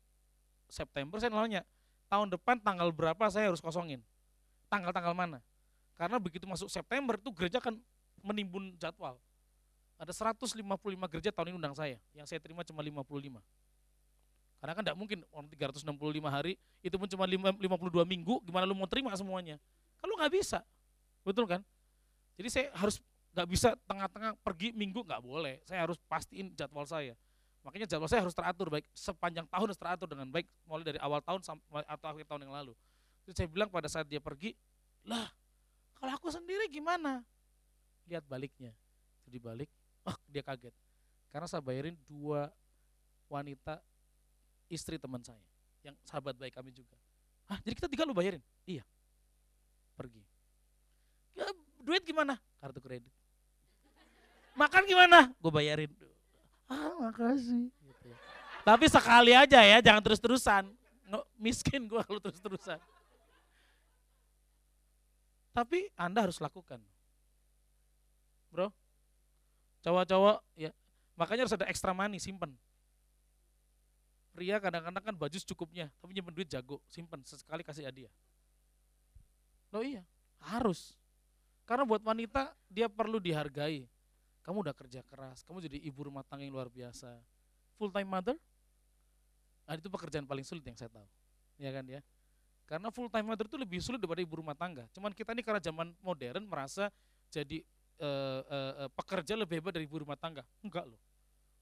September 0.71 1.19
saya 1.19 1.35
nanya, 1.35 1.67
tahun 2.11 2.33
depan 2.35 2.61
tanggal 2.61 2.89
berapa 2.93 3.25
saya 3.33 3.51
harus 3.53 3.63
kosongin? 3.63 4.03
Tanggal-tanggal 4.69 5.15
mana? 5.15 5.39
Karena 5.95 6.19
begitu 6.19 6.45
masuk 6.49 6.67
September 6.67 7.15
itu 7.15 7.31
gereja 7.31 7.63
kan 7.63 7.79
menimbun 8.25 8.75
jadwal. 8.81 9.21
Ada 9.95 10.11
155 10.11 10.59
gereja 11.07 11.31
tahun 11.31 11.55
ini 11.55 11.57
undang 11.57 11.77
saya, 11.79 12.03
yang 12.17 12.27
saya 12.27 12.43
terima 12.43 12.67
cuma 12.67 12.83
55. 12.83 13.39
Karena 14.59 14.73
kan 14.75 14.83
tidak 14.83 14.99
mungkin 14.99 15.23
orang 15.31 15.47
365 15.53 15.87
hari, 16.27 16.59
itu 16.83 16.97
pun 16.99 17.07
cuma 17.07 17.29
52 17.29 17.61
minggu, 18.03 18.43
gimana 18.43 18.65
lu 18.67 18.75
mau 18.75 18.91
terima 18.91 19.15
semuanya? 19.15 19.61
Kalau 20.03 20.19
nggak 20.19 20.33
bisa, 20.35 20.67
betul 21.23 21.47
kan? 21.47 21.63
Jadi 22.35 22.49
saya 22.51 22.67
harus 22.75 22.99
nggak 23.31 23.49
bisa 23.51 23.79
tengah-tengah 23.87 24.35
pergi 24.43 24.75
minggu 24.75 25.05
nggak 25.07 25.23
boleh. 25.23 25.63
Saya 25.63 25.87
harus 25.87 26.01
pastiin 26.11 26.51
jadwal 26.59 26.89
saya. 26.91 27.15
Makanya 27.65 27.89
jadwal 27.89 28.07
saya 28.07 28.21
harus 28.21 28.37
teratur 28.37 28.69
baik 28.69 28.85
sepanjang 28.93 29.49
tahun 29.49 29.65
harus 29.73 29.81
teratur 29.81 30.07
dengan 30.13 30.29
baik 30.29 30.45
mulai 30.69 30.85
dari 30.85 31.01
awal 31.01 31.25
tahun 31.25 31.41
sampai 31.41 31.81
atau 31.89 32.07
akhir 32.13 32.29
tahun 32.29 32.45
yang 32.45 32.53
lalu. 32.53 32.73
Jadi 33.25 33.35
saya 33.41 33.49
bilang 33.49 33.73
pada 33.73 33.89
saat 33.89 34.05
dia 34.05 34.21
pergi, 34.21 34.53
lah 35.09 35.33
kalau 35.97 36.13
aku 36.13 36.29
sendiri 36.29 36.69
gimana? 36.69 37.25
Lihat 38.05 38.29
baliknya. 38.29 38.77
Jadi 39.25 39.41
balik, 39.41 39.71
oh 40.05 40.17
dia 40.33 40.45
kaget. 40.45 40.77
Karena 41.33 41.49
saya 41.49 41.65
bayarin 41.65 41.97
dua 42.05 42.53
wanita 43.33 43.81
istri 44.69 45.01
teman 45.01 45.25
saya 45.25 45.41
yang 45.81 45.97
sahabat 46.05 46.37
baik 46.37 46.53
kami 46.53 46.69
juga. 46.69 46.95
Hah, 47.49 47.57
jadi 47.65 47.75
kita 47.81 47.89
tiga 47.89 48.05
lu 48.05 48.13
bayarin? 48.13 48.45
Iya. 48.69 48.85
Pergi. 49.97 50.21
Ya, 51.33 51.49
duit 51.81 52.05
gimana? 52.05 52.37
Kartu 52.61 52.81
kredit 52.85 53.13
makan 54.55 54.83
gimana? 54.87 55.19
Gue 55.43 55.53
bayarin. 55.53 55.91
Ah 56.71 56.93
makasih. 57.01 57.69
Gitu. 57.69 58.09
Tapi 58.65 58.85
sekali 58.89 59.33
aja 59.37 59.61
ya, 59.61 59.79
jangan 59.85 60.01
terus-terusan. 60.01 60.65
Miskin 61.37 61.85
gue 61.85 62.01
kalau 62.01 62.19
terus-terusan. 62.19 62.81
Tapi 65.55 65.87
Anda 65.95 66.27
harus 66.27 66.43
lakukan. 66.43 66.83
Bro, 68.51 68.75
cowok-cowok 69.87 70.43
ya, 70.59 70.71
makanya 71.15 71.47
harus 71.47 71.55
ada 71.55 71.67
ekstra 71.71 71.95
money, 71.95 72.19
simpen. 72.19 72.55
Pria 74.35 74.59
kadang-kadang 74.59 75.03
kan 75.03 75.15
baju 75.15 75.39
cukupnya, 75.39 75.91
tapi 76.03 76.11
nyimpen 76.11 76.35
duit 76.35 76.51
jago, 76.51 76.83
simpen 76.91 77.23
sesekali 77.23 77.63
kasih 77.63 77.87
hadiah. 77.87 78.11
Loh 79.71 79.83
iya, 79.83 80.03
harus. 80.43 80.99
Karena 81.63 81.87
buat 81.87 82.03
wanita 82.03 82.51
dia 82.67 82.91
perlu 82.91 83.23
dihargai. 83.23 83.87
Kamu 84.45 84.61
udah 84.61 84.77
kerja 84.77 85.01
keras, 85.09 85.41
kamu 85.41 85.65
jadi 85.65 85.81
ibu 85.89 86.05
rumah 86.05 86.21
tangga 86.21 86.45
yang 86.45 86.53
luar 86.53 86.69
biasa. 86.69 87.17
Full 87.81 87.89
time 87.89 88.09
mother? 88.09 88.37
Nah, 89.65 89.75
itu 89.81 89.89
pekerjaan 89.89 90.29
paling 90.29 90.45
sulit 90.45 90.61
yang 90.69 90.77
saya 90.77 90.93
tahu. 90.93 91.09
Ya 91.57 91.73
kan 91.73 91.85
ya? 91.89 92.05
Karena 92.69 92.93
full 92.93 93.09
time 93.09 93.25
mother 93.25 93.49
itu 93.49 93.57
lebih 93.57 93.81
sulit 93.81 93.97
daripada 93.97 94.21
ibu 94.21 94.37
rumah 94.37 94.53
tangga. 94.53 94.85
Cuman 94.93 95.17
kita 95.17 95.33
ini 95.33 95.41
karena 95.41 95.61
zaman 95.65 95.97
modern 96.05 96.45
merasa 96.45 96.93
jadi 97.33 97.65
uh, 98.01 98.41
uh, 98.45 98.73
uh, 98.85 98.91
pekerja 98.93 99.33
lebih 99.37 99.65
hebat 99.65 99.73
dari 99.73 99.89
ibu 99.89 99.97
rumah 100.01 100.17
tangga. 100.17 100.45
Enggak 100.61 100.85
loh. 100.89 101.01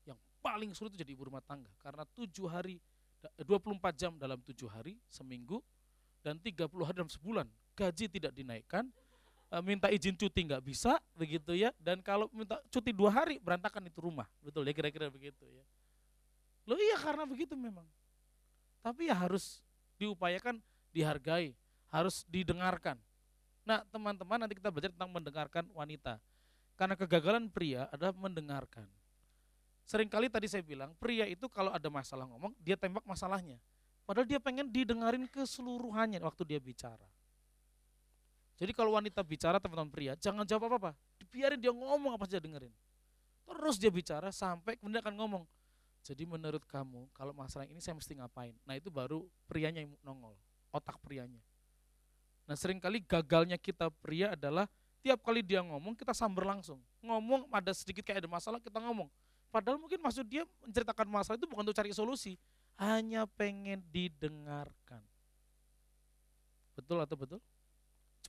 Yang 0.02 0.18
paling 0.42 0.70
sulit 0.74 0.94
itu 0.94 1.06
jadi 1.06 1.14
ibu 1.14 1.30
rumah 1.30 1.42
tangga. 1.42 1.70
Karena 1.78 2.02
tujuh 2.02 2.50
hari, 2.50 2.82
24 3.38 3.78
jam 3.94 4.12
dalam 4.18 4.42
tujuh 4.42 4.66
hari, 4.66 4.98
seminggu, 5.06 5.62
dan 6.22 6.38
30 6.38 6.66
hari 6.82 6.96
dalam 6.98 7.10
sebulan. 7.10 7.46
Gaji 7.78 8.06
tidak 8.10 8.34
dinaikkan, 8.34 8.90
minta 9.60 9.92
izin 9.92 10.16
cuti 10.16 10.48
nggak 10.48 10.64
bisa 10.64 10.96
begitu 11.12 11.52
ya. 11.52 11.68
Dan 11.76 12.00
kalau 12.00 12.32
minta 12.32 12.56
cuti 12.72 12.88
dua 12.96 13.12
hari 13.12 13.36
berantakan 13.36 13.84
itu 13.84 14.00
rumah. 14.00 14.24
Betul 14.40 14.64
ya 14.64 14.72
kira-kira 14.72 15.12
begitu 15.12 15.44
ya. 15.44 15.64
Lo 16.64 16.80
iya 16.80 16.96
karena 16.96 17.28
begitu 17.28 17.52
memang. 17.52 17.84
Tapi 18.80 19.12
ya 19.12 19.14
harus 19.18 19.60
diupayakan 20.00 20.56
dihargai 20.96 21.52
harus 21.92 22.24
didengarkan. 22.32 22.96
Nah 23.68 23.84
teman-teman 23.92 24.48
nanti 24.48 24.56
kita 24.56 24.72
belajar 24.72 24.88
tentang 24.88 25.12
mendengarkan 25.12 25.68
wanita. 25.76 26.16
Karena 26.72 26.96
kegagalan 26.96 27.52
pria 27.52 27.92
adalah 27.92 28.16
mendengarkan. 28.16 28.88
Seringkali 29.84 30.32
tadi 30.32 30.48
saya 30.48 30.64
bilang 30.64 30.96
pria 30.96 31.28
itu 31.28 31.44
kalau 31.52 31.68
ada 31.68 31.92
masalah 31.92 32.24
ngomong 32.24 32.56
dia 32.64 32.80
tembak 32.80 33.04
masalahnya. 33.04 33.60
Padahal 34.08 34.24
dia 34.24 34.40
pengen 34.40 34.72
didengarin 34.72 35.28
keseluruhannya 35.28 36.24
waktu 36.24 36.42
dia 36.48 36.58
bicara 36.58 37.11
jadi 38.62 38.70
kalau 38.78 38.94
wanita 38.94 39.26
bicara 39.26 39.58
teman-teman 39.58 39.90
pria, 39.90 40.14
jangan 40.14 40.46
jawab 40.46 40.70
apa-apa. 40.70 40.94
Biarin 41.34 41.58
dia 41.58 41.74
ngomong 41.74 42.14
apa 42.14 42.30
saja 42.30 42.38
dengerin. 42.38 42.70
Terus 43.42 43.74
dia 43.74 43.90
bicara 43.90 44.30
sampai 44.30 44.78
kemudian 44.78 45.02
akan 45.02 45.18
ngomong, 45.18 45.44
Jadi 46.02 46.22
menurut 46.26 46.62
kamu 46.66 47.10
kalau 47.14 47.34
masalah 47.34 47.66
ini 47.66 47.82
saya 47.82 47.98
mesti 47.98 48.14
ngapain? 48.18 48.54
Nah 48.66 48.78
itu 48.78 48.86
baru 48.86 49.26
prianya 49.50 49.82
yang 49.82 49.94
nongol, 50.02 50.34
otak 50.74 50.98
prianya. 51.02 51.42
Nah 52.46 52.54
sering 52.58 52.78
kali 52.78 53.02
gagalnya 53.02 53.54
kita 53.54 53.90
pria 54.02 54.34
adalah 54.34 54.66
tiap 55.02 55.22
kali 55.22 55.42
dia 55.42 55.62
ngomong 55.62 55.98
kita 55.98 56.10
samber 56.10 56.46
langsung. 56.46 56.78
Ngomong 57.02 57.50
ada 57.50 57.70
sedikit 57.70 58.02
kayak 58.06 58.22
ada 58.22 58.30
masalah 58.30 58.58
kita 58.58 58.78
ngomong. 58.78 59.10
Padahal 59.50 59.78
mungkin 59.78 59.98
maksud 60.02 60.26
dia 60.26 60.42
menceritakan 60.62 61.06
masalah 61.06 61.38
itu 61.38 61.46
bukan 61.46 61.66
untuk 61.66 61.78
cari 61.78 61.90
solusi. 61.94 62.34
Hanya 62.78 63.26
pengen 63.26 63.82
didengarkan. 63.90 65.02
Betul 66.74 66.98
atau 66.98 67.14
betul? 67.14 67.38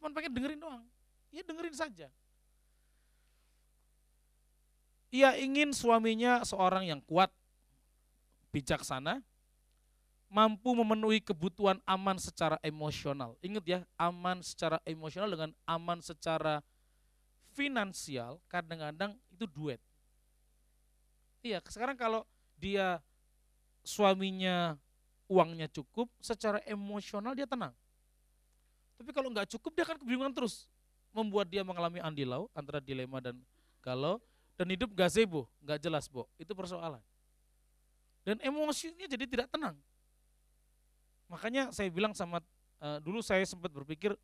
Cuman 0.04 0.12
pengen 0.12 0.36
dengerin 0.36 0.60
doang. 0.60 0.84
Ya 1.32 1.48
dengerin 1.48 1.72
saja. 1.72 2.12
Ia 5.16 5.40
ingin 5.40 5.72
suaminya 5.72 6.44
seorang 6.44 6.84
yang 6.84 7.00
kuat, 7.08 7.32
bijaksana, 8.52 9.24
mampu 10.28 10.76
memenuhi 10.76 11.24
kebutuhan 11.24 11.80
aman 11.88 12.20
secara 12.20 12.60
emosional. 12.60 13.40
Ingat 13.40 13.64
ya, 13.64 13.80
aman 13.96 14.44
secara 14.44 14.84
emosional 14.84 15.32
dengan 15.32 15.56
aman 15.64 16.04
secara 16.04 16.60
finansial 17.56 18.44
kadang-kadang 18.52 19.16
itu 19.32 19.48
duet. 19.48 19.80
Iya, 21.48 21.64
sekarang 21.64 21.96
kalau 21.96 22.28
dia 22.60 23.00
suaminya 23.88 24.76
uangnya 25.32 25.72
cukup, 25.72 26.12
secara 26.20 26.60
emosional 26.68 27.32
dia 27.32 27.48
tenang. 27.48 27.72
Tapi 29.04 29.12
kalau 29.12 29.28
nggak 29.36 29.52
cukup 29.60 29.76
dia 29.76 29.84
akan 29.84 30.00
kebingungan 30.00 30.32
terus, 30.32 30.64
membuat 31.12 31.52
dia 31.52 31.60
mengalami 31.60 32.00
andilau 32.00 32.48
antara 32.56 32.80
dilema 32.80 33.20
dan 33.20 33.36
galau 33.84 34.24
dan 34.56 34.64
hidup 34.72 34.96
gazebo, 34.96 35.44
nggak 35.60 35.76
jelas, 35.84 36.08
Bo. 36.08 36.24
Itu 36.40 36.56
persoalan. 36.56 37.04
Dan 38.24 38.40
emosinya 38.40 39.04
jadi 39.04 39.28
tidak 39.28 39.52
tenang. 39.52 39.76
Makanya 41.28 41.76
saya 41.76 41.92
bilang 41.92 42.16
sama 42.16 42.40
uh, 42.80 43.04
dulu 43.04 43.20
saya 43.20 43.44
sempat 43.44 43.76
berpikir 43.76 44.16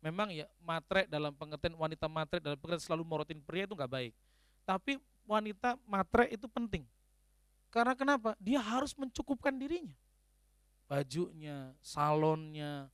memang 0.00 0.32
ya 0.32 0.48
matre 0.64 1.04
dalam 1.04 1.36
pengertian 1.36 1.76
wanita 1.76 2.08
matre 2.08 2.40
dalam 2.40 2.56
pengertian 2.56 2.88
selalu 2.88 3.04
morotin 3.04 3.44
pria 3.44 3.68
itu 3.68 3.76
nggak 3.76 3.92
baik. 3.92 4.16
Tapi 4.64 4.96
wanita 5.28 5.76
matre 5.84 6.32
itu 6.32 6.48
penting. 6.48 6.88
Karena 7.68 7.92
kenapa? 7.92 8.32
Dia 8.40 8.64
harus 8.64 8.96
mencukupkan 8.96 9.52
dirinya. 9.52 9.92
Bajunya, 10.88 11.76
salonnya, 11.84 12.88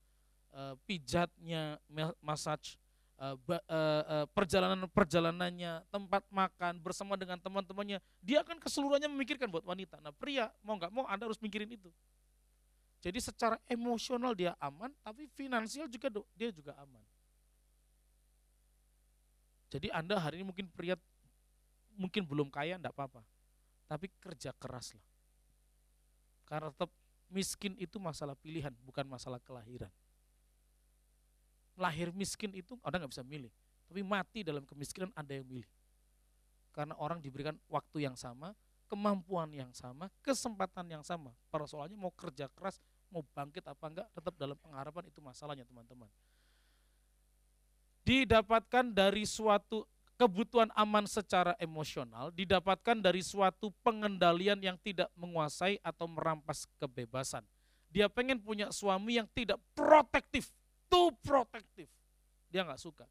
uh, 0.55 0.75
pijatnya, 0.87 1.79
massage, 2.23 2.79
uh, 3.21 3.37
uh, 3.37 4.27
perjalanan 4.33 4.89
perjalanannya, 4.89 5.85
tempat 5.93 6.25
makan 6.33 6.81
bersama 6.81 7.15
dengan 7.15 7.37
teman-temannya, 7.37 8.01
dia 8.25 8.41
akan 8.41 8.57
keseluruhannya 8.57 9.13
memikirkan 9.13 9.53
buat 9.53 9.63
wanita. 9.63 10.01
Nah 10.01 10.15
pria 10.15 10.49
mau 10.65 10.81
nggak 10.81 10.93
mau 10.93 11.05
anda 11.07 11.29
harus 11.29 11.39
mikirin 11.39 11.69
itu. 11.69 11.93
Jadi 13.01 13.17
secara 13.21 13.57
emosional 13.65 14.37
dia 14.37 14.53
aman, 14.61 14.93
tapi 15.01 15.25
finansial 15.33 15.89
juga 15.89 16.13
dia 16.37 16.51
juga 16.53 16.77
aman. 16.81 17.01
Jadi 19.71 19.89
anda 19.95 20.19
hari 20.19 20.43
ini 20.43 20.47
mungkin 20.51 20.67
pria 20.69 20.99
mungkin 21.97 22.25
belum 22.25 22.49
kaya, 22.51 22.77
enggak 22.77 22.93
apa-apa. 22.93 23.23
Tapi 23.89 24.11
kerja 24.21 24.53
keras 24.57 24.93
lah. 24.97 25.07
Karena 26.45 26.69
tetap 26.75 26.91
miskin 27.31 27.79
itu 27.79 27.97
masalah 28.03 28.35
pilihan, 28.35 28.75
bukan 28.83 29.07
masalah 29.07 29.39
kelahiran 29.39 29.91
lahir 31.79 32.11
miskin 32.15 32.55
itu 32.55 32.79
ada 32.83 32.99
nggak 32.99 33.13
bisa 33.13 33.25
milih. 33.27 33.53
Tapi 33.91 34.01
mati 34.07 34.47
dalam 34.47 34.63
kemiskinan 34.63 35.11
ada 35.19 35.35
yang 35.35 35.47
milih. 35.47 35.71
Karena 36.71 36.95
orang 36.99 37.19
diberikan 37.19 37.59
waktu 37.67 38.07
yang 38.07 38.15
sama, 38.15 38.55
kemampuan 38.87 39.51
yang 39.51 39.71
sama, 39.75 40.11
kesempatan 40.23 40.87
yang 40.87 41.03
sama. 41.07 41.35
Persoalannya 41.51 41.99
mau 41.99 42.15
kerja 42.15 42.47
keras, 42.51 42.79
mau 43.11 43.23
bangkit 43.23 43.67
apa 43.67 43.85
enggak, 43.91 44.07
tetap 44.15 44.35
dalam 44.39 44.59
pengharapan 44.59 45.11
itu 45.11 45.19
masalahnya 45.23 45.67
teman-teman. 45.67 46.11
Didapatkan 48.07 48.91
dari 48.91 49.27
suatu 49.27 49.87
kebutuhan 50.21 50.69
aman 50.77 51.09
secara 51.09 51.57
emosional, 51.57 52.29
didapatkan 52.35 52.99
dari 53.01 53.25
suatu 53.25 53.73
pengendalian 53.81 54.61
yang 54.61 54.77
tidak 54.77 55.09
menguasai 55.17 55.81
atau 55.81 56.05
merampas 56.05 56.69
kebebasan. 56.77 57.41
Dia 57.89 58.07
pengen 58.13 58.37
punya 58.37 58.69
suami 58.69 59.17
yang 59.17 59.27
tidak 59.33 59.57
protektif, 59.73 60.53
too 60.91 61.15
protective. 61.23 61.89
Dia 62.51 62.67
nggak 62.67 62.83
suka. 62.83 63.07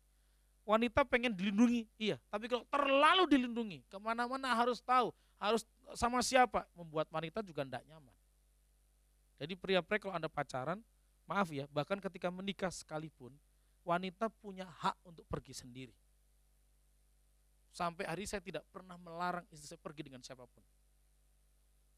Wanita 0.67 1.01
pengen 1.07 1.33
dilindungi, 1.33 1.87
iya. 1.97 2.21
Tapi 2.29 2.45
kalau 2.45 2.67
terlalu 2.69 3.25
dilindungi, 3.25 3.79
ke 3.89 3.97
mana-mana 3.97 4.53
harus 4.53 4.83
tahu, 4.83 5.09
harus 5.41 5.65
sama 5.97 6.21
siapa, 6.21 6.67
membuat 6.77 7.09
wanita 7.09 7.41
juga 7.41 7.65
tidak 7.65 7.81
nyaman. 7.89 8.13
Jadi 9.39 9.55
pria-pria 9.55 9.97
kalau 9.97 10.13
anda 10.13 10.29
pacaran, 10.29 10.77
maaf 11.25 11.49
ya, 11.49 11.65
bahkan 11.71 11.97
ketika 11.97 12.29
menikah 12.29 12.69
sekalipun, 12.69 13.33
wanita 13.87 14.29
punya 14.29 14.67
hak 14.67 14.93
untuk 15.07 15.25
pergi 15.25 15.55
sendiri. 15.57 15.95
Sampai 17.73 18.05
hari 18.05 18.27
saya 18.27 18.43
tidak 18.43 18.67
pernah 18.69 18.99
melarang 18.99 19.47
istri 19.49 19.73
saya 19.73 19.81
pergi 19.81 20.11
dengan 20.11 20.21
siapa 20.21 20.43
pun. 20.43 20.61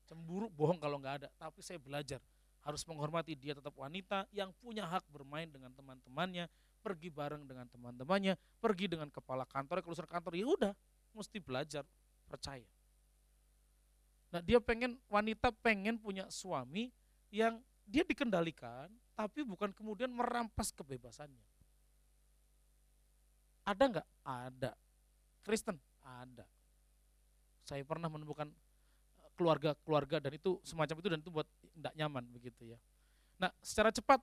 Cemburu, 0.05 0.47
bohong 0.51 0.77
kalau 0.77 0.99
nggak 1.01 1.25
ada. 1.25 1.29
Tapi 1.39 1.59
saya 1.63 1.79
belajar 1.81 2.21
harus 2.61 2.85
menghormati 2.85 3.33
dia 3.33 3.57
tetap 3.57 3.73
wanita 3.73 4.29
yang 4.29 4.53
punya 4.61 4.85
hak 4.85 5.05
bermain 5.09 5.49
dengan 5.49 5.73
teman-temannya, 5.73 6.45
pergi 6.81 7.09
bareng 7.09 7.45
dengan 7.45 7.65
teman-temannya, 7.69 8.37
pergi 8.61 8.85
dengan 8.89 9.09
kepala 9.09 9.45
kantor, 9.49 9.81
kalau 9.81 9.95
kantor 10.05 10.33
ya 10.37 10.45
udah, 10.45 10.73
mesti 11.13 11.37
belajar, 11.41 11.83
percaya. 12.29 12.65
Nah, 14.31 14.39
dia 14.39 14.63
pengen 14.63 14.95
wanita 15.11 15.51
pengen 15.59 15.99
punya 15.99 16.29
suami 16.31 16.87
yang 17.33 17.59
dia 17.83 18.07
dikendalikan, 18.07 18.87
tapi 19.17 19.43
bukan 19.43 19.75
kemudian 19.75 20.07
merampas 20.07 20.71
kebebasannya. 20.71 21.43
Ada 23.67 23.83
nggak? 23.91 24.07
Ada. 24.23 24.71
Kristen? 25.43 25.77
Ada. 26.01 26.45
Saya 27.67 27.83
pernah 27.85 28.09
menemukan 28.09 28.49
keluarga-keluarga 29.35 30.21
dan 30.21 30.37
itu 30.37 30.61
semacam 30.61 30.95
itu 31.01 31.07
dan 31.09 31.19
itu 31.19 31.31
buat 31.33 31.47
tidak 31.81 31.95
nyaman 31.97 32.23
begitu 32.29 32.71
ya. 32.71 32.77
Nah, 33.41 33.49
secara 33.59 33.89
cepat 33.89 34.21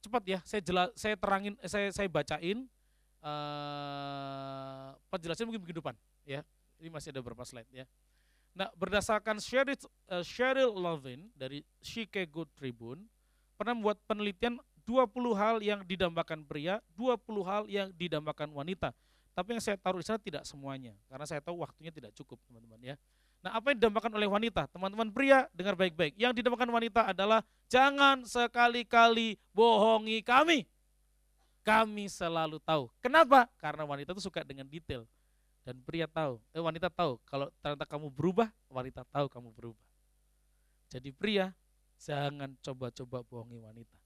cepat 0.00 0.22
ya 0.24 0.38
saya 0.46 0.62
jelas 0.62 0.88
saya 0.96 1.14
terangin 1.18 1.54
eh, 1.60 1.68
saya 1.68 1.88
saya 1.92 2.08
bacain 2.08 2.64
uh, 3.20 4.94
penjelasan 5.12 5.46
mungkin 5.46 5.62
depan 5.62 5.94
ya. 6.24 6.40
Ini 6.76 6.88
masih 6.92 7.12
ada 7.12 7.20
beberapa 7.20 7.44
slide 7.44 7.68
ya. 7.72 7.84
Nah, 8.56 8.72
berdasarkan 8.72 9.36
Cheryl, 9.36 9.76
uh, 10.08 10.24
Cheryl 10.24 10.72
Lovin 10.72 11.28
dari 11.36 11.60
Chicago 11.84 12.48
Tribune 12.56 13.04
pernah 13.56 13.76
membuat 13.76 14.00
penelitian 14.08 14.56
20 14.88 15.12
hal 15.34 15.56
yang 15.60 15.80
didambakan 15.82 16.46
pria, 16.46 16.78
20 16.94 17.42
hal 17.42 17.62
yang 17.66 17.88
didambakan 17.92 18.48
wanita. 18.54 18.94
Tapi 19.36 19.58
yang 19.58 19.60
saya 19.60 19.76
taruh 19.76 20.00
di 20.00 20.06
sana 20.06 20.16
tidak 20.16 20.48
semuanya, 20.48 20.96
karena 21.12 21.28
saya 21.28 21.44
tahu 21.44 21.60
waktunya 21.60 21.92
tidak 21.92 22.16
cukup, 22.16 22.40
teman-teman 22.48 22.80
ya. 22.80 22.96
Nah, 23.46 23.62
apa 23.62 23.70
yang 23.70 23.78
didambakan 23.78 24.10
oleh 24.18 24.26
wanita? 24.26 24.66
Teman-teman 24.74 25.06
pria, 25.14 25.46
dengar 25.54 25.78
baik-baik. 25.78 26.18
Yang 26.18 26.42
didambakan 26.42 26.66
wanita 26.66 27.14
adalah 27.14 27.46
jangan 27.70 28.26
sekali-kali 28.26 29.38
bohongi 29.54 30.18
kami. 30.18 30.66
Kami 31.62 32.10
selalu 32.10 32.58
tahu. 32.58 32.90
Kenapa? 32.98 33.46
Karena 33.62 33.86
wanita 33.86 34.18
itu 34.18 34.26
suka 34.26 34.42
dengan 34.42 34.66
detail. 34.66 35.06
Dan 35.62 35.78
pria 35.78 36.10
tahu, 36.10 36.42
eh 36.50 36.62
wanita 36.62 36.90
tahu 36.90 37.22
kalau 37.22 37.46
ternyata 37.62 37.86
kamu 37.86 38.10
berubah, 38.10 38.50
wanita 38.66 39.06
tahu 39.14 39.30
kamu 39.30 39.54
berubah. 39.54 39.86
Jadi 40.90 41.14
pria, 41.14 41.54
jangan 42.02 42.50
coba-coba 42.58 43.22
bohongi 43.30 43.62
wanita. 43.62 43.98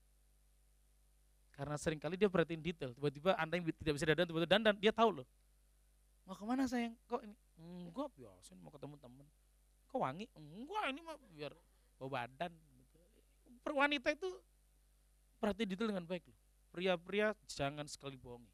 Karena 1.57 1.81
sering 1.81 1.97
kali 1.97 2.21
dia 2.21 2.29
perhatiin 2.29 2.61
detail. 2.61 2.93
Tiba-tiba 2.93 3.41
Anda 3.41 3.57
yang 3.57 3.73
tidak 3.73 3.93
bisa 3.97 4.05
dandan, 4.05 4.29
tiba-tiba 4.29 4.53
dandan, 4.53 4.77
dia 4.77 4.93
tahu 4.93 5.25
loh. 5.25 5.27
Mau 6.25 6.37
ke 6.37 6.45
mana 6.45 6.65
sayang? 6.67 6.95
Kok 7.07 7.21
ini? 7.25 7.37
Enggak 7.61 8.09
biasa 8.17 8.57
mau 8.61 8.73
ketemu 8.73 8.97
temen. 8.97 9.27
Kok 9.91 10.01
wangi? 10.01 10.27
Enggak 10.37 10.85
ini 10.93 11.01
mah 11.05 11.17
biar 11.33 11.53
bawa 12.01 12.25
badan. 12.25 12.53
Wanita 13.71 14.11
itu 14.11 14.29
perhati 15.39 15.63
detail 15.63 15.95
dengan 15.95 16.05
baik 16.05 16.27
loh. 16.27 16.39
Pria-pria 16.75 17.33
jangan 17.47 17.87
sekali 17.87 18.19
bohongi. 18.19 18.51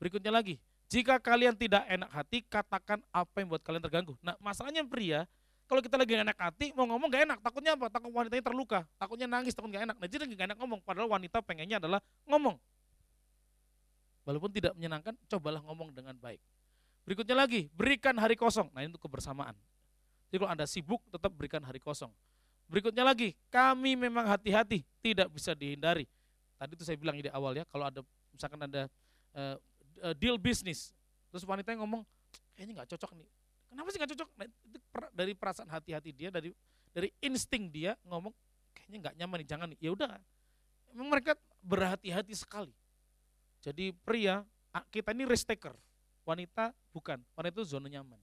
Berikutnya 0.00 0.32
lagi, 0.32 0.56
jika 0.88 1.20
kalian 1.20 1.52
tidak 1.52 1.84
enak 1.84 2.08
hati, 2.08 2.40
katakan 2.48 3.04
apa 3.12 3.36
yang 3.44 3.52
buat 3.52 3.60
kalian 3.60 3.84
terganggu. 3.84 4.16
Nah 4.24 4.38
masalahnya 4.40 4.86
pria, 4.88 5.28
kalau 5.68 5.84
kita 5.84 6.00
lagi 6.00 6.16
enak 6.16 6.38
hati, 6.40 6.72
mau 6.72 6.88
ngomong 6.88 7.12
gak 7.12 7.28
enak. 7.28 7.38
Takutnya 7.44 7.76
apa? 7.76 7.92
Takut 7.92 8.08
wanitanya 8.08 8.40
terluka. 8.40 8.88
Takutnya 8.96 9.28
nangis, 9.28 9.52
takut 9.52 9.68
gak 9.68 9.84
enak. 9.84 9.96
Nah 10.00 10.08
jadi 10.08 10.24
gak 10.24 10.48
enak 10.48 10.58
ngomong. 10.64 10.80
Padahal 10.80 11.12
wanita 11.12 11.44
pengennya 11.44 11.76
adalah 11.76 12.00
ngomong. 12.24 12.56
Walaupun 14.24 14.48
tidak 14.48 14.72
menyenangkan, 14.80 15.12
cobalah 15.28 15.60
ngomong 15.60 15.92
dengan 15.92 16.16
baik. 16.16 16.40
Berikutnya 17.08 17.32
lagi, 17.32 17.72
berikan 17.72 18.12
hari 18.20 18.36
kosong. 18.36 18.68
Nah, 18.76 18.84
ini 18.84 18.92
untuk 18.92 19.08
kebersamaan. 19.08 19.56
Jadi 20.28 20.36
kalau 20.44 20.52
Anda 20.52 20.68
sibuk, 20.68 21.00
tetap 21.08 21.32
berikan 21.32 21.64
hari 21.64 21.80
kosong. 21.80 22.12
Berikutnya 22.68 23.00
lagi, 23.00 23.32
kami 23.48 23.96
memang 23.96 24.28
hati-hati, 24.28 24.84
tidak 25.00 25.32
bisa 25.32 25.56
dihindari. 25.56 26.04
Tadi 26.60 26.76
itu 26.76 26.84
saya 26.84 27.00
bilang 27.00 27.16
di 27.16 27.32
awal 27.32 27.56
ya, 27.56 27.64
kalau 27.64 27.88
ada 27.88 28.04
misalkan 28.28 28.60
ada 28.60 28.92
uh, 29.32 29.56
deal 30.20 30.36
bisnis, 30.36 30.92
terus 31.32 31.48
wanita 31.48 31.72
yang 31.72 31.80
ngomong, 31.80 32.04
kayaknya 32.52 32.84
nggak 32.84 32.92
cocok 32.92 33.16
nih, 33.16 33.28
Kenapa 33.68 33.88
sih 33.92 33.98
nggak 34.00 34.10
cocok? 34.16 34.28
Nah, 34.36 34.44
itu 34.48 34.78
dari 35.12 35.32
perasaan 35.36 35.68
hati-hati 35.68 36.10
dia, 36.12 36.28
dari 36.32 36.50
dari 36.92 37.08
insting 37.20 37.68
dia 37.68 37.92
ngomong 38.08 38.32
kayaknya 38.72 38.96
nggak 39.08 39.14
nyaman 39.20 39.36
nih, 39.44 39.48
jangan 39.48 39.66
nih. 39.72 39.78
Ya 39.80 39.90
udah, 39.92 40.12
memang 40.92 41.08
mereka 41.12 41.36
berhati-hati 41.60 42.32
sekali. 42.32 42.72
Jadi 43.60 43.92
pria 43.92 44.40
kita 44.88 45.12
ini 45.12 45.28
risk 45.28 45.48
taker, 45.48 45.76
wanita 46.28 46.76
bukan, 46.92 47.16
wanita 47.32 47.64
itu 47.64 47.64
zona 47.64 47.88
nyaman. 47.88 48.20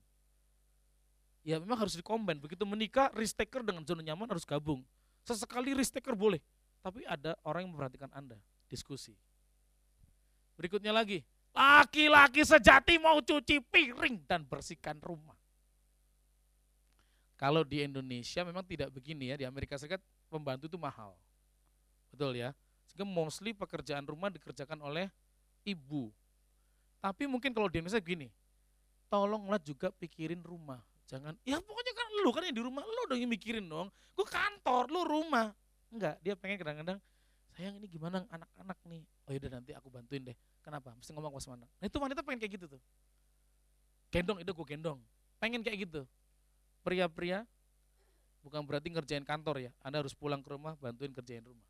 Ya 1.41 1.57
memang 1.57 1.77
harus 1.81 1.97
dikombin. 1.97 2.37
Begitu 2.37 2.61
menikah, 2.61 3.09
risk 3.17 3.33
taker 3.33 3.65
dengan 3.65 3.81
zona 3.81 4.05
nyaman 4.05 4.29
harus 4.29 4.45
gabung. 4.45 4.85
Sesekali 5.25 5.73
risk 5.73 5.97
taker 5.97 6.13
boleh, 6.13 6.37
tapi 6.85 7.01
ada 7.09 7.33
orang 7.41 7.65
yang 7.65 7.73
memperhatikan 7.73 8.13
Anda. 8.13 8.37
Diskusi. 8.69 9.17
Berikutnya 10.53 10.93
lagi, 10.93 11.25
laki-laki 11.53 12.45
sejati 12.45 13.01
mau 13.01 13.21
cuci 13.21 13.61
piring 13.61 14.25
dan 14.29 14.45
bersihkan 14.45 15.01
rumah. 15.01 15.37
Kalau 17.35 17.67
di 17.67 17.83
Indonesia 17.83 18.41
memang 18.47 18.63
tidak 18.63 18.93
begini 18.95 19.33
ya, 19.33 19.35
di 19.35 19.45
Amerika 19.45 19.75
Serikat 19.75 19.99
pembantu 20.31 20.71
itu 20.71 20.79
mahal. 20.79 21.11
Betul 22.09 22.39
ya? 22.39 22.55
Sehingga 22.87 23.03
mostly 23.03 23.51
pekerjaan 23.51 24.07
rumah 24.07 24.31
dikerjakan 24.31 24.79
oleh 24.79 25.11
ibu. 25.67 26.09
Tapi 27.05 27.29
mungkin 27.29 27.53
kalau 27.53 27.69
di 27.69 27.77
Indonesia 27.77 28.01
gini, 28.01 28.33
tolonglah 29.13 29.61
juga 29.61 29.93
pikirin 29.93 30.41
rumah. 30.41 30.81
Jangan, 31.05 31.37
ya 31.45 31.61
pokoknya 31.61 31.93
kan 31.93 32.07
lu 32.25 32.33
kan 32.33 32.41
yang 32.49 32.57
di 32.57 32.63
rumah, 32.65 32.81
lu 32.81 33.05
dong 33.05 33.21
yang 33.21 33.29
mikirin 33.29 33.61
dong. 33.69 33.93
Gue 34.17 34.25
kantor, 34.25 34.89
lu 34.89 35.05
rumah. 35.05 35.53
Enggak, 35.93 36.17
dia 36.25 36.33
pengen 36.33 36.57
kadang-kadang, 36.57 36.97
sayang 37.53 37.77
ini 37.77 37.85
gimana 37.85 38.25
anak-anak 38.33 38.73
nih. 38.89 39.05
Oh 39.29 39.31
yaudah 39.37 39.53
nanti 39.53 39.77
aku 39.77 39.93
bantuin 39.93 40.25
deh. 40.25 40.37
Kenapa? 40.65 40.97
Mesti 40.97 41.13
ngomong 41.13 41.37
sama 41.37 41.61
anak. 41.61 41.69
Nah 41.77 41.85
itu 41.85 41.97
wanita 42.01 42.25
pengen 42.25 42.41
kayak 42.41 42.57
gitu 42.57 42.65
tuh. 42.73 42.81
Gendong, 44.09 44.41
itu 44.41 44.49
gue 44.49 44.65
gendong. 44.65 44.97
Pengen 45.37 45.61
kayak 45.61 45.85
gitu. 45.85 46.09
Pria-pria, 46.81 47.45
bukan 48.41 48.65
berarti 48.65 48.89
ngerjain 48.89 49.21
kantor 49.21 49.61
ya. 49.61 49.71
Anda 49.85 50.01
harus 50.01 50.17
pulang 50.17 50.41
ke 50.41 50.49
rumah, 50.49 50.73
bantuin 50.81 51.13
kerjain 51.13 51.45
rumah. 51.45 51.69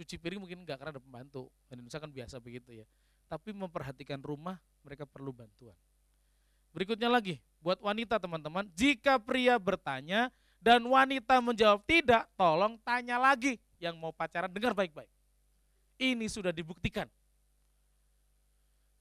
Cuci 0.00 0.16
piring 0.16 0.40
mungkin 0.40 0.64
enggak 0.64 0.80
karena 0.80 0.96
ada 0.96 1.02
pembantu. 1.04 1.52
Indonesia 1.68 2.00
kan 2.00 2.08
biasa 2.08 2.40
begitu 2.40 2.72
ya. 2.72 2.88
Tapi 3.26 3.50
memperhatikan 3.50 4.22
rumah, 4.22 4.58
mereka 4.86 5.02
perlu 5.02 5.34
bantuan. 5.34 5.74
Berikutnya 6.70 7.08
lagi, 7.10 7.40
buat 7.58 7.80
wanita 7.80 8.20
teman-teman, 8.20 8.68
jika 8.76 9.18
pria 9.18 9.56
bertanya 9.56 10.30
dan 10.62 10.84
wanita 10.84 11.40
menjawab 11.40 11.82
tidak, 11.88 12.28
tolong 12.38 12.78
tanya 12.84 13.16
lagi. 13.18 13.58
Yang 13.80 13.94
mau 13.96 14.12
pacaran 14.12 14.52
dengar 14.52 14.72
baik-baik. 14.76 15.10
Ini 15.96 16.26
sudah 16.28 16.52
dibuktikan. 16.52 17.08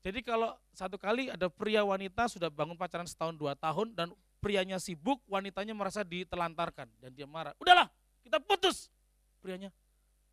Jadi 0.05 0.21
kalau 0.21 0.53
satu 0.69 1.01
kali 1.01 1.33
ada 1.33 1.49
pria 1.49 1.81
wanita 1.81 2.29
sudah 2.29 2.53
bangun 2.53 2.77
pacaran 2.77 3.09
setahun 3.09 3.33
dua 3.33 3.57
tahun 3.57 3.91
dan 3.97 4.13
prianya 4.37 4.77
sibuk, 4.77 5.17
wanitanya 5.25 5.73
merasa 5.73 6.05
ditelantarkan 6.05 6.85
dan 7.01 7.09
dia 7.09 7.25
marah. 7.25 7.57
Udahlah, 7.57 7.89
kita 8.21 8.37
putus. 8.37 8.93
Prianya, 9.41 9.73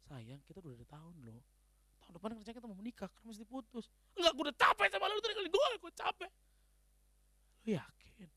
sayang 0.04 0.44
kita 0.44 0.60
udah 0.60 0.76
ada 0.76 0.86
tahun 0.92 1.14
loh. 1.24 1.40
Tahun 2.12 2.20
depan 2.20 2.36
kerja 2.44 2.52
kita 2.52 2.68
mau 2.68 2.76
menikah, 2.76 3.08
kan 3.08 3.24
mesti 3.24 3.40
putus. 3.48 3.88
Enggak, 4.12 4.36
gue 4.36 4.44
udah 4.52 4.56
capek 4.60 4.88
sama 4.92 5.08
lu, 5.08 5.16
tadi 5.24 5.32
kali 5.32 5.48
gue, 5.48 5.66
gue 5.80 5.92
capek. 5.96 6.30
Lu 7.64 7.70
yakin? 7.72 8.28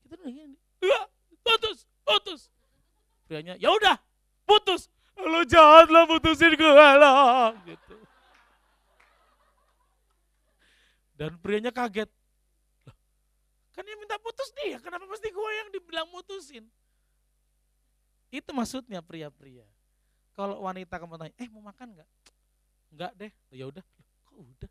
Kita 0.00 0.12
udah 0.16 0.32
gini. 0.32 0.56
Iya, 0.80 1.02
putus, 1.44 1.84
putus. 2.08 2.48
Prianya, 3.28 3.60
ya 3.60 3.68
udah, 3.68 4.00
putus. 4.48 4.88
Lu 5.20 5.44
jahat 5.44 5.92
lah 5.92 6.08
putusin 6.08 6.56
gue 6.56 6.72
lah. 6.72 7.52
Gitu. 7.68 7.96
Dan 11.12 11.36
prianya 11.36 11.68
kaget. 11.68 12.08
Kan 13.76 13.84
yang 13.84 14.00
minta 14.00 14.16
putus 14.24 14.56
dia, 14.56 14.80
kenapa 14.80 15.04
mesti 15.04 15.28
gue 15.28 15.50
yang 15.52 15.68
dibilang 15.68 16.08
mutusin? 16.08 16.64
Itu 18.32 18.56
maksudnya 18.56 19.04
pria-pria. 19.04 19.68
Kalau 20.32 20.64
wanita 20.64 20.96
kamu 20.96 21.20
tanya, 21.20 21.36
eh 21.36 21.48
mau 21.52 21.60
makan 21.60 21.92
nggak? 22.00 22.08
Enggak 22.92 23.12
deh. 23.16 23.32
Ya 23.48 23.64
udah. 23.66 23.84
Kok 24.28 24.36
udah? 24.36 24.70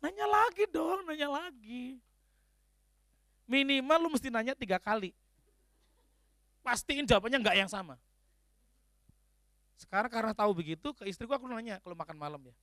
Nanya 0.00 0.26
lagi 0.30 0.64
dong, 0.70 1.04
nanya 1.04 1.28
lagi. 1.28 2.00
Minimal 3.50 3.98
lu 4.06 4.08
mesti 4.14 4.30
nanya 4.30 4.54
tiga 4.54 4.78
kali. 4.78 5.12
Pastiin 6.62 7.04
jawabannya 7.04 7.42
enggak 7.42 7.58
yang 7.58 7.68
sama. 7.68 7.98
Sekarang 9.74 10.08
karena 10.12 10.32
tahu 10.32 10.54
begitu, 10.54 10.94
ke 10.94 11.08
istriku 11.10 11.34
aku 11.34 11.50
nanya 11.50 11.82
kalau 11.82 11.98
makan 11.98 12.16
malam 12.16 12.40
ya. 12.46 12.54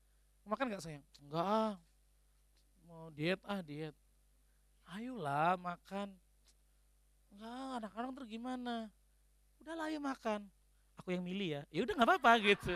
Makan 0.48 0.66
enggak 0.72 0.84
sayang? 0.88 1.06
Enggak. 1.20 1.76
Mau 2.88 3.12
diet 3.12 3.42
ah 3.44 3.60
diet. 3.60 3.94
Ayolah 4.88 5.60
makan. 5.60 6.16
Enggak, 7.36 7.70
anak-anak 7.84 8.12
terus 8.16 8.30
gimana? 8.32 8.88
Udahlah 9.60 9.92
ayo 9.92 10.00
makan. 10.00 10.48
Aku 10.98 11.12
yang 11.12 11.22
milih 11.22 11.60
ya. 11.60 11.62
Ya 11.70 11.84
udah 11.84 11.94
nggak 12.00 12.10
apa-apa 12.10 12.32
gitu. 12.42 12.74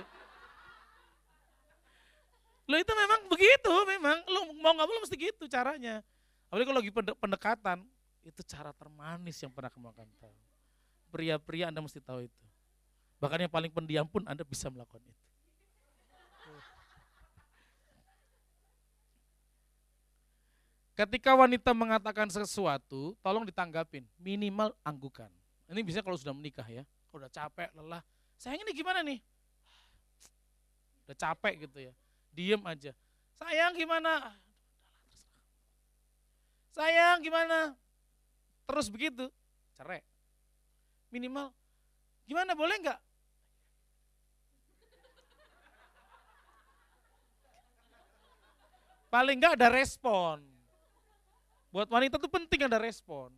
Lo 2.71 2.79
itu 2.79 2.93
memang 2.95 3.27
begitu, 3.27 3.73
memang 3.83 4.23
lo 4.31 4.55
mau 4.63 4.71
nggak 4.71 4.87
mau 4.87 4.99
mesti 5.03 5.19
gitu 5.19 5.43
caranya. 5.51 5.99
Apalagi 6.47 6.65
kalau 6.71 6.79
lagi 6.79 6.93
pendekatan, 7.19 7.77
itu 8.23 8.39
cara 8.47 8.71
termanis 8.71 9.35
yang 9.43 9.51
pernah 9.51 9.67
kamu 9.67 9.91
akan 9.91 10.07
tahu. 10.23 10.37
Pria-pria 11.11 11.67
Anda 11.67 11.83
mesti 11.83 11.99
tahu 11.99 12.31
itu. 12.31 12.43
Bahkan 13.19 13.43
yang 13.43 13.51
paling 13.51 13.75
pendiam 13.75 14.07
pun 14.07 14.23
Anda 14.23 14.47
bisa 14.47 14.71
melakukan 14.71 15.03
itu. 15.03 15.19
Ketika 20.95 21.35
wanita 21.35 21.75
mengatakan 21.75 22.29
sesuatu, 22.29 23.17
tolong 23.19 23.43
ditanggapin, 23.43 24.07
minimal 24.15 24.71
anggukan. 24.85 25.27
Ini 25.67 25.81
bisa 25.83 25.99
kalau 25.99 26.15
sudah 26.15 26.35
menikah 26.35 26.67
ya, 26.67 26.87
kalau 27.09 27.25
udah 27.25 27.31
capek, 27.31 27.67
lelah. 27.75 28.03
Sayang 28.39 28.63
ini 28.63 28.71
gimana 28.75 29.03
nih? 29.03 29.17
Udah 31.09 31.17
capek 31.17 31.65
gitu 31.67 31.89
ya, 31.89 31.93
diem 32.31 32.61
aja. 32.67 32.91
Sayang 33.37 33.73
gimana? 33.75 34.35
Sayang 36.71 37.19
gimana? 37.19 37.75
terus 38.71 38.87
begitu, 38.87 39.27
cerai. 39.75 39.99
Minimal, 41.11 41.51
gimana 42.23 42.55
boleh 42.55 42.79
nggak? 42.79 42.99
Paling 49.11 49.37
nggak 49.43 49.59
ada 49.59 49.67
respon. 49.67 50.39
Buat 51.75 51.91
wanita 51.91 52.15
tuh 52.15 52.31
penting 52.31 52.63
ada 52.63 52.79
respon. 52.79 53.35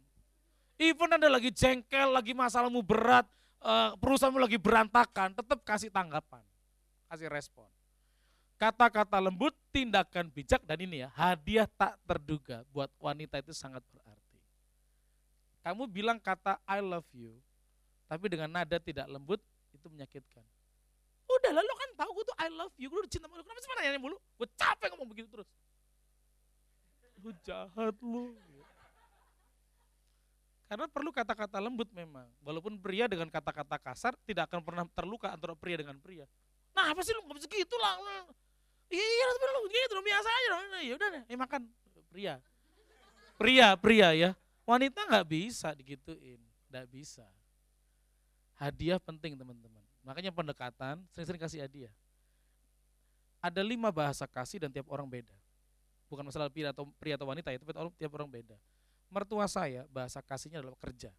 Even 0.78 1.18
Anda 1.18 1.34
lagi 1.34 1.50
jengkel, 1.50 2.14
lagi 2.14 2.38
masalahmu 2.38 2.86
berat, 2.86 3.26
uh, 3.66 3.98
perusahaanmu 3.98 4.38
lagi 4.38 4.62
berantakan, 4.62 5.34
tetap 5.34 5.66
kasih 5.66 5.90
tanggapan, 5.90 6.46
kasih 7.10 7.26
respon. 7.26 7.66
Kata-kata 8.64 9.20
lembut, 9.20 9.52
tindakan 9.76 10.32
bijak, 10.32 10.64
dan 10.64 10.80
ini 10.80 11.04
ya, 11.04 11.12
hadiah 11.12 11.68
tak 11.68 12.00
terduga 12.08 12.64
buat 12.72 12.88
wanita 12.96 13.44
itu 13.44 13.52
sangat 13.52 13.84
berarti. 13.92 14.40
Kamu 15.68 15.84
bilang 15.92 16.16
kata 16.16 16.56
I 16.64 16.80
love 16.80 17.04
you, 17.12 17.36
tapi 18.08 18.32
dengan 18.32 18.48
nada 18.48 18.80
tidak 18.80 19.04
lembut, 19.12 19.44
itu 19.76 19.84
menyakitkan. 19.92 20.48
Udah 21.28 21.52
lalu 21.60 21.74
kan 21.76 21.90
tahu 22.08 22.10
gue 22.16 22.24
tuh 22.24 22.38
I 22.40 22.48
love 22.56 22.72
you, 22.80 22.88
gue 22.88 23.04
udah 23.04 23.12
cinta 23.12 23.28
sama 23.28 23.36
lu. 23.36 23.44
Kenapa 23.44 23.60
sih 23.60 23.68
nanya 23.76 24.00
mulu? 24.00 24.16
Gue 24.40 24.48
capek 24.56 24.88
ngomong 24.96 25.10
begitu 25.12 25.28
terus. 25.28 25.50
Lu 27.20 27.36
jahat 27.44 28.00
lu. 28.00 28.32
Karena 30.72 30.88
perlu 30.88 31.12
kata-kata 31.12 31.60
lembut 31.60 31.92
memang. 31.92 32.32
Walaupun 32.40 32.80
pria 32.80 33.12
dengan 33.12 33.28
kata-kata 33.28 33.76
kasar 33.76 34.16
tidak 34.24 34.48
akan 34.48 34.64
pernah 34.64 34.88
terluka 34.96 35.36
antara 35.36 35.52
pria 35.52 35.76
dengan 35.76 36.00
pria. 36.00 36.24
Nah 36.72 36.96
apa 36.96 37.04
sih 37.04 37.12
lu 37.12 37.28
gak 37.28 37.44
bisa 37.44 37.48
gitu 37.52 37.76
lah. 37.76 38.00
Iya, 38.94 39.02
iya 39.02 39.26
tapi 39.34 39.46
lu 39.50 39.62
gitu 39.74 39.94
biasa 40.06 40.28
aja 40.30 40.48
dong. 40.54 40.64
Ya 40.86 40.94
udah 40.94 41.10
deh, 41.10 41.24
eh, 41.26 41.38
makan. 41.38 41.62
Pria. 42.14 42.38
Pria, 43.42 43.68
pria 43.74 44.10
ya. 44.14 44.30
Wanita 44.70 45.10
nggak 45.10 45.26
bisa 45.26 45.74
digituin, 45.74 46.38
nggak 46.70 46.86
bisa. 46.94 47.26
Hadiah 48.62 49.02
penting 49.02 49.34
teman-teman. 49.34 49.82
Makanya 50.06 50.30
pendekatan 50.30 51.02
sering-sering 51.10 51.42
kasih 51.42 51.66
hadiah. 51.66 51.94
Ada 53.42 53.60
lima 53.66 53.90
bahasa 53.90 54.30
kasih 54.30 54.62
dan 54.62 54.70
tiap 54.70 54.88
orang 54.94 55.10
beda. 55.10 55.36
Bukan 56.08 56.24
masalah 56.24 56.48
pria 56.48 56.70
atau 56.70 56.88
pria 57.02 57.18
atau 57.18 57.28
wanita 57.28 57.50
ya, 57.50 57.58
tapi 57.60 57.74
tiap 57.98 58.12
orang 58.14 58.30
beda. 58.30 58.56
Mertua 59.10 59.50
saya 59.50 59.90
bahasa 59.90 60.22
kasihnya 60.22 60.62
adalah 60.62 60.78
kerja. 60.78 61.10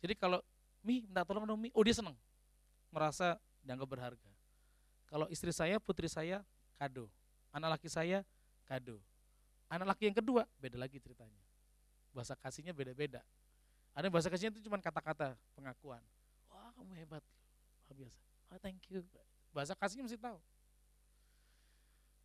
Jadi 0.00 0.14
kalau 0.16 0.40
Mi 0.84 1.00
minta 1.00 1.24
tolong 1.24 1.48
dong 1.48 1.60
Mi, 1.60 1.72
oh 1.72 1.84
dia 1.84 1.96
senang. 1.96 2.16
Merasa 2.92 3.40
dianggap 3.64 3.88
berharga. 3.88 4.30
Kalau 5.08 5.28
istri 5.32 5.52
saya, 5.52 5.80
putri 5.80 6.10
saya, 6.10 6.44
kado. 6.84 7.08
Anak 7.48 7.80
laki 7.80 7.88
saya, 7.88 8.20
kado. 8.68 9.00
Anak 9.72 9.96
laki 9.96 10.12
yang 10.12 10.16
kedua, 10.20 10.44
beda 10.60 10.76
lagi 10.76 11.00
ceritanya 11.00 11.44
bahasa 12.14 12.38
kasihnya 12.38 12.70
beda-beda. 12.70 13.20
Ada 13.92 14.06
bahasa 14.06 14.30
kasihnya 14.30 14.54
itu 14.54 14.62
cuma 14.70 14.78
kata-kata 14.78 15.34
pengakuan. 15.58 16.00
Wah 16.48 16.70
kamu 16.78 16.94
hebat, 17.02 17.22
luar 17.90 17.94
biasa. 18.06 18.18
Oh, 18.54 18.58
thank 18.62 18.78
you. 18.88 19.02
Bahasa 19.50 19.74
kasihnya 19.74 20.06
mesti 20.06 20.18
tahu. 20.18 20.38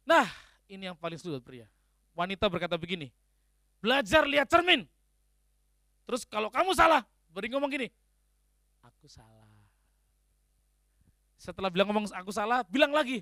Nah, 0.05 0.29
ini 0.69 0.93
yang 0.93 0.97
paling 0.97 1.17
sulit 1.17 1.41
pria. 1.41 1.65
Wanita 2.13 2.45
berkata 2.45 2.77
begini, 2.77 3.09
belajar 3.81 4.25
lihat 4.29 4.45
cermin. 4.49 4.85
Terus 6.05 6.25
kalau 6.25 6.49
kamu 6.49 6.73
salah, 6.73 7.05
beri 7.29 7.49
ngomong 7.53 7.69
gini, 7.69 7.89
aku 8.81 9.09
salah. 9.09 9.45
Setelah 11.37 11.69
bilang 11.69 11.89
ngomong 11.89 12.09
aku 12.13 12.33
salah, 12.33 12.65
bilang 12.65 12.89
lagi, 12.89 13.21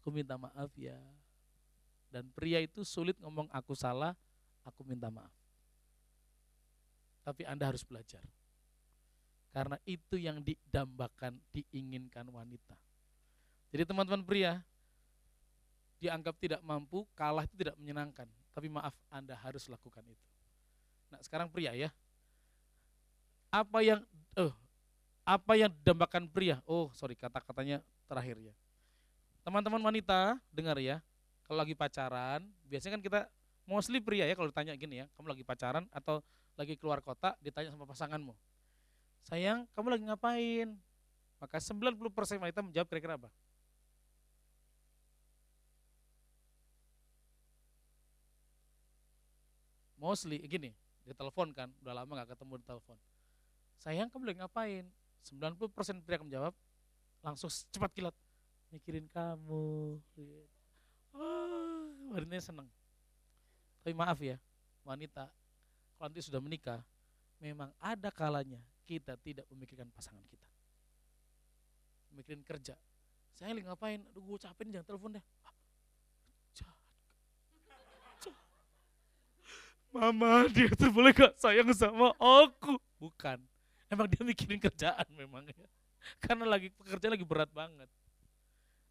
aku 0.00 0.08
minta 0.08 0.40
maaf 0.40 0.72
ya. 0.80 0.96
Dan 2.08 2.32
pria 2.32 2.58
itu 2.58 2.82
sulit 2.82 3.14
ngomong 3.20 3.46
aku 3.52 3.76
salah, 3.76 4.16
aku 4.64 4.80
minta 4.82 5.12
maaf. 5.12 5.30
Tapi 7.20 7.44
Anda 7.44 7.68
harus 7.68 7.84
belajar. 7.84 8.24
Karena 9.52 9.76
itu 9.84 10.16
yang 10.16 10.40
didambakan, 10.40 11.36
diinginkan 11.52 12.26
wanita. 12.32 12.74
Jadi 13.70 13.86
teman-teman 13.86 14.24
pria, 14.24 14.64
dianggap 16.02 16.34
tidak 16.40 16.64
mampu, 16.64 17.06
kalah 17.14 17.44
itu 17.44 17.54
tidak 17.54 17.76
menyenangkan. 17.78 18.26
Tapi 18.56 18.66
maaf, 18.66 18.96
Anda 19.12 19.36
harus 19.38 19.68
lakukan 19.70 20.02
itu. 20.08 20.28
Nah 21.12 21.20
sekarang 21.22 21.52
pria 21.52 21.76
ya, 21.76 21.90
apa 23.50 23.78
yang 23.82 24.02
oh, 24.38 24.54
apa 25.26 25.52
yang 25.58 25.70
didambakan 25.70 26.26
pria? 26.30 26.62
Oh, 26.66 26.90
sorry 26.94 27.14
kata-katanya 27.14 27.82
terakhir 28.10 28.38
ya. 28.42 28.54
Teman-teman 29.40 29.80
wanita, 29.80 30.36
dengar 30.52 30.76
ya. 30.78 31.00
Kalau 31.44 31.58
lagi 31.60 31.74
pacaran, 31.74 32.46
biasanya 32.70 32.98
kan 32.98 33.02
kita 33.02 33.20
mostly 33.66 33.98
pria 33.98 34.26
ya 34.26 34.34
kalau 34.38 34.48
ditanya 34.52 34.74
gini 34.78 35.02
ya, 35.02 35.06
kamu 35.18 35.34
lagi 35.34 35.44
pacaran 35.46 35.84
atau 35.90 36.22
lagi 36.54 36.78
keluar 36.78 37.02
kota 37.02 37.34
ditanya 37.42 37.74
sama 37.74 37.88
pasanganmu. 37.88 38.34
Sayang, 39.26 39.66
kamu 39.74 39.86
lagi 39.96 40.04
ngapain? 40.06 40.68
Maka 41.40 41.56
90% 41.58 42.38
wanita 42.38 42.60
menjawab 42.60 42.86
kira-kira 42.86 43.16
apa? 43.16 43.28
Mostly 50.00 50.40
gini, 50.48 50.72
ditelepon 51.04 51.52
kan, 51.52 51.68
udah 51.84 51.92
lama 51.92 52.24
gak 52.24 52.36
ketemu 52.36 52.60
di 52.60 52.64
telepon 52.64 52.96
sayang 53.80 54.12
kamu 54.12 54.22
lagi 54.28 54.38
ngapain 54.44 54.84
90% 55.24 56.04
pria 56.04 56.20
menjawab 56.20 56.52
langsung 57.24 57.48
cepat 57.48 57.90
kilat 57.96 58.16
mikirin 58.70 59.06
kamu 59.10 59.98
oh, 61.14 61.86
wanitanya 62.14 62.42
seneng 62.42 62.68
tapi 63.82 63.92
maaf 63.94 64.18
ya 64.22 64.38
wanita 64.86 65.26
kalau 65.98 66.08
nanti 66.08 66.22
sudah 66.22 66.40
menikah 66.40 66.80
memang 67.42 67.70
ada 67.82 68.08
kalanya 68.08 68.58
kita 68.86 69.18
tidak 69.20 69.46
memikirkan 69.50 69.90
pasangan 69.90 70.22
kita 70.30 70.48
mikirin 72.14 72.42
kerja 72.42 72.74
saya 73.34 73.54
lagi 73.54 73.66
ngapain 73.66 74.02
aduh 74.10 74.22
gue 74.22 74.38
capek 74.38 74.62
nih 74.66 74.72
jangan 74.78 74.88
telepon 74.88 75.12
deh 75.18 75.26
Mama 79.90 80.46
dia 80.54 80.70
tuh 80.78 80.86
boleh 80.94 81.10
gak 81.10 81.34
sayang 81.34 81.66
sama 81.74 82.14
aku? 82.14 82.78
Bukan. 83.02 83.42
Emang 83.90 84.06
dia 84.06 84.22
mikirin 84.22 84.62
kerjaan 84.62 85.02
memang 85.18 85.42
ya. 85.50 85.66
Karena 86.22 86.46
lagi 86.46 86.70
pekerjaan 86.70 87.18
lagi 87.18 87.26
berat 87.26 87.50
banget. 87.50 87.90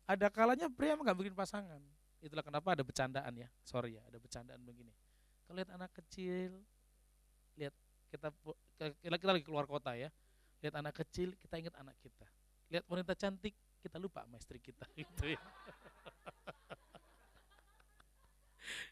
Ada 0.10 0.34
kalanya 0.34 0.65
pria 0.73 0.98
emang 0.98 1.06
gak 1.06 1.19
bikin 1.22 1.38
pasangan. 1.38 1.77
Itulah 2.18 2.41
kenapa 2.41 2.73
ada 2.73 2.81
bercandaan 2.81 3.30
ya. 3.38 3.45
Sorry 3.61 4.02
ya, 4.02 4.02
ada 4.10 4.18
bercandaan 4.18 4.57
begini. 4.65 4.90
Kalau 5.45 5.61
lihat 5.61 5.69
anak 5.69 5.94
kecil, 5.94 6.49
lihat 7.53 7.73
kita 8.10 8.34
kita, 9.06 9.30
lagi 9.30 9.45
keluar 9.45 9.69
kota 9.69 9.94
ya. 9.94 10.10
Lihat 10.65 10.73
anak 10.81 10.98
kecil, 10.98 11.38
kita 11.38 11.61
ingat 11.61 11.77
anak 11.77 11.94
kita. 12.02 12.26
Lihat 12.73 12.90
wanita 12.90 13.14
cantik, 13.14 13.53
kita 13.86 14.02
lupa 14.02 14.26
sama 14.26 14.41
istri 14.41 14.57
kita 14.57 14.90
gitu 14.99 15.30
ya. 15.30 15.41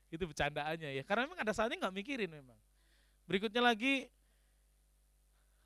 itu 0.14 0.22
bercandaannya 0.22 1.02
ya. 1.02 1.04
Karena 1.04 1.26
memang 1.26 1.42
ada 1.42 1.52
saatnya 1.52 1.82
nggak 1.82 1.96
mikirin 1.98 2.30
memang. 2.30 2.56
Berikutnya 3.26 3.74
lagi 3.74 4.06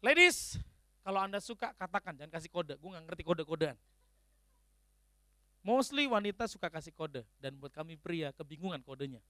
Ladies, 0.01 0.57
kalau 1.05 1.21
Anda 1.21 1.37
suka 1.37 1.77
katakan, 1.77 2.17
jangan 2.17 2.33
kasih 2.33 2.49
kode. 2.49 2.73
Gue 2.81 2.89
gak 2.89 3.05
ngerti 3.05 3.21
kode-kodean. 3.21 3.77
Mostly 5.61 6.09
wanita 6.09 6.49
suka 6.49 6.73
kasih 6.73 6.89
kode 6.89 7.21
dan 7.37 7.53
buat 7.53 7.69
kami 7.69 7.93
pria 7.93 8.33
kebingungan 8.33 8.81
kodenya. 8.81 9.21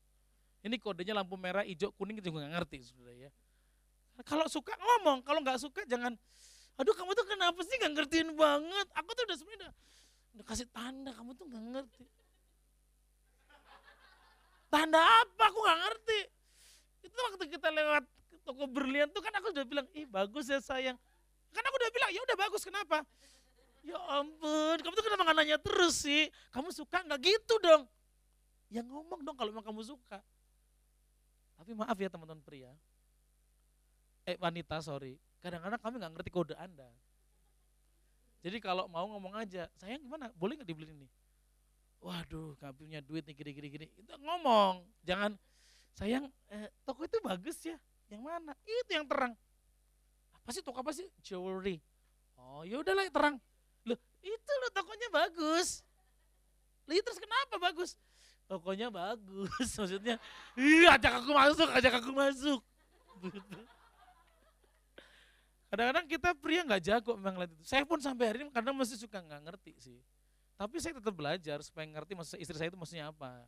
Ini 0.64 0.80
kodenya 0.80 1.12
lampu 1.18 1.36
merah, 1.36 1.68
hijau, 1.68 1.92
kuning 2.00 2.24
juga 2.24 2.48
gak 2.48 2.54
ngerti 2.56 2.78
sudah 2.88 3.12
ya. 3.12 3.32
Kalau 4.24 4.46
suka 4.48 4.72
ngomong, 4.78 5.26
kalau 5.26 5.44
nggak 5.44 5.60
suka 5.60 5.84
jangan. 5.90 6.16
Aduh 6.80 6.96
kamu 6.96 7.12
tuh 7.18 7.28
kenapa 7.28 7.60
sih 7.68 7.76
gak 7.82 7.92
ngertiin 7.98 8.32
banget? 8.38 8.88
Aku 8.96 9.12
tuh 9.12 9.24
udah 9.28 9.38
sebenarnya 9.38 9.72
udah, 10.32 10.46
kasih 10.48 10.68
tanda, 10.72 11.12
kamu 11.12 11.36
tuh 11.36 11.46
gak 11.52 11.64
ngerti. 11.76 12.06
Tanda 14.72 15.00
apa? 15.04 15.44
Aku 15.52 15.60
gak 15.68 15.80
ngerti. 15.84 16.20
Itu 17.12 17.18
waktu 17.20 17.44
kita 17.52 17.68
lewat 17.76 18.04
toko 18.48 18.64
berlian 18.72 19.12
tuh 19.12 19.20
kan 19.20 19.36
aku 19.36 19.52
udah 19.52 19.66
bilang, 19.68 19.88
ih 19.92 20.08
bagus 20.08 20.48
ya 20.48 20.64
sayang. 20.64 20.96
Kan 21.52 21.64
aku 21.68 21.76
udah 21.76 21.92
bilang, 21.92 22.10
ya 22.16 22.22
udah 22.24 22.38
bagus, 22.40 22.64
kenapa? 22.64 23.04
Ya 23.82 23.98
ampun, 24.14 24.78
kamu 24.78 24.94
tuh 24.94 25.06
kenapa 25.06 25.26
gak 25.26 25.38
nanya 25.42 25.58
terus 25.58 26.06
sih? 26.06 26.30
Kamu 26.54 26.70
suka 26.70 27.02
nggak 27.02 27.22
gitu 27.26 27.58
dong? 27.58 27.90
Ya 28.70 28.86
ngomong 28.86 29.26
dong 29.26 29.34
kalau 29.34 29.50
memang 29.50 29.66
kamu 29.66 29.82
suka. 29.82 30.22
Tapi 31.58 31.74
maaf 31.74 31.98
ya 31.98 32.10
teman-teman 32.10 32.42
pria. 32.46 32.70
Eh 34.26 34.38
wanita 34.38 34.78
sorry, 34.86 35.18
kadang-kadang 35.42 35.82
kami 35.82 35.96
nggak 35.98 36.14
ngerti 36.14 36.30
kode 36.30 36.54
Anda. 36.56 36.88
Jadi 38.42 38.58
kalau 38.62 38.86
mau 38.90 39.06
ngomong 39.06 39.38
aja, 39.38 39.70
sayang 39.78 40.02
gimana? 40.02 40.30
Boleh 40.38 40.58
nggak 40.58 40.70
dibeli 40.70 40.90
ini? 40.90 41.10
Waduh, 42.02 42.58
nggak 42.58 42.74
punya 42.74 43.00
duit 43.02 43.26
nih 43.30 43.38
gini-gini. 43.38 43.86
Itu 43.98 44.14
ngomong, 44.18 44.82
jangan 45.06 45.38
sayang 45.94 46.30
eh, 46.50 46.70
toko 46.86 47.06
itu 47.06 47.18
bagus 47.22 47.58
ya. 47.62 47.78
Yang 48.10 48.22
mana? 48.26 48.54
Itu 48.66 48.92
yang 48.94 49.06
terang. 49.06 49.34
Apa 50.42 50.50
sih 50.54 50.62
toko 50.66 50.82
apa 50.82 50.94
sih? 50.94 51.06
Jewelry. 51.22 51.78
Oh 52.42 52.66
ya 52.66 52.82
udahlah 52.82 53.06
terang. 53.14 53.38
Loh 53.88 53.98
itu 54.22 54.52
loh 54.62 54.72
tokonya 54.74 55.10
bagus. 55.10 55.82
Loh 56.86 56.96
terus 57.00 57.20
kenapa 57.20 57.56
bagus? 57.58 57.98
Tokonya 58.46 58.88
bagus. 58.92 59.70
Maksudnya, 59.80 60.20
iya 60.60 61.00
ajak 61.00 61.24
aku 61.24 61.32
masuk, 61.32 61.70
ajak 61.72 61.94
aku 62.04 62.12
masuk. 62.12 62.62
Kadang-kadang 65.72 66.04
kita 66.04 66.36
pria 66.36 66.68
nggak 66.68 66.84
jago 66.84 67.16
memang 67.16 67.40
lihat 67.40 67.56
itu. 67.56 67.64
Saya 67.64 67.88
pun 67.88 67.96
sampai 68.04 68.28
hari 68.28 68.44
ini 68.44 68.52
kadang 68.52 68.76
masih 68.76 69.00
suka 69.00 69.24
nggak 69.24 69.42
ngerti 69.48 69.72
sih. 69.80 70.00
Tapi 70.60 70.84
saya 70.84 71.00
tetap 71.00 71.16
belajar 71.16 71.64
supaya 71.64 71.88
ngerti 71.88 72.12
maksud 72.12 72.38
istri 72.44 72.60
saya 72.60 72.68
itu 72.68 72.76
maksudnya 72.76 73.08
apa. 73.08 73.48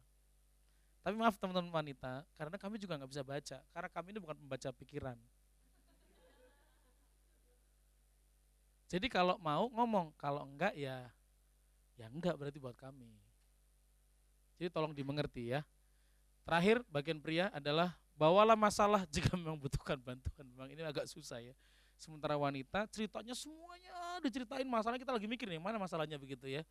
Tapi 1.04 1.20
maaf 1.20 1.36
teman-teman 1.36 1.84
wanita, 1.84 2.24
karena 2.40 2.56
kami 2.56 2.80
juga 2.80 2.96
nggak 2.96 3.12
bisa 3.12 3.28
baca, 3.28 3.60
karena 3.76 3.90
kami 3.92 4.08
ini 4.16 4.20
bukan 4.24 4.40
pembaca 4.40 4.70
pikiran. 4.72 5.20
Jadi 8.88 9.08
kalau 9.10 9.40
mau 9.42 9.68
ngomong, 9.70 10.14
kalau 10.20 10.46
enggak 10.46 10.74
ya 10.78 11.10
ya 11.94 12.10
enggak 12.10 12.36
berarti 12.38 12.58
buat 12.58 12.78
kami. 12.78 13.10
Jadi 14.58 14.70
tolong 14.70 14.94
dimengerti 14.94 15.54
ya. 15.54 15.62
Terakhir 16.44 16.84
bagian 16.92 17.24
pria 17.24 17.48
adalah 17.54 17.96
bawalah 18.14 18.58
masalah 18.58 19.08
jika 19.14 19.34
memang 19.34 19.58
butuhkan 19.58 19.98
bantuan. 20.02 20.46
Memang 20.46 20.70
ini 20.70 20.82
agak 20.84 21.10
susah 21.10 21.42
ya. 21.42 21.56
Sementara 21.98 22.36
wanita 22.36 22.90
ceritanya 22.92 23.32
semuanya 23.32 24.20
diceritain 24.20 24.68
masalah 24.68 25.00
kita 25.00 25.14
lagi 25.14 25.30
mikir 25.30 25.48
nih 25.48 25.62
mana 25.62 25.80
masalahnya 25.80 26.20
begitu 26.20 26.50
ya. 26.50 26.66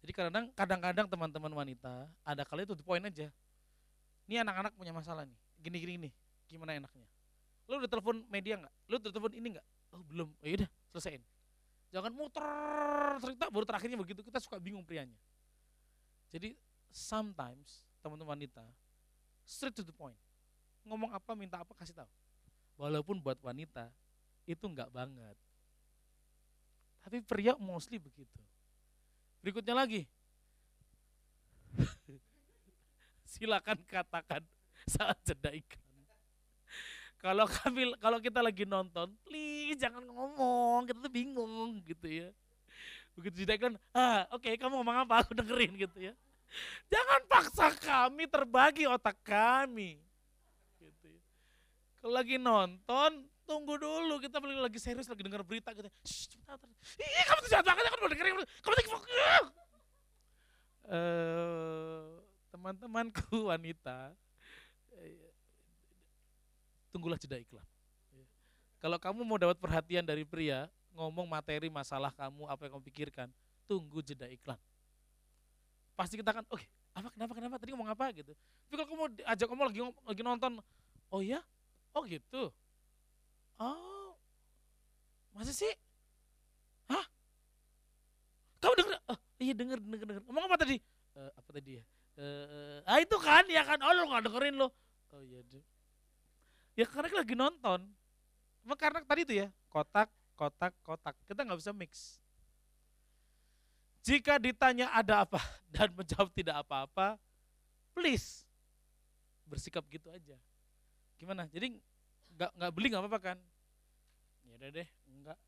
Jadi 0.00 0.12
kadang 0.16 0.46
kadang-kadang 0.56 1.06
teman-teman 1.10 1.52
wanita 1.52 2.08
ada 2.24 2.42
kali 2.46 2.64
itu 2.64 2.72
poin 2.80 3.04
aja 3.04 3.28
ini 4.30 4.38
anak-anak 4.38 4.78
punya 4.78 4.94
masalah 4.94 5.26
nih, 5.26 5.34
gini-gini 5.58 6.06
nih, 6.06 6.12
gimana 6.46 6.78
enaknya? 6.78 7.02
Lu 7.66 7.82
udah 7.82 7.90
telepon 7.90 8.22
media 8.30 8.62
nggak? 8.62 8.74
Lu 8.86 8.94
udah 9.02 9.10
telepon 9.10 9.34
ini 9.34 9.58
nggak? 9.58 9.66
Oh 9.90 10.02
belum, 10.06 10.28
oh, 10.30 10.46
ya 10.46 10.54
udah 10.62 10.70
selesaiin. 10.94 11.22
Jangan 11.90 12.14
muter 12.14 13.18
cerita 13.18 13.50
baru 13.50 13.66
terakhirnya 13.66 13.98
begitu 13.98 14.22
kita 14.22 14.38
suka 14.38 14.62
bingung 14.62 14.86
prianya. 14.86 15.18
Jadi 16.30 16.54
sometimes 16.94 17.82
teman-teman 17.98 18.38
wanita 18.38 18.62
straight 19.42 19.74
to 19.74 19.82
the 19.82 19.94
point. 19.94 20.16
Ngomong 20.86 21.10
apa, 21.12 21.34
minta 21.34 21.60
apa, 21.60 21.74
kasih 21.74 21.92
tahu. 21.92 22.08
Walaupun 22.78 23.18
buat 23.20 23.36
wanita 23.42 23.90
itu 24.46 24.64
nggak 24.64 24.88
banget. 24.94 25.36
Tapi 27.02 27.20
pria 27.26 27.58
mostly 27.58 27.98
begitu. 27.98 28.40
Berikutnya 29.42 29.74
lagi. 29.74 30.06
silakan 33.30 33.78
katakan 33.86 34.42
saat 34.86 35.18
jeda 35.26 35.50
iklan. 35.54 35.89
Kalau 37.20 37.44
kami 37.44 37.92
kalau 38.00 38.18
kita 38.18 38.40
lagi 38.40 38.64
nonton, 38.64 39.12
please 39.28 39.76
jangan 39.76 40.00
ngomong, 40.08 40.88
kita 40.88 40.98
tuh 41.04 41.12
bingung 41.12 41.84
gitu 41.84 42.08
ya. 42.08 42.28
Begitu 43.12 43.44
jeda 43.44 43.60
iklan, 43.60 43.76
ah 43.92 44.24
oke 44.32 44.40
okay, 44.40 44.56
kamu 44.56 44.80
ngomong 44.80 45.04
apa 45.04 45.20
aku 45.20 45.36
dengerin 45.36 45.76
gitu 45.76 45.98
ya. 46.00 46.16
Jangan 46.88 47.20
paksa 47.28 47.68
kami 47.76 48.24
terbagi 48.24 48.88
otak 48.88 49.20
kami. 49.20 50.00
Gitu 50.80 51.06
ya. 51.12 51.20
Kalau 52.00 52.12
lagi 52.16 52.40
nonton, 52.40 53.28
tunggu 53.44 53.76
dulu 53.76 54.16
kita 54.16 54.40
lagi 54.40 54.80
serius 54.80 55.04
lagi 55.04 55.20
dengar 55.20 55.44
berita 55.44 55.76
gitu. 55.76 55.92
Shh, 56.02 56.40
Ih, 56.96 57.24
kamu 57.28 57.38
tuh 57.44 57.50
jahat 57.52 57.64
banget, 57.68 57.84
kamu 57.92 58.08
dengerin. 58.16 58.34
Kamu 58.64 58.72
tuh 58.74 59.00
uh, 60.90 62.18
teman-temanku 62.50 63.46
wanita, 63.50 64.16
tunggulah 66.90 67.18
jeda 67.18 67.38
iklan. 67.38 67.66
Kalau 68.80 68.96
kamu 68.96 69.20
mau 69.28 69.36
dapat 69.36 69.60
perhatian 69.60 70.00
dari 70.00 70.24
pria, 70.24 70.64
ngomong 70.96 71.28
materi 71.28 71.68
masalah 71.68 72.08
kamu, 72.16 72.48
apa 72.48 72.64
yang 72.64 72.72
kamu 72.80 72.84
pikirkan, 72.88 73.28
tunggu 73.68 74.00
jeda 74.00 74.24
iklan. 74.26 74.56
Pasti 75.92 76.16
kita 76.16 76.32
akan, 76.32 76.48
oke, 76.48 76.64
apa 76.96 77.08
kenapa 77.12 77.32
kenapa 77.36 77.54
tadi 77.60 77.70
ngomong 77.76 77.92
apa 77.92 78.08
gitu. 78.16 78.32
Tapi 78.32 78.74
kalau 78.80 78.88
kamu 78.88 79.02
ajak 79.20 79.46
kamu 79.52 79.62
lagi 79.68 79.80
lagi 79.84 80.22
nonton, 80.24 80.52
oh 81.12 81.20
ya, 81.20 81.44
oh 81.92 82.02
gitu, 82.08 82.48
oh, 83.60 84.16
masa 85.36 85.52
sih? 85.52 85.68
Hah? 86.88 87.04
Kamu 88.64 88.74
denger? 88.80 88.96
Oh, 89.12 89.18
iya 89.36 89.52
denger, 89.52 89.78
denger, 89.78 90.06
denger. 90.08 90.22
Ngomong 90.24 90.44
apa 90.48 90.56
tadi? 90.56 90.80
Uh, 91.12 91.30
apa 91.36 91.50
tadi 91.52 91.70
ya? 91.76 91.84
Uh, 92.16 92.80
ah 92.88 92.96
itu 92.96 93.16
kan, 93.20 93.44
ya 93.44 93.60
kan, 93.60 93.76
oh 93.84 93.92
lo 93.92 94.08
gak 94.08 94.24
dengerin 94.24 94.56
lo. 94.56 94.72
Oh 95.12 95.20
iya 95.20 95.44
deh. 95.44 95.60
Ya 96.78 96.86
karena 96.86 97.22
lagi 97.22 97.34
nonton. 97.34 97.80
Emang 98.60 98.78
karena 98.78 99.00
tadi 99.02 99.24
itu 99.24 99.34
ya, 99.40 99.48
kotak, 99.72 100.08
kotak, 100.36 100.72
kotak. 100.84 101.16
Kita 101.24 101.42
nggak 101.42 101.60
bisa 101.60 101.72
mix. 101.72 102.20
Jika 104.00 104.40
ditanya 104.40 104.88
ada 104.92 105.24
apa 105.24 105.40
dan 105.74 105.92
menjawab 105.92 106.32
tidak 106.32 106.64
apa-apa, 106.64 107.20
please 107.92 108.48
bersikap 109.44 109.84
gitu 109.90 110.08
aja. 110.08 110.36
Gimana? 111.18 111.50
Jadi 111.50 111.76
nggak 112.38 112.50
nggak 112.56 112.72
beli 112.72 112.86
nggak 112.88 113.02
apa-apa 113.04 113.20
kan? 113.20 113.38
Ya 114.46 114.52
udah 114.56 114.68
deh, 114.72 114.88
enggak. 115.10 115.38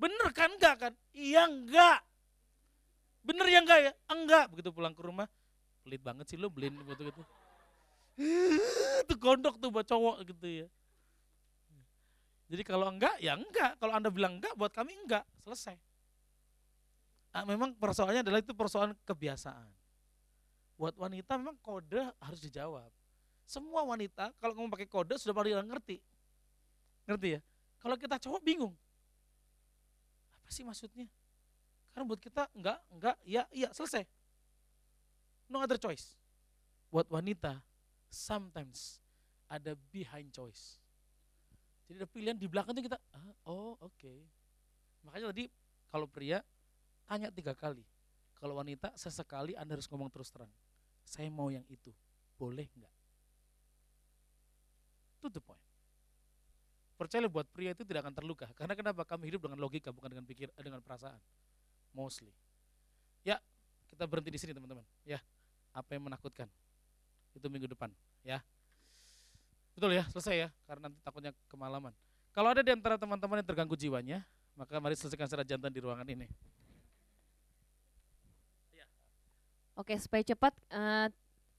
Bener 0.00 0.28
kan 0.32 0.50
enggak 0.56 0.74
kan? 0.80 0.92
Iya 1.12 1.42
enggak. 1.46 2.00
Bener 3.20 3.46
ya 3.46 3.58
enggak 3.60 3.80
ya? 3.84 3.92
Enggak. 4.08 4.44
Begitu 4.50 4.72
pulang 4.72 4.96
ke 4.96 5.02
rumah, 5.04 5.28
pelit 5.84 6.00
banget 6.00 6.26
sih 6.26 6.40
lo 6.40 6.48
beliin 6.48 6.74
gitu-gitu. 6.88 7.22
Itu 9.04 9.14
gondok 9.18 9.58
tuh 9.60 9.70
buat 9.70 9.86
cowok 9.86 10.26
gitu 10.26 10.46
ya. 10.64 10.68
Jadi 12.50 12.62
kalau 12.66 12.90
enggak, 12.90 13.14
ya 13.22 13.38
enggak. 13.38 13.78
Kalau 13.78 13.94
Anda 13.94 14.10
bilang 14.10 14.42
enggak, 14.42 14.58
buat 14.58 14.74
kami 14.74 14.98
enggak. 15.06 15.22
Selesai. 15.46 15.78
Nah, 17.30 17.46
memang 17.46 17.70
persoalannya 17.78 18.26
adalah 18.26 18.42
itu 18.42 18.50
persoalan 18.50 18.90
kebiasaan. 19.06 19.70
Buat 20.74 20.98
wanita 20.98 21.38
memang 21.38 21.54
kode 21.62 22.10
harus 22.18 22.40
dijawab. 22.42 22.90
Semua 23.46 23.86
wanita 23.86 24.34
kalau 24.42 24.54
kamu 24.58 24.66
pakai 24.66 24.88
kode 24.90 25.14
sudah 25.14 25.30
paling 25.30 25.54
ngerti. 25.62 26.02
Ngerti 27.06 27.38
ya? 27.38 27.40
Kalau 27.78 27.94
kita 27.94 28.18
cowok 28.18 28.42
bingung. 28.42 28.74
Apa 30.34 30.50
sih 30.50 30.66
maksudnya? 30.66 31.06
Karena 31.94 32.04
buat 32.06 32.18
kita 32.18 32.50
enggak, 32.54 32.78
enggak, 32.90 33.16
ya, 33.22 33.42
iya, 33.54 33.70
selesai. 33.70 34.02
No 35.50 35.62
other 35.62 35.78
choice. 35.78 36.18
Buat 36.90 37.06
wanita, 37.10 37.62
sometimes 38.10 38.98
ada 39.46 39.78
behind 39.94 40.34
choice. 40.34 40.78
Jadi 41.86 42.02
ada 42.02 42.08
pilihan 42.10 42.36
di 42.38 42.46
belakang 42.46 42.74
itu 42.76 42.86
kita, 42.86 42.98
ah, 43.14 43.34
oh 43.50 43.74
oke. 43.78 43.94
Okay. 43.98 44.22
Makanya 45.06 45.34
tadi 45.34 45.50
kalau 45.90 46.06
pria 46.06 46.44
tanya 47.06 47.30
tiga 47.34 47.54
kali. 47.54 47.82
Kalau 48.38 48.56
wanita 48.56 48.94
sesekali 48.94 49.58
Anda 49.58 49.76
harus 49.76 49.90
ngomong 49.90 50.08
terus 50.08 50.30
terang. 50.30 50.50
Saya 51.04 51.28
mau 51.28 51.50
yang 51.50 51.66
itu. 51.66 51.90
Boleh 52.38 52.70
nggak? 52.72 52.94
Itu 55.20 55.28
the 55.28 55.42
point. 55.42 55.60
Percaya 56.96 57.28
buat 57.28 57.48
pria 57.48 57.72
itu 57.72 57.84
tidak 57.84 58.08
akan 58.08 58.14
terluka. 58.16 58.46
Karena 58.56 58.72
kenapa? 58.76 59.04
Kami 59.04 59.28
hidup 59.28 59.48
dengan 59.48 59.60
logika 59.60 59.92
bukan 59.92 60.08
dengan 60.12 60.24
pikir 60.24 60.48
eh, 60.52 60.64
dengan 60.64 60.80
perasaan. 60.80 61.20
Mostly. 61.92 62.32
Ya, 63.24 63.36
kita 63.92 64.06
berhenti 64.08 64.32
di 64.32 64.40
sini 64.40 64.52
teman-teman. 64.56 64.84
Ya, 65.04 65.20
apa 65.74 65.96
yang 65.96 66.06
menakutkan? 66.08 66.48
Itu 67.34 67.46
minggu 67.46 67.70
depan. 67.70 67.90
Ya, 68.26 68.44
Betul 69.80 69.96
ya, 69.96 70.04
selesai 70.12 70.36
ya, 70.36 70.48
karena 70.68 70.92
nanti 70.92 71.00
takutnya 71.00 71.32
kemalaman. 71.48 71.96
Kalau 72.36 72.52
ada 72.52 72.60
di 72.60 72.68
antara 72.68 73.00
teman-teman 73.00 73.40
yang 73.40 73.48
terganggu 73.48 73.72
jiwanya, 73.80 74.20
maka 74.52 74.76
mari 74.76 74.92
selesaikan 74.92 75.24
secara 75.24 75.40
jantan 75.40 75.72
di 75.72 75.80
ruangan 75.80 76.04
ini. 76.04 76.28
Ya. 78.76 78.84
Oke, 79.78 79.96
supaya 79.96 80.20
cepat, 80.20 80.52
uh, 80.68 81.08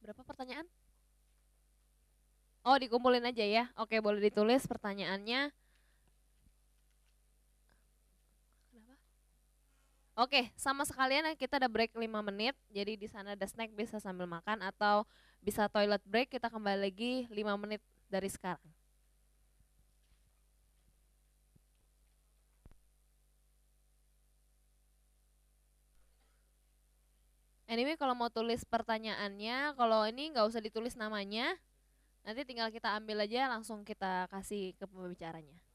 berapa 0.06 0.22
pertanyaan? 0.22 0.69
Oh, 2.61 2.77
dikumpulin 2.77 3.26
aja 3.26 3.41
ya. 3.41 3.65
Oke, 3.73 3.98
boleh 3.98 4.22
ditulis 4.22 4.69
pertanyaannya. 4.69 5.49
Oke, 10.22 10.53
sama 10.53 10.85
sekalian 10.85 11.34
kita 11.34 11.57
ada 11.57 11.65
break 11.65 11.98
5 11.98 12.22
menit. 12.22 12.53
Jadi 12.69 12.93
di 12.93 13.07
sana 13.10 13.34
ada 13.34 13.45
snack 13.49 13.73
bisa 13.73 13.98
sambil 13.98 14.30
makan 14.30 14.61
atau 14.61 15.02
bisa 15.41 15.65
toilet 15.65 16.03
break. 16.06 16.30
Kita 16.38 16.45
kembali 16.53 16.77
lagi 16.77 17.26
5 17.34 17.57
menit 17.57 17.81
dari 18.06 18.30
sekarang. 18.30 18.61
Anyway, 27.65 27.98
kalau 27.98 28.14
mau 28.14 28.30
tulis 28.30 28.61
pertanyaannya, 28.68 29.73
kalau 29.73 30.06
ini 30.06 30.38
nggak 30.38 30.45
usah 30.45 30.61
ditulis 30.61 30.93
namanya, 30.93 31.57
nanti 32.22 32.45
tinggal 32.45 32.69
kita 32.69 32.93
ambil 32.93 33.26
aja 33.26 33.49
langsung 33.49 33.81
kita 33.81 34.30
kasih 34.30 34.77
ke 34.77 34.85
pembicaranya. 34.85 35.70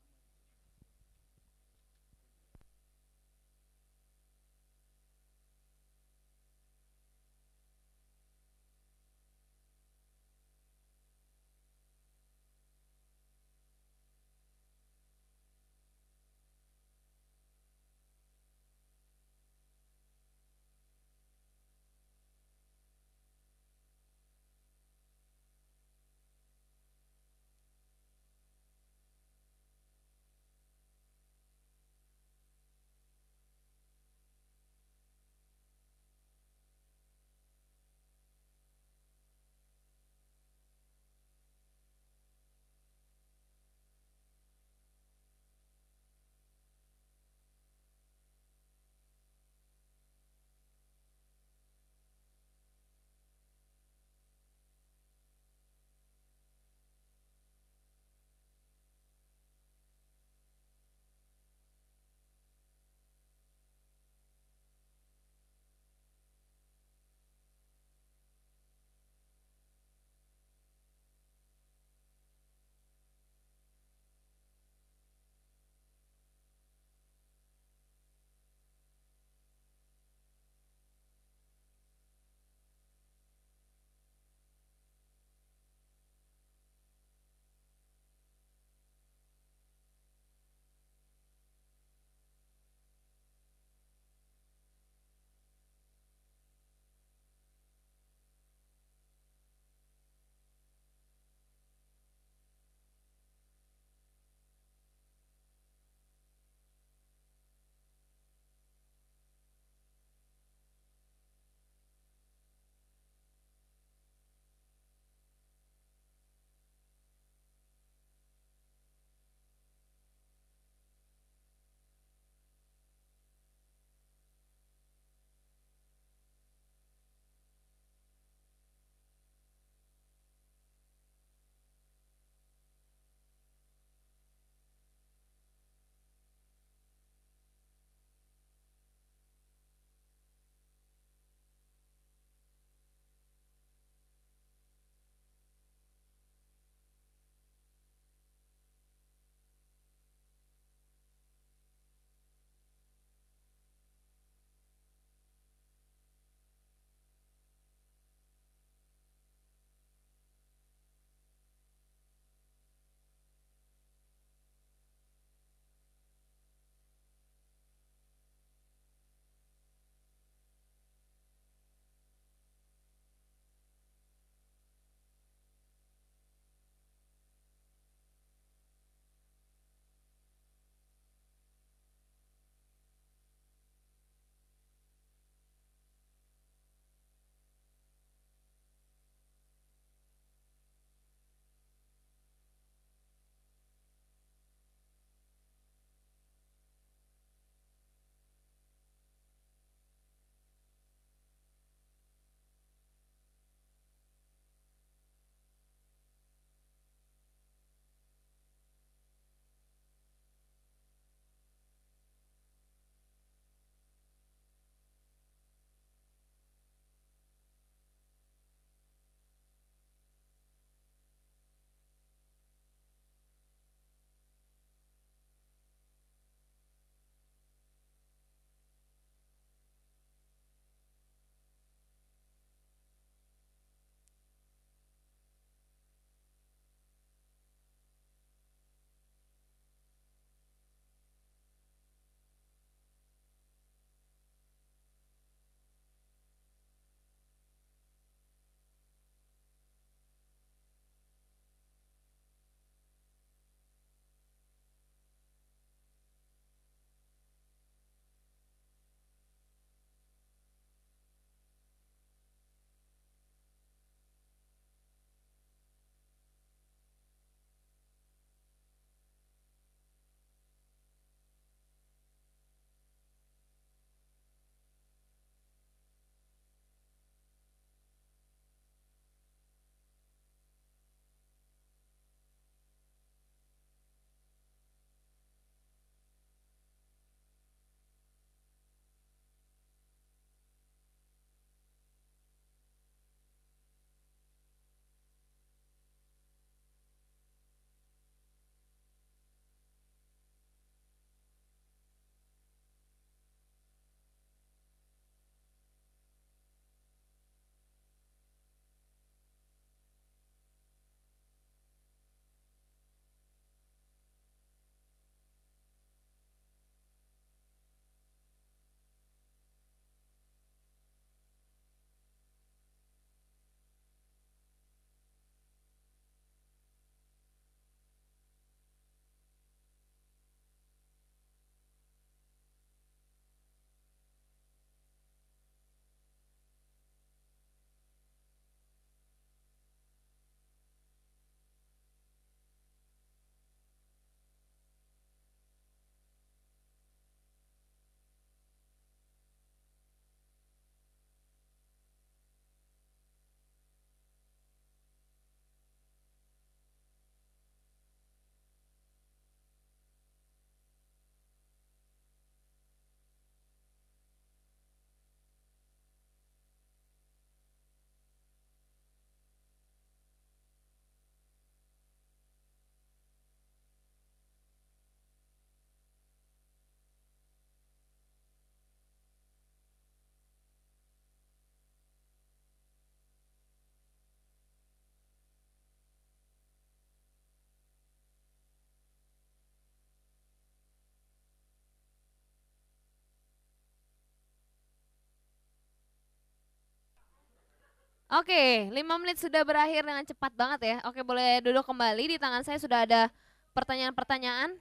Oke, 398.06 398.70
lima 398.70 398.94
menit 399.02 399.18
sudah 399.18 399.42
berakhir 399.42 399.82
dengan 399.82 400.06
cepat 400.06 400.30
banget 400.38 400.60
ya. 400.62 400.76
Oke, 400.86 401.02
boleh 401.02 401.42
duduk 401.42 401.66
kembali. 401.66 402.14
Di 402.14 402.18
tangan 402.22 402.42
saya 402.46 402.58
sudah 402.62 402.86
ada 402.86 403.10
pertanyaan-pertanyaan. 403.50 404.54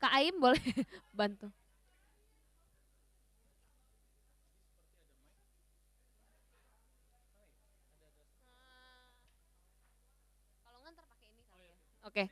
Kak 0.00 0.12
Aim 0.18 0.34
boleh 0.42 0.58
bantu. 1.18 1.46
Kali 11.50 11.66
ya. 11.66 11.76
Oke. 12.08 12.24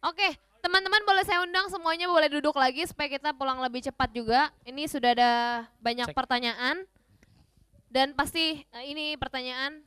Oke, 0.00 0.28
teman-teman 0.60 1.02
boleh 1.08 1.24
saya 1.24 1.40
undang 1.42 1.66
semuanya 1.72 2.06
boleh 2.06 2.28
duduk 2.28 2.54
lagi 2.54 2.84
supaya 2.84 3.08
kita 3.08 3.32
pulang 3.32 3.58
lebih 3.60 3.80
cepat 3.84 4.08
juga. 4.12 4.52
Ini 4.64 4.86
sudah 4.86 5.10
ada 5.16 5.32
banyak 5.80 6.12
Cek. 6.12 6.16
pertanyaan 6.16 6.84
dan 7.90 8.12
pasti 8.14 8.62
eh, 8.62 8.84
ini 8.86 9.16
pertanyaan 9.16 9.82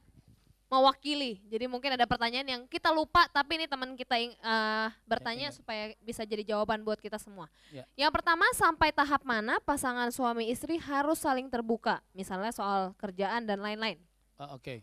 mewakili. 0.68 1.38
Jadi 1.46 1.70
mungkin 1.70 1.94
ada 1.94 2.10
pertanyaan 2.10 2.48
yang 2.50 2.62
kita 2.66 2.90
lupa 2.90 3.30
tapi 3.30 3.62
ini 3.62 3.66
teman 3.70 3.94
kita 3.94 4.18
eh, 4.18 4.88
bertanya 5.06 5.54
ingat. 5.54 5.58
supaya 5.62 5.94
bisa 6.02 6.26
jadi 6.26 6.42
jawaban 6.42 6.82
buat 6.82 6.98
kita 6.98 7.22
semua. 7.22 7.46
Ya. 7.70 7.86
Yang 7.94 8.12
pertama 8.20 8.44
sampai 8.58 8.90
tahap 8.90 9.22
mana 9.22 9.62
pasangan 9.62 10.10
suami 10.10 10.50
istri 10.50 10.82
harus 10.82 11.22
saling 11.22 11.48
terbuka, 11.54 12.02
misalnya 12.18 12.50
soal 12.50 12.98
kerjaan 12.98 13.46
dan 13.46 13.62
lain-lain. 13.62 14.02
Ah, 14.42 14.58
Oke. 14.58 14.82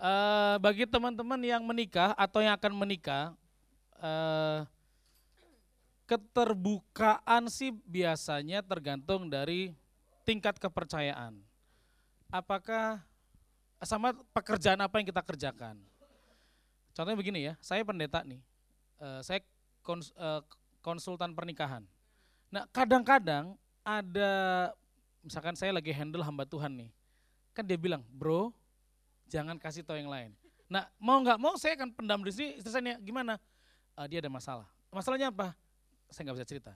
Eh, 0.00 0.56
bagi 0.64 0.88
teman-teman 0.88 1.36
yang 1.44 1.60
menikah 1.60 2.16
atau 2.16 2.40
yang 2.40 2.56
akan 2.56 2.72
menikah, 2.72 3.36
eh, 4.00 4.64
keterbukaan 6.10 7.46
sih 7.46 7.70
biasanya 7.86 8.66
tergantung 8.66 9.30
dari 9.30 9.78
tingkat 10.26 10.58
kepercayaan. 10.58 11.38
Apakah 12.34 12.98
sama 13.78 14.10
pekerjaan 14.34 14.82
apa 14.82 14.98
yang 14.98 15.06
kita 15.06 15.22
kerjakan? 15.22 15.78
Contohnya 16.90 17.14
begini 17.14 17.46
ya, 17.46 17.54
saya 17.62 17.86
pendeta 17.86 18.26
nih, 18.26 18.42
eh, 18.98 19.20
saya 19.22 19.38
kons- 19.86 20.10
eh, 20.18 20.42
konsultan 20.82 21.30
pernikahan. 21.30 21.86
Nah 22.50 22.66
kadang-kadang 22.74 23.54
ada, 23.86 24.32
misalkan 25.22 25.54
saya 25.54 25.70
lagi 25.70 25.94
handle 25.94 26.26
hamba 26.26 26.42
Tuhan 26.42 26.74
nih, 26.74 26.90
kan 27.54 27.62
dia 27.62 27.78
bilang, 27.78 28.02
bro, 28.10 28.50
jangan 29.30 29.54
kasih 29.62 29.86
tahu 29.86 30.02
yang 30.02 30.10
lain. 30.10 30.34
Nah 30.66 30.90
mau 30.98 31.22
nggak 31.22 31.38
mau 31.38 31.54
saya 31.54 31.78
akan 31.78 31.94
pendam 31.94 32.18
di 32.26 32.34
sini, 32.34 32.58
istri 32.58 32.74
saya 32.74 32.98
gimana? 32.98 33.38
"Ah, 33.94 34.10
dia 34.10 34.18
ada 34.18 34.30
masalah. 34.30 34.66
Masalahnya 34.90 35.30
apa? 35.30 35.54
Saya 36.10 36.30
nggak 36.30 36.42
bisa 36.42 36.48
cerita. 36.50 36.72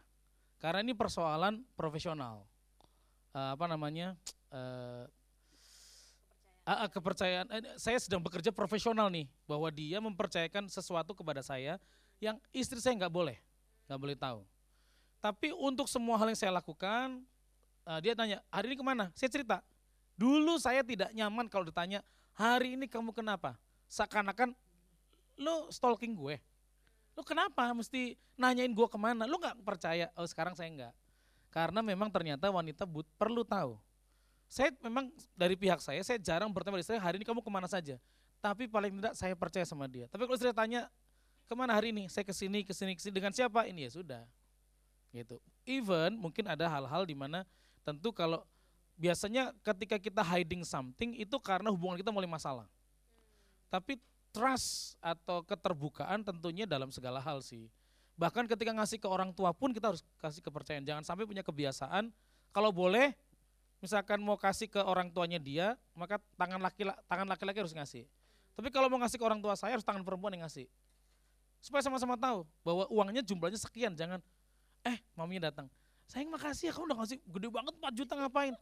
Karena 0.62 0.80
ini 0.80 0.94
persoalan 0.96 1.60
profesional. 1.76 2.46
Eh, 3.34 3.50
apa 3.52 3.66
namanya? 3.66 4.14
eh, 4.54 5.04
ah, 6.64 6.86
ah, 6.86 6.88
kepercayaan. 6.88 7.46
eh, 7.50 7.76
saya 7.76 7.98
sedang 7.98 8.22
bekerja 8.22 8.54
profesional 8.54 9.10
nih, 9.10 9.26
bahwa 9.44 9.68
dia 9.68 9.98
mempercayakan 9.98 10.70
sesuatu 10.70 11.12
kepada 11.12 11.42
saya 11.42 11.76
yang 12.22 12.38
istri 12.54 12.78
saya 12.78 12.94
nggak 12.94 13.12
boleh, 13.12 13.36
nggak 13.90 14.00
boleh 14.00 14.16
tahu. 14.16 14.40
Tapi 15.18 15.50
untuk 15.56 15.90
semua 15.90 16.16
hal 16.20 16.30
yang 16.30 16.38
saya 16.38 16.52
lakukan, 16.54 17.20
eh, 17.90 17.98
dia 18.00 18.14
tanya, 18.14 18.38
hari 18.48 18.72
ini 18.72 18.76
ke 18.78 18.84
mana? 18.86 19.10
Saya 19.18 19.28
cerita. 19.28 19.60
Dulu 20.14 20.62
saya 20.62 20.86
tidak 20.86 21.10
nyaman 21.10 21.50
kalau 21.50 21.66
ditanya, 21.66 22.00
hari 22.38 22.78
ini 22.78 22.86
kamu 22.86 23.10
kenapa? 23.10 23.58
Seakan-akan 23.90 24.54
lu 25.34 25.66
stalking 25.74 26.14
gue. 26.14 26.38
Lu 27.14 27.22
kenapa 27.22 27.70
mesti 27.70 28.18
nanyain 28.34 28.70
gue 28.70 28.88
ke 28.90 28.98
mana? 28.98 29.24
Lu 29.24 29.38
nggak 29.38 29.62
percaya? 29.62 30.10
Oh 30.18 30.26
sekarang 30.26 30.58
saya 30.58 30.68
nggak. 30.70 30.94
Karena 31.54 31.80
memang 31.86 32.10
ternyata 32.10 32.50
wanita 32.50 32.82
but, 32.82 33.06
perlu 33.14 33.46
tahu. 33.46 33.78
Saya 34.50 34.74
memang 34.82 35.10
dari 35.38 35.54
pihak 35.54 35.78
saya, 35.78 36.02
saya 36.02 36.18
jarang 36.18 36.50
pada 36.50 36.74
istri, 36.78 36.98
hari 36.98 37.22
ini 37.22 37.26
kamu 37.26 37.42
ke 37.42 37.50
mana 37.50 37.70
saja. 37.70 37.98
Tapi 38.42 38.66
paling 38.66 38.98
tidak 38.98 39.14
saya 39.14 39.34
percaya 39.38 39.64
sama 39.64 39.86
dia. 39.86 40.10
Tapi 40.10 40.26
kalau 40.26 40.36
istri 40.36 40.50
tanya, 40.50 40.90
ke 41.46 41.54
mana 41.54 41.72
hari 41.72 41.94
ini? 41.94 42.10
Saya 42.10 42.26
ke 42.26 42.34
sini, 42.34 42.66
ke 42.66 42.74
sini, 42.74 42.92
ke 42.98 43.00
sini. 43.00 43.14
Dengan 43.14 43.32
siapa? 43.32 43.64
Ini 43.70 43.88
ya 43.88 43.90
sudah. 43.94 44.22
Gitu. 45.14 45.38
Even 45.64 46.18
mungkin 46.18 46.44
ada 46.50 46.66
hal-hal 46.66 47.06
di 47.06 47.14
mana 47.14 47.46
tentu 47.86 48.10
kalau 48.10 48.42
biasanya 48.98 49.54
ketika 49.62 49.98
kita 49.98 50.22
hiding 50.22 50.66
something 50.66 51.14
itu 51.14 51.36
karena 51.38 51.70
hubungan 51.70 51.98
kita 51.98 52.10
mulai 52.10 52.26
masalah. 52.26 52.66
Tapi 53.70 53.98
trust 54.34 54.98
atau 54.98 55.46
keterbukaan 55.46 56.26
tentunya 56.26 56.66
dalam 56.66 56.90
segala 56.90 57.22
hal 57.22 57.38
sih. 57.38 57.70
Bahkan 58.18 58.50
ketika 58.50 58.74
ngasih 58.74 58.98
ke 58.98 59.06
orang 59.06 59.30
tua 59.30 59.54
pun 59.54 59.70
kita 59.70 59.94
harus 59.94 60.02
kasih 60.18 60.42
kepercayaan. 60.42 60.82
Jangan 60.82 61.06
sampai 61.06 61.22
punya 61.22 61.46
kebiasaan 61.46 62.10
kalau 62.50 62.74
boleh 62.74 63.14
misalkan 63.78 64.18
mau 64.18 64.34
kasih 64.34 64.66
ke 64.66 64.82
orang 64.82 65.06
tuanya 65.14 65.38
dia, 65.38 65.78
maka 65.94 66.18
tangan 66.34 66.58
laki 66.58 66.82
tangan 67.06 67.26
laki-laki 67.30 67.62
harus 67.62 67.74
ngasih. 67.74 68.02
Tapi 68.58 68.68
kalau 68.74 68.90
mau 68.90 68.98
ngasih 68.98 69.18
ke 69.18 69.24
orang 69.24 69.38
tua 69.38 69.54
saya 69.54 69.78
harus 69.78 69.86
tangan 69.86 70.02
perempuan 70.02 70.34
yang 70.34 70.42
ngasih. 70.46 70.66
Supaya 71.62 71.80
sama-sama 71.86 72.18
tahu 72.18 72.42
bahwa 72.66 72.84
uangnya 72.90 73.22
jumlahnya 73.24 73.56
sekian, 73.56 73.94
jangan 73.94 74.18
eh 74.84 74.98
maminya 75.14 75.48
datang. 75.48 75.66
Sayang 76.10 76.28
makasih 76.28 76.68
ya 76.68 76.72
kamu 76.76 76.92
udah 76.92 76.98
ngasih 77.00 77.16
gede 77.24 77.48
banget 77.48 77.74
4 77.80 77.96
juta 77.96 78.12
ngapain? 78.18 78.54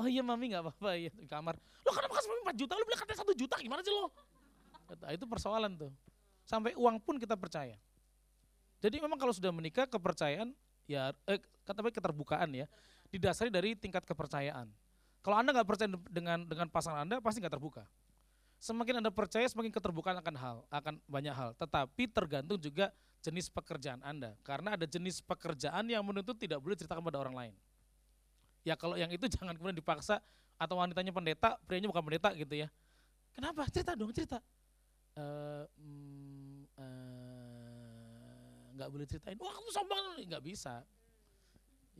Oh 0.00 0.08
iya 0.08 0.24
mami 0.24 0.48
nggak 0.48 0.64
apa-apa 0.64 0.96
ya 0.96 1.12
di 1.12 1.28
kamar. 1.28 1.60
Lo 1.84 1.90
kenapa 1.92 2.16
kasih 2.16 2.28
mami 2.32 2.40
4 2.56 2.60
juta? 2.64 2.72
Lo 2.80 2.84
bilang 2.88 3.00
katanya 3.04 3.20
1 3.28 3.36
juta 3.36 3.54
gimana 3.60 3.80
sih 3.84 3.92
lo? 3.92 4.08
Kata, 4.92 5.08
itu 5.08 5.24
persoalan 5.24 5.72
tuh. 5.72 5.88
Sampai 6.44 6.76
uang 6.76 7.00
pun 7.00 7.16
kita 7.16 7.32
percaya. 7.32 7.80
Jadi 8.84 9.00
memang 9.00 9.16
kalau 9.16 9.32
sudah 9.32 9.48
menikah 9.48 9.88
kepercayaan 9.88 10.52
ya 10.84 11.16
eh, 11.24 11.40
kata 11.64 11.80
baik 11.80 11.96
keterbukaan 11.96 12.50
ya 12.52 12.66
didasari 13.08 13.48
dari 13.48 13.72
tingkat 13.72 14.04
kepercayaan. 14.04 14.68
Kalau 15.24 15.36
anda 15.38 15.54
nggak 15.54 15.64
percaya 15.64 15.88
dengan 16.10 16.44
dengan 16.44 16.68
pasangan 16.68 17.08
anda 17.08 17.22
pasti 17.24 17.40
nggak 17.40 17.56
terbuka. 17.56 17.88
Semakin 18.60 19.00
anda 19.00 19.08
percaya 19.08 19.46
semakin 19.48 19.72
keterbukaan 19.72 20.18
akan 20.20 20.34
hal 20.36 20.56
akan 20.68 21.00
banyak 21.08 21.32
hal. 21.32 21.56
Tetapi 21.56 22.10
tergantung 22.10 22.58
juga 22.60 22.92
jenis 23.22 23.48
pekerjaan 23.48 24.02
anda 24.02 24.34
karena 24.42 24.74
ada 24.74 24.84
jenis 24.84 25.22
pekerjaan 25.24 25.88
yang 25.88 26.02
menuntut 26.02 26.36
tidak 26.36 26.58
boleh 26.60 26.74
ceritakan 26.74 27.00
pada 27.06 27.22
orang 27.22 27.32
lain. 27.38 27.54
Ya 28.66 28.74
kalau 28.74 28.98
yang 28.98 29.08
itu 29.08 29.24
jangan 29.38 29.54
kemudian 29.54 29.78
dipaksa 29.78 30.20
atau 30.58 30.76
wanitanya 30.76 31.14
pendeta, 31.14 31.56
prianya 31.64 31.86
bukan 31.86 32.02
pendeta 32.02 32.34
gitu 32.34 32.66
ya. 32.66 32.68
Kenapa? 33.32 33.64
Cerita 33.72 33.96
dong, 33.96 34.12
cerita. 34.12 34.42
Eh, 35.12 35.64
mm, 35.76 36.60
eh, 36.80 38.66
nggak 38.80 38.88
boleh 38.88 39.04
ceritain. 39.04 39.36
Wah 39.36 39.52
kamu 39.52 39.68
sombong, 39.68 40.04
nggak 40.24 40.44
bisa. 40.44 40.80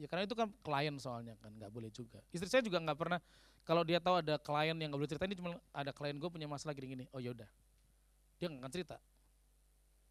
Ya 0.01 0.09
karena 0.09 0.25
itu 0.25 0.33
kan 0.33 0.49
klien 0.65 0.97
soalnya 0.97 1.37
kan 1.37 1.53
nggak 1.53 1.69
boleh 1.69 1.93
juga. 1.93 2.25
Istri 2.33 2.49
saya 2.49 2.63
juga 2.65 2.81
nggak 2.81 2.97
pernah 2.97 3.21
kalau 3.63 3.85
dia 3.85 4.01
tahu 4.01 4.25
ada 4.25 4.41
klien 4.41 4.73
yang 4.73 4.89
nggak 4.89 5.01
boleh 5.05 5.11
cerita 5.13 5.29
ini 5.29 5.37
cuma 5.37 5.61
ada 5.77 5.93
klien 5.93 6.17
gue 6.17 6.31
punya 6.33 6.49
masalah 6.49 6.73
gini-gini. 6.73 7.05
Oh 7.13 7.21
yaudah, 7.21 7.49
dia 8.41 8.49
nggak 8.49 8.65
akan 8.65 8.73
cerita. 8.73 8.97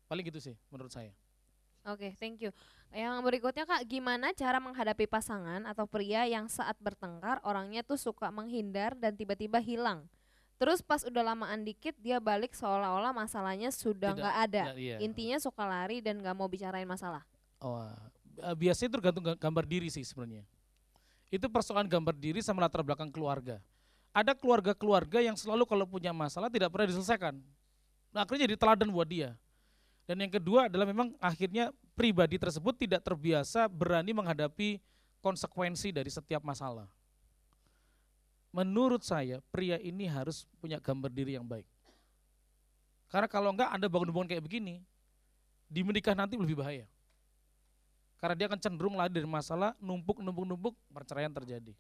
Paling 0.06 0.26
gitu 0.30 0.38
sih 0.38 0.56
menurut 0.70 0.94
saya. 0.94 1.10
Oke, 1.82 2.14
thank 2.22 2.38
you. 2.46 2.54
Yang 2.94 3.26
berikutnya 3.26 3.66
Kak, 3.66 3.90
gimana 3.90 4.30
cara 4.38 4.62
menghadapi 4.62 5.10
pasangan 5.10 5.66
atau 5.66 5.90
pria 5.90 6.30
yang 6.30 6.46
saat 6.46 6.78
bertengkar 6.78 7.42
orangnya 7.42 7.82
tuh 7.82 7.98
suka 7.98 8.30
menghindar 8.30 8.94
dan 8.94 9.18
tiba-tiba 9.18 9.58
hilang. 9.58 10.06
Terus 10.62 10.78
pas 10.86 11.02
udah 11.02 11.34
lamaan 11.34 11.66
dikit 11.66 11.98
dia 11.98 12.22
balik 12.22 12.54
seolah-olah 12.54 13.10
masalahnya 13.18 13.74
sudah 13.74 14.14
nggak 14.14 14.36
ada. 14.46 14.64
Ya, 14.70 14.74
iya. 14.78 14.98
Intinya 15.02 15.42
suka 15.42 15.66
lari 15.66 16.06
dan 16.06 16.22
nggak 16.22 16.38
mau 16.38 16.46
bicarain 16.46 16.86
masalah. 16.86 17.26
Oh, 17.58 17.82
eh, 18.38 18.54
biasanya 18.54 18.94
itu 18.94 18.96
tergantung 19.02 19.26
ga- 19.26 19.42
gambar 19.42 19.66
diri 19.66 19.90
sih 19.90 20.06
sebenarnya. 20.06 20.46
Itu 21.34 21.50
persoalan 21.50 21.90
gambar 21.90 22.14
diri 22.14 22.46
sama 22.46 22.62
latar 22.62 22.86
belakang 22.86 23.10
keluarga. 23.10 23.58
Ada 24.14 24.38
keluarga-keluarga 24.38 25.26
yang 25.26 25.34
selalu 25.34 25.66
kalau 25.66 25.90
punya 25.90 26.14
masalah 26.14 26.46
tidak 26.46 26.70
pernah 26.70 26.94
diselesaikan. 26.94 27.42
Nah, 28.14 28.22
akhirnya 28.22 28.46
jadi 28.46 28.54
teladan 28.54 28.94
buat 28.94 29.10
dia. 29.10 29.34
Dan 30.06 30.22
yang 30.22 30.30
kedua 30.30 30.70
adalah 30.70 30.86
memang 30.86 31.18
akhirnya 31.18 31.74
pribadi 31.98 32.38
tersebut 32.38 32.78
tidak 32.78 33.02
terbiasa 33.02 33.66
berani 33.66 34.14
menghadapi 34.14 34.78
konsekuensi 35.26 35.90
dari 35.90 36.14
setiap 36.14 36.46
masalah. 36.46 36.86
Menurut 38.52 39.02
saya 39.08 39.40
pria 39.48 39.80
ini 39.80 40.12
harus 40.12 40.44
punya 40.60 40.76
gambar 40.76 41.08
diri 41.08 41.40
yang 41.40 41.48
baik. 41.48 41.64
Karena 43.08 43.28
kalau 43.28 43.56
enggak 43.56 43.72
Anda 43.72 43.88
bangun 43.88 44.12
hubungan 44.12 44.28
kayak 44.28 44.44
begini, 44.44 44.84
di 45.72 45.82
menikah 45.84 46.12
nanti 46.12 46.36
lebih 46.36 46.60
bahaya. 46.60 46.88
Karena 48.20 48.36
dia 48.36 48.46
akan 48.52 48.60
cenderung 48.60 48.96
lari 49.00 49.12
dari 49.12 49.26
masalah, 49.26 49.74
numpuk, 49.80 50.20
numpuk, 50.20 50.46
numpuk, 50.46 50.76
perceraian 50.92 51.32
terjadi. 51.32 51.74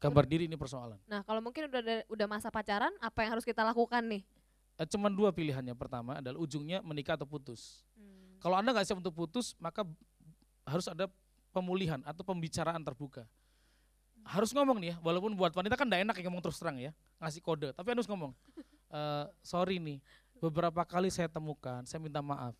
Gambar 0.00 0.24
diri 0.26 0.50
ini 0.50 0.58
persoalan. 0.58 0.98
Nah, 1.06 1.22
kalau 1.22 1.38
mungkin 1.38 1.70
udah 1.70 1.78
ada- 1.78 2.06
udah 2.10 2.26
masa 2.26 2.50
pacaran, 2.50 2.90
apa 2.98 3.22
yang 3.22 3.38
harus 3.38 3.46
kita 3.46 3.62
lakukan 3.62 4.02
nih? 4.02 4.26
Eh, 4.80 4.88
cuman 4.88 5.14
dua 5.14 5.30
pilihannya. 5.30 5.76
Pertama 5.78 6.18
adalah 6.18 6.42
ujungnya 6.42 6.82
menikah 6.82 7.14
atau 7.14 7.28
putus. 7.28 7.86
Kalau 8.42 8.58
Anda 8.58 8.74
nggak 8.74 8.82
siap 8.88 8.98
untuk 8.98 9.14
putus, 9.14 9.54
maka 9.62 9.86
harus 10.66 10.90
ada 10.90 11.06
pemulihan 11.54 12.02
atau 12.02 12.26
pembicaraan 12.26 12.82
terbuka. 12.82 13.22
Harus 14.22 14.54
ngomong 14.54 14.78
nih 14.78 14.94
ya, 14.94 14.96
walaupun 15.02 15.34
buat 15.34 15.50
wanita 15.50 15.74
kan 15.74 15.86
tidak 15.90 16.06
enak 16.06 16.14
ya 16.18 16.24
ngomong 16.30 16.42
terus 16.42 16.58
terang 16.62 16.78
ya, 16.78 16.94
ngasih 17.18 17.42
kode. 17.42 17.74
Tapi 17.74 17.88
harus 17.90 18.06
ngomong, 18.06 18.30
"Eh, 18.96 19.26
sorry 19.42 19.82
nih, 19.82 19.98
beberapa 20.42 20.82
kali 20.82 21.06
saya 21.06 21.30
temukan, 21.30 21.86
saya 21.86 22.02
minta 22.02 22.18
maaf. 22.18 22.58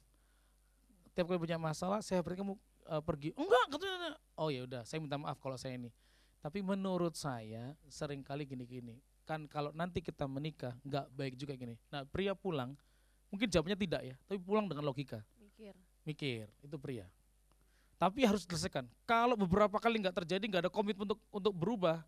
Tiap 1.19 1.27
kali 1.27 1.39
punya 1.43 1.59
masalah, 1.59 1.99
saya 1.99 2.23
beri 2.23 2.39
kamu 2.39 2.55
uh, 2.89 3.03
pergi. 3.03 3.35
Enggak, 3.35 3.75
katanya. 3.75 4.17
Oh 4.39 4.49
ya 4.49 4.65
udah, 4.65 4.87
saya 4.87 5.03
minta 5.03 5.19
maaf 5.19 5.37
kalau 5.43 5.59
saya 5.59 5.75
ini. 5.75 5.91
Tapi 6.39 6.63
menurut 6.63 7.19
saya 7.19 7.75
sering 7.91 8.23
kali 8.23 8.47
gini-gini. 8.47 9.03
Kan 9.27 9.47
kalau 9.47 9.71
nanti 9.75 10.03
kita 10.03 10.27
menikah 10.27 10.75
nggak 10.83 11.07
baik 11.15 11.35
juga 11.39 11.55
gini. 11.55 11.79
Nah 11.91 12.03
pria 12.07 12.35
pulang, 12.35 12.75
mungkin 13.31 13.47
jawabnya 13.51 13.79
tidak 13.79 14.03
ya, 14.03 14.15
tapi 14.27 14.39
pulang 14.43 14.67
dengan 14.67 14.87
logika. 14.87 15.23
Mikir. 15.39 15.75
Mikir, 16.03 16.47
itu 16.63 16.77
pria. 16.79 17.07
Tapi 18.03 18.27
harus 18.27 18.43
diselesaikan. 18.43 18.83
Kalau 19.07 19.39
beberapa 19.39 19.79
kali 19.79 20.03
nggak 20.03 20.27
terjadi, 20.27 20.43
nggak 20.43 20.62
ada 20.66 20.73
komitmen 20.74 21.07
untuk 21.07 21.23
untuk 21.31 21.55
berubah, 21.55 22.03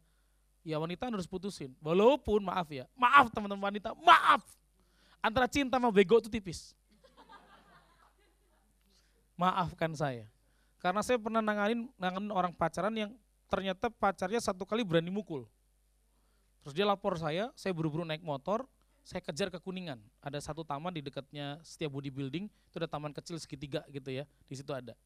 ya 0.66 0.74
wanita 0.82 1.06
harus 1.06 1.30
putusin. 1.30 1.70
Walaupun 1.78 2.42
maaf 2.42 2.66
ya, 2.66 2.90
maaf 2.98 3.30
teman-teman 3.30 3.70
wanita, 3.70 3.94
maaf. 4.02 4.42
Antara 5.22 5.46
cinta 5.46 5.78
sama 5.78 5.94
bego 5.94 6.18
itu 6.18 6.26
tipis. 6.26 6.74
Maafkan 9.38 9.94
saya. 9.94 10.26
Karena 10.82 10.98
saya 10.98 11.14
pernah 11.14 11.38
nanganin, 11.38 11.86
nanganin 11.94 12.34
orang 12.34 12.50
pacaran 12.50 12.90
yang 12.90 13.14
ternyata 13.46 13.86
pacarnya 13.86 14.42
satu 14.42 14.66
kali 14.66 14.82
berani 14.82 15.14
mukul. 15.14 15.46
Terus 16.66 16.74
dia 16.74 16.82
lapor 16.90 17.14
saya, 17.22 17.54
saya 17.54 17.70
buru-buru 17.70 18.02
naik 18.02 18.26
motor, 18.26 18.66
saya 19.06 19.22
kejar 19.22 19.46
ke 19.46 19.62
Kuningan. 19.62 20.02
Ada 20.18 20.42
satu 20.42 20.66
taman 20.66 20.90
di 20.90 21.06
dekatnya 21.06 21.62
setiap 21.62 21.94
bodybuilding, 21.94 22.50
itu 22.50 22.76
ada 22.82 22.90
taman 22.90 23.14
kecil 23.14 23.38
segitiga 23.38 23.86
gitu 23.94 24.10
ya, 24.10 24.26
di 24.50 24.54
situ 24.58 24.74
ada. 24.74 24.98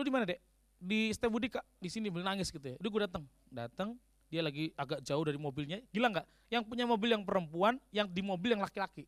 Lu 0.00 0.08
di 0.08 0.08
mana 0.08 0.24
dek? 0.24 0.40
Di 0.80 1.12
body 1.12 1.52
kak, 1.52 1.60
di 1.76 1.92
sini 1.92 2.08
beli 2.08 2.24
nangis 2.24 2.48
gitu 2.48 2.64
ya. 2.64 2.80
Udah 2.80 2.88
gue 2.88 3.00
datang, 3.04 3.24
datang, 3.52 3.88
dia 4.32 4.40
lagi 4.40 4.72
agak 4.72 5.04
jauh 5.04 5.20
dari 5.28 5.36
mobilnya. 5.36 5.84
Gila 5.92 6.08
nggak? 6.08 6.26
Yang 6.48 6.62
punya 6.72 6.88
mobil 6.88 7.12
yang 7.12 7.20
perempuan, 7.20 7.76
yang 7.92 8.08
di 8.08 8.24
mobil 8.24 8.56
yang 8.56 8.64
laki-laki. 8.64 9.04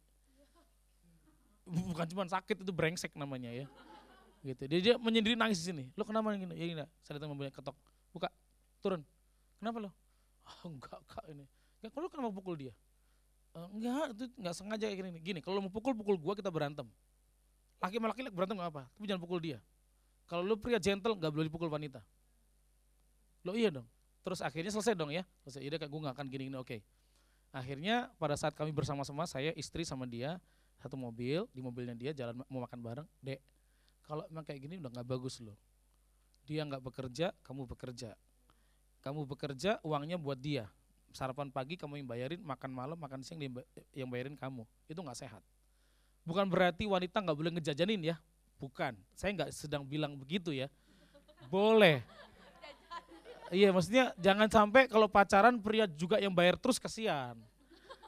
Bukan 1.64 2.04
cuma 2.12 2.28
sakit 2.28 2.60
itu 2.60 2.68
brengsek 2.76 3.16
namanya 3.16 3.48
ya. 3.48 3.64
Gitu. 4.44 4.68
Dia, 4.68 4.78
dia 4.84 4.94
menyendiri 5.00 5.32
nangis 5.32 5.64
di 5.64 5.72
sini. 5.72 5.88
Lo 5.96 6.04
kenapa 6.04 6.36
gini 6.36 6.52
ya 6.52 6.66
gini 6.76 6.84
saya 7.00 7.16
datang 7.16 7.32
mobilnya 7.32 7.56
ketok. 7.56 7.72
Buka. 8.12 8.28
Turun. 8.84 9.00
Kenapa 9.56 9.88
lo? 9.88 9.90
Oh, 10.44 10.76
enggak 10.76 11.00
kak 11.08 11.24
ini. 11.32 11.48
Ya 11.80 11.88
kalau 11.88 12.12
kenapa 12.12 12.36
pukul 12.36 12.68
dia? 12.68 12.74
E, 13.56 13.58
enggak 13.80 14.12
itu 14.12 14.24
enggak 14.36 14.54
sengaja 14.60 14.84
kayak 14.92 14.98
gini. 15.00 15.18
Gini 15.24 15.40
kalau 15.40 15.64
mau 15.64 15.72
pukul 15.72 15.96
pukul 15.96 16.20
gua 16.20 16.36
kita 16.36 16.52
berantem. 16.52 16.84
Laki 17.80 17.96
sama 17.96 18.12
laki 18.12 18.28
berantem 18.28 18.60
nggak 18.60 18.70
apa 18.76 18.82
tapi 18.92 19.10
jangan 19.10 19.22
pukul 19.24 19.40
dia 19.42 19.58
kalau 20.32 20.40
lo 20.40 20.56
pria 20.56 20.80
gentle 20.80 21.12
nggak 21.12 21.28
boleh 21.28 21.46
dipukul 21.52 21.68
wanita 21.68 22.00
lo 23.44 23.52
iya 23.52 23.68
dong 23.68 23.84
terus 24.24 24.40
akhirnya 24.40 24.72
selesai 24.72 24.96
dong 24.96 25.12
ya 25.12 25.28
selesai 25.44 25.60
iya 25.60 25.76
kayak 25.76 25.92
gue 25.92 26.00
nggak 26.00 26.14
akan 26.16 26.26
gini 26.32 26.48
gini 26.48 26.56
oke 26.56 26.72
okay. 26.72 26.80
akhirnya 27.52 28.08
pada 28.16 28.40
saat 28.40 28.56
kami 28.56 28.72
bersama-sama 28.72 29.28
saya 29.28 29.52
istri 29.52 29.84
sama 29.84 30.08
dia 30.08 30.40
satu 30.80 30.96
mobil 30.96 31.44
di 31.52 31.60
mobilnya 31.60 31.92
dia 31.92 32.16
jalan 32.16 32.40
mau 32.48 32.64
makan 32.64 32.80
bareng 32.80 33.08
dek 33.20 33.44
kalau 34.06 34.26
emang 34.28 34.42
kayak 34.42 34.60
gini 34.66 34.74
udah 34.82 34.90
nggak 34.90 35.08
bagus 35.08 35.38
loh. 35.38 35.56
Dia 36.42 36.66
nggak 36.66 36.82
bekerja, 36.82 37.30
kamu 37.46 37.70
bekerja. 37.70 38.18
Kamu 39.02 39.26
bekerja, 39.26 39.78
uangnya 39.82 40.18
buat 40.18 40.38
dia. 40.38 40.70
Sarapan 41.14 41.48
pagi 41.48 41.78
kamu 41.78 42.02
yang 42.02 42.08
bayarin, 42.08 42.40
makan 42.42 42.70
malam, 42.72 42.98
makan 42.98 43.22
siang 43.22 43.40
yang 43.94 44.08
bayarin 44.10 44.34
kamu. 44.34 44.66
Itu 44.90 45.00
nggak 45.00 45.18
sehat. 45.18 45.42
Bukan 46.26 46.46
berarti 46.50 46.86
wanita 46.86 47.22
nggak 47.22 47.36
boleh 47.36 47.50
ngejajanin 47.58 48.14
ya. 48.14 48.16
Bukan. 48.62 48.94
Saya 49.18 49.34
nggak 49.34 49.50
sedang 49.50 49.82
bilang 49.82 50.14
begitu 50.14 50.54
ya. 50.54 50.70
Boleh. 51.50 51.98
Iya, 53.50 53.74
maksudnya 53.74 54.14
jangan 54.16 54.46
sampai 54.46 54.86
kalau 54.86 55.10
pacaran 55.10 55.58
pria 55.58 55.90
juga 55.90 56.22
yang 56.22 56.30
bayar 56.30 56.54
terus 56.54 56.78
kasihan. 56.78 57.34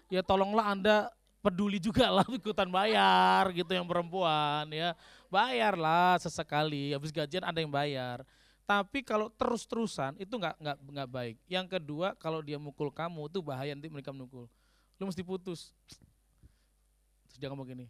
Ya 0.07 0.23
tolonglah 0.23 0.71
Anda 0.71 1.11
peduli 1.43 1.77
juga 1.77 2.09
lah 2.09 2.25
ikutan 2.31 2.71
bayar 2.71 3.53
gitu 3.53 3.75
yang 3.75 3.85
perempuan 3.85 4.71
ya. 4.71 4.95
Bayarlah 5.29 6.17
sesekali, 6.23 6.95
habis 6.95 7.11
gajian 7.11 7.43
ada 7.43 7.59
yang 7.59 7.69
bayar. 7.69 8.23
Tapi 8.65 9.05
kalau 9.05 9.29
terus-terusan 9.29 10.17
itu 10.17 10.33
nggak 10.33 10.57
nggak 10.57 10.77
nggak 10.81 11.09
baik. 11.13 11.37
Yang 11.45 11.67
kedua 11.77 12.17
kalau 12.17 12.41
dia 12.41 12.57
mukul 12.57 12.89
kamu 12.89 13.29
itu 13.29 13.45
bahaya 13.45 13.77
nanti 13.77 13.93
mereka 13.93 14.15
mukul. 14.15 14.49
Lu 14.97 15.05
mesti 15.05 15.21
putus. 15.21 15.77
Terus 17.29 17.37
dia 17.37 17.53
ngomong 17.53 17.69
gini, 17.69 17.85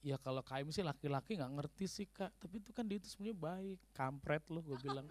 ya 0.00 0.16
kalau 0.20 0.40
kaim 0.44 0.68
sih 0.72 0.84
laki-laki 0.84 1.36
nggak 1.36 1.52
ngerti 1.62 1.84
sih 1.86 2.06
kak, 2.08 2.32
tapi 2.40 2.60
itu 2.60 2.70
kan 2.72 2.84
dia 2.84 2.96
itu 3.00 3.08
sebenarnya 3.08 3.38
baik, 3.38 3.78
kampret 3.96 4.42
lu 4.48 4.60
gue 4.64 4.78
bilang. 4.80 5.06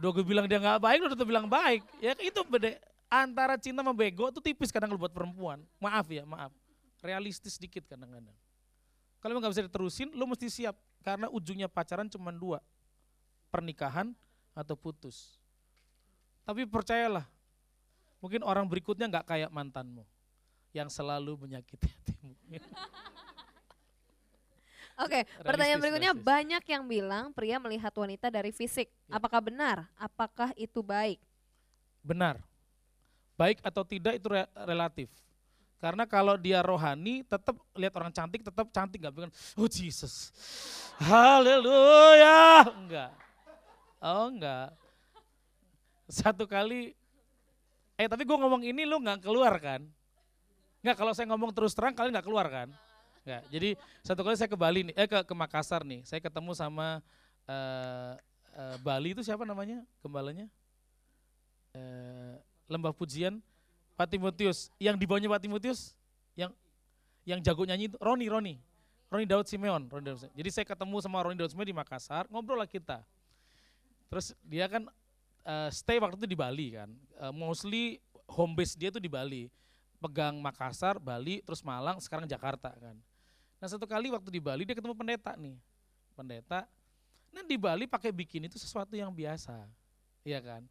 Udah 0.00 0.10
gue 0.16 0.24
bilang 0.24 0.46
dia 0.48 0.58
nggak 0.58 0.80
baik, 0.80 0.98
udah 1.12 1.28
bilang 1.28 1.46
baik. 1.46 1.84
Ya 2.00 2.16
itu 2.18 2.40
beda 2.46 2.78
antara 3.10 3.58
cinta 3.60 3.84
sama 3.84 3.92
bego 3.92 4.30
tuh 4.32 4.40
tipis 4.40 4.72
kadang 4.72 4.94
buat 4.96 5.12
perempuan. 5.12 5.60
Maaf 5.76 6.08
ya, 6.08 6.24
maaf 6.24 6.54
realistis 7.02 7.56
sedikit 7.56 7.84
kadang-kadang. 7.88 8.36
Kalau 9.20 9.36
nggak 9.36 9.52
bisa 9.52 9.64
diterusin, 9.68 10.08
lo 10.16 10.24
mesti 10.24 10.48
siap 10.48 10.76
karena 11.04 11.28
ujungnya 11.28 11.68
pacaran 11.68 12.08
cuma 12.08 12.32
dua, 12.32 12.60
pernikahan 13.52 14.16
atau 14.56 14.76
putus. 14.76 15.36
Tapi 16.44 16.64
percayalah, 16.64 17.28
mungkin 18.20 18.40
orang 18.44 18.64
berikutnya 18.64 19.08
nggak 19.08 19.26
kayak 19.28 19.50
mantanmu 19.52 20.04
yang 20.72 20.88
selalu 20.88 21.36
menyakiti 21.36 21.88
hatimu. 21.88 22.32
Oke, 25.00 25.24
okay, 25.24 25.40
pertanyaan 25.40 25.80
berikutnya 25.80 26.12
realistis. 26.12 26.28
banyak 26.28 26.64
yang 26.68 26.82
bilang 26.84 27.24
pria 27.32 27.56
melihat 27.56 27.92
wanita 27.96 28.28
dari 28.28 28.52
fisik. 28.52 28.92
Ya. 29.08 29.16
Apakah 29.16 29.40
benar? 29.40 29.88
Apakah 29.96 30.52
itu 30.60 30.84
baik? 30.84 31.16
Benar. 32.04 32.36
Baik 33.40 33.64
atau 33.64 33.80
tidak 33.80 34.20
itu 34.20 34.28
re 34.28 34.44
relatif. 34.68 35.08
Karena 35.80 36.04
kalau 36.04 36.36
dia 36.36 36.60
rohani, 36.60 37.24
tetap 37.24 37.56
lihat 37.72 37.96
orang 37.96 38.12
cantik, 38.12 38.44
tetap 38.44 38.68
cantik 38.68 39.00
nggak 39.00 39.14
bukan. 39.16 39.32
Oh 39.56 39.64
Jesus, 39.64 40.28
Haleluya, 41.00 42.68
enggak. 42.68 43.10
Oh 44.04 44.28
enggak. 44.28 44.76
Satu 46.04 46.44
kali, 46.44 46.92
eh 47.96 48.04
tapi 48.04 48.28
gue 48.28 48.36
ngomong 48.36 48.60
ini 48.60 48.84
lu 48.84 49.00
nggak 49.00 49.24
keluar 49.24 49.56
kan? 49.56 49.80
Nggak 50.84 50.96
kalau 51.00 51.16
saya 51.16 51.24
ngomong 51.32 51.56
terus 51.56 51.72
terang 51.72 51.96
kalian 51.96 52.12
nggak 52.12 52.28
keluar 52.28 52.44
kan? 52.52 52.68
Nggak. 53.20 53.42
Jadi 53.52 53.70
satu 54.00 54.20
kali 54.24 54.36
saya 54.36 54.48
ke 54.48 54.58
Bali 54.58 54.80
nih, 54.88 54.94
eh 54.96 55.08
ke, 55.08 55.18
ke 55.24 55.34
Makassar 55.36 55.84
nih, 55.84 56.00
saya 56.08 56.20
ketemu 56.24 56.56
sama 56.56 57.04
uh, 57.44 58.12
uh, 58.56 58.76
Bali 58.80 59.12
itu 59.12 59.20
siapa 59.20 59.44
namanya 59.44 59.84
gembalanya? 60.00 60.48
Uh, 61.76 62.40
Lembah 62.70 62.94
Pujian 62.94 63.42
Pak 64.00 64.16
Timotius, 64.16 64.72
yang 64.80 64.96
di 64.96 65.04
bawahnya 65.04 65.28
Pak 65.28 65.44
Timotius, 65.44 65.92
yang 66.32 66.48
yang 67.28 67.36
jago 67.44 67.68
nyanyi 67.68 67.92
itu 67.92 68.00
Roni, 68.00 68.32
Roni, 68.32 68.54
Roni 69.12 69.26
Daud 69.28 69.44
Simeon. 69.44 69.84
Roni 69.92 70.04
Daud 70.08 70.24
Simeon. 70.24 70.34
Jadi 70.40 70.48
saya 70.48 70.64
ketemu 70.64 70.96
sama 71.04 71.20
Roni 71.20 71.36
Daud 71.36 71.52
Simeon 71.52 71.68
di 71.68 71.76
Makassar, 71.76 72.24
ngobrol 72.32 72.56
lah 72.56 72.70
kita. 72.70 73.04
Terus 74.08 74.32
dia 74.40 74.64
kan 74.72 74.88
uh, 75.44 75.68
stay 75.68 76.00
waktu 76.00 76.16
itu 76.16 76.28
di 76.32 76.38
Bali 76.38 76.72
kan, 76.72 76.88
uh, 77.20 77.28
mostly 77.28 78.00
home 78.24 78.56
base 78.56 78.72
dia 78.72 78.88
tuh 78.88 79.02
di 79.02 79.12
Bali, 79.12 79.52
pegang 80.00 80.40
Makassar, 80.40 80.96
Bali, 80.96 81.44
terus 81.44 81.60
Malang, 81.60 82.00
sekarang 82.00 82.24
Jakarta 82.24 82.72
kan. 82.72 82.96
Nah 83.60 83.68
satu 83.68 83.84
kali 83.84 84.08
waktu 84.08 84.32
di 84.32 84.40
Bali 84.40 84.64
dia 84.64 84.72
ketemu 84.72 84.96
pendeta 84.96 85.36
nih, 85.36 85.56
pendeta. 86.16 86.64
Nah 87.30 87.44
di 87.44 87.60
Bali 87.60 87.84
pakai 87.84 88.10
bikini 88.10 88.48
itu 88.48 88.56
sesuatu 88.56 88.96
yang 88.96 89.12
biasa, 89.12 89.68
iya 90.24 90.40
kan? 90.40 90.64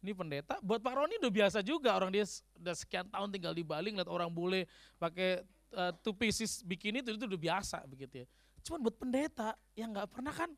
Ini 0.00 0.14
pendeta 0.14 0.62
buat 0.62 0.78
Pak 0.78 0.94
Roni 0.94 1.18
udah 1.18 1.32
biasa 1.34 1.58
juga. 1.66 1.98
Orang 1.98 2.14
dia 2.14 2.22
udah 2.62 2.74
sekian 2.78 3.10
tahun 3.10 3.28
tinggal 3.34 3.50
di 3.50 3.66
Bali 3.66 3.90
ngeliat 3.90 4.06
orang 4.06 4.30
bule 4.30 4.70
pakai 5.02 5.42
uh, 5.74 5.90
two 6.00 6.14
pieces 6.14 6.62
bikini 6.62 7.02
itu 7.02 7.18
itu 7.18 7.26
udah 7.26 7.40
biasa 7.40 7.82
begitu 7.90 8.22
ya. 8.22 8.26
Cuman 8.62 8.86
buat 8.86 8.94
pendeta 8.94 9.58
yang 9.74 9.90
nggak 9.90 10.14
pernah 10.14 10.30
kan? 10.30 10.54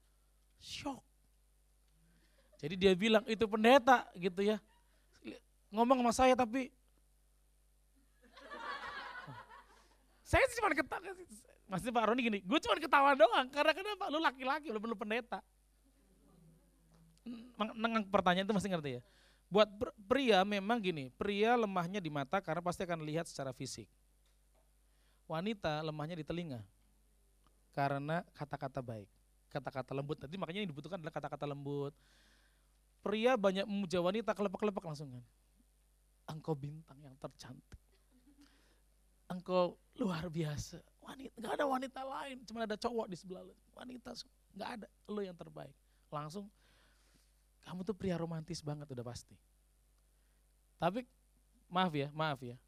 Shock 0.61 1.09
jadi 2.59 2.75
dia 2.75 2.93
bilang 2.99 3.23
itu 3.31 3.47
pendeta 3.47 4.03
gitu 4.19 4.43
ya. 4.43 4.59
Ngomong 5.71 6.03
sama 6.03 6.13
saya 6.13 6.35
tapi 6.35 6.75
saya 10.31 10.43
cuma 10.59 10.75
ketawa 10.75 11.15
masih 11.69 11.93
Pak 11.93 12.05
Roni 12.09 12.21
gini 12.25 12.39
gue 12.41 12.59
cuma 12.65 12.75
ketawa 12.81 13.13
doang 13.13 13.47
karena 13.53 13.73
kenapa 13.77 14.09
lu 14.09 14.19
laki-laki 14.19 14.73
lu 14.73 14.81
perlu 14.81 14.97
pendeta 14.97 15.45
Nengang 17.59 18.09
pertanyaan 18.09 18.49
itu 18.49 18.57
masih 18.57 18.73
ngerti 18.73 18.91
ya 18.97 19.03
Buat 19.49 19.69
pria 20.05 20.45
memang 20.45 20.77
gini, 20.77 21.09
pria 21.17 21.57
lemahnya 21.57 22.05
di 22.05 22.13
mata 22.13 22.37
karena 22.45 22.61
pasti 22.61 22.85
akan 22.85 23.01
lihat 23.01 23.25
secara 23.25 23.57
fisik. 23.57 23.89
Wanita 25.25 25.81
lemahnya 25.81 26.21
di 26.21 26.25
telinga 26.25 26.61
karena 27.73 28.21
kata-kata 28.37 28.85
baik, 28.85 29.09
kata-kata 29.49 29.97
lembut. 29.97 30.21
Tadi 30.21 30.37
makanya 30.37 30.61
yang 30.61 30.69
dibutuhkan 30.69 31.01
adalah 31.01 31.17
kata-kata 31.17 31.49
lembut. 31.49 31.97
Pria 33.01 33.41
banyak 33.41 33.65
memuja 33.65 34.05
wanita 34.05 34.37
kelepek-kelepek 34.37 34.85
langsung 34.85 35.17
kan. 35.17 35.25
Engkau 36.29 36.53
bintang 36.53 37.01
yang 37.01 37.17
tercantik. 37.17 37.81
Engkau 39.33 39.81
luar 39.97 40.29
biasa. 40.29 40.77
Wanita, 41.09 41.33
nggak 41.41 41.53
ada 41.57 41.65
wanita 41.65 42.01
lain, 42.05 42.37
cuma 42.45 42.69
ada 42.69 42.77
cowok 42.77 43.09
di 43.09 43.17
sebelah 43.17 43.41
lu. 43.41 43.57
Wanita 43.73 44.13
nggak 44.53 44.71
ada, 44.77 44.87
lo 45.09 45.25
yang 45.25 45.33
terbaik. 45.33 45.73
Langsung 46.13 46.45
kamu 47.65 47.81
tuh 47.81 47.97
pria 47.97 48.21
romantis 48.21 48.61
banget 48.61 48.85
udah 48.93 49.05
pasti. 49.05 49.33
Tapi 50.77 51.09
maaf 51.73 51.93
ya, 51.97 52.13
maaf 52.13 52.41
ya. 52.45 52.61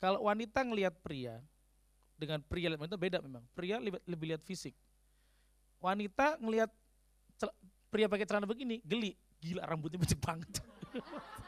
Kalau 0.00 0.24
wanita 0.24 0.64
ngelihat 0.64 0.96
pria 1.04 1.44
dengan 2.16 2.40
pria 2.40 2.72
lihat 2.72 2.80
wanita 2.80 2.96
beda 2.96 3.18
memang. 3.20 3.44
Pria 3.52 3.76
lebih, 3.76 4.00
lebih 4.08 4.26
lihat 4.32 4.42
fisik. 4.44 4.72
Wanita 5.84 6.40
ngelihat 6.40 6.72
pria 7.92 8.08
pakai 8.08 8.24
celana 8.24 8.48
begini, 8.48 8.80
geli. 8.80 9.12
Gila 9.44 9.60
rambutnya 9.68 10.00
becek 10.00 10.24
banget. 10.24 10.48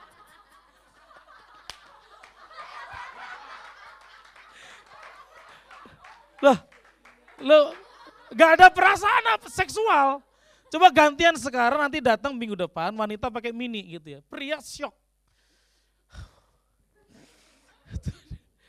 Loh, 6.45 6.59
lo 7.41 7.73
gak 8.33 8.61
ada 8.61 8.67
perasaan 8.69 9.25
apa 9.33 9.49
seksual. 9.49 10.21
Coba 10.67 10.91
gantian 10.91 11.39
sekarang 11.39 11.79
nanti 11.79 12.03
datang 12.03 12.35
minggu 12.35 12.59
depan 12.59 12.91
wanita 12.93 13.31
pakai 13.31 13.55
mini 13.55 13.97
gitu 13.97 14.19
ya. 14.19 14.21
Pria 14.27 14.59
shock. 14.59 14.93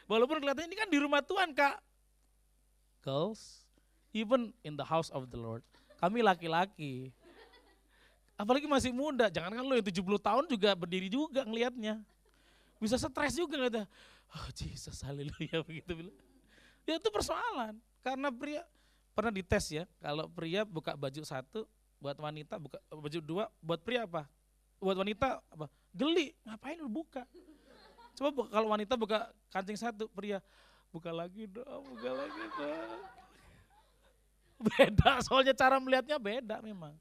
Walaupun 0.08 0.40
kelihatannya 0.40 0.72
ini 0.72 0.78
kan 0.78 0.88
di 0.88 1.00
rumah 1.04 1.20
Tuhan 1.20 1.52
kak. 1.52 1.84
Girls, 3.04 3.68
even 4.16 4.56
in 4.64 4.80
the 4.80 4.88
house 4.88 5.12
of 5.12 5.28
the 5.28 5.40
Lord. 5.40 5.64
Kami 6.00 6.24
laki-laki. 6.24 7.12
Apalagi 8.38 8.70
masih 8.70 8.94
muda, 8.94 9.28
jangan 9.28 9.52
kan 9.52 9.66
lo 9.66 9.74
yang 9.74 9.84
70 9.84 10.00
tahun 10.22 10.44
juga 10.46 10.70
berdiri 10.78 11.10
juga 11.10 11.42
ngelihatnya. 11.44 12.00
Bisa 12.78 12.96
stres 12.96 13.34
juga 13.36 13.58
ngeliatnya. 13.58 13.90
Oh 14.32 14.48
Jesus, 14.54 15.02
haleluya 15.04 15.60
begitu 15.68 15.92
bilang. 15.92 16.27
Ya 16.88 16.96
itu 16.96 17.10
persoalan. 17.12 17.76
Karena 18.00 18.32
pria, 18.32 18.64
pernah 19.12 19.32
dites 19.36 19.66
ya, 19.68 19.84
kalau 20.00 20.32
pria 20.32 20.64
buka 20.64 20.96
baju 20.96 21.22
satu, 21.28 21.68
buat 22.00 22.16
wanita 22.16 22.56
buka 22.56 22.80
baju 22.88 23.20
dua, 23.20 23.44
buat 23.60 23.84
pria 23.84 24.08
apa? 24.08 24.24
Buat 24.80 25.04
wanita 25.04 25.44
apa? 25.52 25.68
Geli, 25.92 26.32
ngapain 26.48 26.80
lu 26.80 26.88
buka? 26.88 27.28
Coba 28.16 28.30
bu- 28.32 28.50
kalau 28.50 28.72
wanita 28.72 28.96
buka 28.96 29.28
kancing 29.52 29.76
satu, 29.76 30.08
pria 30.08 30.40
buka 30.90 31.12
lagi 31.12 31.44
dong, 31.52 31.84
buka 31.92 32.12
lagi 32.16 32.44
dong. 32.56 33.00
Beda, 34.58 35.22
soalnya 35.22 35.54
cara 35.54 35.78
melihatnya 35.78 36.18
beda 36.18 36.64
memang. 36.64 36.96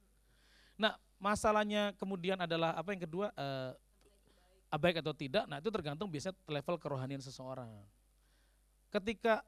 Nah, 0.77 0.99
masalahnya 1.17 1.97
kemudian 1.97 2.37
adalah 2.37 2.77
apa 2.77 2.93
yang 2.93 3.01
kedua, 3.07 3.33
eh, 3.33 3.73
baik 4.77 5.01
atau 5.01 5.17
tidak, 5.17 5.49
nah 5.49 5.57
itu 5.57 5.73
tergantung 5.73 6.11
biasanya 6.13 6.37
level 6.45 6.77
kerohanian 6.77 7.23
seseorang. 7.25 7.71
Ketika 8.93 9.41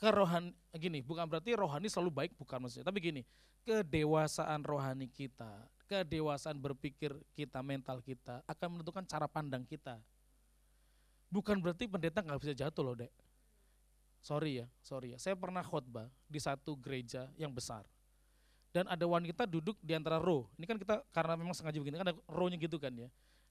kerohan 0.00 0.56
gini, 0.72 1.04
bukan 1.04 1.28
berarti 1.28 1.52
rohani 1.52 1.92
selalu 1.92 2.10
baik, 2.24 2.32
bukan 2.40 2.64
maksudnya, 2.64 2.88
tapi 2.88 3.04
gini, 3.04 3.22
kedewasaan 3.68 4.64
rohani 4.64 5.06
kita, 5.12 5.68
kedewasaan 5.84 6.56
berpikir 6.56 7.12
kita, 7.36 7.60
mental 7.60 8.00
kita 8.00 8.40
akan 8.48 8.80
menentukan 8.80 9.04
cara 9.04 9.28
pandang 9.28 9.62
kita. 9.68 10.00
Bukan 11.28 11.60
berarti 11.60 11.86
pendeta 11.86 12.24
nggak 12.24 12.40
bisa 12.40 12.56
jatuh 12.56 12.82
loh, 12.82 12.96
dek. 12.96 13.12
Sorry 14.24 14.64
ya, 14.64 14.66
sorry 14.80 15.14
ya. 15.14 15.18
Saya 15.20 15.36
pernah 15.36 15.60
khotbah 15.60 16.08
di 16.26 16.40
satu 16.40 16.74
gereja 16.80 17.28
yang 17.36 17.52
besar. 17.52 17.84
Dan 18.70 18.86
ada 18.86 19.02
wanita 19.02 19.44
duduk 19.44 19.76
di 19.82 19.92
antara 19.94 20.16
row. 20.16 20.46
Ini 20.54 20.64
kan 20.64 20.76
kita 20.78 21.02
karena 21.10 21.34
memang 21.34 21.54
sengaja 21.54 21.76
begini, 21.76 22.00
kan 22.00 22.06
ada 22.08 22.16
row-nya 22.28 22.56
gitu 22.56 22.78
kan 22.78 22.92
ya. 22.94 23.08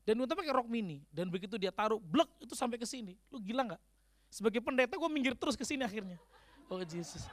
Dan 0.07 0.17
wanita 0.17 0.33
pakai 0.33 0.53
rok 0.55 0.67
mini. 0.69 1.03
Dan 1.11 1.29
begitu 1.29 1.59
dia 1.59 1.69
taruh, 1.69 1.99
blek 1.99 2.29
itu 2.39 2.55
sampai 2.55 2.79
ke 2.79 2.87
sini. 2.87 3.19
Lu 3.29 3.37
gila 3.43 3.67
nggak? 3.67 3.81
Sebagai 4.29 4.61
pendeta 4.61 4.93
gue 4.93 5.09
minggir 5.09 5.33
terus 5.33 5.57
ke 5.57 5.65
sini 5.65 5.81
akhirnya. 5.81 6.21
Oh 6.69 6.85
Jesus. 6.85 7.25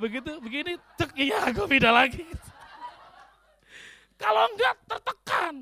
Begitu, 0.00 0.40
begini, 0.42 0.74
cek, 0.98 1.14
iya 1.14 1.52
gue 1.54 1.66
pindah 1.68 1.92
lagi. 1.94 2.24
Kalau 4.18 4.42
enggak 4.50 4.74
tertekan. 4.88 5.54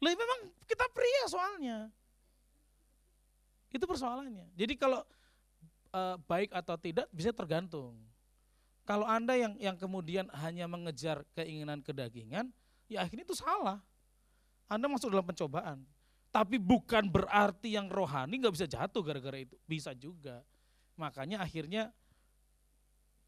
Lah 0.00 0.12
memang 0.16 0.40
kita 0.64 0.86
pria 0.94 1.24
soalnya. 1.28 1.78
Itu 3.68 3.84
persoalannya. 3.84 4.48
Jadi 4.56 4.74
kalau 4.78 5.04
eh, 5.92 6.16
baik 6.24 6.54
atau 6.56 6.78
tidak 6.80 7.06
bisa 7.12 7.34
tergantung. 7.34 7.98
Kalau 8.88 9.06
Anda 9.06 9.36
yang 9.36 9.54
yang 9.60 9.76
kemudian 9.76 10.26
hanya 10.34 10.66
mengejar 10.66 11.22
keinginan 11.36 11.84
kedagingan, 11.84 12.50
ya 12.90 13.04
akhirnya 13.04 13.28
itu 13.28 13.36
salah. 13.38 13.78
Anda 14.66 14.86
masuk 14.90 15.12
dalam 15.12 15.26
pencobaan. 15.26 15.82
Tapi 16.30 16.62
bukan 16.62 17.10
berarti 17.10 17.74
yang 17.74 17.90
rohani 17.90 18.38
nggak 18.38 18.54
bisa 18.54 18.66
jatuh 18.66 19.02
gara-gara 19.02 19.42
itu. 19.42 19.58
Bisa 19.66 19.90
juga. 19.94 20.46
Makanya 21.00 21.40
akhirnya 21.40 21.88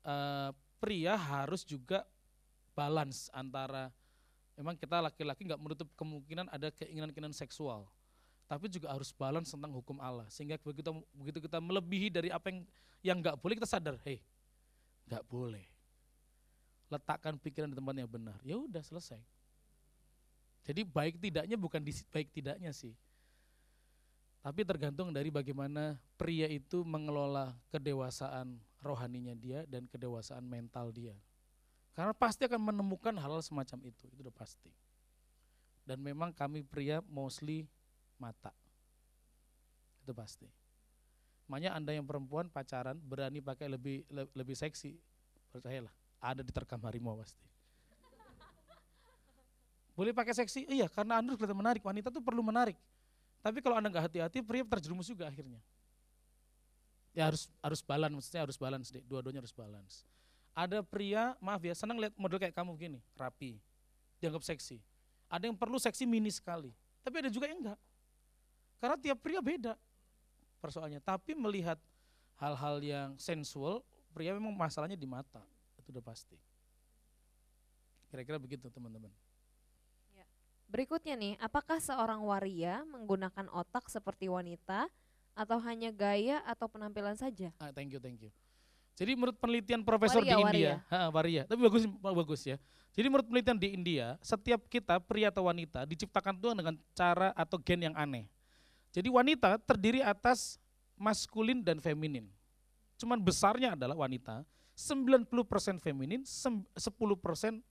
eh, 0.05 0.51
pria 0.77 1.17
harus 1.17 1.65
juga 1.65 2.05
balance 2.77 3.33
antara 3.33 3.89
memang 4.53 4.77
kita 4.77 5.01
laki-laki 5.01 5.49
nggak 5.49 5.61
menutup 5.61 5.89
kemungkinan 5.97 6.53
ada 6.53 6.69
keinginan-keinginan 6.69 7.33
seksual 7.33 7.89
tapi 8.53 8.69
juga 8.69 8.93
harus 8.93 9.09
balance 9.17 9.49
tentang 9.49 9.73
hukum 9.73 9.97
Allah. 9.97 10.29
Sehingga 10.29 10.61
begitu 10.61 10.93
begitu 11.17 11.41
kita 11.49 11.57
melebihi 11.57 12.13
dari 12.13 12.29
apa 12.29 12.53
yang 12.53 12.59
yang 13.01 13.17
nggak 13.25 13.41
boleh 13.41 13.57
kita 13.57 13.65
sadar 13.65 13.97
hei 14.05 14.21
nggak 15.09 15.25
boleh. 15.25 15.65
Letakkan 16.93 17.41
pikiran 17.41 17.73
di 17.73 17.77
tempat 17.81 17.97
yang 17.97 18.11
benar. 18.13 18.37
Ya 18.45 18.61
udah 18.61 18.85
selesai. 18.85 19.25
Jadi 20.69 20.85
baik 20.85 21.17
tidaknya 21.17 21.57
bukan 21.57 21.81
di 21.81 21.97
baik 22.13 22.29
tidaknya 22.29 22.77
sih 22.77 22.93
tapi 24.43 24.67
tergantung 24.67 25.15
dari 25.15 25.31
bagaimana 25.31 25.97
pria 26.19 26.51
itu 26.51 26.83
mengelola 26.83 27.55
kedewasaan 27.71 28.59
rohaninya 28.83 29.33
dia 29.39 29.63
dan 29.71 29.87
kedewasaan 29.87 30.43
mental 30.43 30.91
dia 30.91 31.15
karena 31.93 32.17
pasti 32.17 32.49
akan 32.49 32.73
menemukan 32.73 33.13
hal, 33.21 33.37
-hal 33.37 33.45
semacam 33.45 33.93
itu, 33.93 34.09
itu 34.09 34.21
udah 34.25 34.33
pasti. 34.33 34.73
Dan 35.85 36.01
memang 36.01 36.33
kami 36.33 36.65
pria 36.65 37.05
mostly 37.05 37.69
mata. 38.17 38.55
Itu 40.01 40.17
pasti. 40.17 40.49
Makanya 41.53 41.77
Anda 41.77 41.93
yang 41.93 42.09
perempuan 42.09 42.49
pacaran 42.49 42.97
berani 42.97 43.45
pakai 43.45 43.69
lebih 43.69 44.09
le, 44.09 44.25
lebih 44.33 44.57
seksi, 44.57 44.97
percayalah, 45.53 45.93
ada 46.17 46.41
di 46.41 46.49
terkam 46.49 46.81
harimau 46.89 47.21
pasti. 47.21 47.45
Boleh 49.93 50.17
pakai 50.17 50.33
seksi? 50.33 50.65
Iya, 50.73 50.89
karena 50.89 51.21
Anda 51.21 51.37
kelihatan 51.37 51.59
menarik. 51.61 51.85
Wanita 51.85 52.09
tuh 52.09 52.25
perlu 52.25 52.41
menarik. 52.41 52.81
Tapi 53.43 53.59
kalau 53.59 53.77
Anda 53.77 53.91
nggak 53.91 54.07
hati-hati, 54.07 54.39
pria 54.41 54.63
terjerumus 54.63 55.11
juga 55.11 55.27
akhirnya. 55.27 55.59
Ya 57.13 57.29
harus 57.29 57.51
harus 57.61 57.83
balance, 57.83 58.15
maksudnya 58.15 58.43
harus 58.47 58.57
balance 58.57 58.89
deh. 58.89 59.03
Dua-duanya 59.05 59.43
harus 59.43 59.53
balance 59.53 60.07
ada 60.53 60.85
pria, 60.85 61.33
maaf 61.41 61.65
ya, 61.65 61.73
senang 61.73 61.97
lihat 61.97 62.13
model 62.17 62.37
kayak 62.37 62.53
kamu 62.53 62.77
gini, 62.77 63.01
rapi, 63.17 63.57
dianggap 64.21 64.45
seksi. 64.45 64.79
Ada 65.33 65.49
yang 65.49 65.57
perlu 65.57 65.81
seksi 65.81 66.05
mini 66.05 66.29
sekali, 66.29 66.69
tapi 67.01 67.25
ada 67.25 67.33
juga 67.33 67.49
yang 67.49 67.65
enggak. 67.65 67.81
Karena 68.77 68.97
tiap 69.01 69.19
pria 69.25 69.41
beda 69.41 69.75
persoalannya. 70.61 71.01
Tapi 71.01 71.33
melihat 71.33 71.81
hal-hal 72.37 72.77
yang 72.85 73.11
sensual, 73.17 73.81
pria 74.13 74.37
memang 74.37 74.53
masalahnya 74.53 74.99
di 74.99 75.09
mata, 75.09 75.41
itu 75.81 75.89
udah 75.89 76.05
pasti. 76.05 76.37
Kira-kira 78.13 78.37
begitu 78.37 78.69
teman-teman. 78.69 79.09
Berikutnya 80.73 81.13
nih, 81.21 81.37
apakah 81.37 81.77
seorang 81.85 82.25
waria 82.25 82.81
menggunakan 82.89 83.45
otak 83.53 83.93
seperti 83.93 84.33
wanita 84.33 84.89
atau 85.37 85.61
hanya 85.61 85.93
gaya 85.93 86.41
atau 86.49 86.65
penampilan 86.65 87.13
saja? 87.13 87.53
Ah, 87.61 87.69
thank 87.77 87.93
you, 87.93 88.01
thank 88.01 88.17
you. 88.25 88.33
Jadi 88.97 89.13
menurut 89.13 89.37
penelitian 89.37 89.85
profesor 89.85 90.25
Waria, 90.25 90.33
di 90.33 90.41
waria. 90.41 90.49
India, 90.49 90.73
ha, 90.89 91.13
waria, 91.13 91.43
tapi 91.45 91.61
bagus 91.61 91.85
bagus 92.01 92.41
ya. 92.49 92.57
Jadi 92.97 93.07
menurut 93.09 93.29
penelitian 93.29 93.57
di 93.61 93.69
India, 93.73 94.17
setiap 94.25 94.65
kita 94.69 94.97
pria 95.01 95.29
atau 95.29 95.45
wanita 95.49 95.85
diciptakan 95.85 96.41
Tuhan 96.41 96.57
dengan 96.57 96.75
cara 96.97 97.37
atau 97.37 97.61
gen 97.61 97.93
yang 97.93 97.97
aneh. 97.97 98.25
Jadi 98.93 99.09
wanita 99.13 99.61
terdiri 99.65 100.01
atas 100.01 100.57
maskulin 100.97 101.61
dan 101.61 101.81
feminin. 101.81 102.29
Cuman 102.97 103.21
besarnya 103.21 103.77
adalah 103.77 103.97
wanita 103.97 104.45
90% 104.77 105.29
feminin, 105.81 106.25
10% 106.25 106.77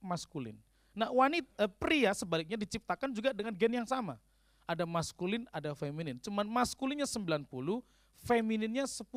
maskulin. 0.02 0.58
Nah, 0.92 1.08
wanita 1.08 1.48
eh, 1.56 1.72
pria 1.72 2.12
sebaliknya 2.12 2.60
diciptakan 2.60 3.16
juga 3.16 3.32
dengan 3.32 3.56
gen 3.56 3.72
yang 3.84 3.88
sama. 3.88 4.20
Ada 4.68 4.84
maskulin, 4.84 5.48
ada 5.52 5.72
feminin. 5.72 6.20
Cuman 6.20 6.48
maskulinnya 6.48 7.08
90, 7.08 7.48
femininnya 8.24 8.86
10. 8.88 9.08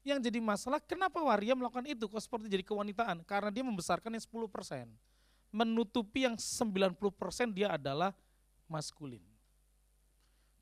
Yang 0.00 0.18
jadi 0.32 0.38
masalah 0.40 0.80
kenapa 0.80 1.20
waria 1.20 1.52
melakukan 1.52 1.84
itu 1.84 2.08
kok 2.08 2.22
seperti 2.22 2.48
jadi 2.48 2.64
kewanitaan? 2.64 3.20
Karena 3.26 3.50
dia 3.52 3.66
membesarkannya 3.66 4.22
10%. 4.22 4.88
Menutupi 5.50 6.24
yang 6.24 6.38
90% 6.38 6.96
dia 7.52 7.74
adalah 7.74 8.14
maskulin. 8.70 9.20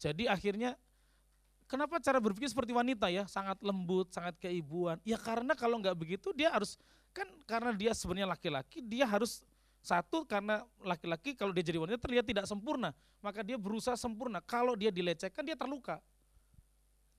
Jadi 0.00 0.24
akhirnya 0.26 0.74
kenapa 1.68 2.00
cara 2.00 2.18
berpikir 2.18 2.48
seperti 2.48 2.72
wanita 2.72 3.12
ya? 3.12 3.28
Sangat 3.28 3.60
lembut, 3.60 4.10
sangat 4.10 4.34
keibuan. 4.40 4.96
Ya 5.04 5.20
karena 5.20 5.52
kalau 5.52 5.76
nggak 5.78 5.94
begitu 5.94 6.32
dia 6.32 6.48
harus 6.50 6.80
kan 7.12 7.28
karena 7.44 7.74
dia 7.76 7.92
sebenarnya 7.92 8.32
laki-laki, 8.32 8.80
dia 8.80 9.04
harus 9.04 9.44
satu 9.88 10.28
karena 10.28 10.60
laki-laki 10.84 11.32
kalau 11.32 11.56
dia 11.56 11.64
jadi 11.64 11.80
wanita 11.80 11.96
terlihat 11.96 12.28
tidak 12.28 12.44
sempurna, 12.44 12.92
maka 13.24 13.40
dia 13.40 13.56
berusaha 13.56 13.96
sempurna. 13.96 14.44
Kalau 14.44 14.76
dia 14.76 14.92
dilecehkan 14.92 15.40
dia 15.40 15.56
terluka. 15.56 15.96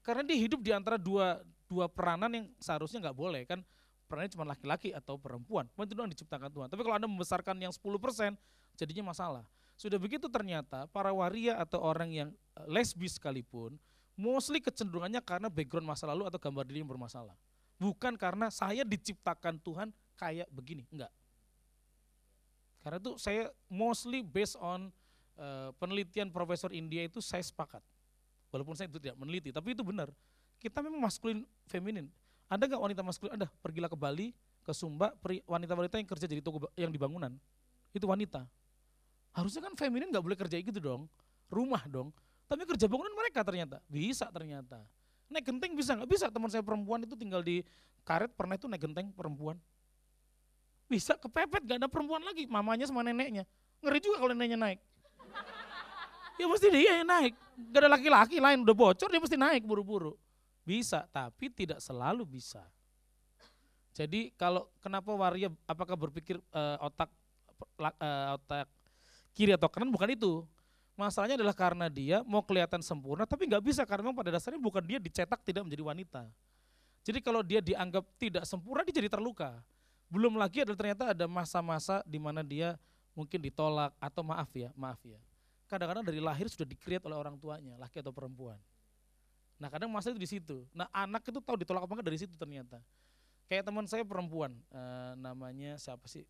Karena 0.06 0.22
dia 0.22 0.38
hidup 0.38 0.62
di 0.62 0.70
antara 0.70 1.02
dua 1.02 1.41
dua 1.66 1.90
peranan 1.90 2.30
yang 2.30 2.46
seharusnya 2.62 3.10
nggak 3.10 3.18
boleh 3.18 3.41
kan 3.50 3.62
perannya 4.06 4.34
cuma 4.34 4.46
laki-laki 4.46 4.94
atau 4.94 5.18
perempuan. 5.18 5.66
Itu 5.66 5.94
doang 5.98 6.10
diciptakan 6.10 6.50
Tuhan. 6.50 6.68
Tapi 6.70 6.82
kalau 6.82 6.96
Anda 6.98 7.10
membesarkan 7.10 7.58
yang 7.58 7.74
10% 7.74 8.38
jadinya 8.78 9.14
masalah. 9.14 9.46
Sudah 9.78 9.98
begitu 10.02 10.30
ternyata 10.30 10.90
para 10.90 11.14
waria 11.14 11.58
atau 11.58 11.82
orang 11.82 12.10
yang 12.10 12.30
eh, 12.58 12.66
lesbis 12.70 13.18
sekalipun 13.18 13.78
mostly 14.20 14.60
kecenderungannya 14.60 15.24
karena 15.24 15.48
background 15.48 15.88
masa 15.88 16.10
lalu 16.10 16.28
atau 16.28 16.38
gambar 16.38 16.68
diri 16.70 16.84
yang 16.84 16.91
bermasalah. 16.91 17.34
Bukan 17.80 18.20
karena 18.20 18.52
saya 18.52 18.84
diciptakan 18.84 19.62
Tuhan 19.64 19.96
kayak 20.20 20.52
begini, 20.52 20.84
enggak. 20.91 21.08
Karena 22.80 22.97
itu 22.97 23.19
saya 23.19 23.51
mostly 23.68 24.23
based 24.23 24.56
on 24.60 24.91
uh, 25.35 25.69
penelitian 25.80 26.31
Profesor 26.31 26.72
India 26.72 27.03
itu 27.07 27.19
saya 27.19 27.43
sepakat. 27.43 27.84
Walaupun 28.49 28.73
saya 28.73 28.89
itu 28.89 28.97
tidak 28.97 29.19
meneliti, 29.19 29.53
tapi 29.53 29.77
itu 29.77 29.84
benar. 29.85 30.10
Kita 30.57 30.81
memang 30.81 30.99
maskulin 30.99 31.45
feminin. 31.69 32.10
Ada 32.49 32.65
nggak 32.65 32.81
wanita 32.81 33.01
maskulin? 33.06 33.34
Ada. 33.38 33.47
Pergilah 33.61 33.88
ke 33.88 33.97
Bali, 33.99 34.34
ke 34.65 34.72
Sumba, 34.73 35.14
wanita-wanita 35.45 36.01
yang 36.01 36.10
kerja 36.10 36.26
jadi 36.26 36.41
toko 36.41 36.65
yang 36.73 36.89
di 36.89 36.97
bangunan. 36.97 37.38
Itu 37.93 38.10
wanita. 38.10 38.43
Harusnya 39.38 39.69
kan 39.69 39.73
feminin 39.77 40.10
nggak 40.10 40.26
boleh 40.26 40.38
kerja 40.38 40.57
gitu 40.57 40.81
dong. 40.81 41.06
Rumah 41.53 41.85
dong. 41.85 42.10
Tapi 42.49 42.65
kerja 42.65 42.89
bangunan 42.89 43.14
mereka 43.14 43.45
ternyata. 43.45 43.77
Bisa 43.85 44.26
ternyata. 44.34 44.81
Naik 45.30 45.45
genteng 45.45 45.77
bisa 45.77 45.93
nggak? 45.93 46.10
Bisa 46.10 46.26
teman 46.34 46.49
saya 46.49 46.65
perempuan 46.65 47.06
itu 47.06 47.14
tinggal 47.14 47.45
di 47.45 47.61
karet 48.01 48.34
pernah 48.34 48.57
itu 48.57 48.65
naik 48.65 48.81
genteng 48.81 49.14
perempuan. 49.14 49.61
Bisa 50.90 51.14
kepepet 51.16 51.61
gak 51.70 51.78
ada 51.78 51.88
perempuan 51.88 52.26
lagi. 52.26 52.49
Mamanya 52.49 52.90
sama 52.90 53.06
neneknya. 53.06 53.45
Ngeri 53.86 53.99
juga 54.02 54.18
kalau 54.18 54.34
neneknya 54.34 54.57
naik. 54.57 54.80
Ya 56.40 56.45
mesti 56.49 56.68
dia 56.74 57.03
yang 57.03 57.07
naik. 57.07 57.38
Gak 57.70 57.80
ada 57.86 57.90
laki-laki 57.94 58.41
lain 58.41 58.66
udah 58.66 58.76
bocor 58.76 59.07
dia 59.07 59.22
mesti 59.22 59.38
naik 59.38 59.64
buru-buru. 59.70 60.18
Bisa, 60.66 61.06
tapi 61.14 61.53
tidak 61.53 61.78
selalu 61.84 62.26
bisa. 62.26 62.66
Jadi 63.94 64.32
kalau 64.40 64.72
kenapa 64.80 65.11
waria 65.11 65.52
apakah 65.68 65.99
berpikir 65.99 66.40
uh, 66.56 66.78
otak 66.80 67.11
uh, 67.84 68.40
otak 68.40 68.72
kiri 69.36 69.52
atau 69.53 69.68
kanan 69.68 69.91
bukan 69.91 70.16
itu. 70.16 70.48
Masalahnya 70.95 71.40
adalah 71.40 71.56
karena 71.56 71.88
dia 71.88 72.20
mau 72.28 72.44
kelihatan 72.44 72.84
sempurna 72.84 73.24
tapi 73.24 73.48
nggak 73.48 73.64
bisa 73.64 73.88
karena 73.88 74.11
memang 74.11 74.20
pada 74.20 74.36
dasarnya 74.36 74.60
bukan 74.60 74.84
dia 74.84 74.99
dicetak 74.99 75.40
tidak 75.44 75.64
menjadi 75.64 75.84
wanita. 75.84 76.22
Jadi 77.03 77.20
kalau 77.24 77.40
dia 77.40 77.64
dianggap 77.64 78.03
tidak 78.20 78.44
sempurna 78.44 78.84
dia 78.84 78.95
jadi 78.99 79.07
terluka. 79.07 79.60
Belum 80.10 80.34
lagi 80.36 80.65
adalah 80.65 80.77
ternyata 80.77 81.14
ada 81.14 81.26
masa-masa 81.30 82.02
di 82.02 82.18
mana 82.18 82.41
dia 82.41 82.76
mungkin 83.14 83.38
ditolak 83.38 83.94
atau 84.02 84.26
maaf 84.26 84.49
ya, 84.57 84.73
maaf 84.73 84.98
ya. 85.06 85.22
Kadang-kadang 85.69 86.02
dari 86.02 86.18
lahir 86.18 86.49
sudah 86.49 86.65
dikreat 86.65 87.06
oleh 87.06 87.14
orang 87.14 87.38
tuanya, 87.38 87.77
laki 87.77 88.02
atau 88.02 88.10
perempuan. 88.10 88.57
Nah 89.61 89.69
kadang 89.69 89.91
masa 89.94 90.10
itu 90.10 90.18
di 90.18 90.26
situ. 90.26 90.65
Nah 90.73 90.90
anak 90.90 91.22
itu 91.30 91.38
tahu 91.38 91.61
ditolak 91.61 91.86
apa 91.86 91.94
enggak 91.94 92.07
dari 92.10 92.18
situ 92.18 92.34
ternyata. 92.34 92.81
Kayak 93.45 93.69
teman 93.69 93.86
saya 93.86 94.02
perempuan, 94.02 94.53
uh, 94.73 95.14
namanya 95.14 95.77
siapa 95.77 96.06
sih? 96.10 96.26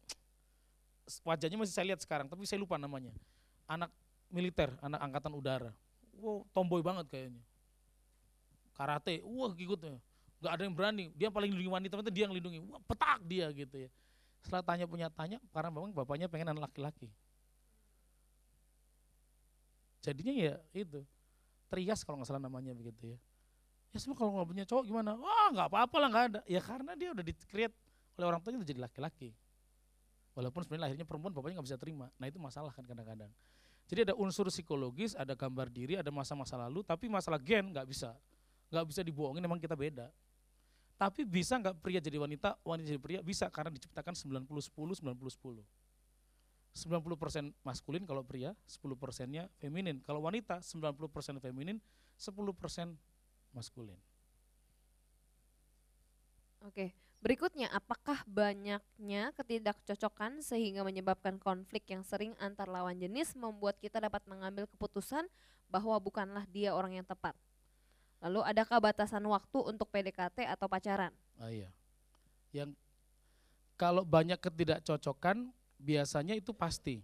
Wajahnya 1.28 1.56
masih 1.56 1.72
saya 1.72 1.96
lihat 1.96 2.04
sekarang, 2.04 2.28
tapi 2.28 2.44
saya 2.44 2.60
lupa 2.60 2.76
namanya. 2.76 3.16
Anak 3.64 3.92
militer, 4.28 4.76
anak 4.84 5.00
angkatan 5.00 5.32
udara. 5.36 5.72
Wow, 6.20 6.44
tomboy 6.52 6.84
banget 6.84 7.08
kayaknya. 7.08 7.44
Karate, 8.76 9.24
wah 9.24 9.52
ikutnya. 9.56 10.00
Gak 10.40 10.52
ada 10.56 10.64
yang 10.64 10.76
berani, 10.76 11.12
dia 11.16 11.28
paling 11.28 11.52
lindungi 11.52 11.72
wanita, 11.72 12.00
dia 12.12 12.24
yang 12.28 12.36
lindungi. 12.36 12.64
Wah, 12.64 12.80
petak 12.88 13.20
dia 13.28 13.52
gitu 13.52 13.76
ya. 13.76 13.90
Setelah 14.40 14.64
tanya 14.64 14.86
punya 14.88 15.12
tanya, 15.12 15.38
karena 15.52 15.68
memang 15.68 15.92
bapaknya 15.92 16.32
pengen 16.32 16.56
anak 16.56 16.72
laki-laki. 16.72 17.12
Jadinya 20.00 20.32
ya 20.32 20.56
itu, 20.72 21.04
Trias 21.70 22.02
kalau 22.02 22.24
nggak 22.24 22.32
salah 22.32 22.42
namanya 22.42 22.74
begitu 22.74 23.14
ya. 23.14 23.20
Ya 23.94 23.98
semua 24.02 24.18
kalau 24.18 24.34
nggak 24.38 24.50
punya 24.50 24.66
cowok 24.66 24.84
gimana? 24.90 25.14
Wah 25.18 25.48
nggak 25.54 25.68
apa-apa 25.70 25.96
lah 26.02 26.08
nggak 26.10 26.26
ada. 26.34 26.40
Ya 26.50 26.62
karena 26.62 26.98
dia 26.98 27.14
udah 27.14 27.26
di 27.26 27.34
create 27.36 27.74
oleh 28.18 28.26
orang 28.26 28.42
tuanya 28.42 28.62
jadi 28.66 28.82
laki-laki. 28.82 29.34
Walaupun 30.34 30.66
sebenarnya 30.66 30.90
lahirnya 30.90 31.06
perempuan 31.06 31.34
bapaknya 31.34 31.62
nggak 31.62 31.68
bisa 31.70 31.78
terima. 31.78 32.08
Nah 32.18 32.26
itu 32.26 32.42
masalah 32.42 32.74
kan 32.74 32.86
kadang-kadang. 32.86 33.30
Jadi 33.90 34.00
ada 34.10 34.14
unsur 34.14 34.46
psikologis, 34.54 35.18
ada 35.18 35.34
gambar 35.34 35.74
diri, 35.74 35.98
ada 35.98 36.14
masa-masa 36.14 36.54
lalu, 36.58 36.86
tapi 36.86 37.10
masalah 37.10 37.42
gen 37.42 37.74
nggak 37.74 37.90
bisa, 37.90 38.14
nggak 38.70 38.86
bisa 38.86 39.02
dibohongin. 39.02 39.42
Memang 39.42 39.58
kita 39.58 39.74
beda. 39.74 40.14
Tapi 41.00 41.24
bisa 41.24 41.56
nggak 41.56 41.80
pria 41.80 42.04
jadi 42.04 42.20
wanita, 42.20 42.60
wanita 42.68 42.92
jadi 42.92 43.00
pria? 43.00 43.20
Bisa 43.24 43.48
karena 43.48 43.72
diciptakan 43.72 44.20
90-10, 44.20 45.00
90-10. 45.00 45.64
90% 46.76 47.56
maskulin 47.64 48.04
kalau 48.04 48.20
pria, 48.28 48.52
10 48.68 49.00
persennya 49.00 49.48
feminin. 49.64 50.04
Kalau 50.04 50.20
wanita 50.20 50.60
90% 50.60 51.40
feminin, 51.40 51.80
10% 52.20 53.00
maskulin. 53.56 53.96
Oke, 56.68 56.92
berikutnya 57.24 57.72
apakah 57.72 58.20
banyaknya 58.28 59.32
ketidakcocokan 59.40 60.44
sehingga 60.44 60.84
menyebabkan 60.84 61.40
konflik 61.40 61.88
yang 61.88 62.04
sering 62.04 62.36
antar 62.44 62.68
lawan 62.68 63.00
jenis 63.00 63.40
membuat 63.40 63.80
kita 63.80 64.04
dapat 64.04 64.20
mengambil 64.28 64.68
keputusan 64.68 65.24
bahwa 65.72 65.96
bukanlah 66.04 66.44
dia 66.52 66.76
orang 66.76 67.00
yang 67.00 67.08
tepat? 67.08 67.40
Lalu 68.20 68.44
adakah 68.44 68.84
batasan 68.84 69.24
waktu 69.24 69.60
untuk 69.64 69.88
PDKT 69.88 70.44
atau 70.44 70.68
pacaran? 70.68 71.16
Oh 71.40 71.48
iya. 71.48 71.72
Yang 72.52 72.76
kalau 73.80 74.04
banyak 74.04 74.36
ketidakcocokan 74.36 75.56
biasanya 75.80 76.36
itu 76.36 76.52
pasti. 76.52 77.00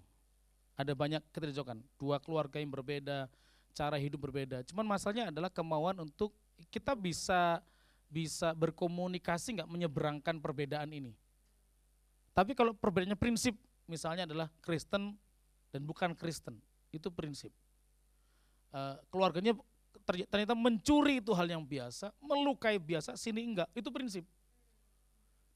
Ada 0.75 0.91
banyak 0.91 1.23
ketidakcocokan. 1.31 1.79
Dua 1.95 2.19
keluarga 2.19 2.59
yang 2.59 2.67
berbeda, 2.67 3.31
cara 3.71 3.95
hidup 3.95 4.27
berbeda. 4.27 4.59
Cuman 4.67 4.83
masalahnya 4.83 5.31
adalah 5.31 5.47
kemauan 5.47 5.95
untuk 6.03 6.35
kita 6.67 6.91
bisa 6.99 7.63
bisa 8.11 8.51
berkomunikasi 8.55 9.59
nggak 9.59 9.71
menyeberangkan 9.71 10.39
perbedaan 10.43 10.91
ini. 10.91 11.15
Tapi 12.35 12.51
kalau 12.51 12.75
perbedaannya 12.75 13.15
prinsip, 13.15 13.55
misalnya 13.87 14.27
adalah 14.27 14.51
Kristen 14.59 15.15
dan 15.71 15.81
bukan 15.87 16.11
Kristen, 16.15 16.59
itu 16.91 17.07
prinsip. 17.07 17.51
Uh, 18.75 18.99
keluarganya 19.07 19.55
ternyata 20.05 20.53
mencuri 20.53 21.17
itu 21.17 21.33
hal 21.33 21.49
yang 21.49 21.65
biasa, 21.65 22.13
melukai 22.21 22.77
biasa, 22.77 23.17
sini 23.17 23.41
enggak, 23.41 23.69
itu 23.73 23.89
prinsip. 23.89 24.23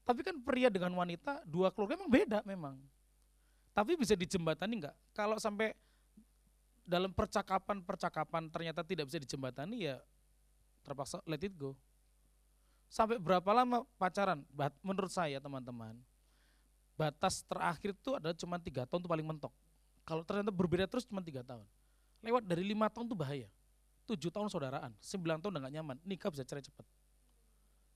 Tapi 0.02 0.26
kan 0.26 0.34
pria 0.42 0.66
dengan 0.66 0.90
wanita, 0.98 1.46
dua 1.46 1.70
keluarga 1.70 1.94
memang 1.94 2.10
beda 2.10 2.38
memang. 2.42 2.74
Tapi 3.70 3.94
bisa 3.94 4.18
dijembatani 4.18 4.82
enggak? 4.82 4.96
Kalau 5.14 5.38
sampai 5.38 5.70
dalam 6.82 7.14
percakapan-percakapan 7.14 8.50
ternyata 8.50 8.82
tidak 8.82 9.06
bisa 9.06 9.22
dijembatani 9.22 9.86
ya 9.86 10.02
terpaksa 10.82 11.22
let 11.30 11.38
it 11.46 11.54
go. 11.54 11.78
Sampai 12.90 13.22
berapa 13.22 13.46
lama 13.54 13.86
pacaran? 13.94 14.42
Menurut 14.82 15.14
saya 15.14 15.38
teman-teman, 15.38 15.94
batas 16.98 17.46
terakhir 17.46 17.94
itu 17.94 18.18
adalah 18.18 18.34
cuma 18.34 18.58
tiga 18.58 18.82
tahun 18.82 19.06
itu 19.06 19.10
paling 19.14 19.26
mentok. 19.30 19.54
Kalau 20.02 20.26
ternyata 20.26 20.50
berbeda 20.50 20.90
terus 20.90 21.06
cuma 21.06 21.22
tiga 21.22 21.46
tahun. 21.46 21.62
Lewat 22.18 22.42
dari 22.42 22.66
lima 22.66 22.90
tahun 22.90 23.06
itu 23.06 23.14
bahaya. 23.14 23.46
Tujuh 24.10 24.34
tahun 24.34 24.50
saudaraan, 24.50 24.90
sembilan 24.98 25.38
tahun 25.38 25.54
udah 25.54 25.62
gak 25.70 25.74
nyaman, 25.78 25.96
nikah 26.02 26.34
bisa 26.34 26.42
cerai 26.42 26.66
cepat. 26.66 26.82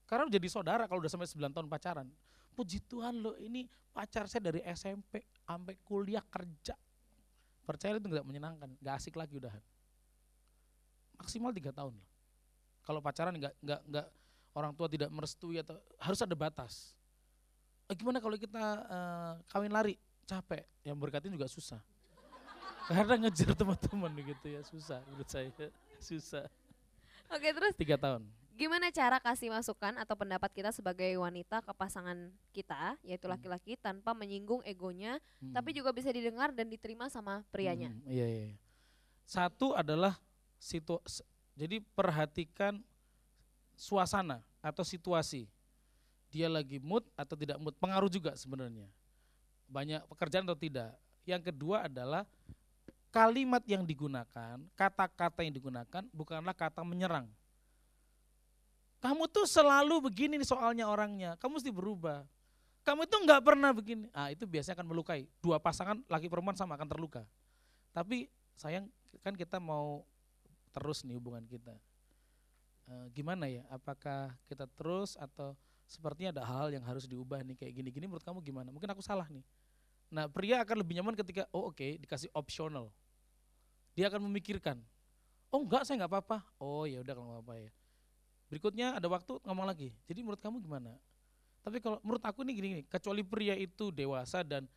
Karena 0.04 0.30
jadi 0.30 0.46
saudara 0.46 0.86
kalau 0.86 1.02
udah 1.02 1.10
sampai 1.10 1.26
sembilan 1.26 1.50
tahun 1.50 1.66
pacaran. 1.66 2.06
Puji 2.54 2.86
Tuhan 2.86 3.18
loh 3.18 3.34
ini 3.42 3.66
pacar 3.90 4.30
saya 4.30 4.46
dari 4.46 4.62
SMP 4.62 5.26
sampai 5.42 5.74
kuliah 5.82 6.22
kerja. 6.22 6.78
Percaya 7.64 7.98
itu 7.98 8.06
nggak 8.06 8.22
menyenangkan, 8.22 8.70
nggak 8.78 8.94
asik 8.94 9.18
lagi 9.18 9.34
udahan. 9.34 9.58
Maksimal 11.18 11.50
tiga 11.50 11.74
tahun. 11.74 11.98
Kalau 12.84 13.00
pacaran 13.02 13.34
nggak 13.34 13.58
nggak 13.58 13.80
nggak 13.90 14.06
orang 14.54 14.70
tua 14.76 14.86
tidak 14.86 15.10
merestui 15.10 15.58
atau 15.58 15.74
harus 15.98 16.20
ada 16.22 16.36
batas. 16.38 16.94
Eh, 17.90 17.96
gimana 17.98 18.22
kalau 18.22 18.38
kita 18.38 18.62
uh, 18.86 19.34
kawin 19.50 19.72
lari 19.72 19.98
capek, 20.28 20.62
yang 20.86 20.94
berkatin 20.94 21.34
juga 21.34 21.50
susah. 21.50 21.82
Karena 22.86 23.26
ngejar 23.26 23.56
teman-teman 23.56 24.12
gitu 24.20 24.46
ya 24.46 24.62
susah 24.62 25.02
menurut 25.10 25.26
saya 25.26 25.50
susah. 26.04 26.44
Oke 27.32 27.48
terus 27.50 27.72
tiga 27.74 27.96
tahun. 27.96 28.28
Gimana 28.54 28.86
cara 28.94 29.18
kasih 29.18 29.50
masukan 29.50 29.98
atau 29.98 30.14
pendapat 30.14 30.46
kita 30.54 30.70
sebagai 30.70 31.10
wanita 31.18 31.58
ke 31.58 31.72
pasangan 31.74 32.30
kita 32.54 32.94
yaitu 33.02 33.26
hmm. 33.26 33.34
laki-laki 33.34 33.74
hmm. 33.74 33.82
tanpa 33.82 34.14
menyinggung 34.14 34.62
egonya, 34.62 35.18
hmm. 35.42 35.50
tapi 35.50 35.74
juga 35.74 35.90
bisa 35.90 36.14
didengar 36.14 36.54
dan 36.54 36.70
diterima 36.70 37.10
sama 37.10 37.42
prianya. 37.50 37.90
Hmm, 37.90 38.06
iya, 38.06 38.26
iya 38.30 38.42
iya. 38.54 38.58
Satu 39.26 39.74
adalah 39.74 40.20
situ 40.62 41.00
jadi 41.58 41.82
perhatikan 41.98 42.78
suasana 43.74 44.42
atau 44.62 44.86
situasi. 44.86 45.50
Dia 46.30 46.50
lagi 46.50 46.82
mood 46.82 47.06
atau 47.14 47.38
tidak 47.38 47.58
mood, 47.62 47.74
pengaruh 47.78 48.10
juga 48.10 48.34
sebenarnya. 48.34 48.90
Banyak 49.70 50.06
pekerjaan 50.10 50.46
atau 50.46 50.58
tidak. 50.58 50.94
Yang 51.22 51.54
kedua 51.54 51.86
adalah 51.86 52.26
kalimat 53.14 53.62
yang 53.62 53.86
digunakan, 53.86 54.58
kata-kata 54.74 55.46
yang 55.46 55.54
digunakan 55.54 56.02
bukanlah 56.10 56.50
kata 56.50 56.82
menyerang. 56.82 57.30
Kamu 58.98 59.30
tuh 59.30 59.46
selalu 59.46 60.10
begini 60.10 60.42
soalnya 60.42 60.90
orangnya, 60.90 61.38
kamu 61.38 61.62
mesti 61.62 61.70
berubah. 61.70 62.26
Kamu 62.82 63.06
itu 63.06 63.16
nggak 63.22 63.40
pernah 63.46 63.70
begini. 63.70 64.10
Ah 64.10 64.34
itu 64.34 64.44
biasanya 64.44 64.82
akan 64.82 64.88
melukai. 64.90 65.30
Dua 65.38 65.62
pasangan 65.62 66.02
laki 66.10 66.26
perempuan 66.26 66.58
sama 66.58 66.74
akan 66.74 66.90
terluka. 66.90 67.22
Tapi 67.94 68.26
sayang 68.58 68.90
kan 69.22 69.38
kita 69.38 69.62
mau 69.62 70.02
terus 70.74 71.06
nih 71.06 71.14
hubungan 71.14 71.46
kita 71.46 71.78
uh, 72.88 73.06
gimana 73.12 73.48
ya? 73.48 73.62
Apakah 73.72 74.32
kita 74.48 74.68
terus 74.76 75.16
atau 75.16 75.56
sepertinya 75.84 76.40
ada 76.40 76.44
hal 76.44 76.72
yang 76.72 76.84
harus 76.84 77.04
diubah 77.04 77.44
nih 77.44 77.56
kayak 77.56 77.72
gini-gini 77.76 78.04
menurut 78.08 78.24
kamu 78.24 78.40
gimana? 78.44 78.68
Mungkin 78.72 78.90
aku 78.90 79.00
salah 79.04 79.28
nih. 79.28 79.44
Nah, 80.12 80.28
pria 80.30 80.62
akan 80.62 80.84
lebih 80.84 81.00
nyaman 81.00 81.14
ketika 81.16 81.48
oh 81.50 81.72
oke 81.72 81.80
okay, 81.80 81.96
dikasih 81.98 82.30
optional. 82.36 82.92
Dia 83.94 84.10
akan 84.10 84.26
memikirkan. 84.26 84.78
Oh 85.54 85.62
enggak, 85.62 85.86
saya 85.86 86.02
nggak 86.02 86.10
apa-apa. 86.10 86.38
Oh 86.58 86.84
ya 86.84 87.00
udah 87.00 87.14
kalau 87.14 87.26
nggak 87.30 87.38
apa-apa 87.42 87.54
ya. 87.62 87.70
Berikutnya 88.50 88.86
ada 88.98 89.06
waktu 89.06 89.38
ngomong 89.46 89.66
lagi. 89.66 89.94
Jadi 90.06 90.20
menurut 90.20 90.42
kamu 90.42 90.62
gimana? 90.62 90.94
Tapi 91.64 91.80
kalau 91.80 91.96
menurut 92.04 92.20
aku 92.20 92.44
nih 92.44 92.54
gini-gini, 92.58 92.82
kecuali 92.84 93.22
pria 93.24 93.56
itu 93.56 93.88
dewasa 93.88 94.44
dan 94.44 94.68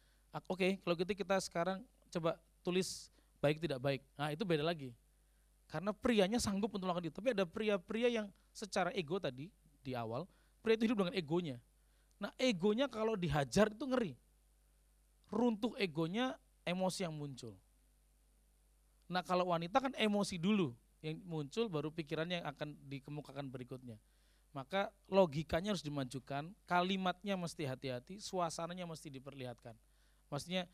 Oke, 0.45 0.77
kalau 0.85 0.93
gitu 0.93 1.17
kita 1.17 1.41
sekarang 1.41 1.81
coba 2.13 2.37
tulis 2.61 3.09
baik 3.41 3.57
tidak 3.57 3.81
baik. 3.81 4.05
Nah 4.13 4.29
itu 4.29 4.45
beda 4.45 4.61
lagi. 4.61 4.93
Karena 5.65 5.91
prianya 5.91 6.37
sanggup 6.37 6.69
untuk 6.69 6.85
melakukan 6.85 7.09
itu. 7.09 7.17
Tapi 7.17 7.33
ada 7.33 7.45
pria-pria 7.47 8.07
yang 8.21 8.27
secara 8.53 8.93
ego 8.93 9.17
tadi 9.17 9.49
di 9.81 9.97
awal, 9.97 10.29
pria 10.61 10.77
itu 10.77 10.85
hidup 10.91 11.07
dengan 11.07 11.15
egonya. 11.17 11.57
Nah 12.21 12.29
egonya 12.37 12.85
kalau 12.85 13.17
dihajar 13.17 13.73
itu 13.73 13.83
ngeri. 13.89 14.13
Runtuh 15.27 15.73
egonya 15.81 16.37
emosi 16.63 17.03
yang 17.03 17.17
muncul. 17.17 17.57
Nah 19.07 19.23
kalau 19.23 19.51
wanita 19.51 19.79
kan 19.79 19.93
emosi 19.95 20.35
dulu 20.35 20.75
yang 20.99 21.19
muncul 21.23 21.71
baru 21.71 21.93
pikiran 21.93 22.27
yang 22.27 22.43
akan 22.43 22.75
dikemukakan 22.87 23.47
berikutnya. 23.47 23.95
Maka 24.55 24.89
logikanya 25.11 25.75
harus 25.75 25.85
dimajukan, 25.85 26.49
kalimatnya 26.65 27.37
mesti 27.37 27.67
hati-hati, 27.67 28.17
suasananya 28.17 28.89
mesti 28.89 29.13
diperlihatkan. 29.13 29.75
Maksudnya 30.33 30.65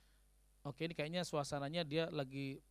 oke 0.63 0.79
ini 0.81 0.95
kayaknya 0.95 1.27
suasananya 1.27 1.83
dia 1.83 2.07
lagi 2.07 2.63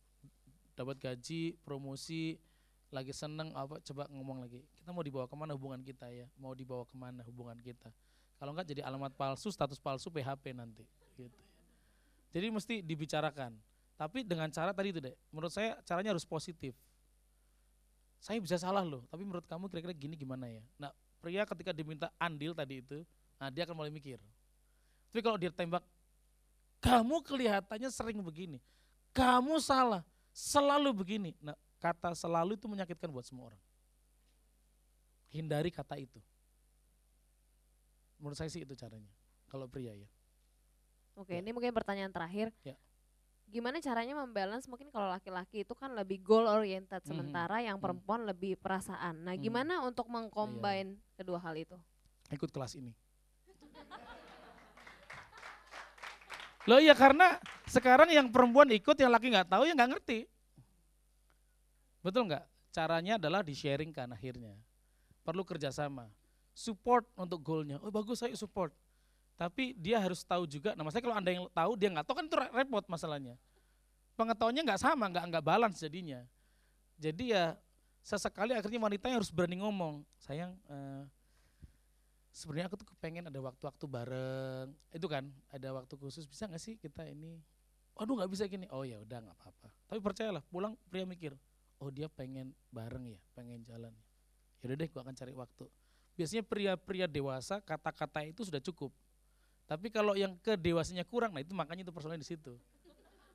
dapat 0.73 0.97
gaji, 0.97 1.53
promosi, 1.61 2.41
lagi 2.89 3.13
seneng 3.13 3.53
apa 3.53 3.77
coba 3.85 4.09
ngomong 4.09 4.41
lagi. 4.41 4.61
Kita 4.73 4.89
mau 4.89 5.05
dibawa 5.05 5.29
ke 5.29 5.35
mana 5.37 5.53
hubungan 5.53 5.81
kita 5.85 6.09
ya? 6.09 6.25
Mau 6.41 6.57
dibawa 6.57 6.85
ke 6.85 6.95
mana 6.97 7.21
hubungan 7.25 7.57
kita? 7.61 7.93
Kalau 8.41 8.51
enggak 8.51 8.73
jadi 8.73 8.81
alamat 8.83 9.13
palsu, 9.13 9.53
status 9.53 9.77
palsu 9.77 10.09
PHP 10.09 10.51
nanti 10.57 10.83
gitu. 11.17 11.39
Jadi 12.33 12.47
mesti 12.49 12.81
dibicarakan. 12.81 13.53
Tapi 13.93 14.25
dengan 14.25 14.49
cara 14.49 14.73
tadi 14.73 14.89
itu 14.89 14.99
deh, 14.99 15.13
menurut 15.29 15.53
saya 15.53 15.77
caranya 15.85 16.11
harus 16.11 16.25
positif. 16.25 16.73
Saya 18.17 18.39
bisa 18.39 18.55
salah 18.55 18.81
loh, 18.81 19.03
tapi 19.11 19.21
menurut 19.27 19.43
kamu 19.45 19.67
kira-kira 19.67 19.93
gini 19.93 20.15
gimana 20.15 20.47
ya? 20.47 20.63
Nah, 20.79 20.91
pria 21.19 21.43
ketika 21.43 21.75
diminta 21.75 22.07
andil 22.15 22.55
tadi 22.55 22.79
itu, 22.79 23.03
nah 23.35 23.51
dia 23.51 23.67
akan 23.67 23.75
mulai 23.75 23.91
mikir. 23.91 24.17
Tapi 25.11 25.19
kalau 25.21 25.37
dia 25.37 25.51
tembak, 25.51 25.83
kamu 26.79 27.19
kelihatannya 27.21 27.89
sering 27.91 28.23
begini, 28.23 28.57
kamu 29.11 29.59
salah, 29.59 30.01
selalu 30.31 30.89
begini. 30.95 31.31
Nah, 31.43 31.53
kata 31.83 32.15
selalu 32.15 32.55
itu 32.55 32.65
menyakitkan 32.65 33.11
buat 33.11 33.27
semua 33.27 33.51
orang. 33.51 33.61
Hindari 35.29 35.69
kata 35.69 35.99
itu. 35.99 36.17
Menurut 38.17 38.39
saya 38.39 38.47
sih 38.47 38.63
itu 38.63 38.73
caranya. 38.79 39.11
Kalau 39.51 39.67
pria 39.67 39.91
ya. 39.91 40.07
Oke, 41.19 41.35
Ya. 41.35 41.43
ini 41.43 41.51
mungkin 41.51 41.75
pertanyaan 41.75 42.09
terakhir. 42.09 42.49
Ya. 42.63 42.73
Gimana 43.53 43.77
caranya 43.77 44.17
membalance 44.17 44.65
mungkin 44.65 44.89
kalau 44.89 45.13
laki-laki 45.13 45.61
itu 45.61 45.77
kan 45.77 45.93
lebih 45.93 46.25
goal 46.25 46.49
oriented 46.49 47.05
Mhm. 47.05 47.07
sementara 47.13 47.61
yang 47.61 47.77
Mhm. 47.77 47.85
perempuan 47.85 48.25
lebih 48.25 48.57
perasaan. 48.57 49.21
Nah, 49.21 49.37
Mhm. 49.37 49.41
gimana 49.45 49.85
untuk 49.85 50.09
Iya, 50.09 50.13
mengcombine 50.17 50.97
kedua 51.13 51.37
hal 51.37 51.53
itu? 51.53 51.77
ikut 52.33 52.49
kelas 52.49 52.73
ini. 52.81 52.89
Loh 56.65 56.81
iya 56.81 56.97
karena 56.97 57.37
sekarang 57.69 58.09
yang 58.09 58.25
perempuan 58.33 58.73
ikut 58.73 58.97
yang 58.97 59.13
laki 59.13 59.29
nggak 59.29 59.53
tahu 59.53 59.69
ya 59.69 59.77
nggak 59.77 59.91
ngerti. 59.93 60.25
Betul 62.01 62.33
nggak? 62.33 62.49
Caranya 62.73 63.21
adalah 63.21 63.45
di 63.45 63.53
sharing 63.53 63.93
kan 63.93 64.09
akhirnya. 64.09 64.57
Perlu 65.21 65.45
kerjasama. 65.45 66.09
Support 66.57 67.05
untuk 67.13 67.37
goalnya. 67.45 67.77
Oh 67.85 67.93
bagus 67.93 68.17
saya 68.17 68.33
support. 68.33 68.73
Tapi 69.33 69.73
dia 69.75 69.97
harus 69.97 70.21
tahu 70.21 70.45
juga. 70.45 70.77
Nah 70.77 70.85
maksudnya 70.85 71.05
kalau 71.05 71.17
anda 71.17 71.31
yang 71.33 71.45
tahu 71.49 71.71
dia 71.75 71.89
nggak 71.89 72.05
tahu 72.05 72.15
kan 72.15 72.25
itu 72.29 72.35
re- 72.37 72.53
repot 72.53 72.85
masalahnya. 72.85 73.35
Pengetahuannya 74.13 74.61
nggak 74.61 74.81
sama, 74.81 75.09
nggak 75.09 75.25
nggak 75.33 75.45
balance 75.45 75.81
jadinya. 75.81 76.21
Jadi 77.01 77.33
ya 77.33 77.57
sesekali 78.05 78.53
akhirnya 78.53 78.77
wanitanya 78.77 79.17
harus 79.17 79.33
berani 79.33 79.57
ngomong. 79.57 80.05
Sayang, 80.21 80.53
eh, 80.69 81.03
sebenarnya 82.33 82.65
aku 82.65 82.81
tuh 82.81 82.89
pengen 82.97 83.29
ada 83.29 83.37
waktu-waktu 83.37 83.85
bareng 83.85 84.67
itu 84.89 85.05
kan 85.05 85.29
ada 85.53 85.69
waktu 85.77 85.93
khusus 85.93 86.25
bisa 86.25 86.49
nggak 86.49 86.59
sih 86.59 86.73
kita 86.81 87.05
ini 87.05 87.37
waduh 87.93 88.17
nggak 88.17 88.31
bisa 88.33 88.49
gini 88.49 88.65
oh 88.73 88.81
ya 88.81 88.97
udah 89.05 89.21
nggak 89.21 89.37
apa-apa 89.37 89.69
tapi 89.85 89.99
percayalah 90.01 90.41
pulang 90.49 90.73
pria 90.89 91.05
mikir 91.05 91.37
oh 91.77 91.93
dia 91.93 92.09
pengen 92.09 92.49
bareng 92.73 93.05
ya 93.05 93.21
pengen 93.37 93.61
jalan 93.61 93.93
ya 94.59 94.63
udah 94.65 94.77
deh 94.81 94.89
gua 94.89 95.05
akan 95.05 95.13
cari 95.13 95.33
waktu 95.37 95.65
biasanya 96.17 96.41
pria-pria 96.41 97.05
dewasa 97.05 97.61
kata-kata 97.61 98.25
itu 98.25 98.41
sudah 98.49 98.61
cukup 98.65 98.89
tapi 99.63 99.87
kalau 99.87 100.13
yang 100.13 100.35
ke 100.43 100.59
dewasanya 100.59 101.07
kurang 101.07 101.31
nah 101.31 101.41
itu 101.41 101.55
makanya 101.55 101.87
itu 101.87 101.93
persoalannya 101.95 102.21
di 102.21 102.29
situ. 102.29 102.53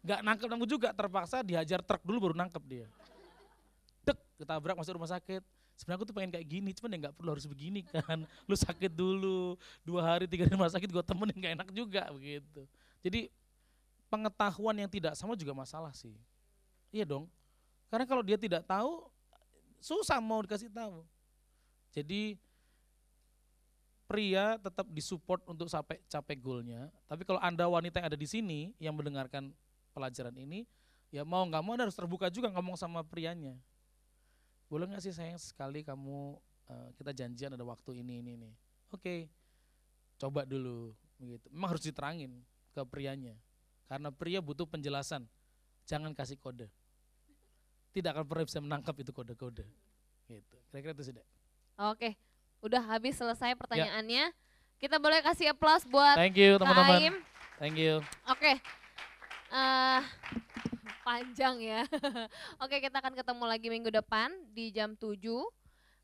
Nggak 0.05 0.21
nangkep 0.23 0.49
nangkep 0.49 0.69
juga 0.69 0.89
terpaksa 0.95 1.43
dihajar 1.43 1.81
truk 1.83 2.03
dulu 2.05 2.31
baru 2.31 2.35
nangkep 2.37 2.63
dia. 2.69 2.87
Dek 4.05 4.19
ketabrak 4.39 4.77
masuk 4.77 4.97
rumah 5.01 5.11
sakit. 5.11 5.43
Sebenarnya 5.79 5.99
aku 6.03 6.07
tuh 6.11 6.15
pengen 6.15 6.31
kayak 6.35 6.47
gini 6.51 6.71
cuman 6.75 6.91
ya 6.91 6.97
nggak 7.07 7.15
perlu 7.15 7.31
harus 7.35 7.47
begini 7.47 7.81
kan. 7.87 8.27
Lu 8.51 8.55
sakit 8.55 8.93
dulu 8.93 9.55
dua 9.87 10.01
hari 10.03 10.27
tiga 10.27 10.47
hari 10.47 10.55
rumah 10.55 10.71
sakit 10.71 10.91
gue 10.91 11.05
temenin 11.07 11.37
gak 11.39 11.53
enak 11.63 11.69
juga 11.71 12.03
begitu. 12.11 12.67
Jadi 13.03 13.31
pengetahuan 14.11 14.75
yang 14.75 14.91
tidak 14.91 15.15
sama 15.15 15.39
juga 15.39 15.55
masalah 15.55 15.95
sih. 15.95 16.15
Iya 16.91 17.05
dong. 17.07 17.31
Karena 17.89 18.05
kalau 18.05 18.21
dia 18.21 18.37
tidak 18.37 18.65
tahu 18.67 19.07
susah 19.79 20.19
mau 20.19 20.43
dikasih 20.43 20.69
tahu. 20.69 21.07
Jadi 21.95 22.37
pria 24.09 24.57
tetap 24.57 24.89
disupport 24.89 25.45
untuk 25.45 25.69
sampai 25.69 26.01
capai 26.09 26.35
goalnya. 26.41 26.89
Tapi 27.05 27.29
kalau 27.29 27.39
anda 27.45 27.69
wanita 27.69 28.01
yang 28.01 28.09
ada 28.09 28.19
di 28.19 28.25
sini 28.25 28.73
yang 28.81 28.97
mendengarkan 28.97 29.53
pelajaran 29.93 30.33
ini 30.33 30.65
ya 31.13 31.29
mau 31.29 31.45
nggak 31.45 31.61
mau 31.61 31.77
anda 31.77 31.85
harus 31.85 31.95
terbuka 31.97 32.33
juga 32.33 32.49
ngomong 32.49 32.81
sama 32.81 33.05
prianya. 33.05 33.53
Boleh 34.73 34.89
nggak 34.89 35.05
sih 35.05 35.13
sayang 35.13 35.37
sekali 35.37 35.85
kamu 35.85 36.41
eh, 36.73 36.89
kita 36.97 37.13
janjian 37.13 37.53
ada 37.53 37.65
waktu 37.69 38.01
ini 38.01 38.25
ini 38.25 38.31
ini. 38.41 38.51
Oke 38.89 39.29
coba 40.17 40.49
dulu 40.49 40.97
begitu. 41.21 41.47
Memang 41.53 41.77
harus 41.77 41.85
diterangin 41.85 42.33
ke 42.73 42.81
prianya. 42.89 43.37
Karena 43.89 44.09
pria 44.09 44.41
butuh 44.41 44.65
penjelasan. 44.65 45.29
Jangan 45.89 46.13
kasih 46.17 46.37
kode. 46.37 46.69
Tidak 47.93 48.13
akan 48.13 48.25
pernah 48.29 48.45
bisa 48.45 48.61
menangkap 48.61 48.93
itu 49.01 49.13
kode-kode. 49.17 49.65
Gitu. 50.29 50.57
Kira-kira 50.69 50.93
itu 50.93 51.17
Dek. 51.17 51.27
Oke, 51.79 52.21
udah 52.63 52.83
habis 52.95 53.19
selesai 53.19 53.55
pertanyaannya. 53.55 54.31
Kita 54.79 55.03
boleh 55.03 55.19
kasih 55.27 55.51
applause 55.51 55.83
buat 55.91 56.15
thank 56.15 56.39
you 56.39 56.55
teman-teman 56.55 57.19
thank 57.59 57.75
you 57.75 57.99
Oke. 58.31 58.63
eh 59.51 60.03
panjang 61.09 61.57
ya. 61.65 61.81
Oke, 62.63 62.85
kita 62.85 63.01
akan 63.01 63.17
ketemu 63.17 63.45
lagi 63.49 63.69
minggu 63.73 63.89
depan 63.89 64.29
di 64.53 64.69
jam 64.69 64.93
7. 64.93 65.17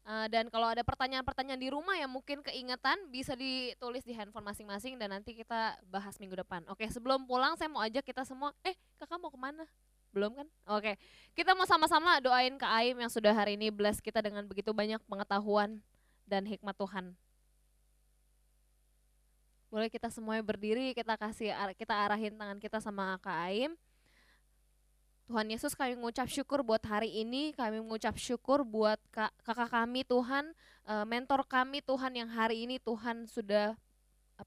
Eh, 0.04 0.26
dan 0.28 0.48
kalau 0.52 0.68
ada 0.68 0.80
pertanyaan-pertanyaan 0.80 1.60
di 1.60 1.68
rumah 1.68 1.96
yang 1.96 2.08
mungkin 2.08 2.40
keingetan 2.40 2.96
bisa 3.08 3.32
ditulis 3.32 4.04
di 4.04 4.12
handphone 4.16 4.44
masing-masing 4.44 5.00
dan 5.00 5.12
nanti 5.12 5.36
kita 5.36 5.76
bahas 5.88 6.16
minggu 6.16 6.40
depan. 6.40 6.64
Oke, 6.72 6.88
sebelum 6.88 7.24
pulang 7.28 7.56
saya 7.56 7.68
mau 7.68 7.84
ajak 7.84 8.04
kita 8.04 8.24
semua, 8.24 8.52
eh 8.64 8.76
kakak 9.00 9.20
mau 9.20 9.32
ke 9.32 9.40
mana? 9.40 9.64
Belum 10.12 10.36
kan? 10.36 10.48
Oke, 10.76 11.00
kita 11.32 11.56
mau 11.56 11.64
sama-sama 11.64 12.20
doain 12.20 12.52
Kak 12.56 12.68
Aim 12.68 12.96
yang 13.00 13.08
sudah 13.08 13.32
hari 13.32 13.56
ini 13.56 13.72
bless 13.72 14.00
kita 14.00 14.20
dengan 14.20 14.44
begitu 14.44 14.76
banyak 14.76 15.00
pengetahuan 15.08 15.80
dan 16.34 16.44
hikmat 16.50 16.74
Tuhan. 16.74 17.14
Boleh 19.70 19.86
kita 19.90 20.10
semuanya 20.10 20.42
berdiri, 20.42 20.94
kita 20.94 21.14
kasih 21.14 21.54
kita 21.78 21.94
arahin 21.94 22.34
tangan 22.34 22.58
kita 22.58 22.78
sama 22.82 23.18
Kak 23.22 23.38
Aim. 23.50 23.74
Tuhan 25.24 25.48
Yesus 25.48 25.72
kami 25.72 25.96
mengucap 25.96 26.28
syukur 26.28 26.60
buat 26.60 26.84
hari 26.84 27.08
ini, 27.08 27.56
kami 27.56 27.80
mengucap 27.80 28.12
syukur 28.20 28.60
buat 28.60 29.00
kak- 29.08 29.32
kakak 29.40 29.72
kami 29.72 30.04
Tuhan, 30.04 30.52
eh, 30.84 31.06
mentor 31.08 31.48
kami 31.48 31.80
Tuhan 31.80 32.12
yang 32.12 32.28
hari 32.28 32.68
ini 32.68 32.76
Tuhan 32.76 33.24
sudah 33.24 33.72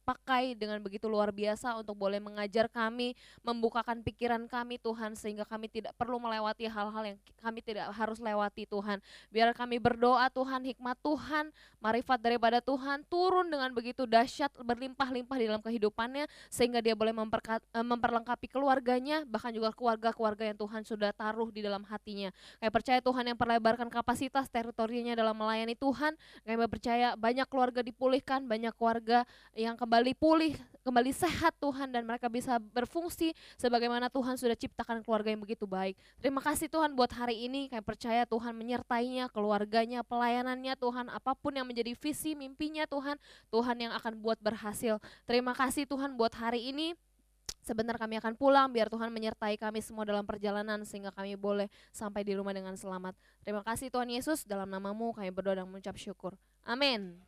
pakai 0.03 0.57
dengan 0.57 0.83
begitu 0.83 1.07
luar 1.07 1.31
biasa 1.31 1.79
untuk 1.79 1.95
boleh 1.95 2.19
mengajar 2.19 2.67
kami, 2.67 3.15
membukakan 3.39 4.03
pikiran 4.03 4.43
kami 4.51 4.75
Tuhan 4.83 5.15
sehingga 5.15 5.47
kami 5.47 5.71
tidak 5.71 5.95
perlu 5.95 6.19
melewati 6.19 6.67
hal-hal 6.67 7.15
yang 7.15 7.17
kami 7.39 7.63
tidak 7.63 7.87
harus 7.95 8.19
lewati 8.19 8.67
Tuhan. 8.67 8.99
Biar 9.31 9.55
kami 9.55 9.79
berdoa 9.79 10.27
Tuhan, 10.27 10.67
hikmat 10.67 10.99
Tuhan, 10.99 11.55
marifat 11.79 12.19
daripada 12.19 12.59
Tuhan 12.59 13.07
turun 13.07 13.47
dengan 13.47 13.71
begitu 13.71 14.03
dahsyat 14.03 14.51
berlimpah-limpah 14.59 15.37
di 15.39 15.45
dalam 15.47 15.63
kehidupannya 15.63 16.27
sehingga 16.51 16.83
dia 16.83 16.97
boleh 16.97 17.15
eh, 17.15 17.85
memperlengkapi 17.85 18.51
keluarganya 18.51 19.23
bahkan 19.23 19.55
juga 19.55 19.71
keluarga-keluarga 19.71 20.51
yang 20.51 20.57
Tuhan 20.57 20.81
sudah 20.83 21.15
taruh 21.15 21.47
di 21.53 21.63
dalam 21.63 21.87
hatinya. 21.87 22.33
Kami 22.59 22.71
percaya 22.73 22.99
Tuhan 22.99 23.31
yang 23.31 23.37
perlebarkan 23.39 23.87
kapasitas 23.87 24.51
teritorinya 24.51 25.13
dalam 25.15 25.37
melayani 25.37 25.77
Tuhan. 25.77 26.17
Kami 26.43 26.67
percaya 26.67 27.13
banyak 27.15 27.47
keluarga 27.47 27.79
dipulihkan, 27.85 28.43
banyak 28.49 28.73
keluarga 28.75 29.23
yang 29.53 29.76
kembali 29.77 30.17
pulih, 30.17 30.57
kembali 30.81 31.13
sehat 31.13 31.53
Tuhan 31.61 31.93
dan 31.93 32.01
mereka 32.01 32.25
bisa 32.25 32.57
berfungsi 32.57 33.37
sebagaimana 33.61 34.09
Tuhan 34.09 34.33
sudah 34.33 34.57
ciptakan 34.57 35.05
keluarga 35.05 35.29
yang 35.29 35.39
begitu 35.45 35.69
baik. 35.69 35.93
Terima 36.17 36.41
kasih 36.41 36.65
Tuhan 36.65 36.97
buat 36.97 37.13
hari 37.13 37.45
ini. 37.45 37.69
Kami 37.69 37.85
percaya 37.85 38.25
Tuhan 38.25 38.57
menyertainya, 38.57 39.29
keluarganya, 39.29 40.01
pelayanannya 40.01 40.73
Tuhan, 40.81 41.13
apa 41.13 41.37
pun 41.37 41.53
yang 41.53 41.69
menjadi 41.69 41.93
visi 41.93 42.33
mimpinya 42.33 42.89
Tuhan, 42.89 43.21
Tuhan 43.53 43.77
yang 43.77 43.93
akan 43.93 44.17
buat 44.17 44.41
berhasil. 44.41 44.97
Terima 45.29 45.53
kasih 45.53 45.85
Tuhan 45.85 46.17
buat 46.17 46.33
hari 46.33 46.73
ini. 46.73 46.97
Sebentar 47.61 47.99
kami 47.99 48.15
akan 48.17 48.33
pulang 48.39 48.71
biar 48.71 48.87
Tuhan 48.87 49.11
menyertai 49.11 49.59
kami 49.59 49.83
semua 49.83 50.07
dalam 50.07 50.23
perjalanan 50.23 50.87
sehingga 50.87 51.11
kami 51.11 51.35
boleh 51.35 51.67
sampai 51.91 52.23
di 52.23 52.31
rumah 52.31 52.55
dengan 52.55 52.73
selamat. 52.79 53.11
Terima 53.43 53.59
kasih 53.59 53.91
Tuhan 53.91 54.07
Yesus 54.07 54.47
dalam 54.47 54.71
namamu 54.71 55.11
kami 55.11 55.35
berdoa 55.35 55.59
dan 55.59 55.67
mengucap 55.67 55.99
syukur. 55.99 56.39
Amin. 56.63 57.19